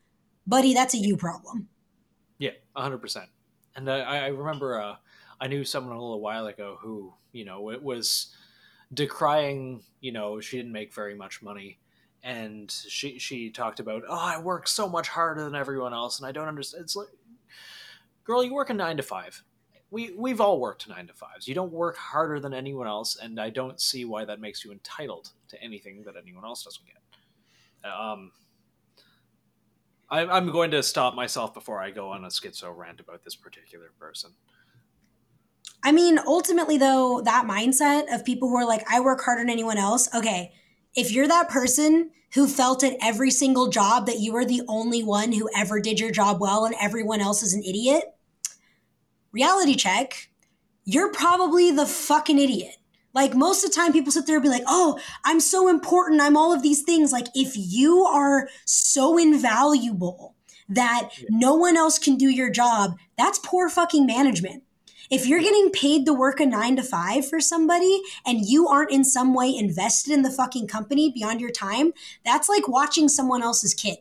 buddy, 0.48 0.74
that's 0.74 0.94
a 0.94 0.98
you 0.98 1.16
problem. 1.16 1.68
Yeah, 2.38 2.50
100%. 2.76 3.26
And 3.76 3.88
I, 3.88 4.00
I 4.00 4.26
remember 4.26 4.80
uh, 4.80 4.96
I 5.40 5.46
knew 5.46 5.64
someone 5.64 5.96
a 5.96 6.02
little 6.02 6.20
while 6.20 6.48
ago 6.48 6.76
who 6.80 7.14
you 7.34 7.44
know, 7.44 7.70
it 7.70 7.82
was 7.82 8.34
decrying, 8.94 9.82
you 10.00 10.12
know, 10.12 10.40
she 10.40 10.56
didn't 10.56 10.72
make 10.72 10.94
very 10.94 11.14
much 11.14 11.42
money. 11.42 11.78
And 12.24 12.70
she 12.70 13.18
she 13.18 13.50
talked 13.50 13.80
about, 13.80 14.02
oh, 14.08 14.18
I 14.18 14.40
work 14.40 14.66
so 14.66 14.88
much 14.88 15.08
harder 15.08 15.44
than 15.44 15.54
everyone 15.54 15.92
else, 15.92 16.18
and 16.18 16.26
I 16.26 16.32
don't 16.32 16.48
understand. 16.48 16.82
It's 16.82 16.96
like, 16.96 17.08
girl, 18.24 18.42
you 18.42 18.54
work 18.54 18.70
a 18.70 18.74
nine 18.74 18.96
to 18.96 19.02
five. 19.02 19.44
We 19.90 20.14
we've 20.16 20.40
all 20.40 20.58
worked 20.58 20.88
nine 20.88 21.06
to 21.08 21.12
fives. 21.12 21.46
You 21.46 21.54
don't 21.54 21.70
work 21.70 21.98
harder 21.98 22.40
than 22.40 22.54
anyone 22.54 22.86
else, 22.86 23.18
and 23.22 23.38
I 23.38 23.50
don't 23.50 23.78
see 23.78 24.06
why 24.06 24.24
that 24.24 24.40
makes 24.40 24.64
you 24.64 24.72
entitled 24.72 25.32
to 25.48 25.62
anything 25.62 26.02
that 26.04 26.14
anyone 26.16 26.46
else 26.46 26.64
doesn't 26.64 26.84
get. 26.86 27.92
Um, 27.92 28.32
I, 30.08 30.26
I'm 30.26 30.50
going 30.50 30.70
to 30.70 30.82
stop 30.82 31.14
myself 31.14 31.52
before 31.52 31.82
I 31.82 31.90
go 31.90 32.08
on 32.08 32.24
a 32.24 32.28
schizo 32.28 32.74
rant 32.74 33.00
about 33.00 33.22
this 33.22 33.36
particular 33.36 33.92
person. 34.00 34.30
I 35.82 35.92
mean, 35.92 36.18
ultimately, 36.26 36.78
though, 36.78 37.20
that 37.22 37.44
mindset 37.46 38.12
of 38.14 38.24
people 38.24 38.48
who 38.48 38.56
are 38.56 38.66
like, 38.66 38.90
I 38.90 39.00
work 39.00 39.20
harder 39.22 39.42
than 39.42 39.50
anyone 39.50 39.76
else. 39.76 40.08
Okay, 40.14 40.54
if 40.94 41.12
you're 41.12 41.28
that 41.28 41.48
person 41.48 42.10
who 42.34 42.48
felt 42.48 42.82
at 42.82 42.96
every 43.00 43.30
single 43.30 43.68
job 43.68 44.06
that 44.06 44.18
you 44.18 44.32
were 44.32 44.44
the 44.44 44.62
only 44.68 45.02
one 45.02 45.32
who 45.32 45.48
ever 45.56 45.80
did 45.80 46.00
your 46.00 46.10
job 46.10 46.40
well 46.40 46.64
and 46.64 46.74
everyone 46.80 47.20
else 47.20 47.42
is 47.42 47.54
an 47.54 47.62
idiot, 47.62 48.04
reality 49.32 49.74
check, 49.74 50.30
you're 50.84 51.12
probably 51.12 51.70
the 51.70 51.86
fucking 51.86 52.38
idiot. 52.38 52.76
Like 53.14 53.34
most 53.34 53.64
of 53.64 53.70
the 53.70 53.76
time, 53.76 53.92
people 53.92 54.10
sit 54.10 54.26
there 54.26 54.36
and 54.36 54.42
be 54.42 54.48
like, 54.48 54.64
oh, 54.66 54.98
I'm 55.24 55.38
so 55.38 55.68
important. 55.68 56.20
I'm 56.20 56.36
all 56.36 56.52
of 56.52 56.62
these 56.62 56.82
things. 56.82 57.12
Like, 57.12 57.28
if 57.34 57.52
you 57.54 58.04
are 58.04 58.48
so 58.64 59.16
invaluable 59.16 60.34
that 60.68 61.10
no 61.30 61.54
one 61.54 61.76
else 61.76 61.98
can 61.98 62.16
do 62.16 62.28
your 62.28 62.50
job, 62.50 62.96
that's 63.16 63.38
poor 63.38 63.68
fucking 63.68 64.04
management. 64.04 64.63
If 65.14 65.28
you're 65.28 65.40
getting 65.40 65.70
paid 65.70 66.06
to 66.06 66.12
work 66.12 66.40
a 66.40 66.46
nine 66.46 66.74
to 66.74 66.82
five 66.82 67.28
for 67.28 67.38
somebody 67.38 68.02
and 68.26 68.44
you 68.44 68.66
aren't 68.66 68.90
in 68.90 69.04
some 69.04 69.32
way 69.32 69.54
invested 69.56 70.12
in 70.12 70.22
the 70.22 70.30
fucking 70.30 70.66
company 70.66 71.08
beyond 71.08 71.40
your 71.40 71.52
time, 71.52 71.92
that's 72.24 72.48
like 72.48 72.66
watching 72.66 73.08
someone 73.08 73.40
else's 73.40 73.74
kid. 73.74 73.98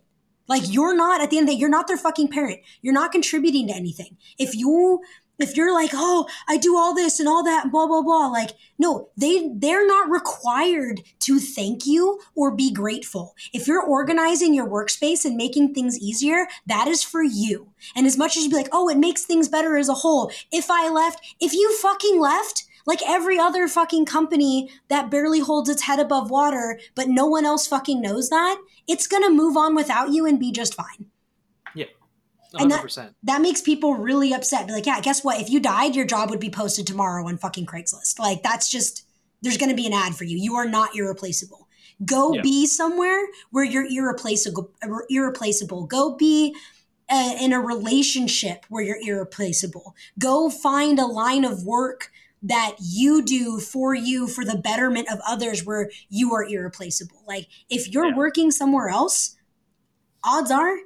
Like 0.48 0.64
you're 0.66 0.96
not 0.96 1.22
at 1.22 1.30
the 1.30 1.38
end 1.38 1.44
of 1.44 1.50
the 1.50 1.56
day, 1.56 1.60
you're 1.60 1.70
not 1.70 1.88
their 1.88 1.98
fucking 1.98 2.30
parent. 2.30 2.62
You're 2.82 2.96
not 2.96 3.12
contributing 3.12 3.68
to 3.68 3.76
anything. 3.76 4.18
If 4.40 4.56
you 4.56 5.02
if 5.44 5.56
you're 5.56 5.74
like, 5.74 5.92
oh, 5.94 6.28
I 6.48 6.58
do 6.58 6.78
all 6.78 6.96
this 6.96 7.20
and 7.20 7.30
all 7.30 7.44
that, 7.44 7.72
blah 7.72 7.86
blah 7.86 8.02
blah, 8.02 8.28
like, 8.28 8.52
no, 8.80 9.10
they 9.16 9.52
they're 9.54 9.86
not 9.86 10.10
required 10.10 11.02
to 11.20 11.40
thank 11.40 11.86
you 11.86 12.20
or 12.36 12.56
be 12.56 12.72
grateful. 12.72 13.36
If 13.54 13.68
you're 13.68 13.84
organizing 13.84 14.54
your 14.54 14.68
workspace 14.68 15.26
and 15.26 15.36
making 15.38 15.74
things 15.74 16.00
easier, 16.00 16.48
that 16.66 16.88
is 16.88 17.04
for 17.04 17.22
you. 17.22 17.74
And 17.96 18.08
as 18.08 18.18
much 18.18 18.38
as 18.38 18.44
you'd 18.44 18.52
be 18.52 18.58
like, 18.58 18.70
oh, 18.72 18.90
it 18.90 18.98
makes 18.98 19.26
things 19.26 19.50
better 19.50 19.78
as 19.78 19.90
a 19.90 19.94
whole. 19.94 20.32
If 20.52 20.72
I 20.72 20.90
left, 20.90 21.20
if 21.40 21.54
you 21.54 21.76
fucking 21.78 22.20
left, 22.20 22.66
like 22.86 23.00
every 23.08 23.40
other 23.40 23.68
fucking 23.68 24.06
company 24.06 24.70
that 24.90 25.10
barely 25.10 25.40
holds 25.40 25.70
its 25.70 25.84
head 25.84 26.00
above 26.00 26.30
water, 26.30 26.80
but 26.96 27.08
no 27.08 27.26
one 27.26 27.46
else 27.46 27.68
fucking 27.68 28.02
knows 28.02 28.30
that, 28.30 28.58
it's 28.88 29.08
gonna 29.08 29.30
move 29.30 29.56
on 29.56 29.76
without 29.76 30.10
you 30.12 30.26
and 30.26 30.40
be 30.40 30.52
just 30.52 30.74
fine. 30.74 31.06
And 32.62 32.72
that, 32.72 33.14
that 33.24 33.42
makes 33.42 33.62
people 33.62 33.96
really 33.96 34.34
upset. 34.34 34.68
Be 34.68 34.74
like, 34.74 34.86
yeah, 34.86 35.02
guess 35.02 35.24
what? 35.24 35.42
If 35.42 35.50
you 35.50 35.60
died, 35.60 35.96
your 35.96 36.06
job 36.06 36.30
would 36.30 36.40
be 36.40 36.50
posted 36.50 36.86
tomorrow 36.86 37.28
on 37.28 37.38
fucking 37.38 37.66
Craigslist. 37.66 38.20
Like, 38.20 38.44
that's 38.44 38.70
just, 38.70 39.06
there's 39.42 39.58
going 39.58 39.70
to 39.70 39.76
be 39.76 39.88
an 39.88 39.94
ad 39.94 40.16
for 40.16 40.24
you. 40.24 40.38
You 40.38 40.56
are 40.56 40.68
not 40.68 40.96
irreplaceable. 40.96 41.68
Go 42.06 42.34
Yeah. 42.34 42.42
be 42.42 42.66
somewhere 42.66 43.20
where 43.52 43.64
you're 43.64 43.86
irreplaceable. 43.86 44.72
Irreplaceable. 45.10 45.86
Go 45.88 46.16
be 46.16 46.56
uh, 47.10 47.36
in 47.40 47.54
a 47.54 47.60
relationship 47.60 48.66
where 48.70 48.84
you're 48.84 49.02
irreplaceable. 49.02 49.96
Go 50.20 50.50
find 50.50 51.00
a 51.00 51.06
line 51.06 51.46
of 51.46 51.64
work 51.64 52.12
that 52.42 52.76
you 52.82 53.24
do 53.24 53.60
for 53.60 53.94
you 53.96 54.28
for 54.28 54.44
the 54.44 54.58
betterment 54.58 55.10
of 55.12 55.20
others 55.28 55.66
where 55.66 55.90
you 56.10 56.34
are 56.34 56.44
irreplaceable. 56.44 57.24
Like 57.28 57.48
if 57.70 57.90
you're 57.90 58.10
Yeah. 58.10 58.18
working 58.18 58.52
somewhere 58.52 58.90
else, 58.90 59.36
odds 60.24 60.52
are 60.52 60.78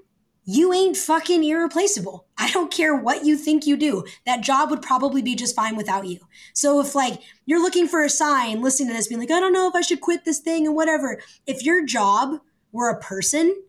you 0.50 0.72
ain't 0.72 0.96
fucking 0.96 1.44
irreplaceable. 1.44 2.26
I 2.38 2.50
don't 2.52 2.72
care 2.72 2.96
what 2.96 3.26
you 3.26 3.36
think 3.36 3.68
you 3.68 3.76
do. 3.76 4.06
That 4.26 4.40
job 4.40 4.70
would 4.70 4.82
probably 4.82 5.22
be 5.22 5.36
just 5.36 5.54
fine 5.54 5.76
without 5.76 6.08
you. 6.08 6.20
So 6.54 6.80
if 6.80 6.96
like 6.96 7.22
you're 7.46 7.62
looking 7.62 7.86
for 7.86 8.02
a 8.02 8.10
sign, 8.10 8.62
listening 8.62 8.88
to 8.88 8.94
this, 8.96 9.10
being 9.10 9.20
like, 9.20 9.30
I 9.30 9.42
don't 9.42 9.52
know 9.52 9.68
if 9.68 9.76
I 9.76 9.82
should 9.82 10.00
quit 10.00 10.24
this 10.24 10.40
thing 10.40 10.66
and 10.66 10.74
whatever. 10.74 11.20
If 11.46 11.66
your 11.66 11.86
job 11.86 12.40
were 12.72 12.90
a 12.90 12.98
person, 12.98 13.62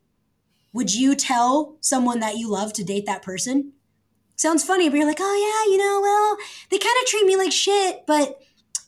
would 0.72 0.94
you 0.94 1.16
tell 1.16 1.76
someone 1.80 2.20
that 2.20 2.36
you 2.36 2.48
love 2.48 2.72
to 2.74 2.84
date 2.84 3.06
that 3.06 3.22
person? 3.22 3.72
Sounds 4.36 4.62
funny, 4.62 4.88
but 4.88 4.98
you're 4.98 5.08
like, 5.08 5.18
oh 5.20 5.64
yeah, 5.66 5.72
you 5.72 5.78
know, 5.78 6.00
well, 6.00 6.36
they 6.70 6.78
kind 6.78 6.94
of 7.02 7.08
treat 7.08 7.26
me 7.26 7.34
like 7.34 7.50
shit, 7.50 8.06
but 8.06 8.40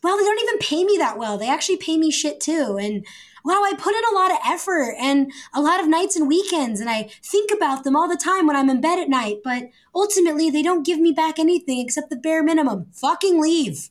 well, 0.04 0.16
they 0.16 0.22
don't 0.22 0.42
even 0.42 0.58
pay 0.58 0.84
me 0.84 0.96
that 0.98 1.18
well. 1.18 1.38
They 1.38 1.48
actually 1.48 1.78
pay 1.78 1.98
me 1.98 2.12
shit 2.12 2.40
too. 2.40 2.78
And 2.80 3.04
wow, 3.44 3.62
I 3.64 3.74
put 3.78 3.94
in 3.94 4.04
a 4.10 4.14
lot 4.14 4.30
of 4.30 4.38
effort 4.46 4.94
and 4.98 5.32
a 5.54 5.60
lot 5.60 5.80
of 5.80 5.88
nights 5.88 6.16
and 6.16 6.28
weekends, 6.28 6.80
and 6.80 6.90
I 6.90 7.10
think 7.22 7.50
about 7.50 7.84
them 7.84 7.96
all 7.96 8.08
the 8.08 8.16
time 8.16 8.46
when 8.46 8.56
I'm 8.56 8.70
in 8.70 8.80
bed 8.80 8.98
at 8.98 9.08
night, 9.08 9.38
but 9.42 9.64
ultimately 9.94 10.50
they 10.50 10.62
don't 10.62 10.84
give 10.84 10.98
me 10.98 11.12
back 11.12 11.38
anything 11.38 11.78
except 11.80 12.10
the 12.10 12.16
bare 12.16 12.42
minimum. 12.42 12.86
Fucking 12.92 13.40
leave. 13.40 13.90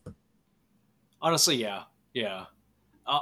Honestly, 1.21 1.55
yeah, 1.55 1.84
yeah. 2.13 2.45
Uh, 3.05 3.21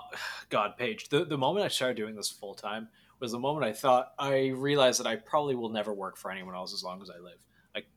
God, 0.50 0.78
Paige, 0.78 1.10
the 1.10 1.26
the 1.26 1.38
moment 1.38 1.66
I 1.66 1.70
started 1.70 1.98
doing 1.98 2.16
this 2.16 2.30
full 2.30 2.54
time 2.54 2.90
was 3.20 3.32
the 3.32 3.40
moment 3.40 3.66
I 3.66 3.74
thought 3.74 4.12
I 4.20 4.48
realized 4.48 5.00
that 5.00 5.08
I 5.08 5.16
probably 5.16 5.56
will 5.56 5.70
never 5.70 5.94
work 5.94 6.18
for 6.18 6.30
anyone 6.30 6.56
else 6.56 6.74
as 6.74 6.84
long 6.84 7.02
as 7.02 7.10
I 7.10 7.20
live. 7.20 7.40
Like 7.74 7.88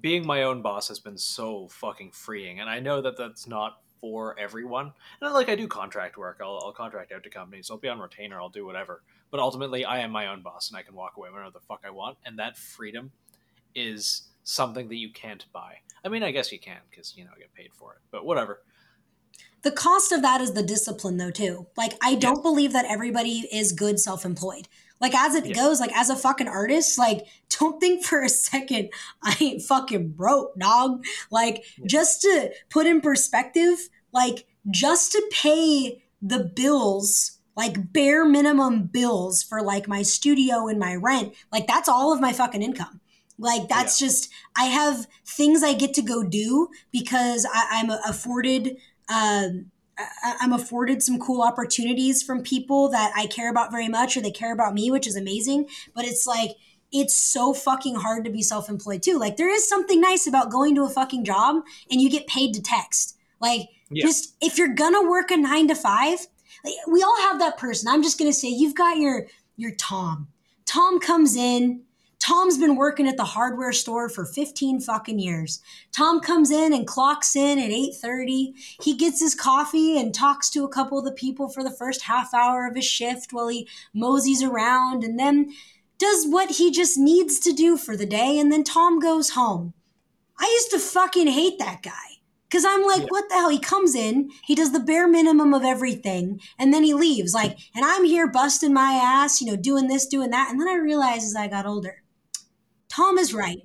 being 0.00 0.26
my 0.26 0.42
own 0.42 0.62
boss 0.62 0.88
has 0.88 0.98
been 0.98 1.16
so 1.16 1.68
fucking 1.68 2.10
freeing, 2.12 2.60
and 2.60 2.68
I 2.68 2.80
know 2.80 3.00
that 3.00 3.16
that's 3.16 3.46
not 3.46 3.78
for 4.00 4.38
everyone. 4.38 4.92
And 5.20 5.32
like 5.34 5.48
I 5.48 5.54
do 5.54 5.68
contract 5.68 6.16
work, 6.16 6.40
I'll, 6.42 6.60
I'll 6.64 6.72
contract 6.72 7.12
out 7.12 7.22
to 7.24 7.30
companies. 7.30 7.70
I'll 7.70 7.78
be 7.78 7.88
on 7.88 7.98
retainer. 7.98 8.40
I'll 8.40 8.48
do 8.48 8.66
whatever. 8.66 9.02
But 9.30 9.40
ultimately, 9.40 9.84
I 9.84 10.00
am 10.00 10.10
my 10.10 10.28
own 10.28 10.42
boss, 10.42 10.70
and 10.70 10.78
I 10.78 10.82
can 10.82 10.94
walk 10.94 11.16
away 11.16 11.28
whenever 11.30 11.50
the 11.50 11.60
fuck 11.60 11.82
I 11.84 11.90
want. 11.90 12.18
And 12.24 12.38
that 12.38 12.56
freedom 12.56 13.12
is 13.74 14.22
something 14.44 14.88
that 14.88 14.96
you 14.96 15.12
can't 15.12 15.44
buy. 15.52 15.76
I 16.04 16.08
mean, 16.08 16.22
I 16.22 16.30
guess 16.30 16.50
you 16.50 16.58
can 16.58 16.78
because 16.90 17.14
you 17.16 17.24
know 17.24 17.30
I 17.34 17.38
get 17.38 17.52
paid 17.54 17.72
for 17.74 17.94
it. 17.94 18.00
But 18.10 18.24
whatever. 18.24 18.62
The 19.62 19.72
cost 19.72 20.12
of 20.12 20.22
that 20.22 20.40
is 20.40 20.52
the 20.52 20.62
discipline, 20.62 21.16
though, 21.16 21.32
too. 21.32 21.66
Like, 21.76 21.94
I 22.00 22.14
don't 22.14 22.42
believe 22.42 22.72
that 22.72 22.86
everybody 22.88 23.48
is 23.52 23.72
good 23.72 23.98
self 23.98 24.24
employed. 24.24 24.68
Like, 25.00 25.14
as 25.14 25.34
it 25.34 25.46
Yeah. 25.46 25.54
goes, 25.54 25.80
like, 25.80 25.96
as 25.96 26.10
a 26.10 26.16
fucking 26.16 26.48
artist, 26.48 26.98
like, 26.98 27.26
don't 27.58 27.80
think 27.80 28.04
for 28.04 28.22
a 28.22 28.28
second 28.28 28.90
I 29.22 29.36
ain't 29.40 29.62
fucking 29.62 30.10
broke, 30.10 30.58
dog. 30.58 31.04
Like, 31.30 31.64
just 31.86 32.22
to 32.22 32.52
put 32.70 32.86
in 32.86 33.00
perspective, 33.00 33.88
like, 34.12 34.46
just 34.70 35.12
to 35.12 35.22
pay 35.32 36.02
the 36.20 36.40
bills, 36.54 37.38
like, 37.56 37.92
bare 37.92 38.24
minimum 38.24 38.84
bills 38.84 39.42
for, 39.42 39.62
like, 39.62 39.86
my 39.88 40.02
studio 40.02 40.66
and 40.68 40.78
my 40.78 40.94
rent, 40.94 41.34
like, 41.52 41.66
that's 41.66 41.88
all 41.88 42.12
of 42.12 42.20
my 42.20 42.32
fucking 42.32 42.62
income. 42.62 43.00
Like, 43.40 43.68
that's 43.68 43.98
just, 44.00 44.28
I 44.56 44.64
have 44.64 45.06
things 45.24 45.62
I 45.62 45.72
get 45.74 45.94
to 45.94 46.02
go 46.02 46.24
do 46.24 46.68
because 46.90 47.46
I, 47.52 47.66
I'm 47.80 47.90
afforded 47.90 48.76
um, 49.08 49.70
I'm 50.40 50.52
afforded 50.52 51.02
some 51.02 51.18
cool 51.18 51.42
opportunities 51.42 52.22
from 52.22 52.42
people 52.42 52.88
that 52.90 53.12
I 53.16 53.26
care 53.26 53.50
about 53.50 53.72
very 53.72 53.88
much 53.88 54.16
or 54.16 54.20
they 54.20 54.30
care 54.30 54.52
about 54.52 54.74
me, 54.74 54.90
which 54.90 55.06
is 55.06 55.16
amazing. 55.16 55.68
But 55.94 56.04
it's 56.04 56.26
like, 56.26 56.52
it's 56.92 57.16
so 57.16 57.52
fucking 57.52 57.96
hard 57.96 58.24
to 58.24 58.30
be 58.30 58.42
self 58.42 58.68
employed 58.68 59.02
too. 59.02 59.18
Like, 59.18 59.36
there 59.36 59.52
is 59.52 59.68
something 59.68 60.00
nice 60.00 60.26
about 60.26 60.50
going 60.50 60.74
to 60.76 60.84
a 60.84 60.88
fucking 60.88 61.24
job 61.24 61.62
and 61.90 62.00
you 62.00 62.08
get 62.10 62.26
paid 62.26 62.54
to 62.54 62.62
text. 62.62 63.16
Like, 63.40 63.68
Yeah. 63.90 64.04
just 64.06 64.34
if 64.40 64.58
you're 64.58 64.74
gonna 64.74 65.08
work 65.08 65.30
a 65.30 65.36
nine 65.36 65.68
to 65.68 65.74
five, 65.74 66.26
like, 66.64 66.74
we 66.90 67.02
all 67.02 67.16
have 67.22 67.38
that 67.40 67.58
person. 67.58 67.88
I'm 67.88 68.02
just 68.02 68.18
gonna 68.18 68.32
say, 68.32 68.48
you've 68.48 68.74
got 68.74 68.98
your 68.98 69.26
your 69.56 69.72
Tom. 69.74 70.28
Tom 70.66 71.00
comes 71.00 71.34
in. 71.34 71.82
Tom's 72.28 72.58
been 72.58 72.76
working 72.76 73.08
at 73.08 73.16
the 73.16 73.24
hardware 73.24 73.72
store 73.72 74.10
for 74.10 74.26
15 74.26 74.80
fucking 74.80 75.18
years. 75.18 75.62
Tom 75.92 76.20
comes 76.20 76.50
in 76.50 76.74
and 76.74 76.86
clocks 76.86 77.34
in 77.34 77.58
at 77.58 77.70
8:30. 77.70 78.52
He 78.82 78.94
gets 78.94 79.18
his 79.18 79.34
coffee 79.34 79.98
and 79.98 80.14
talks 80.14 80.50
to 80.50 80.62
a 80.62 80.68
couple 80.68 80.98
of 80.98 81.06
the 81.06 81.12
people 81.12 81.48
for 81.48 81.64
the 81.64 81.70
first 81.70 82.02
half 82.02 82.34
hour 82.34 82.66
of 82.66 82.76
his 82.76 82.84
shift 82.84 83.32
while 83.32 83.48
he 83.48 83.66
moseys 83.94 84.42
around 84.42 85.04
and 85.04 85.18
then 85.18 85.54
does 85.96 86.26
what 86.26 86.50
he 86.56 86.70
just 86.70 86.98
needs 86.98 87.40
to 87.40 87.52
do 87.54 87.78
for 87.78 87.96
the 87.96 88.04
day 88.04 88.38
and 88.38 88.52
then 88.52 88.62
Tom 88.62 88.98
goes 88.98 89.30
home. 89.30 89.72
I 90.38 90.44
used 90.60 90.70
to 90.72 90.78
fucking 90.78 91.28
hate 91.28 91.58
that 91.58 91.82
guy. 91.82 92.18
Cause 92.50 92.66
I'm 92.66 92.84
like, 92.84 93.04
Yeah. 93.04 93.08
what 93.08 93.30
the 93.30 93.36
hell? 93.36 93.48
He 93.48 93.58
comes 93.58 93.94
in, 93.94 94.30
he 94.44 94.54
does 94.54 94.72
the 94.72 94.80
bare 94.80 95.08
minimum 95.08 95.54
of 95.54 95.64
everything, 95.64 96.40
and 96.58 96.74
then 96.74 96.82
he 96.82 96.92
leaves. 96.92 97.32
Like, 97.32 97.56
and 97.74 97.86
I'm 97.86 98.04
here 98.04 98.26
busting 98.26 98.74
my 98.74 98.92
ass, 98.92 99.40
you 99.40 99.46
know, 99.46 99.56
doing 99.56 99.88
this, 99.88 100.06
doing 100.06 100.28
that. 100.30 100.50
And 100.50 100.60
then 100.60 100.68
I 100.68 100.74
realized 100.74 101.24
as 101.24 101.34
I 101.34 101.48
got 101.48 101.64
older, 101.66 102.02
Tom 102.88 103.18
is 103.18 103.34
right. 103.34 103.62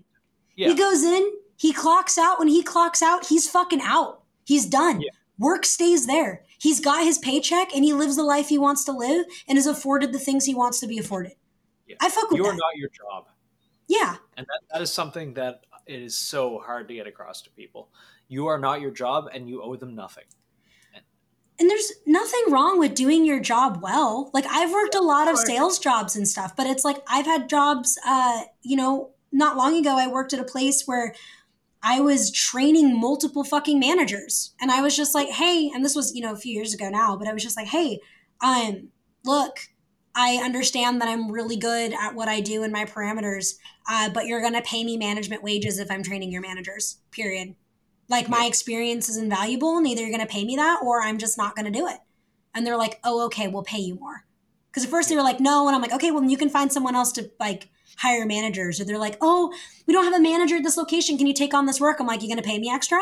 Yeah. 0.56 0.70
He 0.70 0.76
goes 0.76 1.04
in, 1.04 1.32
he 1.58 1.74
clocks 1.74 2.18
out. 2.18 2.40
When 2.40 2.48
he 2.48 2.64
clocks 2.64 3.02
out, 3.02 3.28
he's 3.28 3.50
fucking 3.50 3.82
out. 3.82 4.22
He's 4.46 4.66
done. 4.66 5.02
Yeah. 5.02 5.12
Work 5.40 5.66
stays 5.66 6.06
there. 6.06 6.44
He's 6.60 6.80
got 6.80 7.04
his 7.04 7.18
paycheck 7.18 7.74
and 7.76 7.84
he 7.84 7.94
lives 7.94 8.16
the 8.16 8.24
life 8.24 8.50
he 8.50 8.58
wants 8.58 8.84
to 8.86 8.92
live 8.92 9.26
and 9.48 9.58
is 9.58 9.68
afforded 9.68 10.14
the 10.14 10.20
things 10.20 10.46
he 10.46 10.56
wants 10.56 10.80
to 10.80 10.88
be 10.88 10.98
afforded. 11.00 11.34
Yeah. 11.88 11.96
I 12.02 12.10
fuck 12.10 12.30
with 12.30 12.38
you 12.38 12.46
are 12.46 12.54
not 12.54 12.76
your 12.76 12.90
job. 12.90 13.28
yeah. 13.88 14.16
And 14.38 14.46
that, 14.46 14.60
that 14.72 14.82
is 14.82 14.92
something 14.92 15.34
that 15.34 15.66
it 15.86 16.02
is 16.02 16.18
so 16.18 16.60
hard 16.60 16.88
to 16.88 16.94
get 16.94 17.08
across 17.08 17.42
to 17.42 17.50
people. 17.50 17.90
You 18.28 18.48
are 18.48 18.58
not 18.58 18.80
your 18.80 18.92
job 18.92 19.30
and 19.34 19.50
you 19.50 19.62
owe 19.62 19.76
them 19.76 19.96
nothing. 19.96 20.24
And 21.60 21.70
there's 21.70 21.92
nothing 22.06 22.42
wrong 22.50 22.80
with 22.80 22.96
doing 22.96 23.26
your 23.26 23.40
job 23.40 23.80
well. 23.82 24.32
Like 24.34 24.46
I've 24.50 24.72
worked 24.72 24.96
a 24.96 25.02
lot 25.02 25.28
of 25.28 25.38
sales 25.38 25.78
jobs 25.78 26.16
and 26.16 26.28
stuff, 26.28 26.56
but 26.56 26.66
it's 26.66 26.84
like 26.84 26.98
I've 27.08 27.26
had 27.28 27.48
jobs 27.48 27.98
uh, 28.06 28.42
you 28.64 28.76
know, 28.76 29.12
not 29.34 29.58
long 29.58 29.76
ago 29.76 29.98
I 29.98 30.08
worked 30.08 30.34
at 30.34 30.40
a 30.40 30.46
place 30.46 30.84
where 30.86 31.14
I 31.82 32.00
was 32.00 32.32
training 32.32 32.98
multiple 33.00 33.44
fucking 33.44 33.80
managers. 33.80 34.54
And 34.62 34.72
I 34.72 34.82
was 34.82 34.96
just 34.96 35.14
like, 35.14 35.30
"Hey, 35.30 35.70
and 35.74 35.84
this 35.84 35.96
was, 35.96 36.16
you 36.16 36.22
know, 36.22 36.32
a 36.32 36.38
few 36.38 36.54
years 36.54 36.74
ago 36.74 36.90
now, 36.90 37.18
but 37.18 37.28
I 37.28 37.34
was 37.34 37.44
just 37.44 37.58
like, 37.58 37.68
"Hey, 37.68 38.00
um 38.42 38.90
look, 39.26 39.60
I 40.16 40.38
understand 40.44 41.02
that 41.02 41.10
I'm 41.10 41.32
really 41.32 41.56
good 41.56 41.94
at 41.94 42.14
what 42.14 42.28
I 42.28 42.40
do 42.40 42.64
and 42.64 42.72
my 42.72 42.86
parameters, 42.86 43.56
uh, 43.90 44.10
but 44.10 44.28
you're 44.28 44.42
going 44.42 44.54
to 44.54 44.62
pay 44.62 44.84
me 44.84 44.98
management 44.98 45.44
wages 45.44 45.80
if 45.80 45.90
I'm 45.90 46.04
training 46.04 46.32
your 46.32 46.42
managers. 46.42 46.98
Period. 47.12 47.56
Like 48.10 48.30
my 48.30 48.46
experience 48.46 49.10
is 49.10 49.18
invaluable, 49.18 49.78
and 49.78 49.88
either 49.88 50.02
you're 50.02 50.16
going 50.16 50.26
to 50.26 50.32
pay 50.32 50.46
me 50.46 50.56
that 50.58 50.82
or 50.84 51.02
I'm 51.02 51.18
just 51.18 51.38
not 51.38 51.56
going 51.56 51.66
to 51.66 51.80
do 51.80 51.88
it. 51.88 51.98
And 52.54 52.66
they're 52.66 52.78
like, 52.78 53.00
"Oh, 53.04 53.26
okay, 53.26 53.48
we'll 53.48 53.64
pay 53.64 53.80
you 53.80 53.96
more." 53.96 54.26
Because 54.70 54.84
at 54.84 54.92
first 54.92 55.10
they 55.10 55.16
were 55.16 55.24
like, 55.24 55.40
"No," 55.40 55.68
and 55.68 55.76
I'm 55.76 55.82
like, 55.82 55.94
"Okay, 55.94 56.12
well 56.12 56.22
then 56.22 56.30
you 56.30 56.38
can 56.38 56.50
find 56.50 56.72
someone 56.72 56.96
else 56.96 57.12
to 57.14 57.32
like 57.40 57.70
hire 57.98 58.26
managers." 58.26 58.80
Or 58.80 58.86
they're 58.86 58.98
like, 58.98 59.18
"Oh, 59.22 59.54
we 59.88 59.94
don't 59.94 60.06
have 60.06 60.14
a 60.14 60.20
manager 60.20 60.58
at 60.58 60.64
this 60.64 60.78
location. 60.78 61.18
Can 61.18 61.28
you 61.28 61.34
take 61.34 61.54
on 61.54 61.66
this 61.66 61.80
work?" 61.82 62.00
I'm 62.00 62.08
like, 62.08 62.22
"You're 62.22 62.34
going 62.34 62.44
to 62.44 62.48
pay 62.48 62.60
me 62.60 62.72
extra?" 62.72 63.00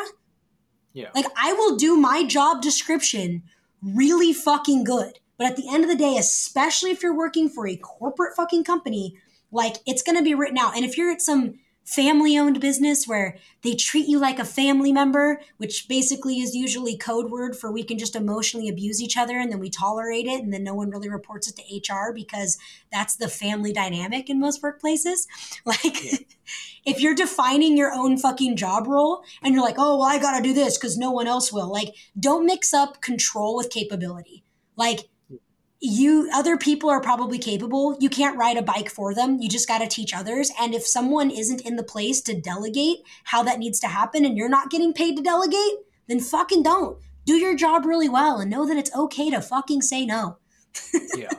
Yeah. 0.93 1.09
Like 1.15 1.27
I 1.41 1.53
will 1.53 1.75
do 1.77 1.95
my 1.95 2.23
job 2.25 2.61
description 2.61 3.43
really 3.81 4.33
fucking 4.33 4.83
good. 4.83 5.19
But 5.37 5.47
at 5.47 5.55
the 5.55 5.73
end 5.73 5.83
of 5.83 5.89
the 5.89 5.95
day, 5.95 6.17
especially 6.17 6.91
if 6.91 7.01
you're 7.01 7.15
working 7.15 7.49
for 7.49 7.67
a 7.67 7.75
corporate 7.75 8.35
fucking 8.35 8.63
company, 8.63 9.17
like 9.51 9.77
it's 9.87 10.03
going 10.03 10.17
to 10.17 10.23
be 10.23 10.35
written 10.35 10.57
out. 10.57 10.75
And 10.75 10.85
if 10.85 10.97
you're 10.97 11.11
at 11.11 11.21
some 11.21 11.55
family 11.83 12.37
owned 12.37 12.59
business 12.61 13.07
where 13.07 13.37
they 13.63 13.75
treat 13.75 14.07
you 14.07 14.19
like 14.19 14.39
a 14.39 14.45
family 14.45 14.91
member, 14.91 15.41
which 15.57 15.87
basically 15.87 16.39
is 16.39 16.55
usually 16.55 16.97
code 16.97 17.29
word 17.29 17.55
for 17.55 17.71
we 17.71 17.83
can 17.83 17.97
just 17.97 18.15
emotionally 18.15 18.69
abuse 18.69 19.01
each 19.01 19.17
other 19.17 19.37
and 19.37 19.51
then 19.51 19.59
we 19.59 19.69
tolerate 19.69 20.25
it 20.25 20.41
and 20.41 20.53
then 20.53 20.63
no 20.63 20.73
one 20.73 20.89
really 20.89 21.09
reports 21.09 21.49
it 21.49 21.55
to 21.57 21.93
HR 21.93 22.13
because 22.13 22.57
that's 22.91 23.15
the 23.15 23.27
family 23.27 23.73
dynamic 23.73 24.29
in 24.29 24.39
most 24.39 24.61
workplaces. 24.61 25.27
Like 25.65 26.27
if 26.85 26.99
you're 26.99 27.15
defining 27.15 27.77
your 27.77 27.93
own 27.93 28.17
fucking 28.17 28.57
job 28.57 28.87
role 28.87 29.23
and 29.41 29.53
you're 29.53 29.63
like, 29.63 29.75
"Oh, 29.77 29.97
well 29.99 30.07
I 30.07 30.17
got 30.17 30.37
to 30.37 30.43
do 30.43 30.53
this 30.53 30.77
cuz 30.77 30.97
no 30.97 31.11
one 31.11 31.27
else 31.27 31.51
will." 31.53 31.71
Like 31.71 31.93
don't 32.19 32.45
mix 32.45 32.73
up 32.73 33.01
control 33.01 33.55
with 33.55 33.69
capability. 33.69 34.43
Like 34.75 35.09
you 35.83 36.29
other 36.31 36.57
people 36.57 36.89
are 36.89 37.01
probably 37.01 37.39
capable 37.39 37.97
you 37.99 38.09
can't 38.09 38.37
ride 38.37 38.57
a 38.57 38.61
bike 38.61 38.89
for 38.89 39.15
them 39.15 39.39
you 39.39 39.49
just 39.49 39.67
got 39.67 39.79
to 39.79 39.87
teach 39.87 40.13
others 40.13 40.51
and 40.59 40.75
if 40.75 40.85
someone 40.85 41.31
isn't 41.31 41.61
in 41.61 41.75
the 41.75 41.83
place 41.83 42.21
to 42.21 42.39
delegate 42.39 42.99
how 43.25 43.41
that 43.41 43.57
needs 43.57 43.79
to 43.79 43.87
happen 43.87 44.23
and 44.23 44.37
you're 44.37 44.47
not 44.47 44.69
getting 44.69 44.93
paid 44.93 45.17
to 45.17 45.23
delegate 45.23 45.79
then 46.07 46.19
fucking 46.19 46.61
don't 46.61 46.99
do 47.25 47.33
your 47.33 47.55
job 47.55 47.83
really 47.85 48.09
well 48.09 48.39
and 48.39 48.51
know 48.51 48.67
that 48.67 48.77
it's 48.77 48.95
okay 48.95 49.31
to 49.31 49.41
fucking 49.41 49.81
say 49.81 50.05
no 50.05 50.37
yeah. 51.15 51.29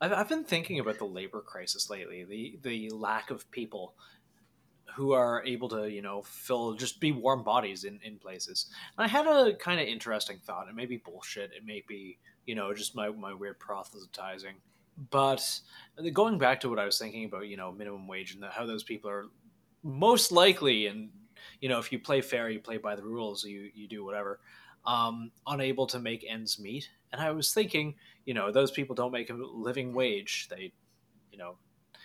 I've, 0.00 0.12
I've 0.12 0.28
been 0.28 0.44
thinking 0.44 0.80
about 0.80 0.98
the 0.98 1.04
labor 1.04 1.40
crisis 1.40 1.90
lately, 1.90 2.24
the, 2.24 2.58
the 2.62 2.90
lack 2.90 3.30
of 3.30 3.50
people 3.50 3.94
who 4.94 5.12
are 5.12 5.42
able 5.44 5.68
to, 5.70 5.90
you 5.90 6.02
know, 6.02 6.22
fill 6.22 6.74
just 6.74 7.00
be 7.00 7.10
warm 7.10 7.42
bodies 7.42 7.84
in, 7.84 7.98
in 8.04 8.18
places. 8.18 8.66
And 8.96 9.04
I 9.04 9.08
had 9.08 9.26
a 9.26 9.54
kind 9.56 9.80
of 9.80 9.86
interesting 9.86 10.38
thought. 10.38 10.68
It 10.68 10.74
may 10.74 10.86
be 10.86 10.98
bullshit. 10.98 11.50
It 11.56 11.64
may 11.64 11.82
be, 11.86 12.18
you 12.46 12.54
know, 12.54 12.72
just 12.74 12.94
my, 12.94 13.08
my 13.10 13.32
weird 13.32 13.58
proselytizing. 13.58 14.54
But 15.10 15.60
going 16.12 16.38
back 16.38 16.60
to 16.60 16.68
what 16.68 16.78
I 16.78 16.84
was 16.84 16.98
thinking 16.98 17.24
about, 17.24 17.48
you 17.48 17.56
know, 17.56 17.72
minimum 17.72 18.06
wage 18.06 18.34
and 18.34 18.42
the, 18.42 18.48
how 18.48 18.66
those 18.66 18.84
people 18.84 19.10
are 19.10 19.26
most 19.82 20.30
likely, 20.30 20.86
and 20.86 21.10
you 21.60 21.68
know, 21.68 21.78
if 21.78 21.90
you 21.90 21.98
play 21.98 22.20
fair, 22.20 22.48
you 22.48 22.60
play 22.60 22.76
by 22.76 22.94
the 22.94 23.02
rules, 23.02 23.44
you 23.44 23.70
you 23.74 23.88
do 23.88 24.04
whatever, 24.04 24.40
um, 24.86 25.32
unable 25.46 25.86
to 25.88 25.98
make 25.98 26.24
ends 26.28 26.58
meet. 26.58 26.88
And 27.12 27.20
I 27.20 27.30
was 27.32 27.52
thinking, 27.52 27.96
you 28.24 28.34
know, 28.34 28.52
those 28.52 28.70
people 28.70 28.94
don't 28.94 29.12
make 29.12 29.30
a 29.30 29.34
living 29.34 29.94
wage. 29.94 30.48
They, 30.48 30.72
you 31.32 31.38
know, 31.38 31.56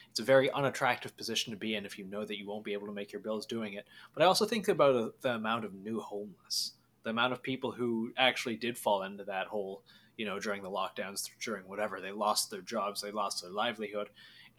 it's 0.09 0.19
a 0.19 0.23
very 0.23 0.51
unattractive 0.51 1.15
position 1.15 1.51
to 1.51 1.57
be 1.57 1.75
in 1.75 1.85
if 1.85 1.97
you 1.97 2.05
know 2.05 2.25
that 2.25 2.37
you 2.37 2.47
won't 2.47 2.65
be 2.65 2.73
able 2.73 2.87
to 2.87 2.93
make 2.93 3.11
your 3.11 3.21
bills 3.21 3.45
doing 3.45 3.73
it. 3.73 3.85
But 4.13 4.23
I 4.23 4.25
also 4.25 4.45
think 4.45 4.67
about 4.67 5.21
the 5.21 5.35
amount 5.35 5.65
of 5.65 5.73
new 5.73 5.99
homeless, 5.99 6.73
the 7.03 7.11
amount 7.11 7.33
of 7.33 7.43
people 7.43 7.71
who 7.71 8.11
actually 8.17 8.55
did 8.55 8.77
fall 8.77 9.03
into 9.03 9.23
that 9.25 9.47
hole, 9.47 9.83
you 10.19 10.25
know, 10.25 10.37
during 10.37 10.61
the 10.61 10.69
lockdowns, 10.69 11.29
during 11.41 11.63
whatever. 11.63 12.01
They 12.01 12.11
lost 12.11 12.51
their 12.51 12.61
jobs, 12.61 13.01
they 13.01 13.09
lost 13.09 13.41
their 13.41 13.51
livelihood, 13.51 14.09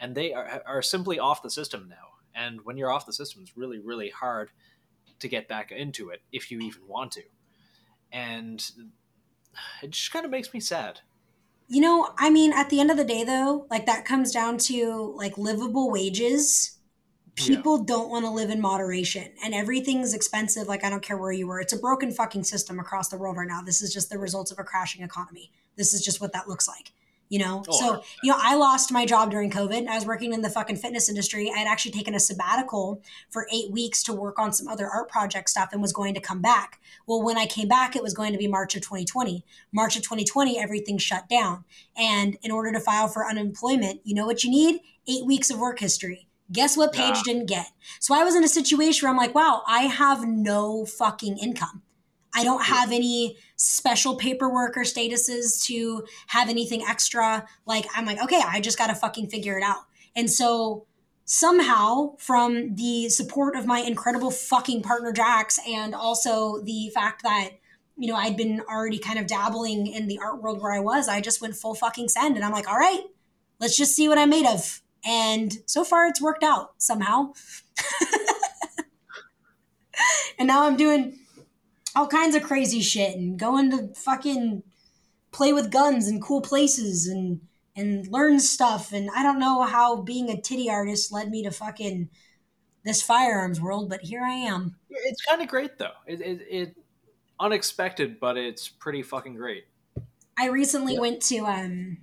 and 0.01 0.15
they 0.15 0.33
are, 0.33 0.63
are 0.67 0.81
simply 0.81 1.19
off 1.19 1.43
the 1.43 1.51
system 1.51 1.87
now. 1.87 2.15
And 2.35 2.65
when 2.65 2.79
you're 2.79 2.91
off 2.91 3.05
the 3.05 3.13
system, 3.13 3.43
it's 3.43 3.59
really, 3.59 3.79
really 3.79 4.09
hard 4.09 4.53
to 5.19 5.29
get 5.29 5.49
back 5.49 5.71
into 5.71 6.09
it 6.09 6.23
if 6.33 6.51
you 6.51 6.61
even 6.61 6.89
want 6.89 7.13
to. 7.13 7.25
And 8.11 8.71
it 9.83 9.91
just 9.91 10.11
kind 10.11 10.25
of 10.25 10.31
makes 10.31 10.55
me 10.55 10.61
sad. 10.61 11.01
You 11.69 11.83
know, 11.83 12.15
I 12.17 12.31
mean, 12.31 12.55
at 12.55 12.71
the 12.71 12.81
end 12.81 12.91
of 12.91 12.97
the 12.97 13.05
day, 13.05 13.23
though, 13.23 13.67
like 13.71 13.85
that 13.85 14.07
comes 14.07 14.33
down 14.33 14.57
to 14.59 15.13
like 15.15 15.37
livable 15.37 15.91
wages. 15.91 16.79
People 17.37 17.79
yeah. 17.79 17.85
don't 17.87 18.11
want 18.11 18.25
to 18.25 18.31
live 18.31 18.51
in 18.51 18.61
moderation 18.61 19.33
and 19.45 19.55
everything's 19.55 20.15
expensive. 20.15 20.69
Like, 20.69 20.85
I 20.85 20.91
don't 20.91 21.03
care 21.03 21.17
where 21.17 21.33
you 21.33 21.47
were. 21.47 21.61
It's 21.61 21.73
a 21.73 21.79
broken 21.79 22.11
fucking 22.11 22.45
system 22.45 22.79
across 22.79 23.09
the 23.09 23.17
world 23.17 23.37
right 23.37 23.49
now. 23.49 23.63
This 23.63 23.83
is 23.83 23.93
just 23.93 24.11
the 24.11 24.19
results 24.19 24.51
of 24.51 24.59
a 24.59 24.65
crashing 24.65 25.03
economy. 25.03 25.51
This 25.77 25.95
is 25.95 26.05
just 26.05 26.21
what 26.21 26.33
that 26.33 26.49
looks 26.49 26.69
like 26.69 26.93
you 27.31 27.39
know 27.39 27.63
oh, 27.69 27.73
so 27.73 28.03
you 28.23 28.31
know 28.31 28.39
i 28.43 28.55
lost 28.55 28.93
my 28.93 29.07
job 29.07 29.31
during 29.31 29.51
covid 29.51 29.87
i 29.87 29.95
was 29.95 30.05
working 30.05 30.35
in 30.35 30.43
the 30.43 30.51
fucking 30.51 30.77
fitness 30.77 31.09
industry 31.09 31.51
i 31.55 31.59
had 31.59 31.67
actually 31.67 31.93
taken 31.93 32.15
a 32.15 32.21
sabbatical 32.21 33.01
for 33.31 33.47
eight 33.53 33.71
weeks 33.71 34.03
to 34.03 34.13
work 34.13 34.39
on 34.39 34.53
some 34.53 34.69
other 34.69 34.87
art 34.87 35.09
project 35.09 35.49
stuff 35.49 35.71
and 35.73 35.81
was 35.81 35.93
going 35.93 36.13
to 36.13 36.21
come 36.21 36.43
back 36.43 36.81
well 37.07 37.23
when 37.23 37.39
i 37.39 37.47
came 37.47 37.69
back 37.69 37.97
it 37.97 38.03
was 38.03 38.13
going 38.13 38.33
to 38.33 38.39
be 38.39 38.47
march 38.47 38.75
of 38.77 38.83
2020 38.83 39.45
march 39.73 39.97
of 39.97 40.03
2020 40.03 40.59
everything 40.59 40.99
shut 40.99 41.29
down 41.29 41.65
and 41.97 42.37
in 42.43 42.51
order 42.51 42.73
to 42.73 42.81
file 42.81 43.09
for 43.09 43.27
unemployment 43.27 44.01
you 44.05 44.15
know 44.15 44.27
what 44.27 44.45
you 44.45 44.51
need 44.51 44.81
eight 45.09 45.25
weeks 45.25 45.51
of 45.51 45.59
work 45.59 45.79
history 45.79 46.29
Guess 46.53 46.77
what 46.77 46.93
Paige 46.93 47.17
yeah. 47.17 47.23
didn't 47.25 47.47
get? 47.47 47.67
So 48.01 48.15
I 48.15 48.25
was 48.25 48.35
in 48.35 48.45
a 48.45 48.49
situation 48.49 49.07
where 49.07 49.11
I'm 49.11 49.17
like, 49.17 49.35
wow, 49.35 49.63
I 49.67 49.83
have 49.83 50.27
no 50.27 50.85
fucking 50.85 51.39
income. 51.39 51.83
I 52.35 52.45
don't 52.45 52.65
have 52.65 52.93
any 52.93 53.37
special 53.57 54.17
paperwork 54.17 54.77
or 54.77 54.83
statuses 54.83 55.65
to 55.67 56.05
have 56.29 56.49
anything 56.49 56.83
extra. 56.89 57.47
Like, 57.67 57.87
I'm 57.95 58.07
like, 58.07 58.23
okay, 58.23 58.41
I 58.45 58.61
just 58.61 58.79
got 58.79 58.87
to 58.87 58.95
fucking 58.95 59.29
figure 59.29 59.59
it 59.59 59.63
out. 59.63 59.85
And 60.15 60.31
so 60.31 60.87
somehow, 61.25 62.17
from 62.19 62.75
the 62.75 63.09
support 63.09 63.57
of 63.57 63.67
my 63.67 63.81
incredible 63.81 64.31
fucking 64.31 64.83
partner, 64.83 65.13
Jax, 65.13 65.59
and 65.69 65.95
also 65.95 66.61
the 66.63 66.91
fact 66.95 67.23
that, 67.23 67.51
you 67.97 68.09
know, 68.09 68.17
I'd 68.17 68.37
been 68.37 68.61
already 68.69 68.99
kind 68.99 69.19
of 69.19 69.27
dabbling 69.27 69.87
in 69.87 70.07
the 70.07 70.19
art 70.19 70.43
world 70.43 70.61
where 70.63 70.73
I 70.73 70.81
was, 70.81 71.09
I 71.09 71.21
just 71.21 71.41
went 71.41 71.57
full 71.57 71.75
fucking 71.75 72.09
send. 72.09 72.37
And 72.37 72.45
I'm 72.45 72.53
like, 72.53 72.69
all 72.69 72.79
right, 72.79 73.03
let's 73.61 73.77
just 73.77 73.95
see 73.95 74.09
what 74.09 74.19
I'm 74.19 74.31
made 74.31 74.47
of. 74.47 74.83
And 75.05 75.59
so 75.67 75.85
far, 75.85 76.07
it's 76.07 76.21
worked 76.21 76.45
out 76.45 76.75
somehow. 76.79 77.33
and 80.39 80.49
now 80.49 80.67
I'm 80.67 80.77
doing 80.77 81.19
all 81.97 82.07
kinds 82.07 82.35
of 82.35 82.43
crazy 82.43 82.81
shit 82.81 83.17
and 83.17 83.39
going 83.39 83.71
to 83.71 83.95
fucking 83.95 84.63
play 85.33 85.53
with 85.53 85.71
guns 85.71 86.09
in 86.09 86.21
cool 86.21 86.41
places 86.41 87.07
and 87.07 87.41
and 87.77 88.07
learn 88.09 88.41
stuff 88.41 88.93
and 88.93 89.09
I 89.15 89.23
don't 89.23 89.39
know 89.39 89.63
how 89.63 90.03
being 90.03 90.29
a 90.29 90.41
titty 90.41 90.69
artist 90.69 91.13
led 91.13 91.31
me 91.31 91.45
to 91.45 91.53
fucking 91.53 92.11
this 92.85 93.03
firearms 93.03 93.61
world, 93.61 93.89
but 93.89 94.01
here 94.01 94.23
I 94.23 94.33
am. 94.33 94.77
It's 94.89 95.23
kind 95.23 95.43
of 95.43 95.49
great 95.49 95.79
though. 95.79 95.93
It, 96.07 96.21
it, 96.21 96.47
it 96.51 96.77
unexpected, 97.39 98.19
but 98.19 98.37
it's 98.37 98.69
pretty 98.69 99.03
fucking 99.03 99.35
great. 99.35 99.67
I 100.39 100.49
recently 100.49 100.95
yeah. 100.95 101.01
went 101.01 101.23
to 101.23 101.47
um 101.47 101.99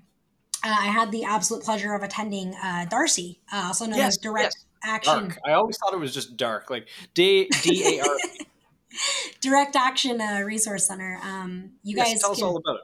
uh, 0.67 0.75
I 0.79 0.87
had 0.87 1.11
the 1.11 1.23
absolute 1.23 1.63
pleasure 1.63 1.93
of 1.93 2.03
attending 2.03 2.53
uh, 2.55 2.85
Darcy, 2.89 3.39
uh, 3.53 3.63
also 3.67 3.85
known 3.85 3.97
yes, 3.97 4.15
as 4.15 4.17
Direct 4.17 4.55
yes. 4.55 4.65
Action. 4.83 5.29
DARC. 5.29 5.37
I 5.45 5.53
always 5.53 5.77
thought 5.77 5.93
it 5.93 5.99
was 5.99 6.13
just 6.13 6.37
dark, 6.37 6.69
like 6.69 6.87
D 7.13 7.49
D 7.63 7.99
A 7.99 8.01
R. 8.01 8.17
Direct 9.41 9.75
Action 9.75 10.19
uh, 10.19 10.41
Resource 10.45 10.85
Center. 10.85 11.19
Um, 11.23 11.71
you 11.83 11.95
yes, 11.95 12.11
guys 12.11 12.21
tell 12.21 12.29
can, 12.31 12.37
us 12.37 12.43
all 12.43 12.57
about 12.57 12.75
it. 12.75 12.81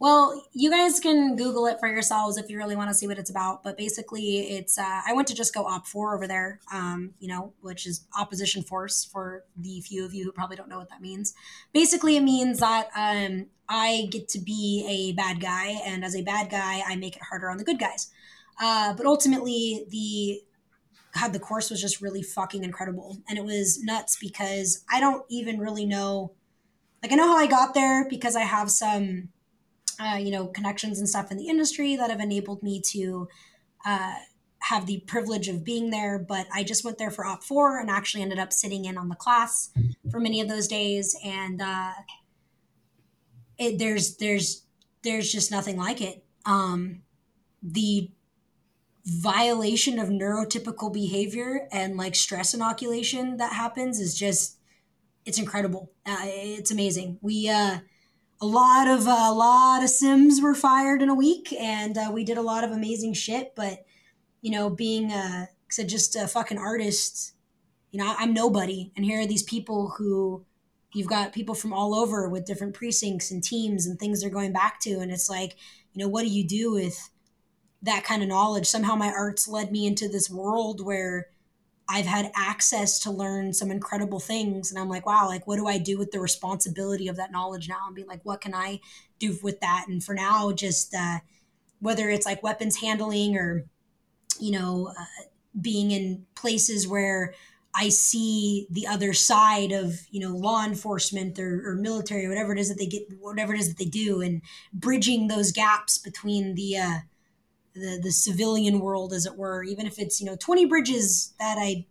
Well, 0.00 0.44
you 0.52 0.70
guys 0.70 1.00
can 1.00 1.34
Google 1.34 1.66
it 1.66 1.80
for 1.80 1.88
yourselves 1.88 2.36
if 2.36 2.48
you 2.48 2.56
really 2.56 2.76
want 2.76 2.88
to 2.90 2.94
see 2.94 3.08
what 3.08 3.18
it's 3.18 3.30
about. 3.30 3.64
But 3.64 3.76
basically, 3.76 4.56
it's 4.56 4.78
uh, 4.78 5.00
I 5.06 5.12
went 5.12 5.26
to 5.28 5.34
just 5.34 5.52
go 5.52 5.64
OpFor 5.64 6.14
over 6.14 6.26
there, 6.26 6.60
um, 6.72 7.14
you 7.18 7.28
know, 7.28 7.52
which 7.60 7.86
is 7.86 8.06
opposition 8.16 8.62
force 8.62 9.04
for 9.04 9.44
the 9.56 9.80
few 9.80 10.04
of 10.04 10.14
you 10.14 10.24
who 10.24 10.32
probably 10.32 10.56
don't 10.56 10.68
know 10.68 10.78
what 10.78 10.90
that 10.90 11.00
means. 11.00 11.34
Basically, 11.72 12.16
it 12.16 12.22
means 12.22 12.60
that 12.60 12.88
um, 12.96 13.46
I 13.68 14.08
get 14.10 14.28
to 14.30 14.38
be 14.38 14.86
a 14.88 15.12
bad 15.16 15.40
guy, 15.40 15.80
and 15.84 16.04
as 16.04 16.14
a 16.14 16.22
bad 16.22 16.50
guy, 16.50 16.82
I 16.86 16.94
make 16.94 17.16
it 17.16 17.22
harder 17.28 17.50
on 17.50 17.56
the 17.56 17.64
good 17.64 17.80
guys. 17.80 18.10
Uh, 18.60 18.94
but 18.94 19.06
ultimately, 19.06 19.84
the 19.90 20.42
God, 21.18 21.32
the 21.32 21.40
course 21.40 21.70
was 21.70 21.80
just 21.80 22.00
really 22.00 22.22
fucking 22.22 22.64
incredible. 22.64 23.18
And 23.28 23.38
it 23.38 23.44
was 23.44 23.82
nuts 23.82 24.16
because 24.20 24.84
I 24.92 25.00
don't 25.00 25.24
even 25.28 25.58
really 25.58 25.86
know. 25.86 26.32
Like, 27.02 27.12
I 27.12 27.14
know 27.14 27.28
how 27.28 27.36
I 27.36 27.46
got 27.46 27.74
there 27.74 28.08
because 28.08 28.36
I 28.36 28.42
have 28.42 28.70
some, 28.70 29.30
uh, 30.00 30.16
you 30.16 30.30
know, 30.30 30.46
connections 30.46 30.98
and 30.98 31.08
stuff 31.08 31.30
in 31.30 31.38
the 31.38 31.48
industry 31.48 31.96
that 31.96 32.10
have 32.10 32.20
enabled 32.20 32.62
me 32.62 32.80
to 32.92 33.28
uh, 33.86 34.14
have 34.60 34.86
the 34.86 35.00
privilege 35.06 35.48
of 35.48 35.64
being 35.64 35.90
there. 35.90 36.18
But 36.18 36.46
I 36.52 36.62
just 36.62 36.84
went 36.84 36.98
there 36.98 37.10
for 37.10 37.24
OpFor 37.24 37.80
and 37.80 37.90
actually 37.90 38.22
ended 38.22 38.38
up 38.38 38.52
sitting 38.52 38.84
in 38.84 38.96
on 38.96 39.08
the 39.08 39.16
class 39.16 39.70
for 40.10 40.20
many 40.20 40.40
of 40.40 40.48
those 40.48 40.68
days. 40.68 41.16
And 41.24 41.60
uh, 41.60 41.92
it, 43.58 43.78
there's, 43.78 44.16
there's, 44.16 44.64
there's 45.02 45.32
just 45.32 45.50
nothing 45.50 45.76
like 45.76 46.00
it. 46.00 46.24
Um, 46.44 47.02
the 47.62 48.10
violation 49.04 49.98
of 49.98 50.08
neurotypical 50.08 50.92
behavior 50.92 51.66
and 51.72 51.96
like 51.96 52.14
stress 52.14 52.52
inoculation 52.52 53.38
that 53.38 53.54
happens 53.54 53.98
is 54.00 54.14
just 54.14 54.58
it's 55.24 55.38
incredible 55.38 55.90
uh, 56.04 56.18
it's 56.24 56.70
amazing 56.70 57.18
we 57.22 57.48
uh 57.48 57.78
a 58.40 58.46
lot 58.46 58.88
of 58.88 59.06
uh, 59.06 59.26
a 59.28 59.34
lot 59.34 59.82
of 59.82 59.90
sims 59.90 60.40
were 60.40 60.54
fired 60.54 61.02
in 61.02 61.08
a 61.08 61.14
week 61.14 61.52
and 61.52 61.98
uh, 61.98 62.10
we 62.12 62.24
did 62.24 62.38
a 62.38 62.42
lot 62.42 62.64
of 62.64 62.70
amazing 62.70 63.12
shit 63.12 63.52
but 63.56 63.84
you 64.40 64.50
know 64.50 64.70
being 64.70 65.10
uh 65.12 65.46
so 65.70 65.82
just 65.84 66.16
a 66.16 66.28
fucking 66.28 66.58
artist 66.58 67.34
you 67.90 67.98
know 67.98 68.14
i'm 68.18 68.32
nobody 68.32 68.92
and 68.96 69.04
here 69.04 69.20
are 69.20 69.26
these 69.26 69.42
people 69.42 69.94
who 69.98 70.44
you've 70.94 71.08
got 71.08 71.32
people 71.32 71.54
from 71.54 71.72
all 71.72 71.94
over 71.94 72.28
with 72.28 72.46
different 72.46 72.74
precincts 72.74 73.30
and 73.30 73.42
teams 73.42 73.86
and 73.86 73.98
things 73.98 74.20
they're 74.20 74.30
going 74.30 74.52
back 74.52 74.80
to 74.80 74.98
and 75.00 75.10
it's 75.10 75.28
like 75.28 75.56
you 75.92 76.02
know 76.02 76.08
what 76.08 76.22
do 76.22 76.28
you 76.28 76.46
do 76.46 76.72
with 76.72 77.10
that 77.82 78.04
kind 78.04 78.22
of 78.22 78.28
knowledge. 78.28 78.66
Somehow 78.66 78.94
my 78.94 79.08
arts 79.08 79.46
led 79.46 79.70
me 79.70 79.86
into 79.86 80.08
this 80.08 80.28
world 80.28 80.84
where 80.84 81.28
I've 81.88 82.06
had 82.06 82.30
access 82.36 82.98
to 83.00 83.10
learn 83.10 83.54
some 83.54 83.70
incredible 83.70 84.20
things. 84.20 84.70
And 84.70 84.78
I'm 84.78 84.88
like, 84.88 85.06
wow, 85.06 85.26
like, 85.26 85.46
what 85.46 85.56
do 85.56 85.66
I 85.66 85.78
do 85.78 85.96
with 85.96 86.10
the 86.10 86.20
responsibility 86.20 87.08
of 87.08 87.16
that 87.16 87.32
knowledge 87.32 87.68
now? 87.68 87.86
And 87.86 87.96
be 87.96 88.04
like, 88.04 88.20
what 88.24 88.42
can 88.42 88.54
I 88.54 88.80
do 89.18 89.38
with 89.42 89.60
that? 89.60 89.86
And 89.88 90.04
for 90.04 90.14
now, 90.14 90.52
just 90.52 90.94
uh, 90.94 91.18
whether 91.80 92.10
it's 92.10 92.26
like 92.26 92.42
weapons 92.42 92.76
handling 92.76 93.36
or, 93.36 93.64
you 94.38 94.52
know, 94.52 94.92
uh, 94.98 95.24
being 95.60 95.90
in 95.90 96.26
places 96.34 96.86
where 96.86 97.34
I 97.74 97.88
see 97.88 98.66
the 98.70 98.86
other 98.86 99.12
side 99.12 99.72
of, 99.72 100.00
you 100.10 100.20
know, 100.20 100.36
law 100.36 100.64
enforcement 100.64 101.38
or, 101.38 101.70
or 101.70 101.74
military 101.74 102.26
or 102.26 102.28
whatever 102.28 102.52
it 102.52 102.58
is 102.58 102.68
that 102.68 102.78
they 102.78 102.86
get, 102.86 103.02
whatever 103.18 103.54
it 103.54 103.60
is 103.60 103.68
that 103.68 103.78
they 103.78 103.84
do, 103.88 104.20
and 104.20 104.42
bridging 104.72 105.28
those 105.28 105.52
gaps 105.52 105.96
between 105.96 106.54
the, 106.54 106.76
uh, 106.76 106.98
the 107.78 108.00
the 108.02 108.12
civilian 108.12 108.80
world, 108.80 109.12
as 109.12 109.26
it 109.26 109.36
were. 109.36 109.62
Even 109.62 109.86
if 109.86 109.98
it's 109.98 110.20
you 110.20 110.26
know 110.26 110.36
twenty 110.36 110.66
bridges 110.66 111.34
that 111.38 111.56
I, 111.58 111.86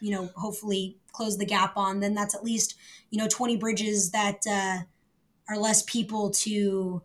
you 0.00 0.10
know, 0.10 0.30
hopefully 0.36 0.98
close 1.12 1.38
the 1.38 1.46
gap 1.46 1.76
on, 1.76 2.00
then 2.00 2.14
that's 2.14 2.34
at 2.34 2.44
least 2.44 2.76
you 3.10 3.18
know 3.18 3.28
twenty 3.28 3.56
bridges 3.56 4.10
that 4.10 4.46
uh, 4.48 4.78
are 5.48 5.58
less 5.58 5.82
people 5.82 6.30
to 6.30 7.02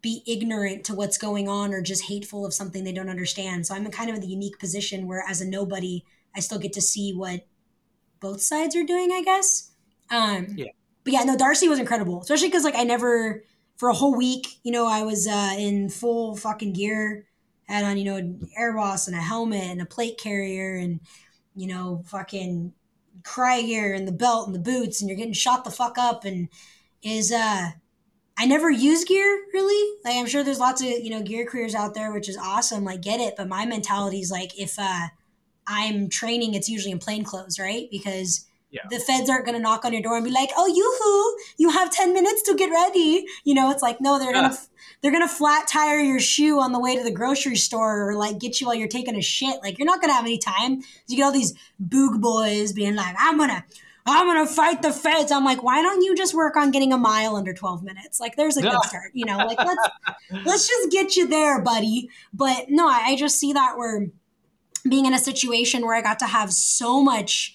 be 0.00 0.22
ignorant 0.26 0.84
to 0.84 0.94
what's 0.94 1.18
going 1.18 1.48
on 1.48 1.72
or 1.72 1.82
just 1.82 2.04
hateful 2.04 2.46
of 2.46 2.54
something 2.54 2.84
they 2.84 2.92
don't 2.92 3.08
understand. 3.08 3.66
So 3.66 3.74
I'm 3.74 3.84
in 3.84 3.90
kind 3.90 4.10
of 4.10 4.20
the 4.20 4.28
unique 4.28 4.58
position 4.58 5.06
where, 5.06 5.24
as 5.28 5.40
a 5.40 5.46
nobody, 5.46 6.04
I 6.34 6.40
still 6.40 6.58
get 6.58 6.72
to 6.74 6.80
see 6.80 7.12
what 7.12 7.46
both 8.20 8.40
sides 8.40 8.76
are 8.76 8.84
doing. 8.84 9.12
I 9.12 9.22
guess. 9.22 9.72
Um, 10.10 10.54
yeah. 10.56 10.72
But 11.04 11.12
yeah, 11.12 11.24
no, 11.24 11.36
Darcy 11.36 11.68
was 11.68 11.78
incredible, 11.78 12.20
especially 12.20 12.48
because 12.48 12.64
like 12.64 12.76
I 12.76 12.84
never 12.84 13.42
for 13.78 13.88
a 13.88 13.94
whole 13.94 14.14
week, 14.14 14.58
you 14.64 14.72
know, 14.72 14.86
I 14.86 15.02
was 15.04 15.26
uh, 15.26 15.54
in 15.56 15.88
full 15.88 16.36
fucking 16.36 16.72
gear, 16.72 17.26
had 17.68 17.84
on, 17.84 17.98
you 17.98 18.04
know, 18.04 18.16
an 18.16 18.48
air 18.56 18.72
boss 18.74 19.06
and 19.06 19.16
a 19.16 19.20
helmet 19.20 19.62
and 19.64 19.80
a 19.82 19.86
plate 19.86 20.18
carrier 20.18 20.76
and, 20.76 21.00
you 21.54 21.66
know, 21.66 22.02
fucking 22.06 22.72
Crye 23.22 23.66
gear 23.66 23.94
and 23.94 24.06
the 24.06 24.12
belt 24.12 24.46
and 24.46 24.54
the 24.54 24.60
boots 24.60 25.00
and 25.00 25.08
you're 25.08 25.16
getting 25.18 25.32
shot 25.32 25.64
the 25.64 25.70
fuck 25.70 25.98
up 25.98 26.24
and 26.24 26.48
is 27.02 27.32
uh 27.32 27.70
I 28.40 28.46
never 28.46 28.70
use 28.70 29.04
gear 29.04 29.44
really. 29.52 29.98
Like 30.04 30.14
I'm 30.16 30.26
sure 30.26 30.44
there's 30.44 30.60
lots 30.60 30.80
of, 30.80 30.86
you 30.88 31.10
know, 31.10 31.22
gear 31.22 31.44
careers 31.44 31.74
out 31.74 31.94
there, 31.94 32.12
which 32.12 32.28
is 32.28 32.36
awesome. 32.36 32.84
Like 32.84 33.02
get 33.02 33.20
it. 33.20 33.34
But 33.36 33.48
my 33.48 33.66
mentality 33.66 34.20
is 34.20 34.30
like 34.30 34.58
if 34.58 34.78
uh 34.78 35.08
I'm 35.66 36.08
training, 36.08 36.54
it's 36.54 36.68
usually 36.68 36.92
in 36.92 36.98
plain 36.98 37.24
clothes, 37.24 37.58
right? 37.58 37.88
Because 37.90 38.46
Yeah. 38.70 38.82
the 38.90 38.98
feds 39.00 39.28
aren't 39.28 39.44
gonna 39.44 39.58
knock 39.58 39.84
on 39.84 39.92
your 39.92 40.02
door 40.02 40.16
and 40.16 40.24
be 40.24 40.30
like, 40.30 40.50
"Oh, 40.56 40.66
yoo-hoo, 40.66 41.44
you 41.58 41.70
have 41.70 41.90
ten 41.90 42.12
minutes 42.14 42.42
to 42.42 42.54
get 42.54 42.70
ready." 42.70 43.26
You 43.44 43.54
know, 43.54 43.70
it's 43.70 43.82
like 43.82 44.00
no, 44.00 44.18
they're 44.18 44.32
gonna 44.32 44.56
they're 45.00 45.12
gonna 45.12 45.28
flat 45.28 45.68
tire 45.68 46.00
your 46.00 46.20
shoe 46.20 46.60
on 46.60 46.72
the 46.72 46.80
way 46.80 46.96
to 46.96 47.02
the 47.02 47.10
grocery 47.10 47.56
store 47.56 48.08
or 48.08 48.14
like 48.14 48.38
get 48.38 48.60
you 48.60 48.66
while 48.66 48.76
you're 48.76 48.88
taking 48.88 49.16
a 49.16 49.22
shit. 49.22 49.62
Like 49.62 49.78
you're 49.78 49.86
not 49.86 50.00
gonna 50.00 50.14
have 50.14 50.24
any 50.24 50.38
time. 50.38 50.80
You 51.06 51.16
get 51.16 51.24
all 51.24 51.32
these 51.32 51.54
boog 51.82 52.20
boys 52.20 52.72
being 52.72 52.94
like, 52.94 53.14
"I'm 53.18 53.38
gonna." 53.38 53.64
I'm 54.10 54.26
gonna 54.26 54.46
fight 54.46 54.80
the 54.80 54.90
feds. 54.90 55.30
I'm 55.30 55.44
like, 55.44 55.62
why 55.62 55.82
don't 55.82 56.02
you 56.02 56.16
just 56.16 56.32
work 56.32 56.56
on 56.56 56.70
getting 56.70 56.94
a 56.94 56.96
mile 56.96 57.36
under 57.36 57.52
12 57.52 57.82
minutes? 57.82 58.18
Like, 58.18 58.36
there's 58.36 58.56
a 58.56 58.62
good 58.62 58.82
start, 58.84 59.10
you 59.12 59.26
know. 59.26 59.36
Like, 59.36 59.58
let's 59.58 59.88
let's 60.46 60.66
just 60.66 60.90
get 60.90 61.14
you 61.14 61.26
there, 61.28 61.60
buddy. 61.60 62.08
But 62.32 62.70
no, 62.70 62.88
I 62.88 63.02
I 63.08 63.16
just 63.16 63.38
see 63.38 63.52
that 63.52 63.76
we're 63.76 64.06
being 64.88 65.04
in 65.04 65.12
a 65.12 65.18
situation 65.18 65.82
where 65.84 65.94
I 65.94 66.00
got 66.00 66.18
to 66.20 66.26
have 66.26 66.52
so 66.54 67.02
much 67.02 67.54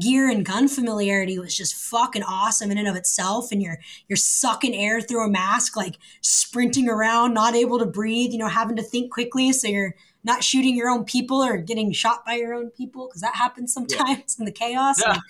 gear 0.00 0.28
and 0.28 0.44
gun 0.44 0.68
familiarity 0.68 1.38
was 1.38 1.56
just 1.56 1.74
fucking 1.74 2.22
awesome 2.22 2.70
in 2.70 2.78
and 2.78 2.88
of 2.88 2.96
itself. 2.96 3.50
And 3.52 3.62
you're 3.62 3.78
you're 4.08 4.16
sucking 4.16 4.74
air 4.74 5.00
through 5.00 5.24
a 5.24 5.30
mask, 5.30 5.76
like 5.76 5.96
sprinting 6.20 6.88
around, 6.88 7.34
not 7.34 7.54
able 7.54 7.78
to 7.78 7.86
breathe, 7.86 8.32
you 8.32 8.38
know, 8.38 8.48
having 8.48 8.76
to 8.76 8.82
think 8.82 9.12
quickly 9.12 9.52
so 9.52 9.68
you're 9.68 9.94
not 10.24 10.42
shooting 10.44 10.76
your 10.76 10.88
own 10.90 11.04
people 11.04 11.42
or 11.42 11.56
getting 11.58 11.92
shot 11.92 12.24
by 12.26 12.34
your 12.34 12.52
own 12.54 12.70
people 12.70 13.06
because 13.06 13.20
that 13.22 13.36
happens 13.36 13.72
sometimes 13.72 14.36
in 14.38 14.44
the 14.44 14.52
chaos. 14.52 15.00
Yeah. 15.00 15.12
And- 15.14 15.22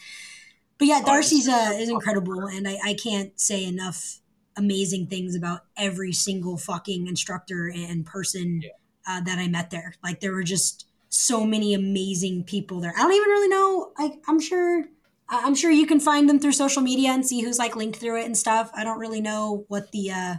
but 0.78 0.86
yeah, 0.86 1.02
Darcy's 1.04 1.48
uh, 1.48 1.72
is 1.74 1.88
incredible, 1.88 2.46
and 2.46 2.68
I, 2.68 2.78
I 2.84 2.94
can't 2.94 3.38
say 3.40 3.64
enough 3.64 4.20
amazing 4.56 5.08
things 5.08 5.34
about 5.34 5.62
every 5.76 6.12
single 6.12 6.56
fucking 6.56 7.08
instructor 7.08 7.68
and 7.68 8.06
person 8.06 8.62
Yeah. 8.62 8.70
uh, 9.08 9.20
that 9.22 9.38
I 9.38 9.48
met 9.48 9.70
there. 9.70 9.94
Like 10.04 10.20
there 10.20 10.32
were 10.32 10.44
just 10.44 10.86
so 11.08 11.44
many 11.44 11.74
amazing 11.74 12.44
people 12.44 12.80
there. 12.80 12.92
I 12.96 13.02
don't 13.02 13.12
even 13.12 13.28
really 13.28 13.48
know. 13.48 13.92
Like 13.98 14.14
I'm 14.28 14.40
sure, 14.40 14.84
I'm 15.28 15.54
sure 15.54 15.70
you 15.70 15.86
can 15.86 16.00
find 16.00 16.28
them 16.28 16.38
through 16.38 16.52
social 16.52 16.82
media 16.82 17.10
and 17.10 17.26
see 17.26 17.42
who's 17.42 17.58
like 17.58 17.76
linked 17.76 17.98
through 17.98 18.20
it 18.20 18.26
and 18.26 18.36
stuff. 18.36 18.70
I 18.74 18.84
don't 18.84 18.98
really 18.98 19.20
know 19.20 19.64
what 19.68 19.92
the 19.92 20.10
uh, 20.10 20.34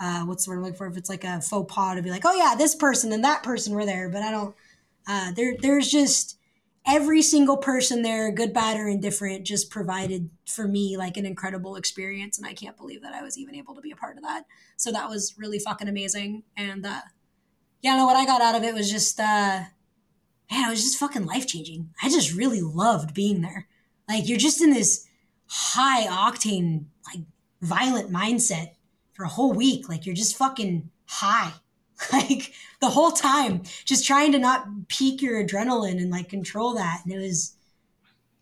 uh, 0.00 0.22
what's 0.24 0.44
the 0.44 0.50
word 0.50 0.56
I'm 0.56 0.62
looking 0.64 0.76
for? 0.76 0.86
If 0.86 0.96
it's 0.96 1.08
like 1.08 1.24
a 1.24 1.40
faux 1.40 1.72
pas 1.72 1.96
to 1.96 2.02
be 2.02 2.10
like, 2.10 2.24
oh 2.24 2.34
yeah, 2.34 2.54
this 2.56 2.74
person 2.74 3.12
and 3.12 3.24
that 3.24 3.42
person 3.42 3.74
were 3.74 3.86
there, 3.86 4.08
but 4.08 4.22
I 4.22 4.30
don't. 4.30 4.54
Uh, 5.06 5.32
there, 5.32 5.54
there's 5.60 5.88
just 5.88 6.38
every 6.86 7.22
single 7.22 7.56
person 7.56 8.02
there, 8.02 8.32
good, 8.32 8.52
bad, 8.52 8.76
or 8.76 8.88
indifferent, 8.88 9.46
just 9.46 9.70
provided 9.70 10.30
for 10.46 10.66
me 10.66 10.96
like 10.96 11.16
an 11.16 11.26
incredible 11.26 11.76
experience, 11.76 12.38
and 12.38 12.46
I 12.46 12.54
can't 12.54 12.76
believe 12.76 13.02
that 13.02 13.14
I 13.14 13.22
was 13.22 13.38
even 13.38 13.54
able 13.54 13.74
to 13.74 13.80
be 13.80 13.90
a 13.90 13.96
part 13.96 14.16
of 14.16 14.22
that. 14.24 14.44
So 14.76 14.90
that 14.90 15.08
was 15.08 15.34
really 15.38 15.58
fucking 15.58 15.88
amazing, 15.88 16.42
and 16.56 16.84
uh, 16.86 17.00
yeah, 17.82 17.96
no, 17.96 18.06
what 18.06 18.16
I 18.16 18.24
got 18.26 18.42
out 18.42 18.54
of 18.54 18.62
it 18.62 18.74
was 18.74 18.90
just, 18.90 19.20
uh, 19.20 19.62
man, 20.52 20.68
it 20.68 20.70
was 20.70 20.82
just 20.82 20.98
fucking 20.98 21.24
life 21.24 21.46
changing. 21.46 21.90
I 22.02 22.10
just 22.10 22.34
really 22.34 22.60
loved 22.60 23.14
being 23.14 23.40
there. 23.40 23.66
Like 24.06 24.28
you're 24.28 24.38
just 24.38 24.60
in 24.60 24.70
this 24.70 25.06
high 25.46 26.06
octane, 26.06 26.84
like 27.06 27.24
violent 27.62 28.12
mindset 28.12 28.72
for 29.14 29.24
a 29.24 29.28
whole 29.28 29.54
week. 29.54 29.88
Like 29.88 30.04
you're 30.04 30.14
just 30.14 30.36
fucking 30.36 30.90
high. 31.06 31.52
Like 32.12 32.52
the 32.80 32.90
whole 32.90 33.12
time, 33.12 33.62
just 33.84 34.04
trying 34.04 34.32
to 34.32 34.38
not 34.40 34.88
peak 34.88 35.22
your 35.22 35.40
adrenaline 35.40 35.98
and 35.98 36.10
like 36.10 36.28
control 36.28 36.74
that. 36.74 37.02
And 37.04 37.14
it 37.14 37.18
was, 37.18 37.54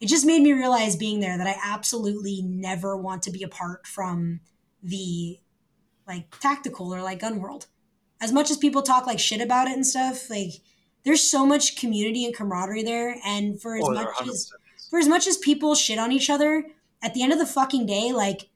it 0.01 0.07
just 0.07 0.25
made 0.25 0.41
me 0.41 0.55
realize 0.55 0.97
being 0.97 1.21
there 1.21 1.37
that 1.37 1.47
I 1.47 1.57
absolutely 1.63 2.41
never 2.41 2.97
want 2.97 3.23
to 3.25 3.31
be 3.31 3.43
apart 3.43 3.87
from 3.87 4.41
the 4.83 5.39
like 6.09 6.41
tactical 6.41 6.95
or 6.95 7.03
like 7.03 7.21
gun 7.21 7.39
world. 7.39 7.67
As 8.19 8.33
much 8.33 8.51
as 8.51 8.57
people 8.57 8.81
talk 8.81 9.07
like 9.07 9.21
shit 9.21 9.43
about 9.43 9.69
it 9.69 9.75
and 9.75 9.87
stuff, 9.87 10.31
like 10.31 10.63
there's 11.05 11.29
so 11.29 11.47
much 11.47 11.77
community 11.77 12.25
and 12.25 12.35
camaraderie 12.35 12.83
there. 12.83 13.17
And 13.25 13.61
for 13.61 13.77
as 13.77 13.85
Oh, 13.87 13.93
much 13.93 14.09
as 14.29 14.53
for 14.91 14.99
as 14.99 15.09
much 15.09 15.27
as 15.27 15.37
people 15.39 15.75
shit 15.75 15.99
on 15.99 16.13
each 16.13 16.29
other, 16.31 16.67
at 17.03 17.15
the 17.15 17.23
end 17.23 17.33
of 17.33 17.39
the 17.39 17.47
fucking 17.47 17.87
day, 17.87 18.13
like 18.13 18.49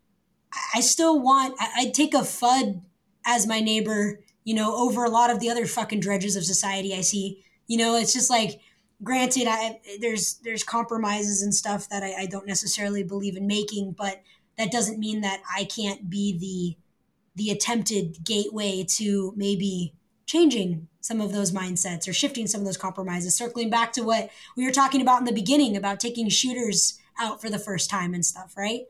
I- 0.74 0.80
still 0.80 1.18
want 1.20 1.56
I- 1.58 1.72
I'd 1.82 1.94
take 1.94 2.14
a 2.14 2.18
Fudd 2.18 2.82
as 3.24 3.46
my 3.46 3.60
neighbor, 3.60 4.20
you 4.44 4.54
know, 4.54 4.74
over 4.76 5.04
a 5.04 5.10
lot 5.10 5.30
of 5.30 5.40
the 5.40 5.48
other 5.50 5.66
fucking 5.66 6.00
dredges 6.00 6.36
of 6.36 6.44
society 6.44 6.94
I 6.94 7.00
see. 7.00 7.42
You 7.66 7.78
know, 7.78 7.96
it's 7.96 8.12
just 8.12 8.30
like 8.30 8.60
granted 9.02 9.46
I 9.48 9.80
there's 10.00 10.34
there's 10.44 10.62
compromises 10.62 11.42
and 11.42 11.54
stuff 11.54 11.88
that 11.88 12.02
I, 12.02 12.14
I 12.22 12.26
don't 12.26 12.46
necessarily 12.46 13.02
believe 13.02 13.36
in 13.36 13.46
making, 13.46 13.92
but 13.92 14.22
that 14.58 14.70
doesn't 14.70 14.98
mean 14.98 15.20
that 15.22 15.40
I 15.56 15.64
can't 15.64 16.08
be 16.10 16.36
the 16.38 16.76
the 17.36 17.50
attempted 17.50 18.24
gateway 18.24 18.84
to 18.88 19.32
maybe 19.36 19.94
changing 20.26 20.86
some 21.04 21.20
of 21.20 21.32
those 21.32 21.52
mindsets 21.52 22.08
or 22.08 22.14
shifting 22.14 22.46
some 22.46 22.62
of 22.62 22.64
those 22.64 22.78
compromises 22.78 23.36
circling 23.36 23.68
back 23.68 23.92
to 23.92 24.02
what 24.02 24.30
we 24.56 24.64
were 24.64 24.72
talking 24.72 25.02
about 25.02 25.18
in 25.18 25.26
the 25.26 25.32
beginning 25.32 25.76
about 25.76 26.00
taking 26.00 26.28
shooters 26.28 26.98
out 27.20 27.40
for 27.40 27.50
the 27.50 27.58
first 27.58 27.90
time 27.90 28.14
and 28.14 28.24
stuff 28.24 28.54
right? 28.56 28.82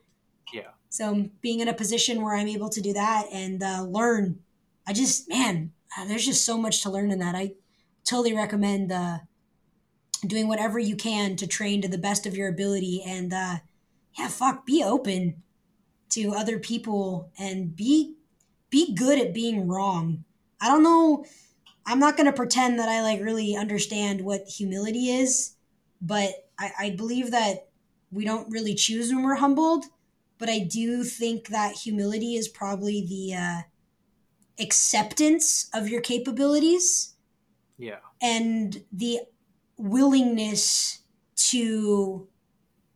Yeah. 0.53 0.69
so 0.89 1.31
being 1.41 1.61
in 1.61 1.69
a 1.69 1.75
position 1.75 2.23
where 2.23 2.37
i'm 2.37 2.47
able 2.47 2.69
to 2.69 2.81
do 2.81 2.93
that 2.93 3.27
and 3.33 3.63
uh, 3.63 3.83
learn 3.83 4.39
i 4.87 4.93
just 4.93 5.29
man 5.29 5.73
uh, 5.97 6.05
there's 6.07 6.27
just 6.27 6.45
so 6.45 6.59
much 6.59 6.83
to 6.83 6.91
learn 6.91 7.11
in 7.11 7.19
that. 7.21 7.35
I 7.35 7.53
totally 8.05 8.35
recommend 8.35 8.91
uh, 8.91 9.19
doing 10.27 10.49
whatever 10.49 10.79
you 10.79 10.97
can 10.97 11.37
to 11.37 11.47
train 11.47 11.83
to 11.83 11.89
the 11.89 11.99
best 11.99 12.27
of 12.27 12.37
your 12.37 12.49
ability 12.49 13.03
and 13.07 13.33
uh, 13.33 13.57
yeah 14.19 14.29
fuck 14.29 14.65
be 14.67 14.83
open 14.83 15.43
to 16.11 16.35
other 16.35 16.59
people 16.59 17.31
and 17.39 17.75
be 17.75 18.15
be 18.71 18.95
good 18.95 19.19
at 19.19 19.35
being 19.35 19.69
wrong. 19.69 20.25
I 20.61 20.69
don't 20.69 20.83
know 20.83 21.25
i'm 21.87 21.99
not 21.99 22.17
going 22.17 22.27
to 22.27 22.33
pretend 22.33 22.79
that 22.79 22.89
i 22.89 23.03
like 23.03 23.21
really 23.21 23.57
understand 23.57 24.25
what 24.25 24.43
humility 24.49 25.11
is 25.11 25.57
but 26.01 26.31
I, 26.59 26.73
I 26.79 26.91
believe 26.91 27.31
that 27.31 27.69
we 28.11 28.25
don't 28.25 28.51
really 28.51 28.75
choose 28.75 29.13
when 29.13 29.23
we're 29.25 29.37
humbled 29.37 29.87
but 30.39 30.49
i 30.49 30.59
do 30.59 31.05
think 31.05 31.49
that 31.49 31.77
humility 31.77 32.37
is 32.37 32.49
probably 32.49 33.05
the 33.07 33.35
uh, 33.35 33.63
acceptance 34.59 35.69
of 35.75 35.89
your 35.89 36.01
capabilities 36.01 37.17
Yeah. 37.79 38.01
and 38.21 38.85
the 38.93 39.21
willingness 39.77 41.01
to 41.37 42.29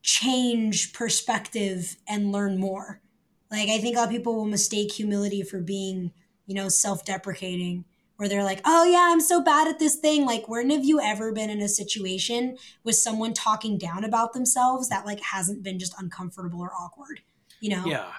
change 0.02 0.92
perspective 0.94 1.96
and 2.08 2.32
learn 2.32 2.58
more. 2.58 3.02
Like 3.50 3.68
I 3.70 3.78
think 3.78 3.96
a 3.96 4.00
lot 4.00 4.08
of 4.08 4.12
people 4.14 4.36
will 4.36 4.46
mistake 4.46 4.92
humility 4.92 5.42
for 5.42 5.60
being, 5.60 6.12
you 6.46 6.54
know, 6.54 6.68
self-deprecating 6.68 7.86
where 8.18 8.28
they're 8.28 8.44
like, 8.44 8.60
"Oh 8.64 8.84
yeah, 8.84 9.08
I'm 9.10 9.20
so 9.20 9.40
bad 9.40 9.68
at 9.68 9.78
this 9.78 9.94
thing." 9.94 10.26
Like, 10.26 10.48
when 10.48 10.70
have 10.70 10.84
you 10.84 11.00
ever 11.00 11.32
been 11.32 11.50
in 11.50 11.60
a 11.60 11.68
situation 11.68 12.58
with 12.84 12.96
someone 12.96 13.32
talking 13.32 13.78
down 13.78 14.04
about 14.04 14.32
themselves 14.32 14.88
that 14.88 15.06
like 15.06 15.20
hasn't 15.20 15.62
been 15.62 15.78
just 15.78 15.94
uncomfortable 15.98 16.60
or 16.60 16.72
awkward? 16.74 17.20
You 17.60 17.76
know? 17.76 17.84
Yeah. 17.86 18.10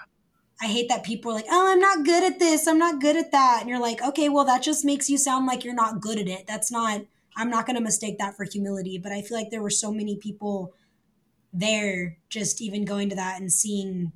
I 0.62 0.66
hate 0.66 0.88
that 0.88 1.04
people 1.04 1.30
are 1.30 1.34
like, 1.34 1.46
oh, 1.50 1.72
I'm 1.72 1.80
not 1.80 2.04
good 2.04 2.22
at 2.22 2.38
this. 2.38 2.66
I'm 2.66 2.78
not 2.78 3.00
good 3.00 3.16
at 3.16 3.32
that. 3.32 3.58
And 3.60 3.68
you're 3.68 3.80
like, 3.80 4.02
okay, 4.02 4.28
well, 4.28 4.44
that 4.44 4.62
just 4.62 4.84
makes 4.84 5.08
you 5.08 5.16
sound 5.16 5.46
like 5.46 5.64
you're 5.64 5.74
not 5.74 6.00
good 6.00 6.18
at 6.18 6.28
it. 6.28 6.46
That's 6.46 6.70
not, 6.70 7.02
I'm 7.36 7.48
not 7.48 7.66
going 7.66 7.76
to 7.76 7.82
mistake 7.82 8.18
that 8.18 8.36
for 8.36 8.44
humility. 8.44 8.98
But 8.98 9.12
I 9.12 9.22
feel 9.22 9.38
like 9.38 9.50
there 9.50 9.62
were 9.62 9.70
so 9.70 9.90
many 9.90 10.16
people 10.16 10.74
there 11.52 12.18
just 12.28 12.60
even 12.60 12.84
going 12.84 13.08
to 13.08 13.16
that 13.16 13.40
and 13.40 13.50
seeing 13.50 14.12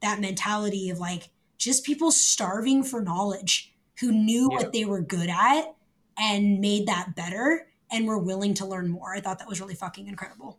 that 0.00 0.20
mentality 0.20 0.90
of 0.90 0.98
like 0.98 1.30
just 1.56 1.84
people 1.84 2.10
starving 2.10 2.82
for 2.82 3.00
knowledge 3.00 3.74
who 4.00 4.12
knew 4.12 4.48
Yeah. 4.50 4.58
what 4.58 4.72
they 4.72 4.84
were 4.84 5.00
good 5.00 5.28
at 5.28 5.74
and 6.18 6.60
made 6.60 6.86
that 6.86 7.14
better 7.16 7.68
and 7.90 8.06
were 8.06 8.18
willing 8.18 8.54
to 8.54 8.66
learn 8.66 8.88
more. 8.88 9.14
I 9.14 9.20
thought 9.20 9.38
that 9.38 9.48
was 9.48 9.60
really 9.60 9.74
fucking 9.74 10.06
incredible. 10.06 10.58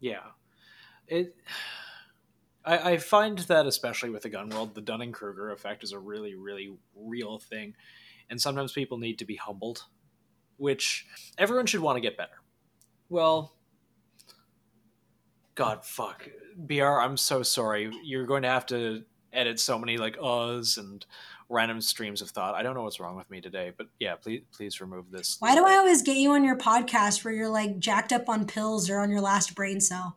Yeah. 0.00 0.22
It. 1.06 1.36
I, 2.64 2.92
I 2.92 2.96
find 2.98 3.38
that 3.38 3.66
especially 3.66 4.10
with 4.10 4.22
the 4.22 4.28
gun 4.28 4.48
world, 4.48 4.74
the 4.74 4.80
Dunning 4.80 5.12
Kruger 5.12 5.50
effect 5.50 5.82
is 5.82 5.92
a 5.92 5.98
really, 5.98 6.34
really 6.34 6.76
real 6.94 7.38
thing, 7.38 7.74
and 8.30 8.40
sometimes 8.40 8.72
people 8.72 8.98
need 8.98 9.18
to 9.18 9.24
be 9.24 9.36
humbled, 9.36 9.84
which 10.58 11.06
everyone 11.38 11.66
should 11.66 11.80
want 11.80 11.96
to 11.96 12.00
get 12.00 12.16
better. 12.16 12.40
Well, 13.08 13.56
God, 15.54 15.84
fuck, 15.84 16.28
Br, 16.56 16.84
I'm 16.84 17.16
so 17.16 17.42
sorry. 17.42 17.90
You're 18.04 18.26
going 18.26 18.42
to 18.42 18.48
have 18.48 18.66
to 18.66 19.04
edit 19.32 19.58
so 19.58 19.78
many 19.78 19.96
like 19.96 20.16
uhs 20.18 20.78
and 20.78 21.04
random 21.52 21.80
streams 21.80 22.22
of 22.22 22.30
thought. 22.30 22.54
I 22.54 22.62
don't 22.62 22.74
know 22.74 22.82
what's 22.82 22.98
wrong 22.98 23.14
with 23.14 23.30
me 23.30 23.40
today, 23.40 23.72
but 23.76 23.86
yeah, 24.00 24.14
please, 24.16 24.42
please 24.52 24.80
remove 24.80 25.10
this. 25.10 25.36
Why 25.38 25.54
do 25.54 25.64
I 25.64 25.76
always 25.76 26.02
get 26.02 26.16
you 26.16 26.32
on 26.32 26.44
your 26.44 26.56
podcast 26.56 27.24
where 27.24 27.34
you're 27.34 27.48
like 27.48 27.78
jacked 27.78 28.12
up 28.12 28.28
on 28.28 28.46
pills 28.46 28.88
or 28.88 28.98
on 28.98 29.10
your 29.10 29.20
last 29.20 29.54
brain 29.54 29.80
cell? 29.80 30.16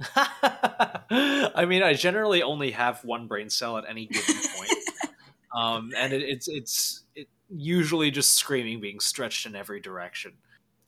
I 0.16 1.64
mean, 1.68 1.82
I 1.82 1.92
generally 1.92 2.42
only 2.42 2.72
have 2.72 3.04
one 3.04 3.28
brain 3.28 3.50
cell 3.50 3.76
at 3.76 3.84
any 3.88 4.06
given 4.06 4.34
point, 4.56 4.72
um, 5.54 5.92
and 5.96 6.12
it, 6.12 6.22
it's 6.22 6.48
it's 6.48 7.04
it 7.14 7.28
usually 7.48 8.10
just 8.10 8.32
screaming, 8.32 8.80
being 8.80 8.98
stretched 8.98 9.46
in 9.46 9.54
every 9.54 9.78
direction. 9.78 10.32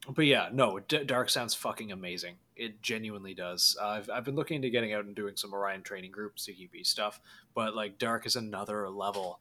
but 0.09 0.24
yeah, 0.24 0.48
no, 0.52 0.81
D- 0.81 1.05
DARC 1.05 1.31
sounds 1.31 1.55
fucking 1.55 1.93
amazing. 1.93 2.36
It 2.56 2.82
genuinely 2.82 3.35
does. 3.35 3.77
Uh, 3.81 3.86
I've 3.86 4.11
I've 4.11 4.24
been 4.24 4.35
looking 4.35 4.56
into 4.56 4.70
getting 4.70 4.94
out 4.94 5.05
and 5.05 5.15
doing 5.15 5.36
some 5.36 5.52
Orion 5.55 5.82
training 5.82 6.11
group 6.11 6.36
CQB 6.36 6.85
stuff, 6.85 7.20
but 7.55 7.77
like 7.77 7.98
DARC 7.98 8.27
is 8.27 8.35
another 8.35 8.89
level 8.90 9.39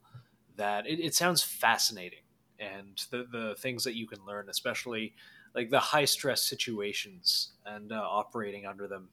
that 0.58 0.88
it, 0.88 1.00
it 1.00 1.16
sounds 1.16 1.42
fascinating, 1.42 2.24
and 2.60 3.06
the 3.12 3.26
the 3.32 3.56
things 3.58 3.84
that 3.84 3.96
you 3.96 4.08
can 4.08 4.20
learn, 4.26 4.50
especially 4.50 5.14
like 5.56 5.70
the 5.70 5.80
high 5.80 6.06
stress 6.06 6.42
situations 6.42 7.54
and 7.66 7.92
uh, 7.92 8.02
operating 8.02 8.66
under 8.66 8.88
them. 8.88 9.10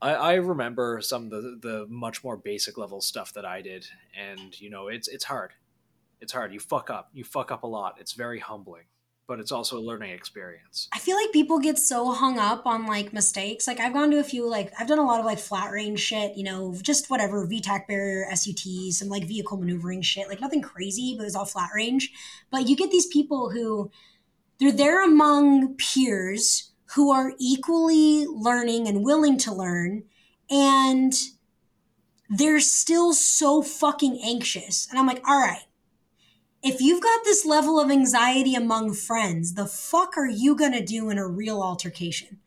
I, 0.00 0.14
I 0.14 0.34
remember 0.34 1.00
some 1.00 1.24
of 1.24 1.30
the 1.30 1.58
the 1.60 1.86
much 1.88 2.22
more 2.22 2.36
basic 2.36 2.78
level 2.78 3.00
stuff 3.00 3.32
that 3.34 3.44
I 3.44 3.62
did, 3.62 3.86
and 4.16 4.58
you 4.60 4.70
know 4.70 4.88
it's 4.88 5.08
it's 5.08 5.24
hard. 5.24 5.52
It's 6.20 6.32
hard. 6.32 6.52
You 6.52 6.60
fuck 6.60 6.90
up. 6.90 7.10
You 7.12 7.24
fuck 7.24 7.50
up 7.50 7.62
a 7.62 7.66
lot. 7.66 7.96
It's 8.00 8.12
very 8.12 8.40
humbling 8.40 8.84
but 9.28 9.40
it's 9.40 9.52
also 9.52 9.78
a 9.78 9.80
learning 9.80 10.10
experience. 10.10 10.88
I 10.92 10.98
feel 10.98 11.16
like 11.16 11.32
people 11.32 11.58
get 11.58 11.78
so 11.78 12.12
hung 12.12 12.38
up 12.38 12.66
on 12.66 12.86
like 12.86 13.12
mistakes. 13.12 13.66
Like 13.66 13.80
I've 13.80 13.92
gone 13.92 14.10
to 14.12 14.18
a 14.18 14.24
few 14.24 14.48
like 14.48 14.72
I've 14.78 14.86
done 14.86 14.98
a 14.98 15.04
lot 15.04 15.20
of 15.20 15.26
like 15.26 15.38
flat 15.38 15.72
range 15.72 16.00
shit, 16.00 16.36
you 16.36 16.44
know, 16.44 16.74
just 16.80 17.10
whatever 17.10 17.46
VTAC 17.46 17.86
barrier, 17.88 18.26
SUTs, 18.30 18.98
some 18.98 19.08
like 19.08 19.26
vehicle 19.26 19.56
maneuvering 19.56 20.02
shit, 20.02 20.28
like 20.28 20.40
nothing 20.40 20.62
crazy, 20.62 21.14
but 21.16 21.26
it's 21.26 21.34
all 21.34 21.44
flat 21.44 21.70
range. 21.74 22.12
But 22.50 22.68
you 22.68 22.76
get 22.76 22.90
these 22.90 23.06
people 23.06 23.50
who 23.50 23.90
they're 24.58 24.72
there 24.72 25.04
among 25.04 25.74
peers 25.74 26.70
who 26.94 27.10
are 27.10 27.32
equally 27.38 28.26
learning 28.26 28.86
and 28.86 29.04
willing 29.04 29.38
to 29.38 29.52
learn 29.52 30.04
and 30.48 31.12
they're 32.28 32.60
still 32.60 33.12
so 33.12 33.62
fucking 33.62 34.20
anxious. 34.24 34.88
And 34.90 34.98
I'm 34.98 35.06
like, 35.06 35.22
all 35.26 35.38
right, 35.38 35.65
if 36.62 36.80
you've 36.80 37.02
got 37.02 37.24
this 37.24 37.44
level 37.44 37.80
of 37.80 37.90
anxiety 37.90 38.54
among 38.54 38.94
friends, 38.94 39.54
the 39.54 39.66
fuck 39.66 40.16
are 40.16 40.28
you 40.28 40.56
gonna 40.56 40.84
do 40.84 41.10
in 41.10 41.18
a 41.18 41.26
real 41.26 41.62
altercation? 41.62 42.38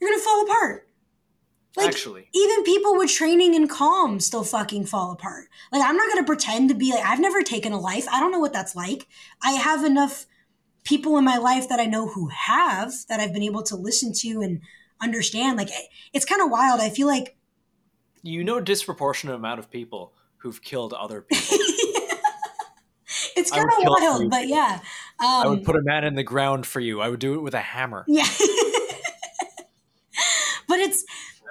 You're 0.00 0.10
gonna 0.10 0.22
fall 0.22 0.44
apart. 0.44 0.88
Like, 1.76 1.88
Actually, 1.88 2.28
even 2.34 2.64
people 2.64 2.96
with 2.96 3.10
training 3.10 3.54
and 3.54 3.70
calm 3.70 4.18
still 4.18 4.42
fucking 4.42 4.86
fall 4.86 5.12
apart. 5.12 5.48
Like, 5.70 5.82
I'm 5.84 5.96
not 5.96 6.12
gonna 6.12 6.26
pretend 6.26 6.68
to 6.70 6.74
be 6.74 6.92
like, 6.92 7.04
I've 7.04 7.20
never 7.20 7.42
taken 7.42 7.72
a 7.72 7.78
life. 7.78 8.08
I 8.10 8.18
don't 8.18 8.32
know 8.32 8.40
what 8.40 8.52
that's 8.52 8.74
like. 8.74 9.06
I 9.42 9.52
have 9.52 9.84
enough 9.84 10.26
people 10.82 11.16
in 11.18 11.24
my 11.24 11.36
life 11.36 11.68
that 11.68 11.78
I 11.78 11.86
know 11.86 12.08
who 12.08 12.28
have 12.28 12.92
that 13.08 13.20
I've 13.20 13.32
been 13.32 13.42
able 13.42 13.62
to 13.64 13.76
listen 13.76 14.12
to 14.14 14.40
and 14.40 14.62
understand. 15.00 15.58
Like, 15.58 15.68
it's 16.12 16.24
kind 16.24 16.42
of 16.42 16.50
wild. 16.50 16.80
I 16.80 16.90
feel 16.90 17.06
like 17.06 17.36
you 18.22 18.44
know, 18.44 18.58
a 18.58 18.62
disproportionate 18.62 19.34
amount 19.34 19.58
of 19.60 19.70
people 19.70 20.12
who've 20.38 20.60
killed 20.62 20.92
other 20.92 21.20
people. 21.30 21.58
It's 23.40 23.50
kind 23.50 23.68
of 23.68 23.74
wild, 24.00 24.22
you. 24.22 24.28
but 24.28 24.48
yeah. 24.48 24.80
Um, 25.18 25.26
I 25.28 25.46
would 25.48 25.64
put 25.64 25.76
a 25.76 25.82
man 25.82 26.04
in 26.04 26.14
the 26.14 26.22
ground 26.22 26.66
for 26.66 26.80
you. 26.80 27.00
I 27.00 27.08
would 27.08 27.20
do 27.20 27.34
it 27.34 27.42
with 27.42 27.54
a 27.54 27.60
hammer. 27.60 28.04
yeah. 28.08 28.24
but 30.68 30.78
it's 30.78 31.04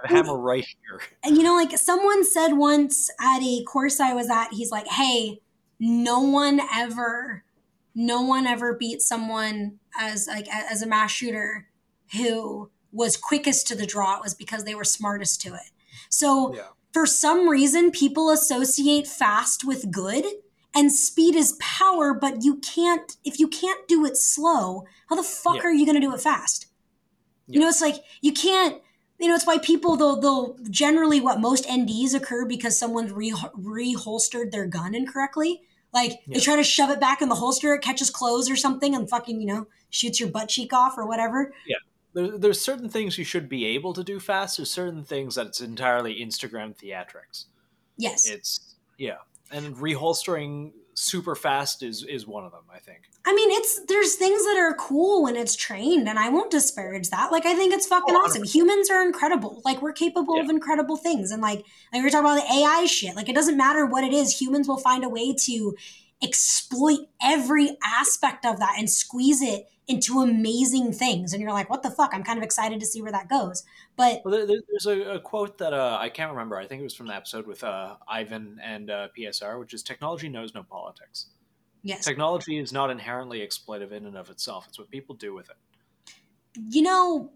A 0.04 0.08
hammer 0.08 0.38
right 0.38 0.66
here. 0.66 1.02
And 1.24 1.38
you 1.38 1.44
know, 1.44 1.56
like 1.56 1.78
someone 1.78 2.24
said 2.26 2.54
once 2.54 3.10
at 3.22 3.40
a 3.42 3.64
course 3.64 4.00
I 4.00 4.14
was 4.14 4.30
at, 4.30 4.50
he's 4.54 4.72
like, 4.72 4.88
hey, 4.88 5.40
no 5.80 6.20
one 6.22 6.62
ever, 6.76 7.44
no 7.96 8.22
one 8.22 8.48
ever 8.48 8.74
beat 8.74 9.02
someone 9.02 9.80
as 10.00 10.28
like 10.28 10.48
as 10.54 10.82
a 10.82 10.88
mass 10.88 11.12
shooter 11.12 11.68
who 12.18 12.70
was 12.92 13.18
quickest 13.18 13.68
to 13.68 13.76
the 13.76 13.86
draw. 13.86 14.18
It 14.18 14.24
was 14.24 14.34
because 14.34 14.64
they 14.64 14.76
were 14.76 14.84
smartest 14.84 15.42
to 15.42 15.54
it. 15.54 15.70
So 16.10 16.56
Yeah. 16.56 16.68
for 16.94 17.06
some 17.06 17.48
reason, 17.50 17.92
people 17.92 18.30
associate 18.32 19.06
fast 19.06 19.64
with 19.64 19.92
good 19.92 20.26
and 20.80 20.92
speed 20.94 21.36
is 21.36 21.58
power, 21.60 22.14
but 22.14 22.44
you 22.44 22.56
can't, 22.58 23.18
if 23.26 23.38
you 23.40 23.48
can't 23.48 23.86
do 23.90 24.06
it 24.06 24.16
slow, 24.16 24.86
how 25.10 25.16
the 25.18 25.24
fuck 25.24 25.58
Yeah. 25.58 25.64
are 25.64 25.74
you 25.74 25.86
going 25.86 26.00
to 26.00 26.08
do 26.08 26.14
it 26.14 26.22
fast? 26.22 26.68
You 27.48 27.60
know, 27.60 27.68
it's 27.68 27.82
like 27.82 27.96
you 28.22 28.32
can't. 28.32 28.82
You 29.20 29.28
know, 29.28 29.36
it's 29.36 29.46
why 29.46 29.58
people 29.58 29.98
they'll 29.98 30.22
they'll 30.22 30.56
generally 30.70 31.20
what 31.20 31.42
most 31.42 31.66
NDs 31.66 32.14
occur 32.14 32.46
because 32.46 32.78
someone 32.80 33.14
re 33.14 33.32
reholstered 33.32 34.52
their 34.52 34.66
gun 34.68 34.96
incorrectly. 34.96 35.62
Like 35.92 36.20
they 36.28 36.40
try 36.40 36.56
to 36.56 36.64
shove 36.64 36.90
it 36.92 37.00
back 37.02 37.22
in 37.22 37.28
the 37.28 37.36
holster, 37.36 37.74
it 37.74 37.82
catches 37.82 38.10
clothes 38.12 38.50
or 38.50 38.56
something, 38.56 38.96
and 38.96 39.10
fucking 39.10 39.42
you 39.42 39.48
know 39.48 39.68
shoots 39.90 40.20
your 40.20 40.30
butt 40.30 40.48
cheek 40.48 40.72
off 40.72 40.98
or 40.98 41.06
whatever. 41.08 41.54
Yeah. 41.68 41.78
There, 42.14 42.38
there's 42.38 42.62
certain 42.62 42.88
things 42.88 43.18
you 43.18 43.24
should 43.26 43.50
be 43.50 43.66
able 43.66 43.94
to 43.94 44.04
do 44.04 44.20
fast. 44.20 44.58
There's 44.58 44.72
certain 44.72 45.04
things 45.04 45.36
that 45.36 45.48
it's 45.48 45.62
entirely 45.62 46.16
Instagram 46.24 46.76
theatrics. 46.78 47.46
Yes, 47.98 48.30
It's 48.30 48.76
yeah, 48.98 49.18
and 49.52 49.76
reholstering 49.76 50.72
super 50.94 51.34
fast 51.36 51.82
is 51.82 52.04
is 52.04 52.28
one 52.28 52.44
of 52.44 52.52
them. 52.52 52.64
I 52.74 52.80
think. 52.80 53.00
I 53.26 53.34
mean 53.34 53.50
it's 53.52 53.82
there's 53.88 54.16
things 54.16 54.44
that 54.44 54.58
are 54.58 54.76
cool 54.76 55.24
when 55.24 55.36
it's 55.36 55.56
trained, 55.56 56.08
and 56.08 56.20
I 56.20 56.30
won't 56.30 56.52
disparage 56.52 57.10
that. 57.10 57.32
Like 57.32 57.46
I 57.46 57.56
think 57.56 57.74
it's 57.74 57.88
oh, 57.88 58.00
fucking 58.00 58.16
Oh, 58.16 58.20
awesome. 58.20 58.44
Humans 58.44 58.90
are 58.90 59.02
incredible. 59.02 59.62
Like 59.66 59.82
we're 59.82 59.94
capable 59.94 60.40
of 60.40 60.50
incredible 60.50 60.98
things, 60.98 61.32
and 61.32 61.42
like 61.42 61.60
like 61.94 62.02
we 62.02 62.04
were 62.04 62.10
talking 62.10 62.26
about 62.32 62.48
the 62.48 62.54
AI 62.54 62.86
shit. 62.86 63.16
Like 63.16 63.30
it 63.30 63.36
doesn't 63.36 63.58
matter 63.58 63.86
what 63.86 64.04
it 64.04 64.14
is. 64.14 64.40
Humans 64.40 64.68
will 64.68 64.78
find 64.78 65.04
a 65.04 65.10
way 65.10 65.34
to 65.46 65.76
exploit 66.22 67.00
every 67.22 67.78
aspect 67.84 68.46
of 68.46 68.60
that 68.60 68.76
and 68.78 68.90
squeeze 68.90 69.42
it 69.42 69.66
into 69.90 70.22
amazing 70.22 70.94
things. 70.94 71.34
And 71.34 71.42
you're 71.42 71.52
like, 71.52 71.70
what 71.70 71.84
the 71.84 71.90
fuck? 71.90 72.12
I'm 72.14 72.24
kind 72.24 72.38
of 72.38 72.44
excited 72.44 72.80
to 72.80 72.86
see 72.86 73.02
where 73.02 73.12
that 73.12 73.28
goes. 73.28 73.64
But 73.98 74.22
Well, 74.24 74.34
there- 74.36 74.46
there, 74.46 74.60
there's 74.70 74.86
a, 74.86 75.16
a 75.16 75.20
quote 75.20 75.58
that 75.58 75.74
uh, 75.74 75.98
I 76.00 76.10
can't 76.10 76.32
remember. 76.32 76.56
I 76.58 76.68
think 76.68 76.80
it 76.82 76.84
was 76.84 76.94
from 76.96 77.08
the 77.08 77.16
episode 77.16 77.48
with 77.48 77.64
uh, 77.64 77.96
Ivan 78.08 78.60
and 78.64 78.90
uh, 78.90 79.08
PSR, 79.18 79.60
which 79.60 79.74
is 79.74 79.84
technology 79.84 80.30
knows 80.30 80.54
no 80.54 80.64
politics. 80.64 81.28
yes, 81.84 82.06
Technology 82.06 82.58
is 82.60 82.72
not 82.72 82.90
inherently 82.92 83.40
exploitive 83.40 83.92
in 83.92 84.06
and 84.06 84.16
of 84.16 84.30
itself. 84.30 84.66
It's 84.70 84.78
what 84.80 84.90
people 84.92 85.16
do 85.16 85.34
with 85.34 85.50
it. 85.50 85.58
you 86.70 86.82
know, 86.84 87.32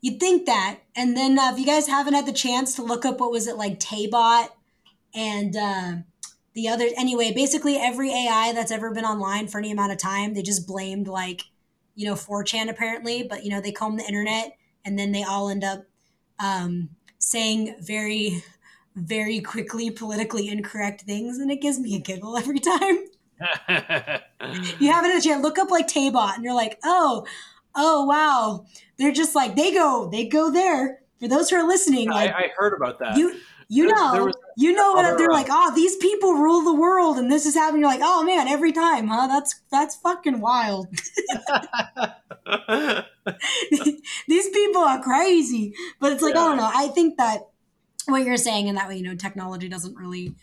you'd 0.00 0.18
think 0.20 0.46
that. 0.46 0.78
And 0.96 1.16
then 1.16 1.38
uh, 1.38 1.50
if 1.52 1.58
you 1.58 1.66
guys 1.66 1.86
haven't 1.86 2.14
had 2.14 2.26
the 2.26 2.32
chance 2.32 2.74
to 2.76 2.82
look 2.82 3.04
up 3.04 3.20
what 3.20 3.30
was 3.30 3.46
it 3.46 3.56
like 3.56 3.78
Taybot 3.78 4.48
and 5.14 5.54
uh, 5.56 5.92
the 6.54 6.68
other, 6.68 6.88
anyway, 6.96 7.32
basically 7.32 7.76
every 7.76 8.10
AI 8.10 8.52
that's 8.54 8.70
ever 8.70 8.92
been 8.92 9.04
online 9.04 9.48
for 9.48 9.58
any 9.58 9.70
amount 9.70 9.92
of 9.92 9.98
time, 9.98 10.34
they 10.34 10.42
just 10.42 10.66
blamed 10.66 11.08
like, 11.08 11.42
you 11.94 12.06
know, 12.06 12.14
4chan 12.14 12.68
apparently, 12.68 13.22
but 13.22 13.44
you 13.44 13.50
know, 13.50 13.60
they 13.60 13.72
comb 13.72 13.96
the 13.96 14.04
internet 14.04 14.56
and 14.84 14.98
then 14.98 15.12
they 15.12 15.22
all 15.22 15.48
end 15.48 15.64
up 15.64 15.84
um, 16.38 16.90
saying 17.18 17.76
very, 17.80 18.42
very 18.94 19.40
quickly 19.40 19.90
politically 19.90 20.48
incorrect 20.48 21.02
things. 21.02 21.38
And 21.38 21.50
it 21.50 21.60
gives 21.60 21.78
me 21.78 21.96
a 21.96 22.00
giggle 22.00 22.36
every 22.36 22.58
time. 22.58 22.98
you 24.78 24.92
haven't 24.92 25.10
had 25.10 25.18
a 25.18 25.20
chance 25.20 25.42
look 25.42 25.58
up 25.58 25.70
like 25.70 25.88
Taybot 25.88 26.34
and 26.34 26.44
you're 26.44 26.54
like, 26.54 26.78
oh, 26.84 27.26
oh 27.74 28.04
wow. 28.04 28.66
They're 28.98 29.12
just 29.12 29.34
like 29.34 29.56
they 29.56 29.72
go, 29.72 30.08
they 30.10 30.26
go 30.26 30.50
there. 30.50 31.00
For 31.18 31.28
those 31.28 31.50
who 31.50 31.56
are 31.56 31.66
listening, 31.66 32.10
I, 32.10 32.14
like 32.14 32.34
I 32.34 32.50
heard 32.56 32.74
about 32.74 32.98
that. 32.98 33.16
you 33.16 33.36
you 33.72 33.86
There- 33.86 33.96
know 33.96 34.24
was 34.26 34.36
you 34.54 34.72
know 34.72 34.92
what 34.92 35.16
they're 35.16 35.30
uh, 35.30 35.32
like, 35.32 35.46
oh, 35.50 35.72
these 35.74 35.96
people 35.96 36.34
rule 36.34 36.60
the 36.62 36.74
world 36.74 37.16
and 37.16 37.32
this 37.32 37.46
is 37.46 37.54
happening. 37.54 37.80
You're 37.80 37.90
like, 37.90 38.02
oh 38.02 38.22
man, 38.22 38.46
every 38.46 38.70
time, 38.70 39.08
huh? 39.08 39.26
That's 39.26 39.60
that's 39.70 39.96
fucking 39.96 40.40
wild. 40.40 40.88
these 44.28 44.48
people 44.50 44.82
are 44.82 45.02
crazy. 45.02 45.74
But 46.00 46.12
it's 46.12 46.22
like, 46.22 46.36
I 46.36 46.46
don't 46.48 46.58
know. 46.58 46.70
I 46.72 46.88
think 46.88 47.16
that 47.16 47.48
what 48.06 48.24
you're 48.24 48.36
saying 48.36 48.66
in 48.66 48.74
that 48.74 48.88
way, 48.88 48.96
you 48.96 49.04
know, 49.04 49.14
technology 49.14 49.68
doesn't 49.68 49.96
really 49.96 50.34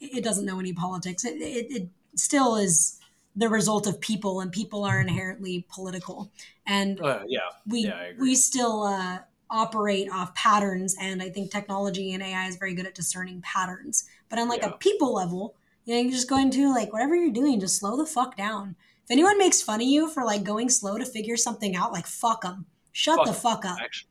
it 0.00 0.24
doesn't 0.24 0.44
know 0.44 0.58
any 0.58 0.72
politics. 0.72 1.24
It, 1.24 1.40
it, 1.40 1.66
it 1.70 1.88
still 2.16 2.56
is 2.56 2.98
the 3.36 3.48
result 3.48 3.86
of 3.86 4.00
people, 4.00 4.40
and 4.40 4.50
people 4.50 4.84
are 4.84 5.00
inherently 5.00 5.64
political. 5.72 6.30
And 6.66 7.00
Uh, 7.00 7.20
yeah, 7.26 7.40
we 7.66 7.80
yeah, 7.80 8.12
we 8.18 8.34
still 8.34 8.82
uh, 8.82 9.18
operate 9.50 10.08
off 10.10 10.34
patterns, 10.34 10.96
and 11.00 11.22
I 11.22 11.30
think 11.30 11.50
technology 11.50 12.12
and 12.12 12.22
AI 12.22 12.46
is 12.48 12.56
very 12.56 12.74
good 12.74 12.86
at 12.86 12.94
discerning 12.94 13.40
patterns. 13.42 14.04
But 14.28 14.38
on 14.38 14.48
like 14.48 14.62
Yeah. 14.62 14.70
a 14.70 14.76
people 14.78 15.14
level, 15.14 15.54
you 15.84 15.94
know, 15.94 16.00
you're 16.00 16.10
just 16.12 16.28
going 16.28 16.50
to 16.52 16.70
like 16.74 16.92
whatever 16.92 17.14
you're 17.14 17.32
doing, 17.32 17.60
just 17.60 17.78
slow 17.78 17.96
the 17.96 18.06
fuck 18.06 18.36
down. 18.36 18.76
If 19.04 19.10
anyone 19.10 19.36
makes 19.38 19.60
fun 19.62 19.80
of 19.82 19.86
you 19.86 20.08
for 20.08 20.24
like 20.24 20.44
going 20.44 20.70
slow 20.70 20.96
to 20.98 21.04
figure 21.04 21.36
something 21.36 21.76
out, 21.76 21.92
like 21.92 22.06
fuck 22.06 22.42
them. 22.42 22.66
Shut 22.92 23.16
Fuck 23.16 23.26
the 23.26 23.32
'em, 23.32 23.38
fuck 23.40 23.64
up. 23.64 23.78
Actually, 23.80 24.10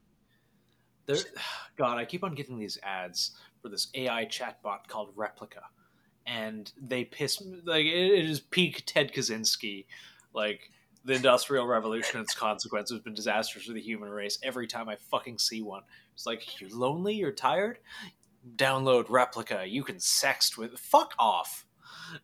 there, 1.06 1.18
God, 1.78 1.98
I 1.98 2.06
keep 2.06 2.24
on 2.24 2.36
getting 2.36 2.60
these 2.60 2.78
ads 2.84 3.32
for 3.62 3.70
this 3.70 3.88
AI 3.96 4.26
chatbot 4.26 4.88
called 4.88 5.16
Replika, 5.16 5.62
and 6.26 6.72
they 6.80 7.06
piss 7.06 7.44
me 7.44 7.60
like 7.66 7.86
it, 7.86 8.12
it 8.12 8.26
is 8.30 8.40
peak 8.40 8.84
Ted 8.86 9.12
Kaczynski, 9.14 9.86
like 10.34 10.70
the 11.06 11.14
Industrial 11.14 11.66
Revolution 11.68 12.18
and 12.18 12.26
its 12.26 12.34
consequences 12.36 12.96
have 12.98 13.04
been 13.04 13.14
disastrous 13.14 13.66
for 13.66 13.74
the 13.74 13.82
human 13.82 14.10
race. 14.10 14.40
Every 14.44 14.68
time 14.68 14.88
I 14.90 14.96
fucking 14.96 15.38
see 15.38 15.62
one, 15.62 15.84
it's 16.14 16.26
like 16.26 16.62
you're 16.62 16.70
lonely, 16.70 17.14
you're 17.16 17.32
tired. 17.32 17.80
Download 18.56 19.06
Replika. 19.08 19.70
You 19.70 19.84
can 19.84 19.96
sext 19.98 20.58
with. 20.58 20.78
Fuck 20.80 21.14
off. 21.20 21.66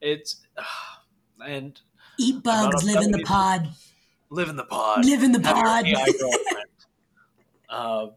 It's 0.01 0.41
and 1.45 1.80
Eat 2.19 2.43
bugs, 2.43 2.84
live 2.84 3.01
in 3.01 3.11
the 3.11 3.19
pod. 3.19 3.69
live 4.30 4.49
in 4.49 4.56
the 4.57 4.65
pod. 4.65 5.06
Live 5.06 5.23
in 5.23 5.31
the 5.31 5.39
pod. 5.39 5.85
Uh, 7.69 8.07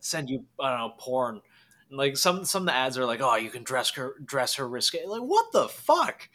send 0.00 0.30
you 0.30 0.46
I 0.58 0.70
don't 0.70 0.78
know 0.78 0.94
porn. 0.96 1.42
And, 1.90 1.98
Like 1.98 2.16
some 2.16 2.46
some 2.46 2.62
of 2.62 2.66
the 2.68 2.74
ads 2.74 2.96
are 2.96 3.04
like, 3.04 3.20
oh, 3.20 3.36
you 3.36 3.50
can 3.50 3.62
dress 3.62 3.90
her 3.96 4.14
dress 4.24 4.54
her 4.54 4.66
risque. 4.66 5.04
Like 5.06 5.20
what 5.20 5.52
the 5.52 5.68
fuck? 5.68 6.30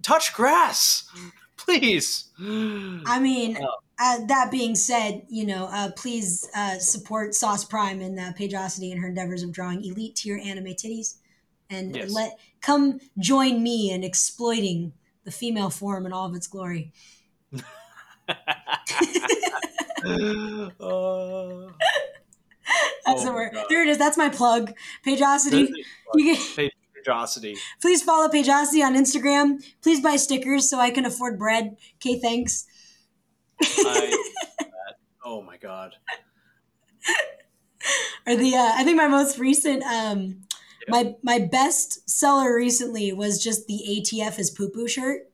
Touch 0.00 0.32
grass, 0.32 1.08
please. 1.64 2.30
I 2.40 3.18
mean, 3.20 3.58
Oh. 3.60 3.76
uh, 3.98 4.26
that 4.26 4.50
being 4.50 4.74
said, 4.74 5.22
you 5.28 5.46
know, 5.46 5.66
uh, 5.66 5.90
please 5.96 6.48
uh, 6.54 6.78
support 6.78 7.34
Sauce 7.34 7.64
Prime 7.64 8.00
and 8.00 8.18
uh, 8.18 8.32
Paigeosity 8.32 8.90
in 8.90 8.98
her 8.98 9.08
endeavors 9.08 9.42
of 9.42 9.52
drawing 9.52 9.84
elite 9.84 10.16
tier 10.16 10.38
anime 10.42 10.66
titties, 10.74 11.16
and 11.70 11.94
Yes. 11.96 12.10
let 12.12 12.38
come 12.60 13.00
join 13.18 13.62
me 13.62 13.90
in 13.90 14.02
exploiting 14.04 14.92
the 15.24 15.30
female 15.30 15.70
form 15.70 16.04
in 16.06 16.12
all 16.12 16.26
of 16.26 16.34
its 16.34 16.46
glory. 16.46 16.92
That's 23.04 23.22
Oh 23.22 23.24
the 23.24 23.32
word. 23.32 23.56
There 23.68 23.82
it 23.82 23.88
is. 23.88 23.98
That's 23.98 24.16
my 24.16 24.28
plug. 24.28 24.72
Paigeosity. 25.04 25.68
You 26.14 26.36
Paigeosity. 27.06 27.56
please 27.80 28.02
follow 28.02 28.28
Paigeosity 28.28 28.84
on 28.84 28.94
Instagram. 28.94 29.62
Please 29.82 30.00
buy 30.00 30.16
stickers 30.16 30.68
so 30.68 30.78
I 30.78 30.90
can 30.90 31.04
afford 31.04 31.38
bread. 31.38 31.76
Okay, 31.96 32.18
thanks. 32.18 32.66
I. 33.62 34.16
Oh 35.24 35.42
my 35.42 35.56
god. 35.56 35.94
or 38.26 38.36
the 38.36 38.56
uh, 38.56 38.72
I 38.74 38.84
think 38.84 38.96
my 38.96 39.08
most 39.08 39.38
recent 39.38 39.82
um 39.84 40.42
my 40.88 41.14
my 41.22 41.38
best 41.38 42.08
seller 42.10 42.54
recently 42.54 43.12
was 43.12 43.42
just 43.42 43.66
the 43.66 43.82
ATF 43.88 44.38
is 44.38 44.50
poo 44.50 44.68
poo 44.68 44.88
shirt. 44.88 45.30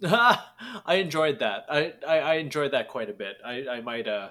I 0.04 0.94
enjoyed 0.94 1.40
that. 1.40 1.66
I, 1.68 1.94
I, 2.06 2.18
I 2.20 2.34
enjoyed 2.34 2.72
that 2.72 2.88
quite 2.88 3.10
a 3.10 3.12
bit. 3.12 3.36
I, 3.44 3.66
I 3.68 3.80
might 3.80 4.06
uh 4.06 4.30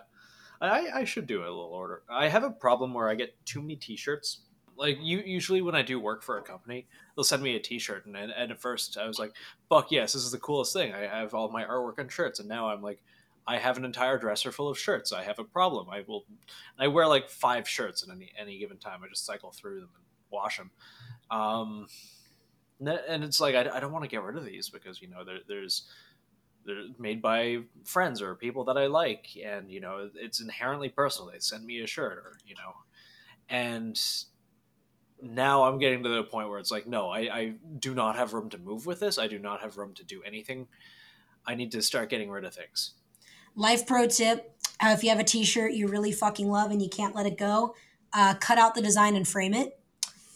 I, 0.60 0.88
I 0.96 1.04
should 1.04 1.28
do 1.28 1.42
a 1.42 1.44
little 1.44 1.72
order. 1.74 2.04
I 2.10 2.30
have 2.30 2.44
a 2.44 2.50
problem 2.50 2.94
where 2.94 3.10
I 3.10 3.16
get 3.16 3.36
too 3.46 3.62
many 3.62 3.76
t-shirts. 3.76 4.42
Like 4.78 4.98
you 5.02 5.20
usually 5.26 5.62
when 5.62 5.76
I 5.76 5.82
do 5.82 6.00
work 6.00 6.24
for 6.24 6.38
a 6.38 6.42
company, 6.44 6.88
they'll 7.16 7.24
send 7.24 7.44
me 7.44 7.56
a 7.56 7.60
t-shirt 7.60 8.06
and, 8.06 8.16
and 8.16 8.52
at 8.52 8.62
first 8.62 8.98
I 8.98 9.08
was 9.08 9.20
like, 9.20 9.34
"Fuck 9.70 9.92
yes, 9.92 10.14
this 10.14 10.24
is 10.24 10.32
the 10.32 10.38
coolest 10.38 10.74
thing. 10.74 10.94
I 10.94 11.02
have 11.02 11.34
all 11.34 11.50
my 11.50 11.64
artwork 11.64 12.00
on 12.00 12.10
shirts." 12.10 12.40
And 12.40 12.48
now 12.48 12.70
I'm 12.70 12.82
like 12.82 13.02
I 13.48 13.58
have 13.58 13.78
an 13.78 13.86
entire 13.86 14.18
dresser 14.18 14.52
full 14.52 14.70
of 14.70 14.78
shirts. 14.78 15.14
I 15.14 15.24
have 15.24 15.40
a 15.40 15.44
problem. 15.44 15.90
I 15.90 16.04
will 16.08 16.26
I 16.78 16.88
wear 16.88 17.08
like 17.08 17.30
5 17.30 17.68
shirts 17.68 18.04
at 18.04 18.14
any 18.14 18.32
any 18.38 18.60
given 18.60 18.78
time. 18.78 19.02
I 19.04 19.08
just 19.08 19.26
cycle 19.26 19.52
through 19.52 19.82
them 19.82 19.90
and 19.96 20.06
wash 20.30 20.58
them. 20.58 20.72
Um 21.32 21.88
and 22.80 23.24
it's 23.24 23.40
like 23.40 23.56
I, 23.56 23.78
I 23.78 23.80
don't 23.80 23.92
want 23.92 24.04
to 24.04 24.10
get 24.10 24.22
rid 24.22 24.38
of 24.38 24.46
these 24.46 24.70
because 24.70 25.02
you 25.02 25.10
know 25.10 25.24
there, 25.24 25.40
there's 25.48 25.88
they're 26.66 26.84
made 27.00 27.22
by 27.22 27.60
friends 27.86 28.22
or 28.22 28.36
people 28.36 28.66
that 28.66 28.78
I 28.78 28.88
like, 28.88 29.30
and 29.44 29.72
you 29.72 29.80
know 29.80 30.10
it's 30.16 30.42
inherently 30.42 30.90
personal. 30.90 31.32
They 31.32 31.40
send 31.40 31.66
me 31.66 31.82
a 31.82 31.88
shirt, 31.88 32.18
or 32.18 32.34
you 32.46 32.56
know, 32.56 32.74
and 33.50 34.00
now 35.22 35.64
I'm 35.64 35.80
getting 35.80 36.04
to 36.04 36.10
the 36.10 36.24
point 36.24 36.50
where 36.50 36.60
it's 36.60 36.72
like, 36.72 36.88
no, 36.88 37.10
I, 37.10 37.20
I 37.20 37.54
do 37.80 37.94
not 37.94 38.16
have 38.16 38.34
room 38.34 38.50
to 38.52 38.58
move 38.58 38.86
with 38.86 39.00
this. 39.00 39.18
I 39.18 39.28
do 39.28 39.40
not 39.40 39.62
have 39.62 39.78
room 39.78 39.94
to 39.96 40.04
do 40.04 40.22
anything. 40.24 40.68
I 41.46 41.56
need 41.56 41.72
to 41.72 41.82
start 41.82 42.10
getting 42.10 42.30
rid 42.30 42.44
of 42.46 42.54
things. 42.54 42.94
Life 43.56 43.88
pro 43.88 44.08
tip: 44.08 44.56
uh, 44.84 44.90
If 44.96 45.04
you 45.04 45.10
have 45.10 45.20
a 45.20 45.24
T-shirt 45.24 45.72
you 45.74 45.88
really 45.88 46.12
fucking 46.12 46.48
love 46.50 46.72
and 46.72 46.82
you 46.82 46.90
can't 46.90 47.16
let 47.16 47.26
it 47.26 47.38
go, 47.38 47.76
uh, 48.14 48.36
cut 48.36 48.58
out 48.58 48.76
the 48.76 48.82
design 48.82 49.16
and 49.16 49.28
frame 49.28 49.54
it. 49.54 49.80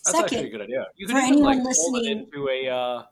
That's 0.05 0.17
actually 0.17 0.37
a 0.37 0.41
Second, 0.41 0.51
good 0.51 0.61
idea. 0.61 0.87
You 0.95 1.07
for 1.07 1.13
can 1.13 1.21
even 1.23 1.33
anyone 1.33 1.57
like 1.57 1.65
listening- 1.65 2.05
into 2.33 2.49
a 2.49 2.67
uh, 2.69 3.03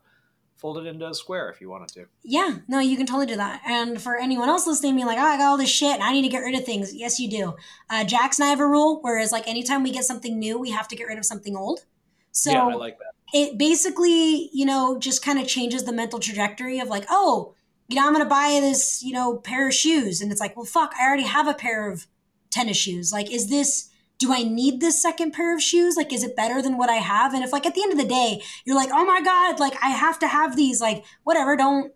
fold 0.60 0.78
it 0.78 0.86
into 0.86 1.08
a 1.08 1.14
square 1.14 1.50
if 1.50 1.62
you 1.62 1.70
wanted 1.70 1.90
to. 1.90 2.06
yeah, 2.24 2.58
no, 2.68 2.80
you 2.80 2.98
can 2.98 3.06
totally 3.06 3.26
do 3.26 3.38
that. 3.38 3.62
And 3.66 4.02
for 4.02 4.18
anyone 4.18 4.50
else 4.50 4.68
listening, 4.68 4.96
being 4.96 5.08
like, 5.08 5.18
"Oh, 5.18 5.22
I 5.22 5.38
got 5.38 5.48
all 5.48 5.58
this 5.58 5.70
shit 5.70 5.94
and 5.94 6.04
I 6.04 6.12
need 6.12 6.24
to 6.24 6.30
get 6.30 6.40
rid 6.40 6.56
of 6.56 6.66
things," 6.66 6.94
yes, 6.94 7.20
you 7.20 7.30
do. 7.30 7.56
Uh, 7.90 8.04
Jax 8.04 8.40
and 8.40 8.46
I 8.46 8.50
have 8.50 8.60
a 8.60 8.68
rule, 8.68 9.00
whereas 9.02 9.32
like 9.32 9.48
anytime 9.48 9.84
we 9.84 9.92
get 9.92 10.04
something 10.04 10.38
new, 10.38 10.60
we 10.60 10.72
have 10.72 10.88
to 10.90 10.96
get 10.96 11.06
rid 11.06 11.18
of 11.18 11.26
something 11.26 11.56
old. 11.56 11.86
So 12.32 12.52
yeah, 12.52 12.66
I 12.66 12.74
like 12.76 12.98
that. 13.00 13.14
it 13.34 13.58
basically, 13.58 14.50
you 14.54 14.66
know, 14.66 15.00
just 15.00 15.24
kind 15.24 15.40
of 15.40 15.48
changes 15.48 15.84
the 15.84 15.94
mental 15.94 16.20
trajectory 16.20 16.80
of 16.80 16.88
like, 16.88 17.06
oh, 17.10 17.56
you 17.88 17.96
know, 17.96 18.06
I'm 18.06 18.14
going 18.14 18.24
to 18.24 18.30
buy 18.30 18.60
this, 18.62 19.02
you 19.04 19.14
know, 19.14 19.38
pair 19.38 19.68
of 19.68 19.74
shoes. 19.74 20.22
And 20.22 20.32
it's 20.32 20.40
like, 20.40 20.56
well, 20.56 20.66
fuck, 20.66 20.94
I 21.00 21.08
already 21.08 21.24
have 21.24 21.48
a 21.48 21.56
pair 21.56 21.90
of 21.90 22.06
tennis 22.52 22.78
shoes. 22.78 23.12
Like, 23.12 23.32
is 23.32 23.50
this, 23.50 23.89
do 24.20 24.34
I 24.34 24.44
need 24.44 24.80
this 24.82 25.02
second 25.02 25.32
pair 25.32 25.56
of 25.56 25.64
shoes? 25.64 25.96
Like, 25.96 26.14
is 26.14 26.24
it 26.24 26.36
better 26.36 26.62
than 26.62 26.78
what 26.78 26.90
I 26.90 26.96
have? 26.96 27.34
And 27.34 27.44
if, 27.44 27.52
like, 27.54 27.66
at 27.66 27.74
the 27.74 27.82
end 27.82 27.94
of 27.94 27.98
the 27.98 28.06
day, 28.06 28.42
you're 28.66 28.76
like, 28.76 28.90
oh 28.92 29.06
my 29.06 29.22
God, 29.22 29.60
like, 29.60 29.74
I 29.82 29.90
have 29.90 30.20
to 30.20 30.28
have 30.28 30.56
these, 30.56 30.82
like, 30.82 31.06
whatever, 31.24 31.56
don't 31.56 31.94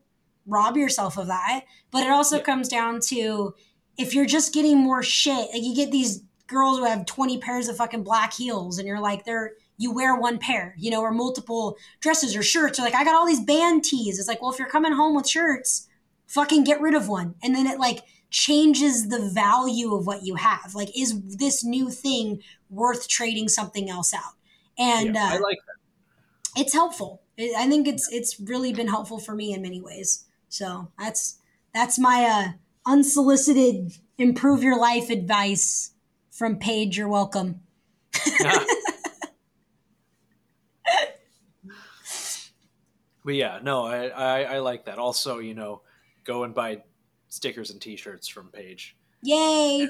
rob 0.48 0.78
yourself 0.78 1.18
of 1.18 1.28
that. 1.28 1.64
But 1.92 2.04
it 2.04 2.10
also 2.10 2.38
Yeah. 2.38 2.44
comes 2.44 2.70
down 2.70 3.02
to 3.10 3.54
if 3.98 4.16
you're 4.16 4.26
just 4.26 4.54
getting 4.54 4.78
more 4.80 5.04
shit, 5.04 5.50
like, 5.54 5.64
you 5.64 5.76
get 5.76 5.92
these 5.92 6.24
girls 6.48 6.80
who 6.80 6.86
have 6.86 7.06
20 7.06 7.38
pairs 7.40 7.68
of 7.68 7.78
fucking 7.78 8.04
black 8.04 8.34
heels 8.34 8.78
and 8.78 8.88
you're 8.88 9.00
like, 9.02 9.26
they're, 9.26 9.52
you 9.78 9.92
wear 9.92 10.16
one 10.16 10.38
pair, 10.38 10.76
you 10.78 10.90
know, 10.90 11.02
or 11.02 11.12
multiple 11.12 11.78
dresses 12.00 12.36
or 12.36 12.44
shirts. 12.44 12.80
Or 12.80 12.84
like, 12.84 12.96
I 12.96 13.04
got 13.04 13.16
all 13.16 13.26
these 13.26 13.44
band 13.44 13.84
tees. 13.84 14.18
It's 14.18 14.28
like, 14.28 14.42
well, 14.42 14.52
if 14.52 14.60
you're 14.60 14.68
coming 14.68 14.94
home 14.94 15.16
with 15.16 15.28
shirts, 15.28 15.88
fucking 16.28 16.64
get 16.64 16.80
rid 16.80 16.94
of 16.94 17.10
one. 17.10 17.36
And 17.44 17.56
then 17.56 17.68
it 17.68 17.80
like 17.80 18.04
changes 18.34 19.08
the 19.08 19.30
value 19.30 19.94
of 19.96 20.06
what 20.06 20.26
you 20.26 20.36
have. 20.36 20.74
Like, 20.76 20.90
is 20.98 21.38
this 21.38 21.64
new 21.64 21.90
thing 21.90 22.42
worth 22.70 23.08
trading 23.08 23.48
something 23.48 23.90
else 23.90 24.14
out? 24.14 24.34
And 24.78 25.16
yeah, 25.16 25.24
uh, 25.24 25.36
I 25.36 25.38
like 25.38 25.60
that. 25.68 26.60
it's 26.62 26.74
helpful. 26.74 27.22
I 27.40 27.70
think 27.70 27.88
it's 27.88 28.12
it's 28.12 28.40
really 28.40 28.74
been 28.74 28.88
helpful 28.88 29.20
for 29.20 29.34
me 29.34 29.54
in 29.54 29.62
many 29.62 29.80
ways. 29.80 30.26
So 30.50 30.92
that's 31.00 31.40
that's 31.74 31.98
my 31.98 32.26
uh, 32.26 32.48
unsolicited 32.86 33.94
improve 34.18 34.64
your 34.64 34.80
life 34.80 35.10
advice 35.10 35.92
from 36.32 36.58
Paige. 36.58 36.98
You're 36.98 37.08
welcome. 37.08 37.62
But 43.26 43.36
yeah, 43.36 43.60
no, 43.64 43.86
I, 43.86 44.08
I, 44.08 44.44
I 44.56 44.60
like 44.60 44.86
that. 44.86 44.98
Also, 44.98 45.40
you 45.40 45.54
know, 45.54 45.82
go 46.26 46.44
and 46.44 46.54
buy 46.54 46.84
stickers 47.34 47.72
and 47.72 47.82
T-shirts 47.82 48.28
from 48.28 48.50
Paige. 48.50 48.96
Yay! 49.24 49.88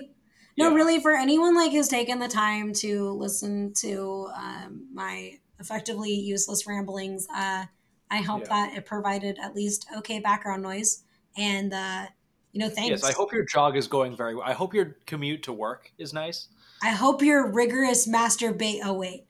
No, 0.58 0.70
Yeah. 0.70 0.76
really, 0.76 1.00
for 1.02 1.14
anyone 1.16 1.56
like 1.56 1.72
who's 1.72 1.88
taken 1.88 2.20
the 2.20 2.28
time 2.28 2.74
to 2.76 3.12
listen 3.12 3.74
to 3.76 4.30
um, 4.36 4.88
my 4.94 5.40
effectively 5.60 6.12
useless 6.14 6.66
ramblings, 6.68 7.28
uh, 7.36 7.66
I 8.12 8.18
hope 8.18 8.42
Yeah. 8.44 8.50
that 8.50 8.78
it 8.78 8.86
provided 8.86 9.38
at 9.42 9.56
least 9.56 9.88
okay 9.98 10.20
background 10.20 10.62
noise. 10.64 11.04
And 11.36 11.74
uh, 11.74 12.06
you 12.52 12.60
know, 12.60 12.70
thanks. 12.70 12.90
Yes, 12.90 13.04
I 13.04 13.12
hope 13.14 13.34
your 13.34 13.46
jog 13.46 13.76
is 13.76 13.88
going 13.88 14.16
very 14.16 14.36
well. 14.36 14.46
I 14.48 14.54
hope 14.54 14.74
your 14.76 14.98
commute 15.08 15.42
to 15.44 15.54
work 15.54 15.92
is 15.98 16.14
nice. 16.14 16.48
I 16.84 16.90
hope 16.90 17.22
your 17.24 17.52
rigorous 17.52 18.08
masturbate. 18.08 18.82
Oh 18.84 18.94
wait, 18.94 19.26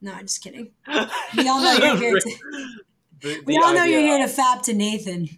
no, 0.00 0.12
I'm 0.12 0.26
just 0.26 0.42
kidding. 0.42 0.70
We 1.36 1.48
all 1.48 1.60
know 1.60 1.72
you're 1.72 1.96
here. 1.96 2.18
To, 2.20 2.30
The- 3.20 3.42
we 3.44 3.56
the 3.56 3.62
all 3.64 3.74
know 3.74 3.82
you're 3.82 4.00
here 4.00 4.24
to 4.24 4.32
fap 4.32 4.62
to 4.62 4.74
Nathan. 4.74 5.28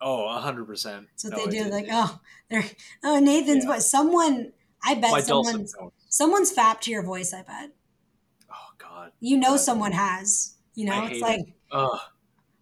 Oh, 0.00 0.28
hundred 0.38 0.66
percent. 0.66 1.08
That's 1.10 1.24
what 1.24 1.50
they 1.50 1.58
do. 1.58 1.70
Like, 1.70 1.86
oh, 1.90 2.20
they're 2.48 2.64
oh 3.04 3.18
Nathan's 3.18 3.64
Yeah. 3.64 3.72
voice. 3.72 3.90
Someone, 3.90 4.52
I 4.84 4.94
bet 4.94 5.10
my 5.10 5.20
someone's 5.20 5.74
someone's 6.08 6.52
fapped 6.52 6.84
to 6.84 6.90
your 6.90 7.02
voice. 7.02 7.32
I 7.32 7.42
bet 7.42 7.70
Oh 8.50 8.70
God. 8.78 9.12
you 9.20 9.36
know 9.36 9.50
God. 9.52 9.60
someone 9.60 9.92
has. 9.92 10.54
You 10.74 10.86
know, 10.86 10.94
I 10.94 11.08
it's 11.10 11.20
like. 11.20 11.40
it. 11.40 11.54
Ugh. 11.72 11.98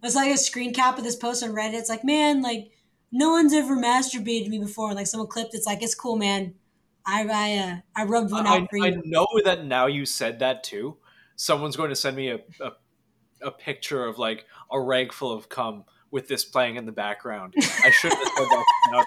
It's 0.02 0.14
like 0.14 0.32
a 0.32 0.38
screen 0.38 0.72
cap 0.72 0.98
of 0.98 1.04
this 1.04 1.16
post 1.16 1.42
on 1.42 1.50
Reddit. 1.50 1.74
It's 1.74 1.88
like, 1.88 2.04
man, 2.04 2.40
like 2.40 2.70
no 3.10 3.30
one's 3.30 3.52
ever 3.52 3.76
masturbated 3.76 4.48
me 4.48 4.58
before. 4.58 4.88
And 4.88 4.96
like 4.96 5.06
someone 5.06 5.28
clipped, 5.28 5.54
it's 5.54 5.66
like, 5.66 5.82
it's 5.82 5.94
cool, 5.94 6.16
man. 6.16 6.54
I 7.06 7.26
I 7.28 7.58
uh, 7.58 7.76
I 7.94 8.04
rubbed 8.04 8.32
one 8.32 8.46
I, 8.46 8.56
out 8.56 8.68
for 8.70 8.84
I 8.84 8.96
know 9.04 9.26
that 9.44 9.64
now 9.64 9.86
you 9.86 10.04
said 10.06 10.40
that 10.40 10.64
too. 10.64 10.96
Someone's 11.36 11.76
going 11.76 11.90
to 11.90 11.96
send 11.96 12.16
me 12.16 12.30
a, 12.30 12.38
a 12.60 12.72
a 13.42 13.50
picture 13.50 14.04
of 14.04 14.18
like 14.18 14.46
a 14.70 14.80
rag 14.80 15.12
full 15.12 15.32
of 15.32 15.48
cum 15.48 15.84
with 16.16 16.28
this 16.28 16.46
playing 16.46 16.76
in 16.76 16.86
the 16.86 16.92
background. 16.92 17.52
I 17.84 17.90
shouldn't 17.90 18.18
have 18.24 18.32
said 18.38 18.46
that. 18.46 18.64
Now 18.90 19.04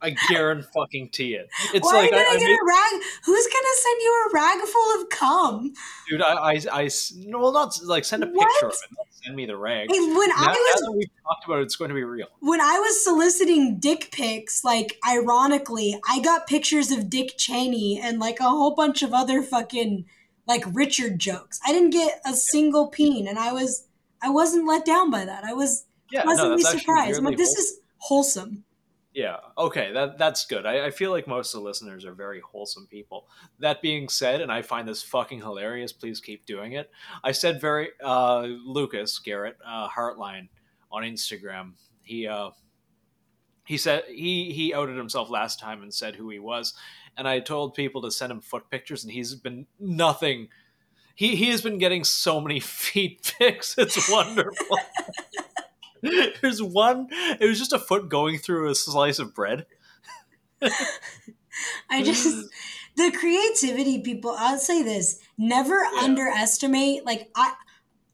I 0.00 0.14
guarantee 0.30 1.34
it. 1.34 1.48
It's 1.74 1.84
Why 1.84 1.92
like 2.00 2.14
I, 2.14 2.16
gonna 2.16 2.28
I 2.30 2.38
get 2.38 2.44
made, 2.44 2.54
a 2.54 2.66
rag? 2.66 3.02
Who's 3.24 3.46
gonna 3.46 3.76
send 3.82 4.00
you 4.00 4.24
a 4.26 4.34
rag 4.34 4.58
full 4.60 5.00
of 5.02 5.08
cum? 5.10 5.74
dude. 6.08 6.22
I, 6.22 6.60
I, 6.72 6.88
no, 7.26 7.40
well, 7.40 7.52
not 7.52 7.78
like 7.84 8.06
send 8.06 8.24
a 8.24 8.26
What? 8.26 8.48
picture 8.48 8.66
of 8.68 8.72
it. 8.72 8.96
Not 8.96 9.06
send 9.10 9.36
me 9.36 9.44
the 9.44 9.56
rag. 9.58 9.88
Hey, 9.92 10.00
when 10.00 10.28
now, 10.30 10.34
I 10.38 10.46
now 10.46 10.52
was 10.52 10.80
that 10.80 10.92
we've 10.92 11.10
talked 11.22 11.44
about 11.44 11.58
it, 11.58 11.62
it's 11.64 11.76
going 11.76 11.90
to 11.90 11.94
be 11.94 12.04
real. 12.04 12.28
when 12.40 12.62
I 12.62 12.78
was 12.78 13.04
soliciting 13.04 13.78
dick 13.78 14.08
pics, 14.12 14.64
like 14.64 14.98
ironically, 15.06 16.00
I 16.08 16.20
got 16.20 16.46
pictures 16.46 16.90
of 16.90 17.10
Dick 17.10 17.34
Cheney 17.36 18.00
and 18.02 18.18
like 18.18 18.40
a 18.40 18.44
whole 18.44 18.74
bunch 18.74 19.02
of 19.02 19.12
other 19.12 19.42
fucking 19.42 20.06
like 20.46 20.64
Richard 20.72 21.18
jokes. 21.18 21.60
I 21.66 21.72
didn't 21.72 21.90
get 21.90 22.20
a 22.24 22.32
single 22.32 22.88
peen, 22.88 23.28
and 23.28 23.38
I 23.38 23.52
was 23.52 23.85
I 24.22 24.30
wasn't 24.30 24.66
let 24.66 24.84
down 24.84 25.10
by 25.10 25.24
that. 25.24 25.44
I 25.44 25.52
was 25.52 25.86
Yeah, 26.10 26.22
pleasantly 26.22 26.62
actually 26.64 26.80
surprised. 26.80 27.18
I'm 27.18 27.24
like, 27.24 27.36
this 27.36 27.56
is 27.56 27.80
wholesome. 27.98 28.64
Yeah. 29.14 29.38
Okay. 29.56 29.92
That 29.92 30.18
that's 30.18 30.44
good. 30.44 30.66
I, 30.66 30.86
I 30.86 30.90
feel 30.90 31.10
like 31.10 31.26
most 31.26 31.54
of 31.54 31.60
the 31.60 31.66
listeners 31.66 32.04
are 32.04 32.12
very 32.12 32.40
wholesome 32.40 32.86
people. 32.86 33.26
That 33.60 33.80
being 33.80 34.10
said, 34.10 34.42
and 34.42 34.52
I 34.52 34.60
find 34.60 34.86
this 34.86 35.02
fucking 35.02 35.40
hilarious. 35.40 35.92
Please 35.92 36.20
keep 36.20 36.44
doing 36.44 36.72
it. 36.72 36.90
I 37.24 37.32
said 37.32 37.60
very 37.60 37.88
uh, 38.04 38.42
Lucas 38.42 39.18
Garrett 39.18 39.56
uh, 39.66 39.88
Heartline 39.88 40.48
on 40.92 41.02
Instagram. 41.02 41.72
He 42.02 42.26
uh, 42.26 42.50
he 43.64 43.78
said 43.78 44.04
he 44.06 44.52
he 44.52 44.74
outed 44.74 44.96
himself 44.98 45.30
last 45.30 45.58
time 45.58 45.82
and 45.82 45.92
said 45.92 46.14
who 46.14 46.28
he 46.28 46.38
was, 46.38 46.74
and 47.16 47.26
I 47.26 47.40
told 47.40 47.74
people 47.74 48.02
to 48.02 48.10
send 48.10 48.30
him 48.30 48.42
foot 48.42 48.70
pictures, 48.70 49.02
and 49.02 49.12
he's 49.12 49.34
been 49.34 49.66
nothing. 49.80 50.48
He 51.16 51.34
he 51.34 51.48
has 51.50 51.62
been 51.62 51.78
getting 51.78 52.04
so 52.04 52.40
many 52.40 52.60
feet 52.60 53.34
pics. 53.38 53.74
It's 53.76 54.08
wonderful. 54.08 54.78
There's 56.40 56.62
one. 56.62 57.08
It 57.40 57.48
was 57.48 57.58
just 57.58 57.72
a 57.72 57.78
foot 57.78 58.08
going 58.08 58.38
through 58.38 58.70
a 58.70 58.74
slice 58.76 59.18
of 59.18 59.34
bread. 59.34 59.66
I 61.90 62.02
just 62.02 62.48
the 62.96 63.10
creativity 63.12 64.00
people. 64.02 64.34
I'll 64.38 64.58
say 64.58 64.82
this: 64.82 65.20
never 65.38 65.76
Yeah. 65.82 66.00
underestimate. 66.02 67.04
Like 67.04 67.30
I, 67.34 67.54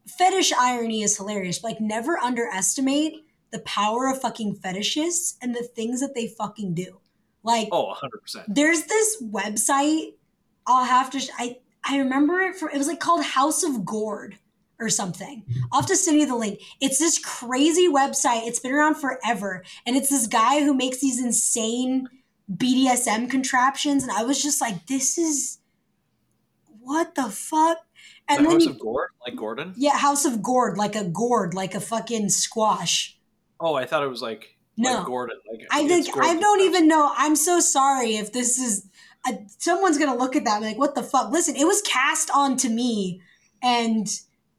fetish 0.07 0.53
irony 0.53 1.03
is 1.03 1.17
hilarious. 1.17 1.63
Like 1.63 1.81
never 1.81 2.19
underestimate 2.19 3.15
the 3.51 3.59
power 3.61 4.09
of 4.09 4.21
fucking 4.21 4.57
fetishists 4.57 5.37
and 5.43 5.55
the 5.55 5.63
things 5.63 6.01
that 6.01 6.15
they 6.15 6.29
fucking 6.29 6.75
do. 6.75 7.01
Like 7.43 7.69
Oh, 7.73 7.87
100 7.89 8.21
percent. 8.23 8.45
there's 8.55 8.85
this 8.85 9.23
website. 9.23 10.15
I'll 10.67 10.85
have 10.85 11.11
to. 11.11 11.21
sh- 11.21 11.31
I 11.37 11.57
I 11.85 11.99
remember 11.99 12.41
it 12.41 12.57
for. 12.57 12.71
It 12.71 12.79
was 12.79 12.87
like 12.89 13.01
called 13.01 13.25
House 13.25 13.63
of 13.63 13.85
Gourd 13.85 14.37
or 14.79 14.89
something. 14.89 15.45
I'll 15.73 15.81
have 15.81 15.89
to 15.89 15.97
send 15.97 16.19
you 16.21 16.27
the 16.27 16.37
link. 16.37 16.61
It's 16.81 16.99
this 16.99 17.19
crazy 17.19 17.89
website. 17.89 18.47
It's 18.47 18.59
been 18.61 18.73
around 18.73 18.97
forever, 18.97 19.65
and 19.87 19.97
it's 19.97 20.09
this 20.11 20.27
guy 20.27 20.61
who 20.63 20.75
makes 20.75 21.01
these 21.01 21.23
insane 21.23 22.09
BDSM 22.53 23.31
contraptions. 23.31 24.03
And 24.03 24.13
I 24.13 24.25
was 24.25 24.43
just 24.43 24.61
like, 24.61 24.87
this 24.87 25.19
is 25.19 25.59
what 26.81 27.15
the 27.15 27.25
fuck. 27.31 27.79
And 28.29 28.41
the 28.45 28.51
then 28.51 28.53
House 28.53 28.65
you, 28.65 28.71
of 28.71 28.79
Gord, 28.79 29.09
like 29.27 29.37
Gordon. 29.37 29.73
yeah, 29.77 29.97
House 29.97 30.25
of 30.25 30.43
Gourd, 30.43 30.79
like 30.79 30.95
a 30.97 31.05
gourd, 31.05 31.55
like 31.55 31.75
a 31.75 31.81
fucking 31.81 32.29
squash. 32.29 33.19
Oh, 33.61 33.75
I 33.75 33.85
thought 33.85 34.03
it 34.03 34.09
was 34.09 34.23
like 34.23 34.57
No. 34.77 34.95
like 34.99 35.07
Gordon. 35.07 35.37
Like 35.51 35.67
I 35.71 35.87
think 35.87 36.09
I 36.17 36.39
don't 36.39 36.61
even 36.61 36.87
know. 36.89 37.13
I'm 37.17 37.37
so 37.37 37.61
sorry 37.61 38.17
if 38.17 38.33
this 38.33 38.59
is. 38.59 38.87
Someone's 39.59 39.99
gonna 39.99 40.17
look 40.17 40.35
at 40.37 40.45
that 40.45 40.55
and 40.57 40.63
be 40.63 40.69
like, 40.69 40.79
"What 40.79 40.95
the 40.95 41.03
fuck?" 41.03 41.31
Listen, 41.31 41.55
it 41.57 41.65
was 41.65 41.81
cast 41.83 42.31
onto 42.35 42.69
me, 42.69 43.21
and 43.63 44.07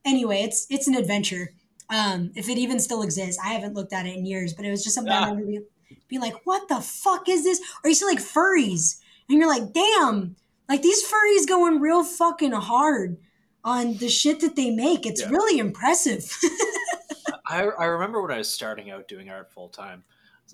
anyway, 0.05 0.41
it's 0.43 0.65
it's 0.69 0.87
an 0.87 0.95
adventure. 0.95 1.53
Um, 1.89 2.31
if 2.35 2.47
it 2.49 2.57
even 2.57 2.79
still 2.79 3.01
exists, 3.01 3.39
I 3.43 3.49
haven't 3.49 3.73
looked 3.75 3.93
at 3.93 4.05
it 4.05 4.15
in 4.15 4.25
years, 4.25 4.53
but 4.53 4.65
it 4.65 4.71
was 4.71 4.83
just 4.83 4.95
something 4.95 5.11
I 5.13 5.17
Ah. 5.17 5.25
remember 5.25 5.45
being, 5.45 5.65
being 6.07 6.21
like, 6.21 6.45
"What 6.45 6.67
the 6.69 6.79
fuck 6.81 7.27
is 7.29 7.43
this?" 7.43 7.59
Or 7.83 7.89
you 7.89 7.95
see 7.95 8.05
like 8.05 8.19
furries, 8.19 8.99
and 9.29 9.37
you're 9.37 9.49
like, 9.49 9.73
"Damn!" 9.73 10.35
Like 10.69 10.81
these 10.81 11.03
furries 11.03 11.45
going 11.47 11.79
real 11.81 12.03
fucking 12.05 12.53
hard 12.53 13.17
on 13.65 13.97
the 13.97 14.07
shit 14.09 14.39
that 14.39 14.55
they 14.55 14.71
make. 14.71 15.05
It's 15.05 15.21
Yeah. 15.21 15.29
really 15.29 15.59
impressive. 15.59 16.31
I, 17.45 17.63
I 17.63 17.85
remember 17.85 18.21
when 18.21 18.31
I 18.31 18.37
was 18.39 18.51
starting 18.51 18.89
out 18.91 19.07
doing 19.07 19.29
art 19.29 19.51
full 19.51 19.69
time, 19.69 20.03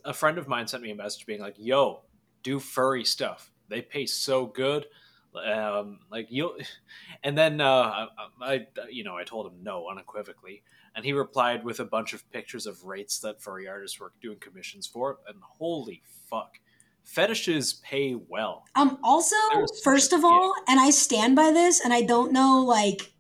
a 0.04 0.14
friend 0.14 0.38
of 0.38 0.48
mine 0.48 0.68
sent 0.68 0.84
me 0.84 0.92
a 0.92 0.96
message 0.96 1.26
being 1.26 1.40
like, 1.42 1.56
"Yo, 1.58 2.02
do 2.44 2.60
furry 2.60 3.06
stuff. 3.06 3.52
They 3.70 3.82
pay 3.82 4.06
so 4.06 4.46
good." 4.46 4.86
Um, 5.36 6.00
like 6.12 6.28
you, 6.32 6.58
and 7.24 7.38
then 7.38 7.62
uh, 7.62 8.08
I, 8.08 8.08
I, 8.42 8.68
you 8.90 9.04
know, 9.04 9.16
I 9.16 9.24
told 9.24 9.46
him 9.46 9.64
no 9.64 9.88
unequivocally, 9.88 10.64
and 10.96 11.06
he 11.06 11.14
replied 11.14 11.64
with 11.64 11.80
a 11.80 11.86
bunch 11.86 12.14
of 12.14 12.30
pictures 12.32 12.66
of 12.66 12.84
rates 12.84 13.20
that 13.20 13.42
furry 13.42 13.68
artists 13.68 14.00
were 14.00 14.12
doing 14.22 14.40
commissions 14.40 14.88
for, 14.88 15.20
and 15.28 15.38
holy 15.42 16.02
fuck, 16.30 16.60
fetishes 17.04 17.74
pay 17.74 18.16
well. 18.16 18.66
Um, 18.76 18.98
also, 19.04 19.36
There's- 19.54 19.82
first 19.84 20.14
of 20.14 20.26
all, 20.26 20.54
and 20.68 20.80
I 20.80 20.90
stand 20.90 21.36
by 21.36 21.52
this, 21.52 21.80
and 21.80 21.94
I 21.94 22.02
don't 22.02 22.32
know 22.34 22.64
like 22.66 23.14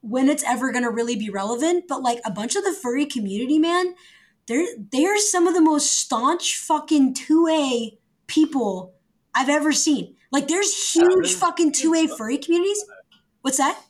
when 0.00 0.28
it's 0.28 0.42
ever 0.44 0.72
gonna 0.72 0.90
really 0.90 1.14
be 1.14 1.30
relevant, 1.30 1.84
but 1.88 2.02
like 2.02 2.20
a 2.24 2.30
bunch 2.30 2.56
of 2.56 2.64
the 2.64 2.72
furry 2.72 3.06
community, 3.06 3.58
man, 3.58 3.94
they're 4.46 4.66
they're 4.90 5.18
some 5.18 5.46
of 5.46 5.54
the 5.54 5.60
most 5.60 5.92
staunch 5.92 6.56
fucking 6.56 7.14
2A 7.14 7.98
people 8.26 8.94
I've 9.34 9.48
ever 9.48 9.72
seen. 9.72 10.16
Like 10.30 10.48
there's 10.48 10.92
huge 10.94 11.34
fucking 11.34 11.72
2A 11.72 12.16
furry 12.16 12.38
communities. 12.38 12.84
What's 13.42 13.58
that? 13.58 13.80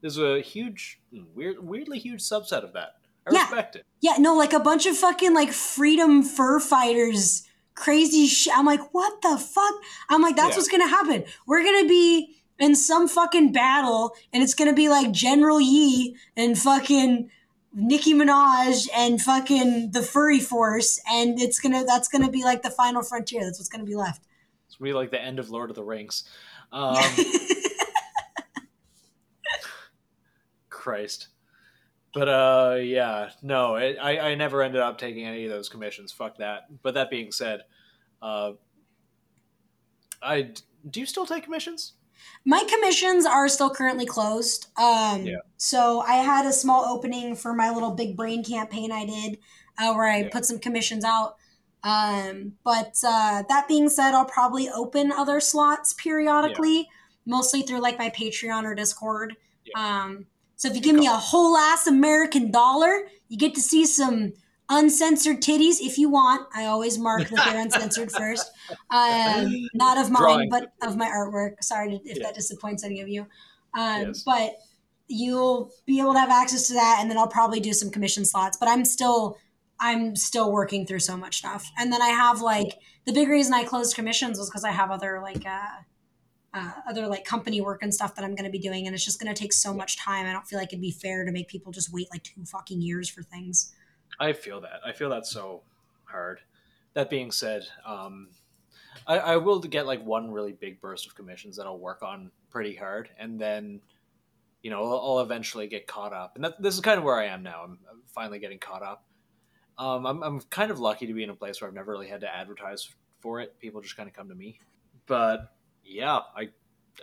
There's 0.00 0.18
a 0.18 0.40
huge, 0.40 1.00
weird, 1.34 1.56
weirdly 1.66 1.98
huge 1.98 2.20
subset 2.20 2.62
of 2.64 2.72
that. 2.74 2.96
I 3.26 3.32
Yeah. 3.34 3.42
respect 3.42 3.76
it. 3.76 3.86
Yeah, 4.00 4.14
no, 4.18 4.34
like 4.36 4.52
a 4.52 4.60
bunch 4.60 4.86
of 4.86 4.96
fucking 4.96 5.34
like 5.34 5.52
freedom 5.52 6.22
fur 6.22 6.60
fighters, 6.60 7.42
crazy 7.74 8.26
shit. 8.26 8.56
I'm 8.56 8.64
like, 8.66 8.94
what 8.94 9.20
the 9.22 9.36
fuck? 9.38 9.74
I'm 10.08 10.22
like, 10.22 10.36
that's 10.36 10.50
Yeah. 10.50 10.56
what's 10.56 10.68
gonna 10.68 10.88
happen. 10.88 11.24
We're 11.46 11.64
gonna 11.64 11.88
be 11.88 12.36
in 12.58 12.74
some 12.74 13.06
fucking 13.08 13.52
battle, 13.52 14.16
and 14.32 14.42
it's 14.42 14.54
gonna 14.54 14.72
be 14.72 14.88
like 14.88 15.12
General 15.12 15.60
Yi 15.60 16.16
and 16.36 16.58
fucking 16.58 17.30
Nicki 17.72 18.14
Minaj 18.14 18.88
and 18.96 19.20
fucking 19.20 19.90
the 19.92 20.02
furry 20.02 20.40
force, 20.40 21.00
and 21.10 21.40
it's 21.40 21.58
gonna 21.60 21.84
that's 21.84 22.08
gonna 22.08 22.30
be 22.30 22.42
like 22.44 22.62
the 22.62 22.70
final 22.70 23.02
frontier. 23.02 23.44
That's 23.44 23.58
what's 23.58 23.68
gonna 23.68 23.84
be 23.84 23.94
left. 23.96 24.22
It's 24.78 24.84
gonna 24.84 24.90
be 24.90 24.94
like 24.94 25.10
the 25.10 25.20
end 25.20 25.40
of 25.40 25.50
Lord 25.50 25.70
of 25.70 25.76
the 25.76 25.82
Rings. 25.82 26.22
Um, 26.70 27.02
Christ. 30.68 31.28
But 32.14 32.28
uh, 32.28 32.76
yeah, 32.80 33.30
no, 33.42 33.74
it, 33.76 33.98
I 34.00 34.30
I 34.30 34.34
never 34.36 34.62
ended 34.62 34.80
up 34.80 34.98
taking 34.98 35.26
any 35.26 35.44
of 35.44 35.50
those 35.50 35.68
commissions. 35.68 36.12
Fuck 36.12 36.38
that. 36.38 36.82
But 36.82 36.94
that 36.94 37.10
being 37.10 37.32
said, 37.32 37.62
uh, 38.22 38.52
I 40.22 40.52
do 40.88 41.00
you 41.00 41.06
still 41.06 41.26
take 41.26 41.44
commissions? 41.44 41.94
My 42.44 42.64
commissions 42.68 43.26
are 43.26 43.48
still 43.48 43.70
currently 43.70 44.06
closed. 44.06 44.68
Um, 44.78 45.24
Yeah. 45.26 45.38
So 45.56 46.00
I 46.00 46.14
had 46.14 46.46
a 46.46 46.52
small 46.52 46.84
opening 46.84 47.34
for 47.34 47.52
my 47.52 47.70
little 47.70 47.90
big 47.90 48.16
brain 48.16 48.44
campaign 48.44 48.92
I 48.92 49.04
did, 49.06 49.38
uh, 49.78 49.92
where 49.92 50.06
I 50.06 50.22
Yeah. 50.22 50.28
put 50.30 50.44
some 50.44 50.58
commissions 50.60 51.04
out. 51.04 51.36
Um, 51.84 52.54
but 52.64 52.94
uh, 53.06 53.42
that 53.48 53.66
being 53.68 53.88
said, 53.88 54.12
I'll 54.14 54.24
probably 54.24 54.68
open 54.68 55.12
other 55.12 55.40
slots 55.40 55.92
periodically, 55.94 56.88
mostly 57.26 57.62
through 57.62 57.80
like 57.80 57.98
my 57.98 58.10
Patreon 58.10 58.64
or 58.64 58.74
Discord. 58.74 59.36
Um, 59.76 60.26
so 60.56 60.68
if 60.68 60.74
you 60.74 60.80
give 60.82 60.96
me 60.96 61.06
a 61.06 61.10
whole 61.12 61.56
ass 61.56 61.86
American 61.86 62.50
dollar, 62.50 63.08
you 63.28 63.38
get 63.38 63.54
to 63.54 63.60
see 63.60 63.86
some 63.86 64.32
uncensored 64.70 65.40
titties 65.40 65.76
if 65.80 65.98
you 65.98 66.08
want. 66.10 66.46
I 66.54 66.66
always 66.66 66.98
mark 66.98 67.28
that 67.28 67.44
they're 67.46 67.60
uncensored 67.62 68.10
first. 68.16 68.50
Um, 68.90 69.68
not 69.72 69.98
of 69.98 70.10
mine, 70.10 70.22
Drawing. 70.22 70.48
but 70.50 70.72
of 70.82 70.96
my 70.96 71.06
artwork. 71.06 71.62
Sorry 71.62 72.00
if 72.04 72.18
Yeah. 72.18 72.24
that 72.24 72.34
disappoints 72.34 72.82
any 72.84 73.00
of 73.00 73.08
you. 73.08 73.22
Um, 73.78 74.06
Yes. 74.08 74.22
But 74.24 74.56
you'll 75.06 75.70
be 75.86 76.00
able 76.00 76.12
to 76.12 76.18
have 76.20 76.28
access 76.30 76.66
to 76.68 76.74
that, 76.74 76.98
and 77.00 77.10
then 77.10 77.16
I'll 77.16 77.28
probably 77.28 77.60
do 77.60 77.72
some 77.72 77.88
commission 77.90 78.24
slots. 78.26 78.56
But 78.58 78.68
I'm 78.68 78.84
still, 78.84 79.38
I'm 79.80 80.16
still 80.16 80.52
working 80.52 80.86
through 80.86 81.00
so 81.00 81.16
much 81.16 81.38
stuff. 81.38 81.70
And 81.78 81.92
then 81.92 82.02
I 82.02 82.08
have 82.08 82.40
like 82.40 82.78
the 83.04 83.12
big 83.12 83.28
reason 83.28 83.54
I 83.54 83.64
closed 83.64 83.94
commissions 83.94 84.38
was 84.38 84.50
because 84.50 84.64
I 84.64 84.70
have 84.70 84.90
other 84.90 85.20
like. 85.22 85.44
Uh, 85.46 85.82
uh, 86.54 86.72
other 86.88 87.06
like 87.06 87.24
company 87.24 87.60
work 87.60 87.82
and 87.82 87.92
stuff 87.92 88.14
that 88.14 88.24
I'm 88.24 88.34
going 88.34 88.44
to 88.46 88.50
be 88.50 88.58
doing, 88.58 88.86
and 88.86 88.94
it's 88.94 89.04
just 89.04 89.20
going 89.20 89.32
to 89.32 89.38
take 89.38 89.52
so 89.52 89.74
much 89.74 89.98
time. 89.98 90.26
I 90.26 90.32
don't 90.32 90.46
feel 90.46 90.58
like 90.58 90.68
it'd 90.68 90.80
be 90.80 90.90
fair 90.90 91.24
to 91.24 91.30
make 91.30 91.48
people 91.48 91.72
just 91.72 91.92
wait 91.92 92.08
like 92.10 92.22
two 92.22 92.44
fucking 92.44 92.80
years 92.80 93.08
for 93.08 93.22
things. 93.22 93.74
I 94.18 94.32
feel 94.32 94.60
that. 94.62 94.80
I 94.84 94.92
feel 94.92 95.10
that 95.10 95.26
so 95.26 95.62
hard. 96.04 96.40
That 96.94 97.10
being 97.10 97.30
said, 97.30 97.66
um, 97.84 98.28
I, 99.06 99.18
I 99.18 99.36
will 99.36 99.60
get 99.60 99.86
like 99.86 100.04
one 100.04 100.30
really 100.30 100.52
big 100.52 100.80
burst 100.80 101.06
of 101.06 101.14
commissions 101.14 101.56
that 101.56 101.66
I'll 101.66 101.78
work 101.78 102.02
on 102.02 102.30
pretty 102.50 102.74
hard, 102.74 103.10
and 103.18 103.38
then 103.38 103.80
you 104.62 104.70
know 104.70 104.82
I'll, 104.84 105.00
I'll 105.00 105.20
eventually 105.20 105.68
get 105.68 105.86
caught 105.86 106.12
up. 106.12 106.34
And 106.34 106.44
that, 106.44 106.60
this 106.60 106.74
is 106.74 106.80
kind 106.80 106.98
of 106.98 107.04
where 107.04 107.18
I 107.18 107.26
am 107.26 107.42
now. 107.42 107.62
I'm, 107.64 107.78
I'm 107.90 108.02
finally 108.06 108.38
getting 108.38 108.58
caught 108.58 108.82
up. 108.82 109.04
Um, 109.78 110.06
I'm, 110.06 110.22
I'm 110.22 110.40
kind 110.50 110.70
of 110.70 110.80
lucky 110.80 111.06
to 111.06 111.12
be 111.14 111.22
in 111.22 111.30
a 111.30 111.34
place 111.34 111.60
where 111.60 111.68
I've 111.68 111.74
never 111.74 111.92
really 111.92 112.08
had 112.08 112.20
to 112.22 112.34
advertise 112.34 112.88
for 113.20 113.40
it. 113.40 113.58
People 113.60 113.80
just 113.80 113.96
kind 113.96 114.08
of 114.08 114.14
come 114.14 114.28
to 114.28 114.34
me. 114.34 114.58
But 115.06 115.52
yeah, 115.84 116.20
I 116.36 116.48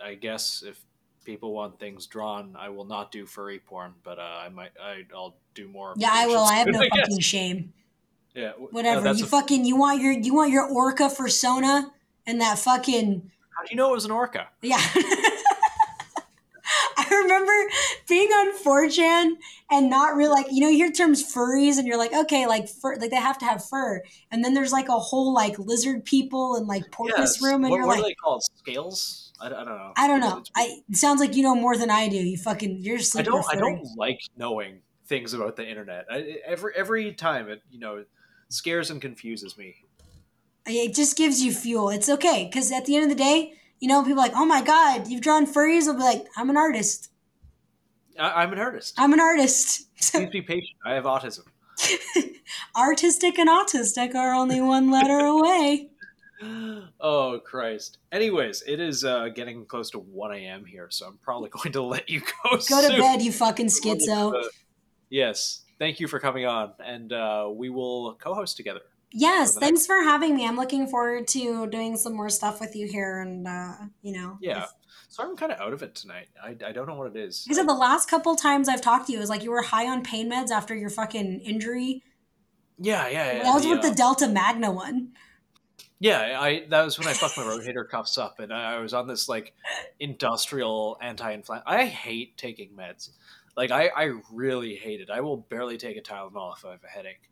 I 0.04 0.16
guess 0.16 0.64
if 0.66 0.80
people 1.24 1.54
want 1.54 1.80
things 1.80 2.06
drawn, 2.08 2.56
I 2.60 2.70
will 2.70 2.86
not 2.86 3.12
do 3.12 3.26
furry 3.26 3.60
porn, 3.60 3.94
but 4.04 4.20
uh, 4.20 4.42
I 4.46 4.50
might 4.50 4.72
I, 4.82 5.04
I'll 5.16 5.38
do 5.54 5.68
more. 5.68 5.94
Yeah, 5.98 6.12
I 6.14 6.28
will. 6.28 6.44
I 6.44 6.56
have 6.56 6.68
no 6.68 6.80
guess. 6.82 6.90
fucking 7.00 7.20
shame. 7.22 7.74
Yeah, 8.36 8.50
w- 8.52 8.68
Whatever. 8.72 9.08
uh, 9.08 9.14
you 9.14 9.24
a- 9.24 9.28
fucking 9.28 9.64
you 9.66 9.78
want 9.78 10.02
your 10.02 10.12
you 10.12 10.36
want 10.36 10.52
your 10.52 10.68
orca 10.70 11.10
persona 11.10 11.92
and 12.28 12.42
that 12.42 12.60
fucking 12.60 13.32
how 13.58 13.64
do 13.64 13.70
you 13.72 13.78
know 13.78 13.90
it 13.90 13.94
was 13.94 14.04
an 14.06 14.12
orca? 14.12 14.50
yeah. 14.62 14.82
Being 18.08 18.30
on 18.30 18.58
4chan 18.64 19.32
and 19.72 19.90
not 19.90 20.16
really 20.16 20.30
like 20.30 20.48
you 20.52 20.62
know 20.62 20.70
you 20.70 20.78
hear 20.78 20.92
terms 20.92 21.24
furries 21.24 21.78
and 21.78 21.88
you're 21.88 21.98
like 21.98 22.14
okay 22.14 22.46
like 22.46 22.70
fur 22.70 22.96
like 22.98 23.10
they 23.10 23.16
have 23.16 23.40
to 23.40 23.46
have 23.46 23.66
fur 23.66 24.02
and 24.32 24.46
then 24.46 24.54
there's 24.54 24.72
like 24.72 24.90
a 24.90 25.00
whole 25.00 25.34
like 25.34 25.58
lizard 25.58 26.06
people 26.06 26.56
and 26.56 26.68
like 26.68 26.84
porpoise 26.92 27.18
Yes. 27.18 27.42
room 27.42 27.64
and 27.64 27.72
what, 27.72 27.78
you're 27.78 27.88
like 27.88 27.98
what 27.98 28.04
like 28.04 28.04
are 28.04 28.10
they 28.10 28.16
called? 28.24 28.44
Scales? 28.58 29.34
I, 29.42 29.48
I 29.48 29.50
don't 29.50 29.66
know. 29.66 29.94
I 29.98 30.08
don't 30.08 30.20
know. 30.20 30.44
I 30.56 30.82
it 30.90 30.98
sounds 30.98 31.20
like 31.20 31.36
you 31.36 31.44
know 31.44 31.56
more 31.56 31.78
than 31.78 31.90
I 31.90 32.08
do. 32.08 32.18
You 32.18 32.38
fucking 32.38 32.80
you're 32.82 32.98
just 32.98 33.18
I 33.18 33.22
don't. 33.22 33.46
I 33.52 33.56
don't 33.56 33.84
like 33.98 34.20
knowing 34.38 34.82
things 35.08 35.34
about 35.34 35.56
the 35.56 35.68
internet. 35.68 36.06
I, 36.10 36.38
every 36.46 36.74
every 36.76 37.14
time 37.14 37.50
it 37.50 37.62
you 37.70 37.80
know 37.80 38.06
scares 38.50 38.92
and 38.92 39.02
confuses 39.02 39.58
me. 39.58 39.76
It 40.68 40.96
just 40.96 41.18
gives 41.18 41.44
you 41.44 41.54
fuel. 41.54 41.90
It's 41.90 42.10
okay 42.10 42.50
because 42.52 42.72
at 42.72 42.86
the 42.86 42.96
end 42.96 43.04
of 43.04 43.10
the 43.10 43.24
day, 43.24 43.54
you 43.80 43.88
know, 43.88 44.02
people 44.04 44.20
are 44.20 44.28
like, 44.28 44.36
oh 44.36 44.46
my 44.46 44.62
god, 44.62 45.08
you've 45.08 45.22
drawn 45.22 45.46
furries. 45.46 45.88
I'll 45.88 45.94
be 45.94 46.02
like, 46.02 46.26
I'm 46.36 46.50
an 46.50 46.58
artist. 46.58 47.10
I, 48.20 48.44
I'm 48.44 48.54
an 48.54 48.60
artist. 48.60 48.96
I'm 48.98 49.14
an 49.14 49.20
artist. 49.20 49.88
Please 50.12 50.30
be 50.30 50.42
patient. 50.42 50.78
I 50.86 50.94
have 50.94 51.06
autism. 51.06 51.44
Artistic 52.78 53.38
and 53.38 53.50
autistic 53.50 54.16
are 54.16 54.34
only 54.34 54.62
one 54.62 54.92
letter 54.92 55.20
away. 55.26 55.90
Oh 57.00 57.40
Christ. 57.46 57.98
Anyways, 58.12 58.64
it 58.68 58.80
is 58.80 59.04
uh, 59.06 59.30
getting 59.30 59.66
close 59.66 59.90
to 59.92 60.00
one 60.00 60.34
a.m. 60.34 60.66
here, 60.66 60.88
so 60.90 61.08
I'm 61.08 61.18
probably 61.18 61.50
going 61.50 61.72
to 61.74 61.82
let 61.82 62.10
you 62.10 62.22
go. 62.22 62.58
Go 62.70 62.90
to 62.90 62.98
bed, 62.98 63.22
you 63.22 63.32
fucking 63.32 63.68
schizo. 63.68 64.34
Uh, 64.34 64.48
yes. 65.10 65.64
thank 65.80 66.00
you 66.00 66.08
for 66.08 66.20
coming 66.20 66.46
on, 66.46 66.74
and 66.84 67.14
uh, 67.14 67.50
we 67.52 67.70
will 67.70 68.16
co-host 68.16 68.58
together. 68.58 68.82
Yes, 69.12 69.54
for 69.54 69.62
thanks 69.62 69.86
for 69.86 70.04
having 70.04 70.36
me. 70.36 70.46
I'm 70.46 70.58
looking 70.58 70.88
forward 70.88 71.28
to 71.30 71.68
doing 71.68 71.96
some 71.96 72.14
more 72.14 72.30
stuff 72.30 72.60
with 72.60 72.76
you 72.76 72.88
here, 72.88 73.22
and 73.22 73.48
uh, 73.48 73.74
you 74.02 74.14
know, 74.14 74.38
Yeah. 74.42 74.66
So 75.16 75.24
I'm 75.24 75.38
kind 75.38 75.50
of 75.50 75.62
out 75.62 75.72
of 75.72 75.82
it 75.82 75.96
tonight. 75.96 76.28
I, 76.44 76.58
I 76.68 76.74
don't 76.74 76.90
know 76.90 76.96
what 76.96 77.08
it 77.08 77.16
is. 77.16 77.46
Because 77.48 77.66
the 77.66 77.74
last 77.74 78.10
couple 78.10 78.36
times 78.36 78.68
I've 78.68 78.82
talked 78.82 79.08
to 79.08 79.14
you, 79.14 79.18
it 79.18 79.22
was 79.22 79.30
like 79.30 79.44
you 79.44 79.52
were 79.52 79.62
high 79.62 79.88
on 79.88 80.04
pain 80.04 80.30
meds 80.30 80.50
after 80.50 80.76
your 80.76 80.90
fucking 80.90 81.40
injury. 81.40 82.04
yeah, 82.78 83.08
yeah, 83.08 83.32
yeah. 83.32 83.44
that 83.44 83.54
was 83.54 83.66
with 83.66 83.80
uh, 83.80 83.90
the 83.90 83.96
Delta 83.96 84.28
Magna 84.28 84.74
one. 84.74 85.14
Yeah, 86.00 86.38
I 86.38 86.66
that 86.68 86.84
was 86.84 87.00
when 87.00 87.08
I 87.08 87.14
fucked 87.14 87.38
my 87.38 87.44
rotator 87.44 87.88
cuffs 87.88 88.18
up, 88.18 88.42
and 88.42 88.52
I, 88.52 88.74
I 88.76 88.80
was 88.80 88.94
on 88.94 89.08
this 89.08 89.30
like 89.30 89.54
industrial 90.02 90.98
anti-inflammatory. 91.02 91.78
I 91.78 91.86
hate 91.86 92.36
taking 92.36 92.72
meds. 92.72 93.12
Like 93.56 93.72
I, 93.72 93.88
I 93.96 94.20
really 94.34 94.76
hate 94.76 95.00
it. 95.00 95.10
I 95.10 95.22
will 95.22 95.38
barely 95.38 95.78
take 95.78 95.96
a 95.96 96.02
Tylenol 96.02 96.58
if 96.58 96.66
I 96.66 96.72
have 96.72 96.84
a 96.84 96.90
headache, 96.90 97.30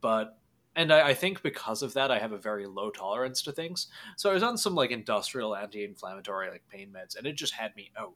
but 0.00 0.38
and 0.76 0.92
I, 0.92 1.08
I 1.08 1.14
think 1.14 1.42
because 1.42 1.82
of 1.82 1.94
that, 1.94 2.10
I 2.10 2.18
have 2.18 2.32
a 2.32 2.38
very 2.38 2.66
low 2.66 2.90
tolerance 2.90 3.42
to 3.42 3.52
things. 3.52 3.88
So 4.16 4.30
I 4.30 4.34
was 4.34 4.42
on 4.42 4.58
some 4.58 4.74
like 4.74 4.90
industrial 4.90 5.54
anti-inflammatory 5.54 6.50
like 6.50 6.62
pain 6.68 6.92
meds, 6.94 7.16
and 7.16 7.26
it 7.26 7.36
just 7.36 7.54
had 7.54 7.74
me 7.76 7.90
out. 7.98 8.14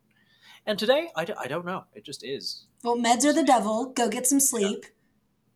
And 0.66 0.78
today, 0.78 1.10
I, 1.16 1.24
d- 1.24 1.34
I 1.38 1.46
don't 1.46 1.64
know. 1.64 1.84
It 1.94 2.04
just 2.04 2.24
is. 2.24 2.66
Well, 2.82 2.96
meds 2.96 3.24
are 3.24 3.32
the 3.32 3.44
devil. 3.44 3.86
Go 3.86 4.08
get 4.08 4.26
some 4.26 4.40
sleep. 4.40 4.84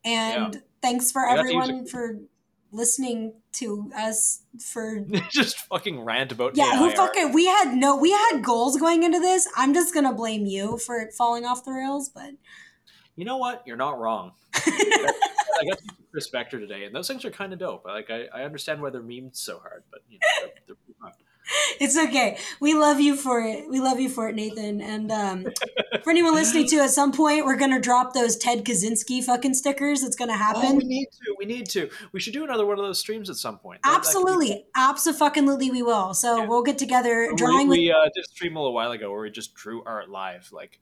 And 0.05 0.63
thanks 0.81 1.13
for 1.13 1.27
I 1.29 1.37
got 1.37 1.43
to 1.43 1.53
use 1.53 1.63
everyone 1.63 1.87
for 1.87 2.19
listening 2.73 3.35
to 3.53 3.91
us 3.97 4.43
for 4.59 5.05
just 5.31 5.59
fucking 5.67 6.01
rant 6.01 6.33
about 6.33 6.57
yeah 6.57 6.79
who 6.79 6.91
fucking 6.91 7.31
we 7.35 7.45
had 7.45 7.75
no 7.75 7.95
we 7.95 8.11
had 8.11 8.41
goals 8.43 8.79
going 8.79 9.03
into 9.03 9.21
this 9.21 9.47
i'm 9.59 9.75
just 9.75 9.93
gonna 9.93 10.15
blame 10.15 10.47
you 10.47 10.79
for 10.79 10.99
it 10.99 11.13
falling 11.13 11.45
off 11.45 11.67
the 11.67 11.71
rails 11.71 12.09
but 12.09 12.31
You 13.15 13.27
know 13.27 13.37
what? 13.37 13.63
You're 13.67 13.77
not 13.77 13.99
wrong. 14.01 14.33
I 14.55 14.61
see 15.69 16.02
Kriss 16.15 16.31
Vector 16.31 16.61
today, 16.61 16.85
and 16.85 16.95
those 16.95 17.09
things 17.09 17.25
are 17.25 17.31
kind 17.31 17.53
of 17.53 17.59
dope. 17.59 17.85
Like 17.85 18.11
I, 18.11 18.27
I 18.35 18.43
understand 18.43 18.83
why 18.83 18.91
they're 18.91 19.03
memed 19.03 19.37
so 19.37 19.59
hard, 19.59 19.85
but 19.91 20.01
you 20.09 20.19
know, 20.19 20.29
they're, 20.41 20.53
they're 20.67 20.77
it's 21.81 21.97
okay 21.99 22.39
we 22.61 22.73
love 22.73 23.01
you 23.01 23.17
for 23.17 23.41
it 23.41 23.69
we 23.69 23.81
love 23.81 23.99
you 23.99 24.09
for 24.09 24.29
it 24.29 24.35
nathan 24.35 24.81
and 24.81 25.11
um 25.11 25.45
for 26.05 26.11
anyone 26.11 26.35
listening 26.35 26.67
to 26.67 26.77
at 26.77 26.91
some 26.91 27.13
point 27.13 27.45
we're 27.45 27.57
gonna 27.57 27.81
drop 27.81 28.15
those 28.15 28.37
ted 28.37 28.65
kaczynski 28.65 29.23
fucking 29.23 29.53
stickers 29.53 30.03
it's 30.03 30.15
gonna 30.17 30.33
Oh, 30.33 30.37
happen 30.37 30.77
we 30.77 30.85
need 30.85 31.09
to. 31.11 31.35
We 31.39 31.45
need 31.45 31.69
to. 31.71 31.91
We 32.13 32.21
should 32.21 32.33
do 32.33 32.45
another 32.45 32.65
one 32.65 32.79
of 32.79 32.85
those 32.85 33.01
streams 33.01 33.29
at 33.29 33.37
some 33.37 33.59
point. 33.59 33.81
That- 33.83 33.91
that 33.91 34.13
could 34.13 34.25
be 34.25 34.67
absolutely 34.67 34.67
absolutely 34.77 35.71
we 35.71 35.83
will 35.83 36.15
so 36.15 36.39
Yeah. 36.39 36.47
we'll 36.47 36.63
get 36.63 36.79
together 36.79 37.27
cool. 37.29 37.37
drawing 37.37 37.67
we, 37.69 37.71
with 37.71 37.79
we 37.79 37.93
uh, 37.93 38.05
did 38.15 38.25
a 38.25 38.29
stream 38.29 38.57
a 38.57 38.61
little 38.61 38.75
while 38.75 38.93
ago 38.93 39.11
where 39.11 39.21
we 39.21 39.31
just 39.31 39.55
drew 39.55 39.83
art 39.85 40.09
live. 40.09 40.49
Like 40.53 40.81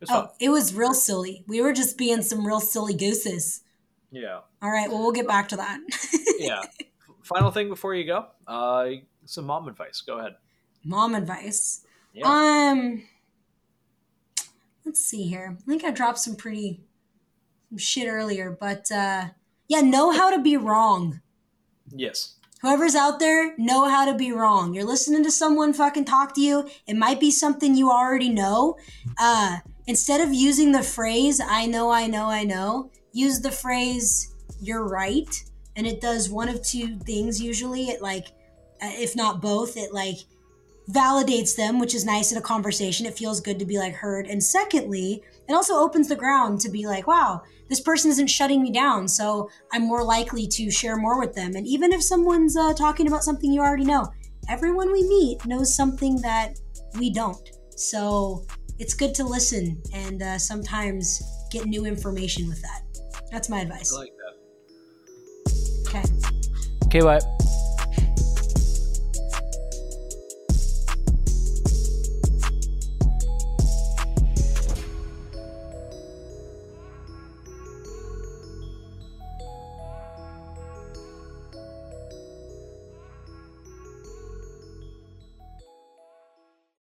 it 0.00 0.04
was 0.04 0.10
fun. 0.10 0.24
oh 0.28 0.34
it 0.40 0.48
was 0.48 0.74
real 0.74 0.94
silly 0.94 1.44
we 1.46 1.60
were 1.60 1.72
just 1.72 1.98
being 1.98 2.22
some 2.22 2.46
real 2.46 2.60
silly 2.60 2.94
gooses 2.94 3.62
Yeah, 4.12 4.40
all 4.60 4.70
right 4.70 4.88
well 4.90 5.00
we'll 5.00 5.12
get 5.12 5.26
back 5.26 5.48
to 5.48 5.56
that 5.56 5.80
yeah. 6.38 6.60
Final 7.22 7.50
thing 7.50 7.68
before 7.68 7.94
you 7.94 8.04
go. 8.04 8.26
Uh, 8.46 8.88
some 9.24 9.46
mom 9.46 9.66
advice. 9.68 10.02
Go 10.02 10.18
ahead. 10.18 10.34
mom 10.84 11.14
advice 11.14 11.84
Yeah. 12.12 12.26
um 12.26 13.04
let's 14.84 15.00
see 15.04 15.22
here 15.28 15.56
i 15.58 15.62
think 15.70 15.84
i 15.84 15.90
dropped 15.90 16.18
some 16.18 16.34
pretty 16.36 16.80
some 17.68 17.78
shit 17.78 18.08
earlier 18.08 18.50
but 18.50 18.90
uh 18.90 19.26
yeah 19.68 19.80
know 19.80 20.10
how 20.10 20.28
to 20.30 20.42
be 20.42 20.56
wrong 20.56 21.20
yes. 21.88 22.34
whoever's 22.62 22.94
out 22.96 23.18
there 23.20 23.54
know 23.56 23.88
how 23.88 24.04
to 24.04 24.14
be 24.14 24.32
wrong 24.32 24.74
you're 24.74 24.84
listening 24.84 25.22
to 25.22 25.30
someone 25.30 25.72
fucking 25.72 26.04
talk 26.04 26.34
to 26.34 26.40
you 26.40 26.68
it 26.86 26.96
might 26.96 27.20
be 27.20 27.30
something 27.30 27.76
you 27.76 27.90
already 27.90 28.28
know 28.28 28.76
uh 29.20 29.58
instead 29.86 30.20
of 30.20 30.34
using 30.34 30.72
the 30.72 30.82
phrase 30.82 31.40
i 31.40 31.64
know 31.66 31.90
i 31.90 32.06
know 32.08 32.26
i 32.26 32.42
know 32.44 32.90
use 33.12 33.40
the 33.40 33.50
phrase 33.50 34.34
you're 34.60 34.86
right 34.86 35.44
and 35.76 35.86
it 35.86 36.00
does 36.00 36.30
one 36.30 36.48
of 36.48 36.62
two 36.62 36.98
things 36.98 37.40
usually. 37.40 37.84
It 37.88 38.02
like 38.02 38.28
uh, 38.82 38.90
if 38.92 39.16
not 39.16 39.40
both 39.40 39.76
it 39.76 39.92
like 39.92 40.18
validates 40.90 41.56
them 41.56 41.78
which 41.78 41.94
is 41.94 42.04
nice 42.04 42.32
in 42.32 42.38
a 42.38 42.42
conversation. 42.42 43.06
It 43.06 43.16
feels 43.16 43.40
good 43.40 43.58
to 43.58 43.64
be 43.64 43.78
like 43.78 43.94
heard. 43.94 44.26
And 44.26 44.42
secondly 44.42 45.22
it 45.48 45.52
also 45.52 45.74
opens 45.74 46.08
the 46.08 46.16
ground 46.16 46.60
to 46.60 46.70
be 46.70 46.86
like 46.86 47.06
wow 47.06 47.42
this 47.68 47.80
person 47.80 48.10
isn't 48.10 48.26
shutting 48.26 48.62
me 48.62 48.70
down 48.70 49.08
so 49.08 49.48
i'm 49.72 49.82
more 49.82 50.04
likely 50.04 50.46
to 50.46 50.70
share 50.70 50.96
more 50.96 51.18
with 51.18 51.34
them. 51.34 51.54
And 51.56 51.66
even 51.66 51.92
if 51.92 52.02
someone's 52.02 52.56
uh, 52.56 52.74
talking 52.74 53.06
about 53.06 53.24
something 53.24 53.52
you 53.52 53.60
already 53.60 53.84
know 53.84 54.12
everyone 54.48 54.92
we 54.92 55.02
meet 55.04 55.44
knows 55.46 55.74
something 55.74 56.20
that 56.22 56.58
we 56.98 57.10
don't. 57.10 57.50
So 57.76 58.44
it's 58.78 58.94
good 58.94 59.14
to 59.14 59.24
listen 59.24 59.80
and 59.94 60.22
uh, 60.22 60.38
sometimes 60.38 61.22
get 61.50 61.66
new 61.66 61.84
information 61.86 62.48
with 62.48 62.60
that 62.62 62.91
that's 63.32 63.48
my 63.48 63.60
advice 63.60 63.92
I 63.92 63.98
like 63.98 64.12
that. 64.18 64.36
okay 65.88 66.04
Okay, 66.86 67.00
bye. 67.00 67.20